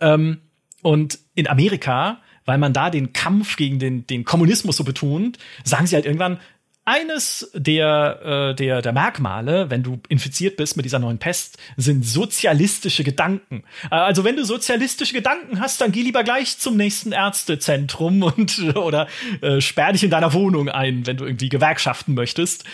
Ähm, 0.00 0.38
und 0.82 1.18
in 1.34 1.46
Amerika, 1.46 2.20
weil 2.44 2.58
man 2.58 2.72
da 2.72 2.90
den 2.90 3.12
Kampf 3.12 3.56
gegen 3.56 3.78
den, 3.78 4.06
den 4.06 4.24
Kommunismus 4.24 4.76
so 4.76 4.84
betont, 4.84 5.38
sagen 5.64 5.86
sie 5.86 5.94
halt 5.94 6.06
irgendwann, 6.06 6.38
eines 6.84 7.50
der, 7.54 8.50
äh, 8.50 8.54
der, 8.54 8.82
der 8.82 8.92
Merkmale, 8.92 9.70
wenn 9.70 9.82
du 9.82 10.00
infiziert 10.08 10.56
bist 10.56 10.76
mit 10.76 10.84
dieser 10.84 10.98
neuen 10.98 11.18
Pest, 11.18 11.58
sind 11.76 12.04
sozialistische 12.04 13.04
Gedanken. 13.04 13.64
Äh, 13.90 13.96
also 13.96 14.24
wenn 14.24 14.36
du 14.36 14.44
sozialistische 14.44 15.12
Gedanken 15.12 15.60
hast, 15.60 15.80
dann 15.80 15.92
geh 15.92 16.02
lieber 16.02 16.24
gleich 16.24 16.58
zum 16.58 16.76
nächsten 16.76 17.12
Ärztezentrum 17.12 18.22
und 18.36 18.76
oder 18.76 19.08
äh, 19.40 19.60
sperr 19.60 19.92
dich 19.92 20.04
in 20.04 20.10
deiner 20.10 20.32
Wohnung 20.32 20.68
ein, 20.68 21.06
wenn 21.06 21.16
du 21.16 21.24
irgendwie 21.24 21.48
Gewerkschaften 21.48 22.14
möchtest. 22.14 22.64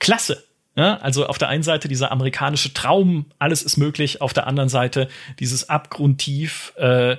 Klasse. 0.00 0.44
Ja, 0.76 0.96
also 0.96 1.26
auf 1.26 1.38
der 1.38 1.48
einen 1.48 1.62
Seite 1.62 1.86
dieser 1.86 2.10
amerikanische 2.10 2.74
Traum, 2.74 3.26
alles 3.38 3.62
ist 3.62 3.76
möglich, 3.76 4.20
auf 4.20 4.32
der 4.32 4.48
anderen 4.48 4.68
Seite 4.68 5.08
dieses 5.38 5.68
abgrundtief 5.68 6.72
äh, 6.76 7.16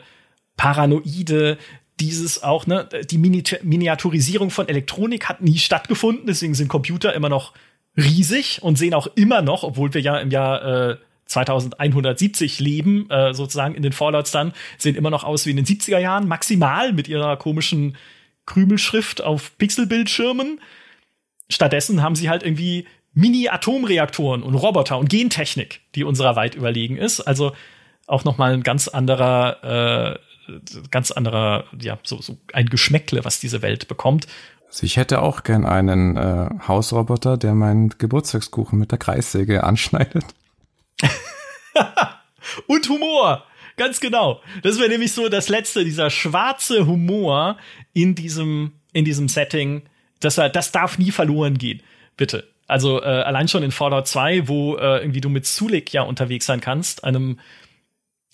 paranoide, 0.58 1.58
dieses 2.00 2.44
auch, 2.44 2.68
ne, 2.68 2.90
die 3.10 3.18
Miniaturisierung 3.18 4.50
von 4.50 4.68
Elektronik 4.68 5.30
hat 5.30 5.42
nie 5.42 5.58
stattgefunden, 5.58 6.28
deswegen 6.28 6.54
sind 6.54 6.68
Computer 6.68 7.14
immer 7.14 7.30
noch 7.30 7.54
riesig 7.98 8.60
und 8.62 8.78
sehen 8.78 8.94
auch 8.94 9.08
immer 9.16 9.42
noch, 9.42 9.64
obwohl 9.64 9.94
wir 9.94 10.02
ja 10.02 10.18
im 10.18 10.30
Jahr 10.30 10.92
äh, 10.92 10.98
2170 11.26 12.60
leben, 12.60 13.10
äh, 13.10 13.34
sozusagen 13.34 13.76
in 13.76 13.84
den 13.84 13.94
Fallouts 13.94 14.32
dann, 14.32 14.54
sehen 14.78 14.96
immer 14.96 15.10
noch 15.10 15.24
aus 15.24 15.46
wie 15.46 15.52
in 15.52 15.56
den 15.56 15.66
70er 15.66 15.98
Jahren, 15.98 16.28
maximal 16.28 16.94
mit 16.94 17.08
ihrer 17.08 17.38
komischen 17.38 17.96
Krümelschrift 18.46 19.24
auf 19.24 19.58
Pixelbildschirmen. 19.58 20.60
Stattdessen 21.50 22.04
haben 22.04 22.16
sie 22.16 22.30
halt 22.30 22.44
irgendwie 22.44 22.86
Mini-Atomreaktoren 23.14 24.44
und 24.44 24.56
Roboter 24.56 24.98
und 24.98 25.10
Gentechnik, 25.10 25.82
die 25.96 26.04
unserer 26.04 26.36
weit 26.36 26.56
überlegen 26.56 26.98
ist. 26.98 27.22
Also 27.22 27.54
auch 28.08 28.24
noch 28.24 28.38
mal 28.38 28.54
ein 28.54 28.64
ganz 28.64 28.88
anderer 28.88 30.18
äh, 30.18 30.20
ganz 30.92 31.12
anderer, 31.12 31.66
ja, 31.80 31.98
so, 32.04 32.22
so 32.22 32.38
ein 32.54 32.68
Geschmäckle, 32.68 33.26
was 33.26 33.40
diese 33.40 33.62
Welt 33.62 33.88
bekommt. 33.88 34.28
Also 34.68 34.84
ich 34.86 34.98
hätte 34.98 35.22
auch 35.22 35.44
gern 35.44 35.66
einen 35.66 36.18
äh, 36.18 36.50
Hausroboter, 36.68 37.38
der 37.38 37.56
meinen 37.56 37.90
Geburtstagskuchen 37.98 38.78
mit 38.78 38.92
der 38.92 38.98
Kreissäge 38.98 39.64
anschneidet. 39.64 40.26
Und 42.68 42.90
Humor. 42.90 43.46
Ganz 43.78 44.00
genau. 44.00 44.42
Das 44.64 44.80
wäre 44.80 44.90
nämlich 44.90 45.12
so 45.12 45.28
das 45.30 45.50
letzte, 45.50 45.84
dieser 45.84 46.10
schwarze 46.10 46.88
Humor 46.88 47.58
in 47.94 48.16
diesem, 48.16 48.74
in 48.94 49.06
diesem 49.06 49.28
Setting. 49.28 49.84
Das, 50.20 50.36
das 50.36 50.72
darf 50.72 50.98
nie 50.98 51.12
verloren 51.12 51.58
gehen. 51.58 51.82
Bitte. 52.16 52.48
Also 52.68 53.02
äh, 53.02 53.06
allein 53.06 53.48
schon 53.48 53.64
in 53.64 53.72
Fallout 53.72 54.08
2, 54.08 54.48
wo 54.48 54.76
äh, 54.78 55.00
irgendwie 55.00 55.22
du 55.22 55.30
mit 55.30 55.46
Sulik 55.46 55.94
ja 55.94 56.02
unterwegs 56.02 56.46
sein 56.46 56.62
kannst, 56.62 57.04
einem 57.04 57.40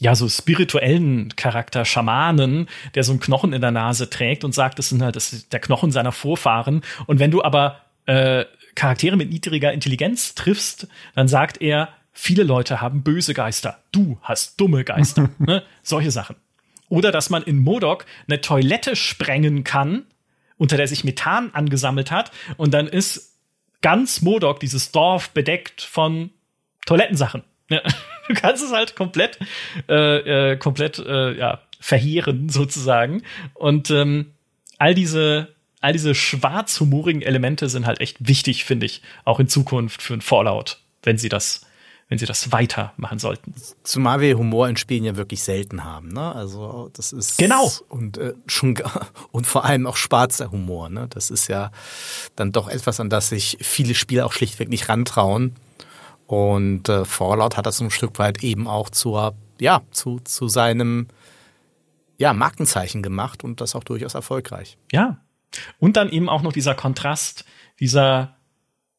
ja, 0.01 0.15
so 0.15 0.27
spirituellen 0.27 1.35
Charakter, 1.35 1.85
Schamanen, 1.85 2.67
der 2.95 3.03
so 3.03 3.11
einen 3.11 3.19
Knochen 3.19 3.53
in 3.53 3.61
der 3.61 3.69
Nase 3.69 4.09
trägt 4.09 4.43
und 4.43 4.51
sagt, 4.51 4.79
das 4.79 4.89
sind 4.89 5.03
halt 5.03 5.15
das 5.15 5.31
ist 5.31 5.53
der 5.53 5.59
Knochen 5.59 5.91
seiner 5.91 6.11
Vorfahren. 6.11 6.81
Und 7.05 7.19
wenn 7.19 7.29
du 7.29 7.43
aber 7.43 7.81
äh, 8.07 8.45
Charaktere 8.73 9.15
mit 9.15 9.29
niedriger 9.29 9.71
Intelligenz 9.71 10.33
triffst, 10.33 10.87
dann 11.13 11.27
sagt 11.27 11.61
er, 11.61 11.89
viele 12.13 12.41
Leute 12.41 12.81
haben 12.81 13.03
böse 13.03 13.35
Geister. 13.35 13.77
Du 13.91 14.17
hast 14.23 14.59
dumme 14.59 14.83
Geister. 14.83 15.29
ne? 15.37 15.61
Solche 15.83 16.09
Sachen. 16.09 16.35
Oder 16.89 17.11
dass 17.11 17.29
man 17.29 17.43
in 17.43 17.59
Modok 17.59 18.07
eine 18.27 18.41
Toilette 18.41 18.95
sprengen 18.95 19.63
kann, 19.63 20.05
unter 20.57 20.77
der 20.77 20.87
sich 20.87 21.03
Methan 21.03 21.51
angesammelt 21.53 22.09
hat, 22.09 22.31
und 22.57 22.73
dann 22.73 22.87
ist 22.87 23.37
ganz 23.83 24.23
Modok, 24.23 24.61
dieses 24.61 24.91
Dorf, 24.91 25.29
bedeckt 25.29 25.83
von 25.83 26.31
Toilettensachen. 26.87 27.43
Ja. 27.69 27.81
Du 28.33 28.39
kannst 28.39 28.63
es 28.63 28.71
halt 28.71 28.95
komplett, 28.95 29.39
äh, 29.89 30.51
äh, 30.51 30.57
komplett, 30.57 30.99
äh, 30.99 31.37
ja, 31.37 31.59
verheeren 31.81 32.47
sozusagen. 32.47 33.23
Und 33.55 33.91
ähm, 33.91 34.33
all 34.77 34.93
diese, 34.93 35.49
all 35.81 35.91
diese 35.91 36.15
schwarzhumorigen 36.15 37.21
Elemente 37.21 37.67
sind 37.67 37.85
halt 37.85 37.99
echt 37.99 38.25
wichtig, 38.25 38.63
finde 38.63 38.85
ich, 38.85 39.01
auch 39.25 39.39
in 39.41 39.49
Zukunft 39.49 40.01
für 40.01 40.13
ein 40.13 40.21
Fallout, 40.21 40.79
wenn 41.03 41.17
sie 41.17 41.29
das 41.29 41.65
wenn 42.07 42.17
sie 42.17 42.25
das 42.25 42.51
weitermachen 42.51 43.19
sollten. 43.19 43.53
Zumal 43.83 44.19
wir 44.19 44.37
Humor 44.37 44.67
in 44.67 44.75
Spielen 44.75 45.05
ja 45.05 45.15
wirklich 45.15 45.43
selten 45.43 45.85
haben, 45.85 46.09
ne? 46.09 46.35
Also 46.35 46.89
das 46.91 47.13
ist 47.13 47.37
genau 47.37 47.71
und 47.87 48.17
äh, 48.17 48.33
schon 48.47 48.77
und 49.31 49.47
vor 49.47 49.63
allem 49.63 49.87
auch 49.87 49.95
schwarzer 49.95 50.51
Humor, 50.51 50.89
ne? 50.89 51.07
Das 51.09 51.29
ist 51.29 51.47
ja 51.47 51.71
dann 52.35 52.51
doch 52.51 52.67
etwas, 52.67 52.99
an 52.99 53.09
das 53.09 53.29
sich 53.29 53.59
viele 53.61 53.95
Spiele 53.95 54.25
auch 54.25 54.33
schlichtweg 54.33 54.67
nicht 54.67 54.89
rantrauen. 54.89 55.55
Und 56.31 56.87
äh, 56.87 57.03
Fallout 57.03 57.57
hat 57.57 57.65
das 57.65 57.81
ein 57.81 57.91
Stück 57.91 58.17
weit 58.17 58.41
eben 58.41 58.65
auch 58.65 58.89
zur, 58.89 59.35
ja, 59.59 59.81
zu, 59.91 60.21
zu 60.21 60.47
seinem 60.47 61.07
ja, 62.17 62.31
Markenzeichen 62.31 63.03
gemacht 63.03 63.43
und 63.43 63.59
das 63.59 63.75
auch 63.75 63.83
durchaus 63.83 64.13
erfolgreich. 64.13 64.77
Ja. 64.93 65.17
Und 65.77 65.97
dann 65.97 66.09
eben 66.09 66.29
auch 66.29 66.41
noch 66.41 66.53
dieser 66.53 66.73
Kontrast 66.73 67.43
dieser, 67.81 68.37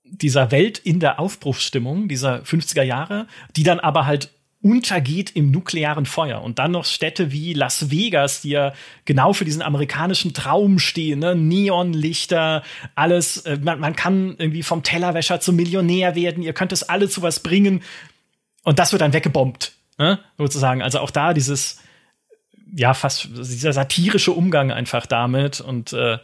dieser 0.05 0.51
Welt 0.51 0.79
in 0.79 1.01
der 1.01 1.19
Aufbruchsstimmung, 1.19 2.07
dieser 2.07 2.43
50er 2.43 2.83
Jahre, 2.83 3.27
die 3.57 3.63
dann 3.63 3.81
aber 3.81 4.05
halt 4.05 4.35
untergeht 4.63 5.33
im 5.35 5.51
nuklearen 5.51 6.07
Feuer. 6.07 6.43
Und 6.43 6.59
dann 6.59 6.71
noch 6.71 6.85
Städte 6.85 7.33
wie 7.33 7.53
Las 7.53 7.91
Vegas, 7.91 8.43
die 8.43 8.51
ja 8.51 8.73
genau 9.05 9.33
für 9.33 9.45
diesen 9.45 9.61
amerikanischen 9.61 10.33
Traum 10.33 10.79
stehen, 10.79 11.19
ne? 11.19 11.35
Neonlichter, 11.35 12.63
alles, 12.95 13.39
äh, 13.39 13.59
man, 13.61 13.81
man 13.81 13.97
kann 13.97 14.37
irgendwie 14.39 14.63
vom 14.63 14.83
Tellerwäscher 14.83 15.41
zum 15.41 15.57
Millionär 15.57 16.15
werden, 16.15 16.43
ihr 16.43 16.53
könnt 16.53 16.73
es 16.73 16.85
alle 16.85 17.09
zu 17.09 17.23
was 17.23 17.41
bringen. 17.41 17.83
Und 18.63 18.79
das 18.79 18.93
wird 18.93 19.03
dann 19.03 19.13
weggebombt, 19.13 19.73
ne? 19.99 20.21
sozusagen. 20.39 20.83
Also 20.83 21.01
auch 21.01 21.11
da 21.11 21.35
dieses, 21.35 21.81
ja, 22.75 22.95
fast 22.95 23.29
dieser 23.33 23.73
satirische 23.73 24.31
Umgang 24.31 24.71
einfach 24.71 25.07
damit 25.07 25.61
und 25.61 25.93
äh, 25.93 26.19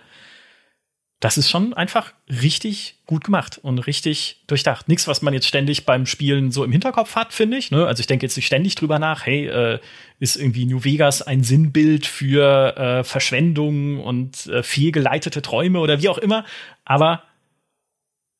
das 1.20 1.36
ist 1.36 1.50
schon 1.50 1.74
einfach 1.74 2.12
richtig 2.28 2.96
gut 3.06 3.24
gemacht 3.24 3.58
und 3.60 3.80
richtig 3.80 4.40
durchdacht. 4.46 4.88
Nichts, 4.88 5.08
was 5.08 5.20
man 5.20 5.34
jetzt 5.34 5.48
ständig 5.48 5.84
beim 5.84 6.06
Spielen 6.06 6.52
so 6.52 6.62
im 6.62 6.70
Hinterkopf 6.70 7.16
hat, 7.16 7.32
finde 7.32 7.56
ich. 7.56 7.72
Ne? 7.72 7.86
Also 7.86 8.00
ich 8.00 8.06
denke 8.06 8.24
jetzt 8.24 8.36
nicht 8.36 8.46
ständig 8.46 8.76
drüber 8.76 9.00
nach, 9.00 9.26
hey, 9.26 9.46
äh, 9.48 9.80
ist 10.20 10.36
irgendwie 10.36 10.64
New 10.64 10.84
Vegas 10.84 11.22
ein 11.22 11.42
Sinnbild 11.42 12.06
für 12.06 12.76
äh, 12.76 13.04
Verschwendung 13.04 14.00
und 14.00 14.46
äh, 14.46 14.62
fehlgeleitete 14.62 15.42
Träume 15.42 15.80
oder 15.80 16.00
wie 16.00 16.08
auch 16.08 16.18
immer. 16.18 16.44
Aber 16.84 17.24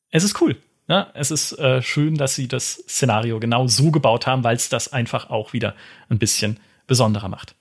es 0.09 0.23
ist 0.23 0.41
cool. 0.41 0.55
Ne? 0.87 1.07
Es 1.15 1.31
ist 1.31 1.59
äh, 1.59 1.81
schön, 1.81 2.15
dass 2.15 2.35
sie 2.35 2.47
das 2.47 2.75
Szenario 2.87 3.41
genau 3.41 3.67
so 3.67 3.91
gebaut 3.91 4.25
haben, 4.25 4.45
weil 4.45 4.55
es 4.55 4.69
das 4.69 4.93
einfach 4.93 5.29
auch 5.29 5.51
wieder 5.51 5.75
ein 6.07 6.17
bisschen 6.17 6.61
besonderer 6.87 7.27
macht. 7.27 7.55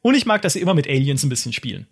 Und 0.00 0.16
ich 0.16 0.26
mag, 0.26 0.42
dass 0.42 0.54
sie 0.54 0.60
immer 0.60 0.74
mit 0.74 0.88
Aliens 0.88 1.22
ein 1.22 1.28
bisschen 1.28 1.52
spielen 1.52 1.86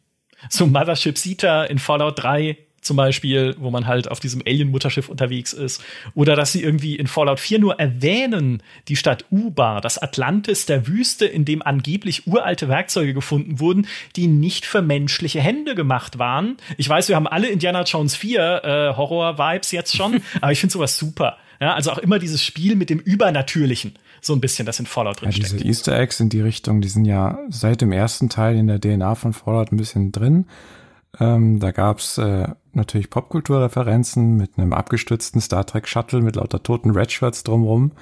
so 0.49 0.67
Mothership 0.67 1.19
Sita 1.19 1.65
in 1.65 1.79
Fallout 1.79 2.23
3 2.23 2.57
zum 2.81 2.97
Beispiel, 2.97 3.55
wo 3.59 3.71
man 3.71 3.87
halt 3.87 4.11
auf 4.11 4.21
diesem 4.21 4.43
Alien-Mutterschiff 4.47 5.09
unterwegs 5.09 5.53
ist. 5.53 5.83
Oder 6.15 6.35
dass 6.35 6.53
sie 6.53 6.63
irgendwie 6.63 6.97
in 6.97 7.07
Fallout 7.07 7.41
4 7.41 7.59
nur 7.59 7.79
erwähnen, 7.79 8.63
die 8.89 8.97
Stadt 8.97 9.27
Ubar, 9.31 9.81
das 9.81 9.99
Atlantis 9.99 10.67
der 10.67 10.87
Wüste, 10.87 11.27
in 11.27 11.45
dem 11.45 11.63
angeblich 11.63 12.27
uralte 12.27 12.69
Werkzeuge 12.69 13.13
gefunden 13.13 13.61
wurden, 13.61 13.87
die 14.17 14.27
nicht 14.27 14.65
für 14.65 14.83
menschliche 14.83 15.41
Hände 15.41 15.75
gemacht 15.75 16.19
waren. 16.19 16.57
Ich 16.79 16.89
weiß, 16.89 17.09
wir 17.09 17.17
haben 17.17 17.27
alle 17.27 17.49
Indiana 17.49 17.83
Jones 17.83 18.17
4 18.17 18.41
äh, 18.65 18.97
Horror-Vibes 18.97 19.73
jetzt 19.73 19.95
schon, 19.95 20.23
aber 20.41 20.53
ich 20.53 20.61
finde 20.61 20.73
sowas 20.73 20.97
super. 20.97 21.37
Ja, 21.61 21.75
also 21.75 21.91
auch 21.91 21.99
immer 21.99 22.19
dieses 22.19 22.43
Spiel 22.43 22.75
mit 22.75 22.89
dem 22.89 22.99
Übernatürlichen 22.99 23.95
so 24.23 24.33
ein 24.33 24.41
bisschen 24.41 24.67
das 24.67 24.81
in 24.81 24.87
Fallout 24.87 25.21
drin 25.21 25.31
ja, 25.31 25.37
Diese 25.37 25.59
Easter 25.59 25.99
Eggs 25.99 26.21
in 26.21 26.29
die 26.29 26.41
Richtung, 26.41 26.81
die 26.81 26.89
sind 26.89 27.05
ja 27.05 27.39
seit 27.49 27.81
dem 27.81 27.93
ersten 27.93 28.29
Teil 28.29 28.57
in 28.57 28.67
der 28.67 28.81
DNA 28.81 29.15
von 29.15 29.33
Fallout 29.33 29.73
ein 29.73 29.77
bisschen 29.77 30.13
drin. 30.13 30.47
Ähm, 31.19 31.59
da 31.59 31.71
gab's 31.71 32.19
äh, 32.19 32.49
natürlich 32.73 33.11
Popkulturreferenzen 33.11 34.37
mit 34.37 34.53
einem 34.57 34.73
abgestürzten 34.73 35.41
Star 35.41 35.67
Trek 35.67 35.89
Shuttle 35.89 36.23
mit 36.23 36.37
lauter 36.37 36.63
toten 36.63 36.91
Redshirts 36.91 37.43
drumrum. 37.43 37.93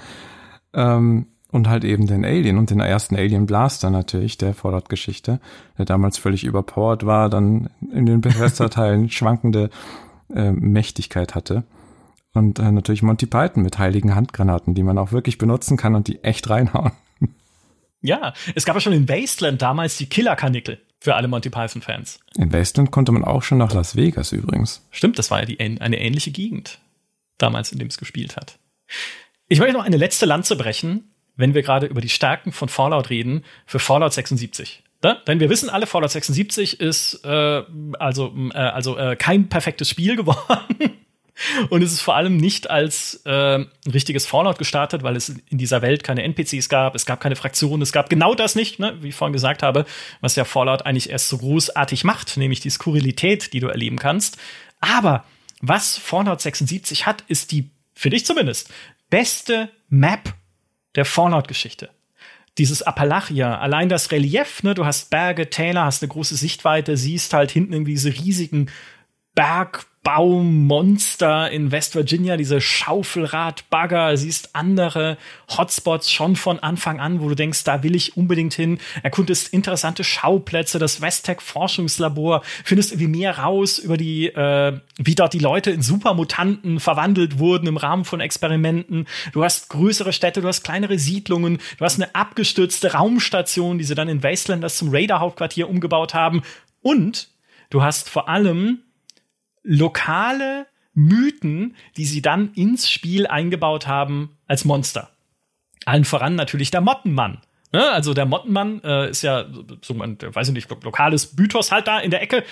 Ähm, 0.74 1.26
und 1.50 1.68
halt 1.68 1.84
eben 1.84 2.06
den 2.06 2.26
Alien 2.26 2.58
und 2.58 2.70
den 2.70 2.80
ersten 2.80 3.16
Alien 3.16 3.46
Blaster 3.46 3.88
natürlich, 3.88 4.36
der 4.36 4.52
Fallout-Geschichte, 4.52 5.40
der 5.78 5.86
damals 5.86 6.18
völlig 6.18 6.44
überpowered 6.44 7.06
war, 7.06 7.30
dann 7.30 7.70
in 7.90 8.04
den 8.04 8.20
Bethesda-Teilen 8.20 9.08
schwankende 9.08 9.70
äh, 10.34 10.52
Mächtigkeit 10.52 11.34
hatte. 11.34 11.64
Und 12.38 12.58
äh, 12.58 12.70
natürlich 12.70 13.02
Monty 13.02 13.26
Python 13.26 13.62
mit 13.62 13.78
heiligen 13.78 14.14
Handgranaten, 14.14 14.74
die 14.74 14.82
man 14.82 14.96
auch 14.96 15.12
wirklich 15.12 15.38
benutzen 15.38 15.76
kann 15.76 15.94
und 15.94 16.08
die 16.08 16.22
echt 16.24 16.48
reinhauen. 16.48 16.92
Ja, 18.00 18.32
es 18.54 18.64
gab 18.64 18.76
ja 18.76 18.80
schon 18.80 18.92
in 18.92 19.08
Wasteland 19.08 19.60
damals 19.60 19.96
die 19.96 20.06
Killer-Kanickel 20.06 20.80
für 21.00 21.16
alle 21.16 21.28
Monty 21.28 21.50
Python-Fans. 21.50 22.20
In 22.36 22.52
Wasteland 22.52 22.90
konnte 22.90 23.12
man 23.12 23.24
auch 23.24 23.42
schon 23.42 23.58
nach 23.58 23.72
Las 23.72 23.96
Vegas 23.96 24.32
übrigens. 24.32 24.86
Stimmt, 24.90 25.18
das 25.18 25.30
war 25.30 25.40
ja 25.40 25.46
die, 25.46 25.58
eine 25.58 26.00
ähnliche 26.00 26.30
Gegend 26.30 26.78
damals, 27.38 27.72
in 27.72 27.78
dem 27.78 27.88
es 27.88 27.98
gespielt 27.98 28.36
hat. 28.36 28.58
Ich 29.48 29.58
möchte 29.58 29.74
noch 29.74 29.84
eine 29.84 29.96
letzte 29.96 30.26
Lanze 30.26 30.56
brechen, 30.56 31.10
wenn 31.36 31.54
wir 31.54 31.62
gerade 31.62 31.86
über 31.86 32.00
die 32.00 32.08
Stärken 32.08 32.52
von 32.52 32.68
Fallout 32.68 33.10
reden, 33.10 33.44
für 33.66 33.78
Fallout 33.78 34.12
76. 34.12 34.82
Da? 35.00 35.14
Denn 35.26 35.38
wir 35.40 35.48
wissen 35.48 35.70
alle, 35.70 35.86
Fallout 35.86 36.10
76 36.10 36.80
ist 36.80 37.24
äh, 37.24 37.62
also, 37.98 38.34
äh, 38.52 38.58
also 38.58 38.96
äh, 38.96 39.16
kein 39.16 39.48
perfektes 39.48 39.88
Spiel 39.88 40.16
geworden. 40.16 40.98
Und 41.70 41.82
es 41.82 41.92
ist 41.92 42.00
vor 42.00 42.16
allem 42.16 42.36
nicht 42.36 42.70
als 42.70 43.22
äh, 43.24 43.64
richtiges 43.92 44.26
Fallout 44.26 44.58
gestartet, 44.58 45.02
weil 45.02 45.16
es 45.16 45.28
in 45.28 45.58
dieser 45.58 45.82
Welt 45.82 46.02
keine 46.02 46.22
NPCs 46.22 46.68
gab, 46.68 46.94
es 46.94 47.06
gab 47.06 47.20
keine 47.20 47.36
Fraktionen, 47.36 47.82
es 47.82 47.92
gab 47.92 48.10
genau 48.10 48.34
das 48.34 48.54
nicht, 48.54 48.78
ne, 48.78 48.96
wie 49.00 49.08
ich 49.08 49.14
vorhin 49.14 49.32
gesagt 49.32 49.62
habe, 49.62 49.86
was 50.20 50.36
ja 50.36 50.44
Fallout 50.44 50.86
eigentlich 50.86 51.10
erst 51.10 51.28
so 51.28 51.38
großartig 51.38 52.04
macht, 52.04 52.36
nämlich 52.36 52.60
die 52.60 52.70
Skurrilität, 52.70 53.52
die 53.52 53.60
du 53.60 53.68
erleben 53.68 53.98
kannst. 53.98 54.36
Aber 54.80 55.24
was 55.60 55.96
Fallout 55.96 56.40
76 56.40 57.06
hat, 57.06 57.24
ist 57.28 57.52
die, 57.52 57.70
für 57.94 58.10
dich 58.10 58.24
zumindest, 58.24 58.70
beste 59.10 59.70
Map 59.88 60.34
der 60.94 61.04
Fallout-Geschichte 61.04 61.90
dieses 62.58 62.82
Appalachia, 62.82 63.58
allein 63.58 63.88
das 63.88 64.10
Relief, 64.10 64.64
ne, 64.64 64.74
du 64.74 64.84
hast 64.84 65.10
Berge, 65.10 65.48
Täler, 65.48 65.84
hast 65.84 66.02
eine 66.02 66.08
große 66.08 66.34
Sichtweite, 66.34 66.96
siehst 66.96 67.32
halt 67.32 67.52
hinten 67.52 67.72
irgendwie 67.72 67.92
diese 67.92 68.12
riesigen 68.12 68.68
Bergbaummonster 70.08 71.50
in 71.50 71.70
West 71.70 71.94
Virginia, 71.94 72.36
diese 72.38 72.60
Schaufelradbagger, 72.60 74.16
siehst 74.16 74.54
andere 74.54 75.18
Hotspots 75.50 76.10
schon 76.10 76.34
von 76.34 76.58
Anfang 76.58 76.98
an, 76.98 77.20
wo 77.20 77.28
du 77.28 77.34
denkst, 77.34 77.64
da 77.64 77.82
will 77.82 77.94
ich 77.94 78.16
unbedingt 78.16 78.54
hin. 78.54 78.78
Erkundest 79.02 79.52
interessante 79.52 80.04
Schauplätze, 80.04 80.78
das 80.78 81.02
Westtech 81.02 81.40
Forschungslabor, 81.40 82.42
findest 82.64 82.92
irgendwie 82.92 83.18
mehr 83.18 83.38
raus 83.38 83.78
über 83.78 83.98
die, 83.98 84.28
äh, 84.28 84.80
wie 84.96 85.14
dort 85.14 85.34
die 85.34 85.38
Leute 85.40 85.70
in 85.70 85.82
Supermutanten 85.82 86.80
verwandelt 86.80 87.38
wurden 87.38 87.66
im 87.66 87.76
Rahmen 87.76 88.06
von 88.06 88.20
Experimenten. 88.20 89.06
Du 89.32 89.44
hast 89.44 89.68
größere 89.68 90.14
Städte, 90.14 90.40
du 90.40 90.48
hast 90.48 90.64
kleinere 90.64 90.98
Siedlungen, 90.98 91.58
du 91.78 91.84
hast 91.84 92.00
eine 92.00 92.14
abgestürzte 92.14 92.94
Raumstation, 92.94 93.78
die 93.78 93.84
sie 93.84 93.94
dann 93.94 94.08
in 94.08 94.22
Wastelanders 94.22 94.78
zum 94.78 94.88
Raider-Hauptquartier 94.88 95.68
umgebaut 95.68 96.14
haben. 96.14 96.42
Und 96.80 97.28
du 97.68 97.82
hast 97.82 98.08
vor 98.08 98.28
allem 98.28 98.78
lokale 99.62 100.66
Mythen, 100.94 101.76
die 101.96 102.04
sie 102.04 102.22
dann 102.22 102.52
ins 102.54 102.90
Spiel 102.90 103.26
eingebaut 103.26 103.86
haben 103.86 104.36
als 104.46 104.64
Monster. 104.64 105.10
Allen 105.84 106.04
voran 106.04 106.34
natürlich 106.34 106.70
der 106.70 106.80
Mottenmann. 106.80 107.40
Ne? 107.70 107.86
Also 107.90 108.14
der 108.14 108.24
Mottenmann 108.24 108.80
äh, 108.82 109.10
ist 109.10 109.22
ja 109.22 109.44
so 109.82 109.94
ein, 110.00 110.16
weiß 110.20 110.48
ich 110.48 110.54
nicht, 110.54 110.70
lokales 110.82 111.36
Mythos 111.36 111.70
halt 111.70 111.86
da 111.86 111.98
in 111.98 112.10
der 112.10 112.22
Ecke, 112.22 112.42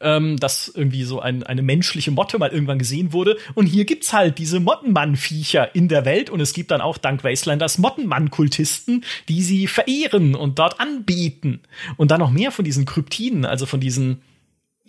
ähm, 0.00 0.36
dass 0.36 0.68
irgendwie 0.68 1.02
so 1.04 1.18
ein, 1.18 1.42
eine 1.42 1.62
menschliche 1.62 2.10
Motte 2.10 2.38
mal 2.38 2.50
irgendwann 2.50 2.78
gesehen 2.78 3.12
wurde. 3.12 3.38
Und 3.54 3.66
hier 3.66 3.86
gibt's 3.86 4.12
halt 4.12 4.38
diese 4.38 4.60
Mottenmann-Viecher 4.60 5.74
in 5.74 5.88
der 5.88 6.04
Welt 6.04 6.28
und 6.28 6.40
es 6.40 6.52
gibt 6.52 6.70
dann 6.70 6.82
auch 6.82 6.98
dank 6.98 7.24
Wastelanders 7.24 7.78
Mottenmann-Kultisten, 7.78 9.04
die 9.28 9.42
sie 9.42 9.66
verehren 9.66 10.34
und 10.34 10.58
dort 10.58 10.78
anbieten. 10.78 11.62
Und 11.96 12.10
dann 12.10 12.20
noch 12.20 12.30
mehr 12.30 12.52
von 12.52 12.64
diesen 12.64 12.84
Kryptiden, 12.84 13.46
also 13.46 13.64
von 13.64 13.80
diesen 13.80 14.20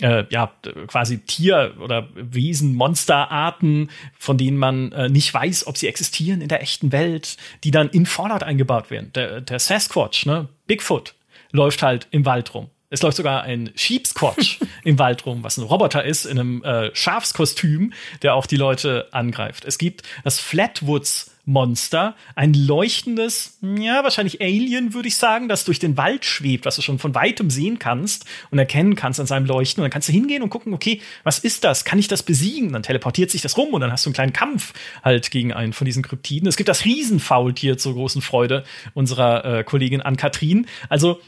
äh, 0.02 0.26
ja, 0.30 0.52
quasi 0.88 1.20
Tier- 1.20 1.76
oder 1.80 2.08
Wesen, 2.14 2.76
Monsterarten, 2.76 3.90
von 4.18 4.38
denen 4.38 4.58
man 4.58 4.92
äh, 4.92 5.10
nicht 5.10 5.34
weiß, 5.34 5.68
ob 5.68 5.78
sie 5.78 5.88
existieren 5.88 6.42
in 6.42 6.50
der 6.50 6.62
echten 6.62 6.92
Welt, 6.92 7.38
die 7.64 7.72
dann 7.72 7.90
in 7.90 8.06
Fallout 8.06 8.44
eingebaut 8.44 8.92
werden. 8.92 9.12
Der, 9.14 9.42
der 9.42 9.60
Sasquatch, 9.60 10.26
ne, 10.26 10.48
Bigfoot, 10.68 11.16
läuft 11.52 11.82
halt 11.82 12.08
im 12.12 12.26
Wald 12.26 12.54
rum. 12.54 12.70
Es 12.90 13.02
läuft 13.02 13.18
sogar 13.18 13.44
ein 13.44 13.72
Sheepsquatch 13.76 14.60
im 14.84 14.98
Wald 14.98 15.26
rum, 15.26 15.44
was 15.44 15.58
ein 15.58 15.64
Roboter 15.64 16.06
ist 16.06 16.26
in 16.26 16.40
einem 16.40 16.64
äh, 16.64 16.90
Schafskostüm, 16.94 17.94
der 18.22 18.36
auch 18.36 18.46
die 18.46 18.56
Leute 18.56 19.10
angreift. 19.12 19.66
Es 19.66 19.78
gibt 19.78 20.04
das 20.24 20.40
Flatwoods 20.40 21.37
Monster, 21.48 22.18
ein 22.36 22.54
leuchtendes, 22.54 23.58
ja, 23.62 24.04
wahrscheinlich 24.04 24.42
Alien, 24.42 24.94
würde 24.94 25.08
ich 25.08 25.16
sagen, 25.16 25.48
das 25.48 25.64
durch 25.64 25.80
den 25.80 25.96
Wald 25.96 26.26
schwebt, 26.26 26.66
was 26.66 26.76
du 26.76 26.82
schon 26.82 27.00
von 27.00 27.16
weitem 27.16 27.50
sehen 27.50 27.80
kannst 27.80 28.26
und 28.52 28.60
erkennen 28.60 28.96
kannst 28.96 29.22
an 29.22 29.28
seinem 29.28 29.46
Leuchten. 29.46 29.82
Und 29.82 29.86
dann 29.86 29.92
kannst 29.92 30.10
du 30.10 30.12
hingehen 30.12 30.44
und 30.44 30.50
gucken, 30.50 30.74
okay, 30.74 31.02
was 31.24 31.40
ist 31.40 31.64
das? 31.64 31.86
Kann 31.86 32.00
ich 32.00 32.10
das 32.10 32.22
besiegen? 32.22 32.74
Dann 32.74 32.84
teleportiert 32.84 33.32
sich 33.32 33.42
das 33.42 33.58
rum 33.58 33.74
und 33.74 33.80
dann 33.80 33.94
hast 33.94 34.06
du 34.06 34.10
einen 34.10 34.16
kleinen 34.16 34.34
Kampf 34.34 34.74
halt 35.06 35.32
gegen 35.32 35.54
einen 35.54 35.72
von 35.72 35.86
diesen 35.86 36.04
Kryptiden. 36.04 36.50
Es 36.50 36.58
gibt 36.58 36.68
das 36.68 36.84
Riesenfaultier 36.84 37.78
zur 37.78 37.94
großen 37.94 38.22
Freude 38.22 38.66
unserer 38.94 39.46
äh, 39.46 39.64
Kollegin 39.64 40.02
Ann-Kathrin. 40.02 40.68
Also 40.90 41.22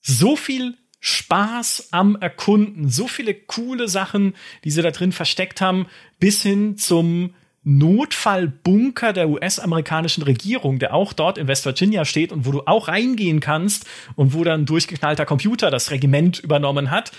so 0.00 0.36
viel 0.36 0.76
Spaß 1.00 1.88
am 1.90 2.14
Erkunden, 2.14 2.88
so 2.88 3.08
viele 3.08 3.34
coole 3.34 3.88
Sachen, 3.88 4.34
die 4.62 4.70
sie 4.70 4.80
da 4.80 4.92
drin 4.92 5.10
versteckt 5.10 5.60
haben, 5.60 5.86
bis 6.20 6.40
hin 6.40 6.78
zum 6.78 7.34
Notfallbunker 7.64 9.14
der 9.14 9.28
US-amerikanischen 9.28 10.22
Regierung, 10.22 10.78
der 10.78 10.94
auch 10.94 11.12
dort 11.14 11.38
in 11.38 11.48
West 11.48 11.64
Virginia 11.64 12.04
steht 12.04 12.30
und 12.30 12.44
wo 12.44 12.52
du 12.52 12.62
auch 12.66 12.88
reingehen 12.88 13.40
kannst 13.40 13.86
und 14.16 14.34
wo 14.34 14.44
dann 14.44 14.66
durchgeknallter 14.66 15.24
Computer 15.24 15.70
das 15.70 15.90
Regiment 15.90 16.38
übernommen 16.38 16.90
hat. 16.90 17.12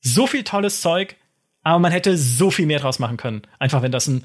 So 0.00 0.26
viel 0.26 0.44
tolles 0.44 0.82
Zeug, 0.82 1.16
aber 1.62 1.78
man 1.78 1.92
hätte 1.92 2.16
so 2.16 2.50
viel 2.50 2.66
mehr 2.66 2.78
draus 2.78 2.98
machen 2.98 3.16
können. 3.16 3.42
Einfach 3.58 3.82
wenn 3.82 3.92
das 3.92 4.06
ein, 4.06 4.24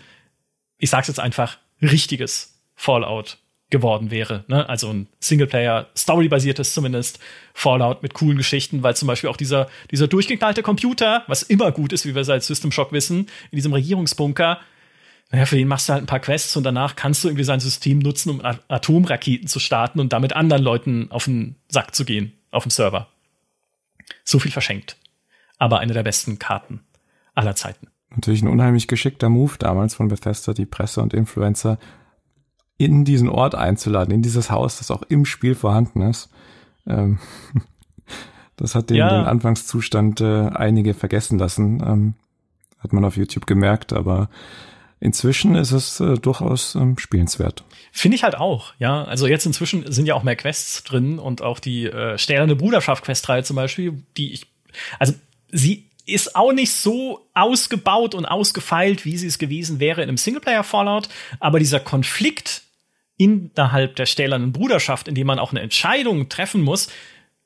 ich 0.78 0.90
sag's 0.90 1.08
jetzt 1.08 1.20
einfach, 1.20 1.58
richtiges 1.82 2.60
Fallout 2.76 3.38
geworden 3.70 4.12
wäre. 4.12 4.44
Ne? 4.48 4.68
Also 4.70 4.90
ein 4.90 5.08
Singleplayer, 5.20 5.88
Story-basiertes 5.98 6.74
zumindest, 6.74 7.20
Fallout 7.54 8.04
mit 8.04 8.14
coolen 8.14 8.38
Geschichten, 8.38 8.84
weil 8.84 8.96
zum 8.96 9.08
Beispiel 9.08 9.30
auch 9.30 9.38
dieser, 9.38 9.68
dieser 9.90 10.08
durchgeknallte 10.08 10.62
Computer, 10.62 11.24
was 11.28 11.44
immer 11.44 11.72
gut 11.72 11.92
ist, 11.92 12.06
wie 12.06 12.14
wir 12.14 12.24
seit 12.24 12.44
System 12.44 12.72
Shock 12.72 12.92
wissen, 12.92 13.28
in 13.52 13.56
diesem 13.56 13.74
Regierungsbunker, 13.74 14.60
naja, 15.34 15.48
für 15.48 15.58
den 15.58 15.68
machst 15.68 15.90
du 15.90 15.94
halt 15.94 16.04
ein 16.04 16.08
paar 16.08 16.20
Quests 16.20 16.56
und 16.56 16.64
danach 16.64 16.96
kannst 16.96 17.24
du 17.24 17.28
irgendwie 17.28 17.44
sein 17.44 17.60
System 17.60 17.98
nutzen, 17.98 18.30
um 18.30 18.42
Atomraketen 18.68 19.48
zu 19.48 19.60
starten 19.60 20.00
und 20.00 20.14
damit 20.14 20.34
anderen 20.34 20.62
Leuten 20.62 21.10
auf 21.10 21.26
den 21.26 21.56
Sack 21.70 21.96
zu 21.96 22.06
gehen, 22.06 22.34
auf 22.52 22.66
dem 22.66 22.70
Server. 22.70 23.08
So 24.24 24.38
viel 24.38 24.52
verschenkt. 24.52 24.96
Aber 25.58 25.80
eine 25.80 25.94
der 25.94 26.04
besten 26.04 26.38
Karten 26.38 26.82
aller 27.34 27.56
Zeiten. 27.56 27.88
Natürlich 28.12 28.44
ein 28.44 28.48
unheimlich 28.48 28.88
geschickter 28.88 29.28
Move 29.30 29.54
damals 29.58 29.96
von 29.96 30.08
Bethesda, 30.08 30.54
die 30.54 30.68
Presse 30.68 31.02
und 31.02 31.16
Influencer 31.16 31.80
in 32.78 33.04
diesen 33.04 33.28
Ort 33.28 33.56
einzuladen, 33.56 34.14
in 34.14 34.22
dieses 34.22 34.52
Haus, 34.52 34.78
das 34.78 34.92
auch 34.92 35.02
im 35.02 35.26
Spiel 35.26 35.56
vorhanden 35.56 36.04
ist. 36.04 36.30
Ähm, 36.86 37.18
das 38.56 38.76
hat 38.76 38.92
den, 38.92 38.98
ja. 38.98 39.10
den 39.10 39.26
Anfangszustand 39.26 40.22
äh, 40.22 40.50
einige 40.50 40.94
vergessen 40.94 41.40
lassen. 41.40 41.82
Ähm, 41.84 42.14
hat 42.78 42.94
man 42.94 43.04
auf 43.04 43.18
YouTube 43.18 43.48
gemerkt, 43.48 43.94
aber 43.94 44.30
inzwischen 45.04 45.56
ist 45.56 45.72
es 45.72 46.00
äh, 46.00 46.16
durchaus 46.16 46.76
ähm, 46.76 46.98
spielenswert. 46.98 47.64
Finde 47.92 48.16
ich 48.16 48.24
halt 48.24 48.36
auch, 48.36 48.74
ja. 48.80 49.04
Also 49.04 49.28
jetzt 49.28 49.46
inzwischen 49.46 49.92
sind 49.92 50.06
ja 50.06 50.16
auch 50.16 50.24
mehr 50.24 50.38
Quests 50.38 50.84
drin 50.84 51.20
und 51.20 51.42
auch 51.42 51.60
die 51.60 51.86
äh, 51.86 52.18
Stählerne 52.18 52.56
Bruderschaft 52.56 53.04
Questreihe 53.04 53.44
zum 53.44 53.58
Beispiel, 53.58 54.02
die 54.18 54.34
ich, 54.34 54.48
also 55.00 55.14
sie 55.52 55.90
ist 56.06 56.36
auch 56.36 56.54
nicht 56.54 56.72
so 56.72 57.28
ausgebaut 57.34 58.16
und 58.16 58.26
ausgefeilt, 58.26 59.06
wie 59.06 59.18
sie 59.18 59.28
es 59.28 59.38
gewesen 59.38 59.80
wäre 59.80 60.02
in 60.02 60.10
einem 60.10 60.18
Singleplayer 60.18 60.64
Fallout, 60.64 61.10
aber 61.40 61.60
dieser 61.60 61.80
Konflikt 61.80 62.64
innerhalb 63.18 63.96
der 63.98 64.06
Stählernen 64.06 64.54
Bruderschaft, 64.54 65.08
in 65.08 65.16
dem 65.16 65.28
man 65.28 65.40
auch 65.40 65.52
eine 65.52 65.62
Entscheidung 65.62 66.30
treffen 66.30 66.62
muss, 66.62 66.90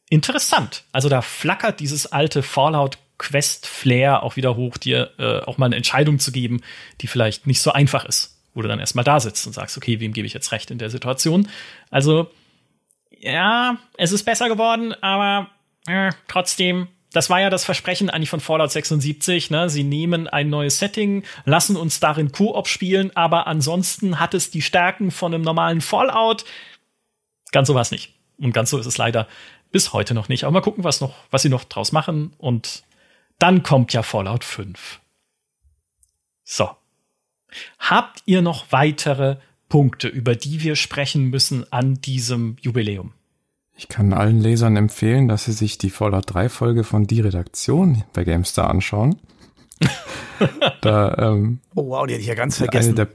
interessant. 0.09 0.84
Also 0.91 1.09
da 1.09 1.21
flackert 1.21 1.79
dieses 1.79 2.07
alte 2.11 2.41
Fallout 2.41 2.97
Quest-Flair 3.18 4.23
auch 4.23 4.35
wieder 4.35 4.56
hoch, 4.56 4.77
dir 4.77 5.11
äh, 5.18 5.39
auch 5.41 5.57
mal 5.57 5.68
eine 5.68 5.76
Entscheidung 5.76 6.19
zu 6.19 6.31
geben, 6.31 6.61
die 7.02 7.07
vielleicht 7.07 7.48
nicht 7.48 7.61
so 7.61 7.72
einfach 7.72 8.06
ist, 8.06 8.38
wo 8.53 8.61
du 8.61 8.68
dann 8.68 8.80
erstmal 8.80 9.03
da 9.03 9.19
sitzt 9.19 9.45
und 9.48 9.53
sagst, 9.53 9.77
okay, 9.77 9.99
wem 9.99 10.14
gebe 10.14 10.27
ich 10.27 10.34
jetzt 10.34 10.52
recht 10.52 10.72
in 10.72 10.77
der 10.77 10.89
Situation? 10.89 11.48
Also, 11.89 12.30
ja, 13.19 13.77
es 13.98 14.11
ist 14.11 14.23
besser 14.23 14.49
geworden, 14.49 14.94
aber 15.02 15.49
äh, 15.88 16.11
trotzdem, 16.27 16.88
das 17.11 17.30
war 17.30 17.41
ja 17.41 17.49
das 17.49 17.65
Versprechen 17.65 18.10
eigentlich 18.10 18.30
von 18.30 18.39
Fallout 18.39 18.72
76, 18.72 19.49
ne? 19.49 19.69
Sie 19.69 19.84
nehmen 19.84 20.27
ein 20.27 20.49
neues 20.49 20.77
Setting, 20.77 21.23
lassen 21.45 21.76
uns 21.76 21.99
darin 21.99 22.31
Koop 22.31 22.68
spielen, 22.68 23.15
aber 23.15 23.48
ansonsten 23.48 24.19
hat 24.19 24.34
es 24.34 24.52
die 24.52 24.61
Stärken 24.61 25.10
von 25.10 25.34
einem 25.34 25.44
normalen 25.44 25.81
Fallout. 25.81 26.45
Ganz 27.52 27.68
so 27.68 27.73
war 27.73 27.81
es 27.81 27.91
nicht. 27.91 28.14
Und 28.38 28.53
ganz 28.53 28.69
so 28.69 28.77
ist 28.77 28.85
es 28.85 28.99
leider 28.99 29.27
bis 29.72 29.94
heute 29.94 30.14
noch 30.14 30.30
nicht. 30.30 30.44
Aber 30.44 30.53
mal 30.53 30.61
gucken, 30.61 30.84
was 30.84 31.02
noch, 31.02 31.15
was 31.31 31.41
sie 31.41 31.49
noch 31.49 31.64
draus 31.64 31.91
machen 31.91 32.34
und 32.38 32.84
dann 33.39 33.64
kommt 33.64 33.93
ja 33.93 34.03
Fallout 34.03 34.43
5. 34.43 34.99
So. 36.43 36.69
Habt 37.80 38.23
ihr 38.26 38.41
noch 38.41 38.72
weitere 38.72 39.38
Punkte, 39.69 40.07
über 40.07 40.35
die 40.35 40.61
wir 40.61 40.76
sprechen 40.76 41.26
müssen 41.26 41.72
an 41.72 41.95
diesem 41.95 42.57
Jubiläum? 42.61 43.14
Ich 43.76 43.88
kann 43.88 44.11
allen 44.11 44.39
Lesern 44.39 44.76
empfehlen, 44.76 45.27
dass 45.27 45.45
sie 45.45 45.51
sich 45.51 45.77
die 45.77 45.91
Fallout 45.91 46.34
3 46.34 46.49
Folge 46.49 46.84
von 46.84 47.05
Die 47.05 47.22
Redaktion 47.22 48.03
bei 48.11 48.23
GameStar 48.23 48.69
anschauen. 48.69 49.18
da, 50.81 51.15
ähm, 51.19 51.59
oh 51.76 51.89
wow, 51.89 52.07
die 52.07 52.14
hätte 52.14 52.22
ich 52.22 52.27
ja 52.27 52.34
ganz 52.34 52.57
vergessen. 52.57 52.95
Der, 52.95 53.07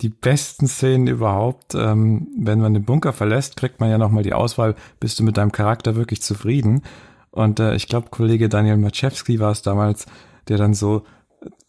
die 0.00 0.08
besten 0.08 0.68
Szenen 0.68 1.08
überhaupt. 1.08 1.74
Ähm, 1.74 2.28
wenn 2.38 2.60
man 2.60 2.74
den 2.74 2.84
Bunker 2.84 3.12
verlässt, 3.12 3.56
kriegt 3.56 3.80
man 3.80 3.90
ja 3.90 3.98
nochmal 3.98 4.22
die 4.22 4.32
Auswahl, 4.32 4.76
bist 5.00 5.18
du 5.18 5.24
mit 5.24 5.36
deinem 5.36 5.50
Charakter 5.50 5.96
wirklich 5.96 6.22
zufrieden? 6.22 6.82
Und 7.30 7.60
äh, 7.60 7.74
ich 7.74 7.86
glaube, 7.86 8.08
Kollege 8.10 8.48
Daniel 8.48 8.76
Maczewski 8.76 9.38
war 9.38 9.52
es 9.52 9.62
damals, 9.62 10.06
der 10.48 10.58
dann 10.58 10.74
so 10.74 11.04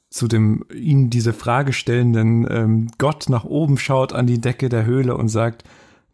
zu 0.09 0.27
dem 0.27 0.65
ihnen 0.73 1.09
diese 1.09 1.31
Frage 1.31 1.71
stellenden 1.71 2.45
ähm, 2.51 2.91
Gott 2.97 3.29
nach 3.29 3.45
oben 3.45 3.77
schaut 3.77 4.11
an 4.11 4.27
die 4.27 4.41
Decke 4.41 4.67
der 4.67 4.85
Höhle 4.85 5.15
und 5.15 5.29
sagt, 5.29 5.63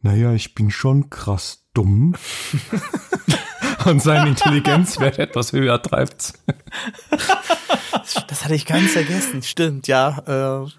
naja, 0.02 0.34
ich 0.34 0.54
bin 0.54 0.70
schon 0.70 1.10
krass 1.10 1.66
dumm. 1.74 2.16
und 3.86 4.02
seine 4.02 4.30
Intelligenzwert 4.30 5.18
etwas 5.18 5.52
höher 5.52 5.82
treibt. 5.82 6.34
das 8.28 8.44
hatte 8.44 8.56
ich 8.56 8.66
ganz 8.68 8.92
vergessen. 8.92 9.42
Stimmt, 9.42 9.88
ja. 9.88 10.64
Äh, 10.66 10.70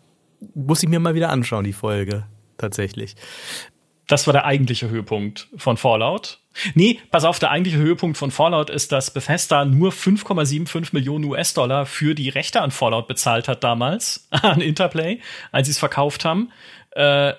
muss 0.54 0.82
ich 0.82 0.88
mir 0.88 1.00
mal 1.00 1.14
wieder 1.14 1.30
anschauen, 1.30 1.64
die 1.64 1.72
Folge. 1.72 2.26
Tatsächlich. 2.56 3.16
Das 4.06 4.26
war 4.26 4.32
der 4.32 4.44
eigentliche 4.44 4.88
Höhepunkt 4.88 5.48
von 5.56 5.76
Fallout. 5.76 6.40
Nee, 6.74 7.00
pass 7.10 7.24
auf, 7.24 7.38
der 7.38 7.50
eigentliche 7.50 7.78
Höhepunkt 7.78 8.16
von 8.16 8.30
Fallout 8.30 8.70
ist, 8.70 8.92
dass 8.92 9.10
Bethesda 9.10 9.64
nur 9.64 9.92
5,75 9.92 10.88
Millionen 10.92 11.24
US-Dollar 11.24 11.86
für 11.86 12.14
die 12.14 12.28
Rechte 12.28 12.60
an 12.60 12.70
Fallout 12.70 13.08
bezahlt 13.08 13.48
hat 13.48 13.64
damals, 13.64 14.28
an 14.30 14.60
Interplay, 14.60 15.20
als 15.52 15.66
sie 15.66 15.72
es 15.72 15.78
verkauft 15.78 16.24
haben 16.24 16.50
äh, 16.98 17.34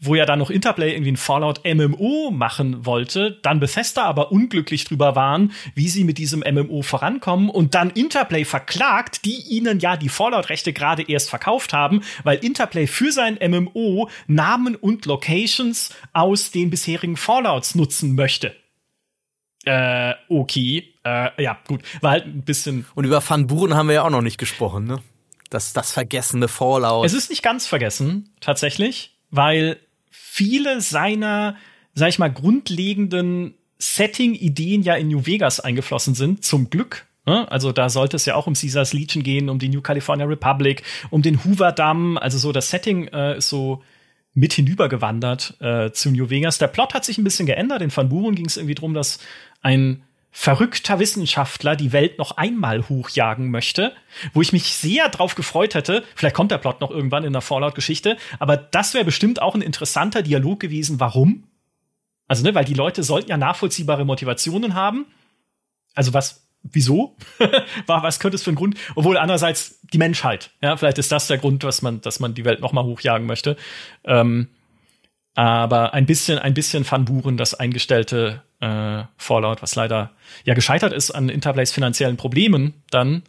wo 0.00 0.14
ja 0.14 0.26
dann 0.26 0.38
noch 0.38 0.50
Interplay 0.50 0.92
irgendwie 0.92 1.12
ein 1.12 1.16
Fallout 1.16 1.62
MMO 1.64 2.30
machen 2.30 2.84
wollte, 2.84 3.38
dann 3.42 3.58
Bethesda 3.58 4.04
aber 4.04 4.32
unglücklich 4.32 4.84
drüber 4.84 5.16
waren, 5.16 5.52
wie 5.74 5.88
sie 5.88 6.04
mit 6.04 6.18
diesem 6.18 6.40
MMO 6.40 6.82
vorankommen 6.82 7.48
und 7.48 7.74
dann 7.74 7.88
Interplay 7.88 8.44
verklagt, 8.44 9.24
die 9.24 9.40
ihnen 9.48 9.80
ja 9.80 9.96
die 9.96 10.10
Fallout-Rechte 10.10 10.74
gerade 10.74 11.08
erst 11.08 11.30
verkauft 11.30 11.72
haben, 11.72 12.02
weil 12.22 12.44
Interplay 12.44 12.86
für 12.86 13.10
sein 13.10 13.38
MMO 13.42 14.10
Namen 14.26 14.76
und 14.76 15.06
Locations 15.06 15.94
aus 16.12 16.50
den 16.50 16.68
bisherigen 16.68 17.16
Fallouts 17.16 17.74
nutzen 17.74 18.14
möchte. 18.14 18.54
Äh, 19.64 20.14
okay. 20.28 20.94
Äh, 21.02 21.42
ja, 21.42 21.58
gut. 21.66 21.80
War 22.02 22.10
halt 22.10 22.26
ein 22.26 22.42
bisschen. 22.42 22.84
Und 22.94 23.06
über 23.06 23.22
Van 23.26 23.46
Buren 23.46 23.74
haben 23.74 23.88
wir 23.88 23.94
ja 23.94 24.02
auch 24.02 24.10
noch 24.10 24.22
nicht 24.22 24.38
gesprochen, 24.38 24.86
ne? 24.86 25.00
Das, 25.50 25.72
das 25.72 25.92
vergessene 25.92 26.48
Fallout. 26.48 27.06
Es 27.06 27.14
ist 27.14 27.30
nicht 27.30 27.42
ganz 27.42 27.66
vergessen, 27.66 28.30
tatsächlich, 28.40 29.16
weil 29.30 29.78
viele 30.10 30.80
seiner, 30.80 31.56
sag 31.94 32.08
ich 32.10 32.18
mal, 32.18 32.32
grundlegenden 32.32 33.54
Setting-Ideen 33.78 34.82
ja 34.82 34.94
in 34.94 35.08
New 35.08 35.26
Vegas 35.26 35.60
eingeflossen 35.60 36.14
sind, 36.14 36.44
zum 36.44 36.70
Glück. 36.70 37.06
Ne? 37.26 37.50
Also 37.50 37.72
da 37.72 37.90
sollte 37.90 38.16
es 38.16 38.26
ja 38.26 38.34
auch 38.34 38.46
um 38.46 38.54
Caesars 38.54 38.92
Legion 38.92 39.22
gehen, 39.22 39.48
um 39.48 39.58
die 39.58 39.68
New 39.68 39.82
California 39.82 40.26
Republic, 40.26 40.82
um 41.10 41.22
den 41.22 41.44
Hoover 41.44 41.72
Damm. 41.72 42.18
Also 42.18 42.38
so 42.38 42.52
das 42.52 42.70
Setting 42.70 43.08
äh, 43.08 43.38
ist 43.38 43.48
so 43.48 43.82
mit 44.34 44.52
hinübergewandert 44.52 45.56
äh, 45.60 45.90
zu 45.92 46.10
New 46.10 46.30
Vegas. 46.30 46.58
Der 46.58 46.68
Plot 46.68 46.94
hat 46.94 47.04
sich 47.04 47.18
ein 47.18 47.24
bisschen 47.24 47.46
geändert. 47.46 47.82
In 47.82 47.94
Van 47.94 48.08
Buren 48.08 48.34
ging 48.34 48.46
es 48.46 48.56
irgendwie 48.56 48.74
drum, 48.74 48.94
dass 48.94 49.18
ein 49.62 50.02
verrückter 50.40 51.00
Wissenschaftler 51.00 51.74
die 51.74 51.90
Welt 51.90 52.16
noch 52.16 52.36
einmal 52.36 52.88
hochjagen 52.88 53.50
möchte, 53.50 53.92
wo 54.34 54.40
ich 54.40 54.52
mich 54.52 54.72
sehr 54.72 55.08
drauf 55.08 55.34
gefreut 55.34 55.74
hätte. 55.74 56.04
Vielleicht 56.14 56.36
kommt 56.36 56.52
der 56.52 56.58
Plot 56.58 56.80
noch 56.80 56.92
irgendwann 56.92 57.24
in 57.24 57.32
der 57.32 57.42
Fallout-Geschichte, 57.42 58.16
aber 58.38 58.56
das 58.56 58.94
wäre 58.94 59.04
bestimmt 59.04 59.42
auch 59.42 59.56
ein 59.56 59.62
interessanter 59.62 60.22
Dialog 60.22 60.60
gewesen. 60.60 61.00
Warum? 61.00 61.48
Also, 62.28 62.44
ne, 62.44 62.54
weil 62.54 62.64
die 62.64 62.74
Leute 62.74 63.02
sollten 63.02 63.30
ja 63.30 63.36
nachvollziehbare 63.36 64.04
Motivationen 64.04 64.74
haben. 64.74 65.06
Also 65.96 66.14
was, 66.14 66.46
wieso? 66.62 67.16
was 67.86 68.20
könnte 68.20 68.36
es 68.36 68.44
für 68.44 68.52
ein 68.52 68.54
Grund? 68.54 68.76
Obwohl 68.94 69.18
andererseits 69.18 69.80
die 69.92 69.98
Menschheit. 69.98 70.52
Ja, 70.62 70.76
vielleicht 70.76 70.98
ist 70.98 71.10
das 71.10 71.26
der 71.26 71.38
Grund, 71.38 71.64
dass 71.64 71.82
man, 71.82 72.00
dass 72.00 72.20
man 72.20 72.34
die 72.34 72.44
Welt 72.44 72.60
noch 72.60 72.70
mal 72.72 72.84
hochjagen 72.84 73.26
möchte. 73.26 73.56
Ähm, 74.04 74.50
aber 75.34 75.94
ein 75.94 76.06
bisschen, 76.06 76.38
ein 76.38 76.54
bisschen 76.54 76.88
Van 76.88 77.06
Buren, 77.06 77.36
das 77.36 77.54
eingestellte 77.54 78.44
äh, 78.60 79.04
Fallout, 79.16 79.62
was 79.62 79.74
leider 79.74 80.10
ja 80.44 80.54
gescheitert 80.54 80.92
ist 80.92 81.10
an 81.10 81.28
Interplays 81.28 81.72
finanziellen 81.72 82.16
Problemen, 82.16 82.74
dann 82.90 83.22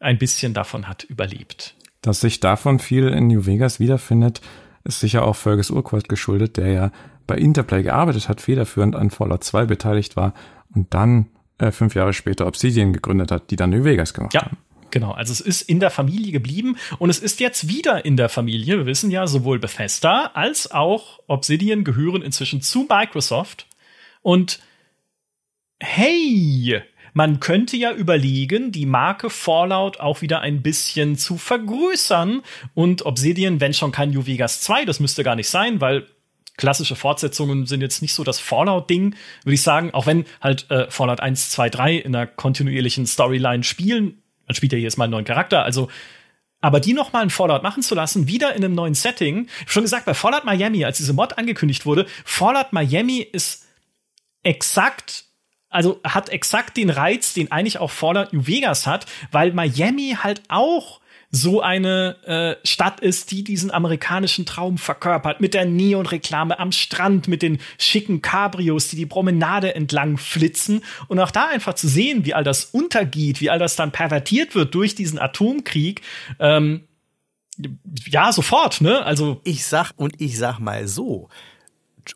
ein 0.00 0.18
bisschen 0.18 0.54
davon 0.54 0.88
hat 0.88 1.04
überlebt. 1.04 1.74
Dass 2.00 2.20
sich 2.20 2.40
davon 2.40 2.78
viel 2.78 3.08
in 3.08 3.28
New 3.28 3.46
Vegas 3.46 3.78
wiederfindet, 3.78 4.40
ist 4.84 5.00
sicher 5.00 5.24
auch 5.24 5.36
Fergus 5.36 5.70
Urquhart 5.70 6.08
geschuldet, 6.08 6.56
der 6.56 6.72
ja 6.72 6.92
bei 7.26 7.36
Interplay 7.36 7.82
gearbeitet 7.82 8.28
hat, 8.28 8.40
federführend 8.40 8.96
an 8.96 9.10
Fallout 9.10 9.44
2 9.44 9.66
beteiligt 9.66 10.16
war 10.16 10.34
und 10.74 10.92
dann 10.92 11.26
äh, 11.58 11.70
fünf 11.70 11.94
Jahre 11.94 12.12
später 12.12 12.46
Obsidian 12.46 12.92
gegründet 12.92 13.30
hat, 13.30 13.50
die 13.50 13.56
dann 13.56 13.70
New 13.70 13.84
Vegas 13.84 14.14
gemacht 14.14 14.34
ja. 14.34 14.42
haben. 14.42 14.56
Genau, 14.90 15.12
also 15.12 15.32
es 15.32 15.40
ist 15.40 15.62
in 15.62 15.80
der 15.80 15.90
Familie 15.90 16.32
geblieben 16.32 16.76
und 16.98 17.08
es 17.08 17.18
ist 17.18 17.40
jetzt 17.40 17.68
wieder 17.68 18.04
in 18.04 18.18
der 18.18 18.28
Familie. 18.28 18.76
Wir 18.76 18.86
wissen 18.86 19.10
ja, 19.10 19.26
sowohl 19.26 19.58
Bethesda 19.58 20.32
als 20.34 20.70
auch 20.70 21.20
Obsidian 21.28 21.82
gehören 21.82 22.20
inzwischen 22.20 22.60
zu 22.60 22.86
Microsoft. 22.90 23.66
Und 24.20 24.60
hey, 25.82 26.82
man 27.12 27.40
könnte 27.40 27.76
ja 27.76 27.92
überlegen, 27.92 28.72
die 28.72 28.86
Marke 28.86 29.28
Fallout 29.28 30.00
auch 30.00 30.22
wieder 30.22 30.40
ein 30.40 30.62
bisschen 30.62 31.18
zu 31.18 31.36
vergrößern. 31.36 32.42
Und 32.74 33.04
Obsidian, 33.04 33.60
wenn 33.60 33.74
schon 33.74 33.92
kein 33.92 34.10
New 34.10 34.26
Vegas 34.26 34.60
2, 34.62 34.84
das 34.86 35.00
müsste 35.00 35.24
gar 35.24 35.36
nicht 35.36 35.48
sein, 35.48 35.80
weil 35.80 36.06
klassische 36.56 36.96
Fortsetzungen 36.96 37.66
sind 37.66 37.80
jetzt 37.80 38.02
nicht 38.02 38.14
so 38.14 38.24
das 38.24 38.38
Fallout-Ding, 38.38 39.14
würde 39.44 39.54
ich 39.54 39.62
sagen, 39.62 39.92
auch 39.92 40.06
wenn 40.06 40.24
halt 40.40 40.70
äh, 40.70 40.90
Fallout 40.90 41.20
1, 41.20 41.50
2, 41.50 41.70
3 41.70 41.96
in 41.96 42.14
einer 42.14 42.26
kontinuierlichen 42.26 43.06
Storyline 43.06 43.64
spielen, 43.64 44.22
man 44.46 44.54
spielt 44.54 44.72
ja 44.72 44.78
jedes 44.78 44.96
Mal 44.96 45.04
einen 45.04 45.12
neuen 45.12 45.24
Charakter, 45.24 45.64
also 45.64 45.88
aber 46.60 46.78
die 46.78 46.92
noch 46.92 47.12
mal 47.12 47.22
ein 47.22 47.30
Fallout 47.30 47.64
machen 47.64 47.82
zu 47.82 47.94
lassen, 47.94 48.28
wieder 48.28 48.54
in 48.54 48.64
einem 48.64 48.74
neuen 48.76 48.94
Setting. 48.94 49.48
Schon 49.66 49.82
gesagt, 49.82 50.04
bei 50.04 50.14
Fallout 50.14 50.44
Miami, 50.44 50.84
als 50.84 50.98
diese 50.98 51.12
Mod 51.12 51.36
angekündigt 51.36 51.84
wurde, 51.86 52.06
Fallout 52.24 52.72
Miami 52.72 53.18
ist 53.18 53.66
exakt 54.44 55.24
also 55.72 56.00
hat 56.04 56.28
exakt 56.28 56.76
den 56.76 56.90
Reiz, 56.90 57.34
den 57.34 57.50
eigentlich 57.50 57.78
auch 57.78 57.90
Fallout 57.90 58.32
New 58.32 58.46
Vegas 58.46 58.86
hat, 58.86 59.06
weil 59.30 59.52
Miami 59.52 60.16
halt 60.22 60.42
auch 60.48 61.00
so 61.34 61.62
eine 61.62 62.16
äh, 62.26 62.66
Stadt 62.66 63.00
ist, 63.00 63.30
die 63.30 63.42
diesen 63.42 63.70
amerikanischen 63.70 64.44
Traum 64.44 64.76
verkörpert, 64.76 65.40
mit 65.40 65.54
der 65.54 65.64
Neonreklame 65.64 66.58
am 66.58 66.72
Strand, 66.72 67.26
mit 67.26 67.40
den 67.40 67.58
schicken 67.78 68.20
Cabrios, 68.20 68.88
die 68.88 68.96
die 68.96 69.06
Promenade 69.06 69.74
entlang 69.74 70.18
flitzen 70.18 70.82
und 71.08 71.18
auch 71.18 71.30
da 71.30 71.48
einfach 71.48 71.72
zu 71.72 71.88
sehen, 71.88 72.26
wie 72.26 72.34
all 72.34 72.44
das 72.44 72.66
untergeht, 72.66 73.40
wie 73.40 73.48
all 73.48 73.58
das 73.58 73.76
dann 73.76 73.92
pervertiert 73.92 74.54
wird 74.54 74.74
durch 74.74 74.94
diesen 74.94 75.18
Atomkrieg. 75.18 76.02
Ähm, 76.38 76.82
ja, 78.06 78.30
sofort, 78.30 78.82
ne? 78.82 79.02
Also 79.04 79.40
ich 79.44 79.64
sag 79.64 79.92
und 79.96 80.20
ich 80.20 80.36
sag 80.36 80.58
mal 80.58 80.86
so, 80.86 81.30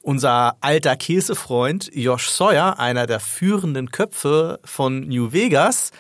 unser 0.03 0.57
alter 0.61 0.97
Käsefreund 0.97 1.91
Josh 1.95 2.29
Sawyer, 2.29 2.79
einer 2.79 3.07
der 3.07 3.21
führenden 3.21 3.91
Köpfe 3.91 4.61
von 4.65 5.01
New 5.01 5.33
Vegas, 5.33 5.93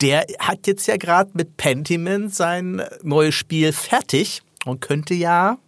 der 0.00 0.26
hat 0.38 0.66
jetzt 0.66 0.86
ja 0.86 0.96
gerade 0.96 1.30
mit 1.34 1.56
Pentiment 1.56 2.34
sein 2.34 2.82
neues 3.02 3.34
Spiel 3.34 3.72
fertig 3.72 4.42
und 4.64 4.80
könnte 4.80 5.14
ja 5.14 5.58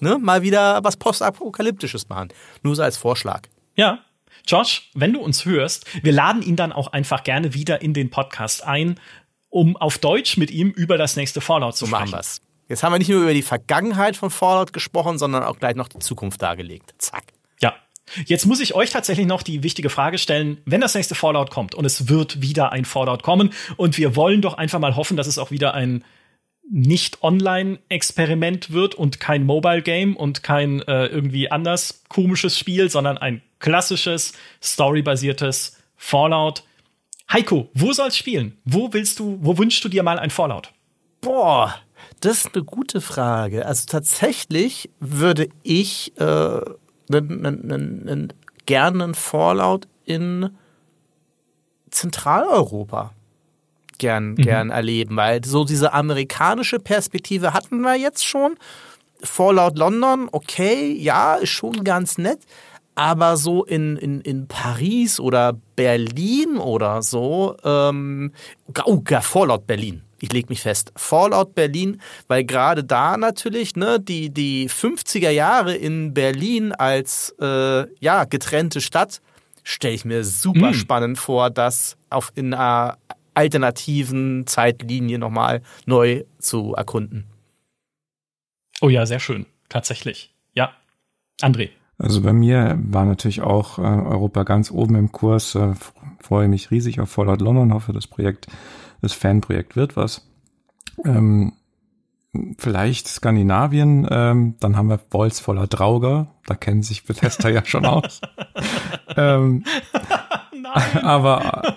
ne, 0.00 0.18
mal 0.18 0.42
wieder 0.42 0.82
was 0.82 0.96
Postapokalyptisches 0.96 2.08
machen. 2.08 2.28
Nur 2.62 2.76
so 2.76 2.82
als 2.82 2.96
Vorschlag. 2.96 3.42
Ja. 3.76 4.00
Josh, 4.46 4.90
wenn 4.94 5.12
du 5.12 5.20
uns 5.20 5.44
hörst, 5.44 5.86
wir 6.02 6.12
laden 6.12 6.42
ihn 6.42 6.56
dann 6.56 6.72
auch 6.72 6.88
einfach 6.88 7.22
gerne 7.22 7.54
wieder 7.54 7.80
in 7.80 7.94
den 7.94 8.10
Podcast 8.10 8.64
ein, 8.64 8.98
um 9.50 9.76
auf 9.76 9.98
Deutsch 9.98 10.36
mit 10.36 10.50
ihm 10.50 10.70
über 10.70 10.98
das 10.98 11.14
nächste 11.14 11.40
Fallout 11.40 11.76
zu 11.76 11.84
so 11.84 11.90
sprechen. 11.90 12.10
Machen 12.10 12.18
wir's. 12.18 12.40
Jetzt 12.72 12.82
haben 12.82 12.92
wir 12.92 12.98
nicht 12.98 13.10
nur 13.10 13.22
über 13.22 13.34
die 13.34 13.42
Vergangenheit 13.42 14.16
von 14.16 14.30
Fallout 14.30 14.72
gesprochen, 14.72 15.18
sondern 15.18 15.42
auch 15.42 15.58
gleich 15.58 15.76
noch 15.76 15.88
die 15.88 15.98
Zukunft 15.98 16.40
dargelegt. 16.40 16.94
Zack. 16.98 17.24
Jetzt 18.26 18.46
muss 18.46 18.60
ich 18.60 18.74
euch 18.74 18.90
tatsächlich 18.90 19.26
noch 19.26 19.42
die 19.42 19.62
wichtige 19.62 19.88
Frage 19.88 20.18
stellen, 20.18 20.58
wenn 20.64 20.80
das 20.80 20.94
nächste 20.94 21.14
Fallout 21.14 21.50
kommt 21.50 21.74
und 21.74 21.84
es 21.84 22.08
wird 22.08 22.42
wieder 22.42 22.72
ein 22.72 22.84
Fallout 22.84 23.22
kommen 23.22 23.50
und 23.76 23.96
wir 23.96 24.16
wollen 24.16 24.42
doch 24.42 24.54
einfach 24.54 24.78
mal 24.78 24.96
hoffen, 24.96 25.16
dass 25.16 25.26
es 25.26 25.38
auch 25.38 25.50
wieder 25.50 25.74
ein 25.74 26.04
nicht 26.70 27.22
Online-Experiment 27.22 28.72
wird 28.72 28.94
und 28.94 29.18
kein 29.18 29.44
Mobile-Game 29.44 30.16
und 30.16 30.42
kein 30.42 30.80
äh, 30.82 31.06
irgendwie 31.06 31.50
anders 31.50 32.04
komisches 32.08 32.58
Spiel, 32.58 32.88
sondern 32.88 33.18
ein 33.18 33.42
klassisches, 33.58 34.32
storybasiertes 34.62 35.78
Fallout. 35.96 36.64
Heiko, 37.32 37.68
wo 37.74 37.92
soll's 37.92 38.16
spielen? 38.16 38.58
Wo 38.64 38.92
willst 38.92 39.18
du, 39.18 39.38
wo 39.40 39.58
wünschst 39.58 39.84
du 39.84 39.88
dir 39.88 40.02
mal 40.02 40.18
ein 40.18 40.30
Fallout? 40.30 40.72
Boah, 41.20 41.74
das 42.22 42.44
ist 42.44 42.54
eine 42.54 42.64
gute 42.64 43.00
Frage. 43.00 43.66
Also 43.66 43.86
tatsächlich 43.86 44.90
würde 45.00 45.48
ich 45.64 46.12
äh, 46.18 46.60
einen, 47.12 47.46
einen, 47.46 48.08
einen, 48.08 48.32
gerne 48.64 49.04
einen 49.04 49.14
Fallout 49.14 49.88
in 50.04 50.50
Zentraleuropa 51.90 53.12
gern, 53.98 54.30
mhm. 54.30 54.36
gern 54.36 54.70
erleben, 54.70 55.16
weil 55.16 55.44
so 55.44 55.64
diese 55.64 55.92
amerikanische 55.92 56.78
Perspektive 56.78 57.54
hatten 57.54 57.80
wir 57.80 57.96
jetzt 57.96 58.24
schon. 58.24 58.56
Fallout 59.24 59.76
London, 59.76 60.28
okay, 60.30 60.92
ja, 60.92 61.34
ist 61.34 61.50
schon 61.50 61.82
ganz 61.82 62.18
nett. 62.18 62.40
Aber 62.94 63.36
so 63.36 63.64
in, 63.64 63.96
in, 63.96 64.20
in 64.20 64.46
Paris 64.46 65.18
oder 65.18 65.54
Berlin 65.74 66.58
oder 66.58 67.02
so, 67.02 67.56
ähm, 67.64 68.32
oh, 68.84 69.02
Fallout 69.22 69.66
Berlin 69.66 70.02
ich 70.22 70.32
lege 70.32 70.48
mich 70.48 70.62
fest, 70.62 70.92
Fallout 70.94 71.54
Berlin, 71.54 72.00
weil 72.28 72.44
gerade 72.44 72.84
da 72.84 73.16
natürlich 73.16 73.74
ne, 73.74 73.98
die, 74.00 74.30
die 74.30 74.68
50er 74.70 75.30
Jahre 75.30 75.74
in 75.74 76.14
Berlin 76.14 76.72
als 76.72 77.34
äh, 77.40 77.86
ja, 77.98 78.24
getrennte 78.24 78.80
Stadt 78.80 79.20
stelle 79.64 79.94
ich 79.94 80.04
mir 80.04 80.24
super 80.24 80.70
mm. 80.70 80.74
spannend 80.74 81.18
vor, 81.18 81.50
das 81.50 81.96
auf 82.08 82.32
in 82.36 82.54
einer 82.54 82.98
alternativen 83.34 84.46
Zeitlinie 84.46 85.18
nochmal 85.18 85.62
neu 85.86 86.22
zu 86.38 86.74
erkunden. 86.74 87.24
Oh 88.80 88.88
ja, 88.88 89.04
sehr 89.06 89.20
schön. 89.20 89.46
Tatsächlich. 89.68 90.32
Ja. 90.54 90.72
André. 91.40 91.70
Also 91.98 92.20
bei 92.20 92.32
mir 92.32 92.78
war 92.82 93.04
natürlich 93.04 93.42
auch 93.42 93.78
äh, 93.78 93.82
Europa 93.82 94.44
ganz 94.44 94.70
oben 94.70 94.94
im 94.94 95.10
Kurs. 95.10 95.54
Äh, 95.54 95.74
freue 96.20 96.48
mich 96.48 96.70
riesig 96.70 97.00
auf 97.00 97.10
Fallout 97.10 97.40
London, 97.40 97.72
hoffe, 97.72 97.92
das 97.92 98.06
Projekt 98.06 98.46
das 99.02 99.12
Fanprojekt 99.12 99.76
wird 99.76 99.96
was. 99.96 100.26
Ähm, 101.04 101.52
vielleicht 102.58 103.08
Skandinavien, 103.08 104.06
ähm, 104.10 104.54
dann 104.60 104.76
haben 104.76 104.88
wir 104.88 104.96
Bolz 104.96 105.40
voller 105.40 105.66
Drauger, 105.66 106.34
da 106.46 106.54
kennen 106.54 106.82
sich 106.82 107.04
Bethesda 107.04 107.50
ja 107.50 107.64
schon 107.64 107.84
aus. 107.84 108.20
ähm, 109.16 109.64
aber, 111.02 111.74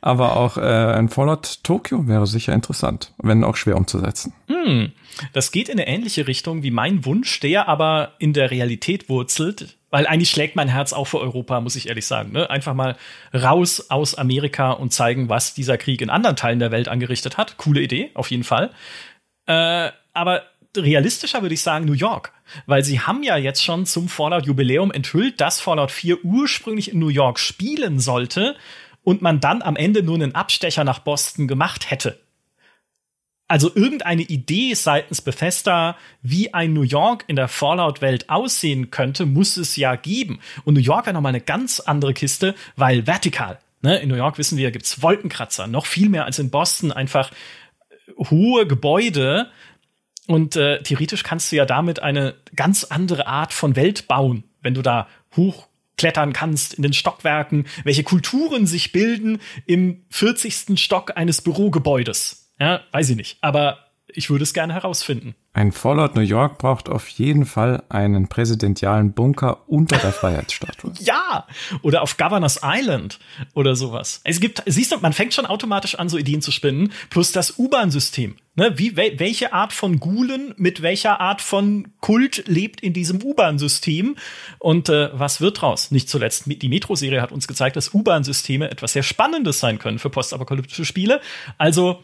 aber 0.00 0.36
auch 0.36 0.58
äh, 0.58 0.60
ein 0.60 1.08
Fallout 1.08 1.62
Tokyo 1.62 2.06
wäre 2.06 2.26
sicher 2.26 2.52
interessant, 2.52 3.14
wenn 3.18 3.44
auch 3.44 3.56
schwer 3.56 3.76
umzusetzen. 3.76 4.34
Hm, 4.48 4.92
das 5.32 5.50
geht 5.50 5.68
in 5.68 5.78
eine 5.78 5.88
ähnliche 5.88 6.26
Richtung 6.26 6.62
wie 6.62 6.70
mein 6.70 7.04
Wunsch, 7.04 7.40
der 7.40 7.68
aber 7.68 8.12
in 8.18 8.32
der 8.32 8.50
Realität 8.50 9.08
wurzelt. 9.08 9.78
Weil 9.90 10.06
eigentlich 10.06 10.30
schlägt 10.30 10.56
mein 10.56 10.68
Herz 10.68 10.92
auch 10.92 11.04
für 11.06 11.20
Europa, 11.20 11.60
muss 11.60 11.76
ich 11.76 11.88
ehrlich 11.88 12.06
sagen. 12.06 12.32
Ne? 12.32 12.50
Einfach 12.50 12.74
mal 12.74 12.96
raus 13.32 13.86
aus 13.88 14.16
Amerika 14.16 14.72
und 14.72 14.92
zeigen, 14.92 15.28
was 15.28 15.54
dieser 15.54 15.78
Krieg 15.78 16.00
in 16.00 16.10
anderen 16.10 16.36
Teilen 16.36 16.58
der 16.58 16.72
Welt 16.72 16.88
angerichtet 16.88 17.38
hat. 17.38 17.56
Coole 17.56 17.80
Idee, 17.80 18.10
auf 18.14 18.30
jeden 18.30 18.44
Fall. 18.44 18.70
Äh, 19.46 19.90
aber 20.12 20.42
realistischer 20.76 21.42
würde 21.42 21.54
ich 21.54 21.62
sagen 21.62 21.84
New 21.84 21.92
York, 21.92 22.32
weil 22.66 22.84
sie 22.84 23.00
haben 23.00 23.22
ja 23.22 23.36
jetzt 23.36 23.64
schon 23.64 23.86
zum 23.86 24.08
Fallout 24.08 24.46
Jubiläum 24.46 24.90
enthüllt, 24.90 25.40
dass 25.40 25.60
Fallout 25.60 25.90
4 25.90 26.24
ursprünglich 26.24 26.92
in 26.92 26.98
New 26.98 27.08
York 27.08 27.38
spielen 27.38 28.00
sollte 28.00 28.56
und 29.04 29.22
man 29.22 29.40
dann 29.40 29.62
am 29.62 29.76
Ende 29.76 30.02
nur 30.02 30.16
einen 30.16 30.34
Abstecher 30.34 30.84
nach 30.84 30.98
Boston 30.98 31.46
gemacht 31.48 31.90
hätte 31.90 32.18
also 33.48 33.70
irgendeine 33.74 34.22
Idee 34.22 34.74
seitens 34.74 35.22
Bethesda, 35.22 35.96
wie 36.22 36.52
ein 36.52 36.72
New 36.72 36.82
York 36.82 37.24
in 37.28 37.36
der 37.36 37.48
Fallout-Welt 37.48 38.28
aussehen 38.28 38.90
könnte, 38.90 39.24
muss 39.24 39.56
es 39.56 39.76
ja 39.76 39.94
geben. 39.94 40.40
Und 40.64 40.74
New 40.74 40.80
York 40.80 41.06
wäre 41.06 41.14
nochmal 41.14 41.30
eine 41.30 41.40
ganz 41.40 41.80
andere 41.80 42.12
Kiste, 42.12 42.54
weil 42.74 43.06
vertikal. 43.06 43.58
Ne? 43.82 43.98
In 43.98 44.08
New 44.08 44.16
York 44.16 44.38
wissen 44.38 44.58
wir, 44.58 44.70
gibt's 44.72 45.00
Wolkenkratzer, 45.00 45.68
noch 45.68 45.86
viel 45.86 46.08
mehr 46.08 46.24
als 46.24 46.38
in 46.38 46.50
Boston, 46.50 46.90
einfach 46.90 47.30
hohe 48.18 48.66
Gebäude. 48.66 49.50
Und 50.26 50.56
äh, 50.56 50.82
theoretisch 50.82 51.22
kannst 51.22 51.52
du 51.52 51.56
ja 51.56 51.66
damit 51.66 52.02
eine 52.02 52.34
ganz 52.56 52.82
andere 52.82 53.28
Art 53.28 53.52
von 53.52 53.76
Welt 53.76 54.08
bauen, 54.08 54.42
wenn 54.60 54.74
du 54.74 54.82
da 54.82 55.06
hochklettern 55.36 56.32
kannst 56.32 56.74
in 56.74 56.82
den 56.82 56.94
Stockwerken, 56.94 57.66
welche 57.84 58.02
Kulturen 58.02 58.66
sich 58.66 58.90
bilden 58.90 59.38
im 59.66 60.04
40. 60.10 60.80
Stock 60.80 61.16
eines 61.16 61.42
Bürogebäudes. 61.42 62.45
Ja, 62.58 62.80
weiß 62.92 63.10
ich 63.10 63.16
nicht. 63.16 63.38
Aber 63.40 63.78
ich 64.08 64.30
würde 64.30 64.44
es 64.44 64.54
gerne 64.54 64.72
herausfinden. 64.72 65.34
Ein 65.52 65.72
Fallout 65.72 66.14
New 66.14 66.22
York 66.22 66.58
braucht 66.58 66.88
auf 66.88 67.08
jeden 67.08 67.44
Fall 67.44 67.82
einen 67.88 68.28
präsidentialen 68.28 69.12
Bunker 69.12 69.68
unter 69.68 69.96
der 69.98 70.12
Freiheitsstatue. 70.12 70.92
ja! 71.00 71.46
Oder 71.82 72.02
auf 72.02 72.16
Governor's 72.16 72.60
Island 72.62 73.18
oder 73.54 73.74
sowas. 73.74 74.20
Es 74.24 74.38
gibt, 74.40 74.62
siehst 74.66 74.92
du, 74.92 74.98
man 74.98 75.12
fängt 75.12 75.34
schon 75.34 75.46
automatisch 75.46 75.96
an, 75.96 76.08
so 76.08 76.18
Ideen 76.18 76.40
zu 76.40 76.52
spinnen. 76.52 76.92
Plus 77.10 77.32
das 77.32 77.58
U-Bahn-System. 77.58 78.36
Ne, 78.54 78.78
wie, 78.78 78.96
welche 78.96 79.52
Art 79.52 79.74
von 79.74 80.00
Gulen 80.00 80.54
mit 80.56 80.80
welcher 80.80 81.20
Art 81.20 81.42
von 81.42 81.88
Kult 82.00 82.44
lebt 82.46 82.80
in 82.80 82.94
diesem 82.94 83.22
U-Bahn-System? 83.22 84.16
Und 84.58 84.88
äh, 84.88 85.10
was 85.12 85.40
wird 85.40 85.60
draus? 85.60 85.90
Nicht 85.90 86.08
zuletzt, 86.08 86.44
die 86.46 86.68
Metro-Serie 86.68 87.20
hat 87.20 87.32
uns 87.32 87.48
gezeigt, 87.48 87.76
dass 87.76 87.92
U-Bahn-Systeme 87.92 88.70
etwas 88.70 88.94
sehr 88.94 89.02
Spannendes 89.02 89.60
sein 89.60 89.78
können 89.78 89.98
für 89.98 90.10
postapokalyptische 90.10 90.86
Spiele. 90.86 91.20
Also, 91.58 92.02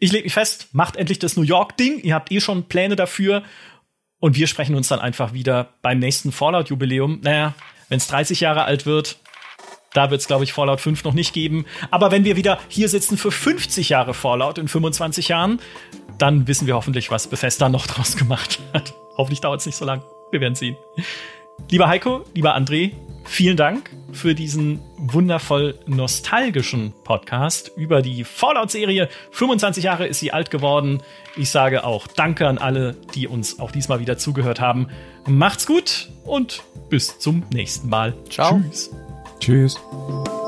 ich 0.00 0.12
lege 0.12 0.24
mich 0.24 0.34
fest, 0.34 0.68
macht 0.72 0.96
endlich 0.96 1.18
das 1.18 1.36
New 1.36 1.42
York-Ding. 1.42 2.00
Ihr 2.00 2.14
habt 2.14 2.30
eh 2.30 2.40
schon 2.40 2.64
Pläne 2.64 2.96
dafür. 2.96 3.42
Und 4.20 4.36
wir 4.36 4.46
sprechen 4.46 4.74
uns 4.74 4.88
dann 4.88 4.98
einfach 4.98 5.32
wieder 5.32 5.74
beim 5.82 5.98
nächsten 5.98 6.32
Fallout-Jubiläum. 6.32 7.20
Naja, 7.22 7.54
wenn 7.88 7.98
es 7.98 8.08
30 8.08 8.40
Jahre 8.40 8.64
alt 8.64 8.84
wird, 8.84 9.18
da 9.94 10.10
wird 10.10 10.20
es, 10.20 10.26
glaube 10.26 10.44
ich, 10.44 10.52
Fallout 10.52 10.80
5 10.80 11.04
noch 11.04 11.14
nicht 11.14 11.32
geben. 11.32 11.66
Aber 11.90 12.10
wenn 12.10 12.24
wir 12.24 12.36
wieder 12.36 12.58
hier 12.68 12.88
sitzen 12.88 13.16
für 13.16 13.30
50 13.30 13.88
Jahre 13.88 14.14
Fallout 14.14 14.58
in 14.58 14.68
25 14.68 15.28
Jahren, 15.28 15.60
dann 16.18 16.46
wissen 16.46 16.66
wir 16.66 16.74
hoffentlich, 16.74 17.10
was 17.10 17.28
Bethesda 17.28 17.68
noch 17.68 17.86
draus 17.86 18.16
gemacht 18.16 18.58
hat. 18.74 18.94
Hoffentlich 19.16 19.40
dauert 19.40 19.60
es 19.60 19.66
nicht 19.66 19.76
so 19.76 19.84
lang. 19.84 20.02
Wir 20.30 20.40
werden 20.40 20.54
sehen. 20.54 20.76
Lieber 21.70 21.88
Heiko, 21.88 22.24
lieber 22.34 22.56
André, 22.56 22.92
vielen 23.28 23.56
Dank 23.56 23.90
für 24.12 24.34
diesen 24.34 24.80
wundervoll 24.96 25.78
nostalgischen 25.86 26.92
Podcast 27.04 27.70
über 27.76 28.02
die 28.02 28.24
Fallout-Serie. 28.24 29.08
25 29.30 29.84
Jahre 29.84 30.06
ist 30.06 30.20
sie 30.20 30.32
alt 30.32 30.50
geworden. 30.50 31.02
Ich 31.36 31.50
sage 31.50 31.84
auch 31.84 32.06
Danke 32.06 32.48
an 32.48 32.58
alle, 32.58 32.96
die 33.14 33.28
uns 33.28 33.60
auch 33.60 33.70
diesmal 33.70 34.00
wieder 34.00 34.18
zugehört 34.18 34.60
haben. 34.60 34.88
Macht's 35.26 35.66
gut 35.66 36.10
und 36.24 36.62
bis 36.88 37.18
zum 37.18 37.44
nächsten 37.52 37.88
Mal. 37.88 38.14
Ciao. 38.30 38.60
Tschüss. 38.60 38.90
Tschüss. 39.40 40.47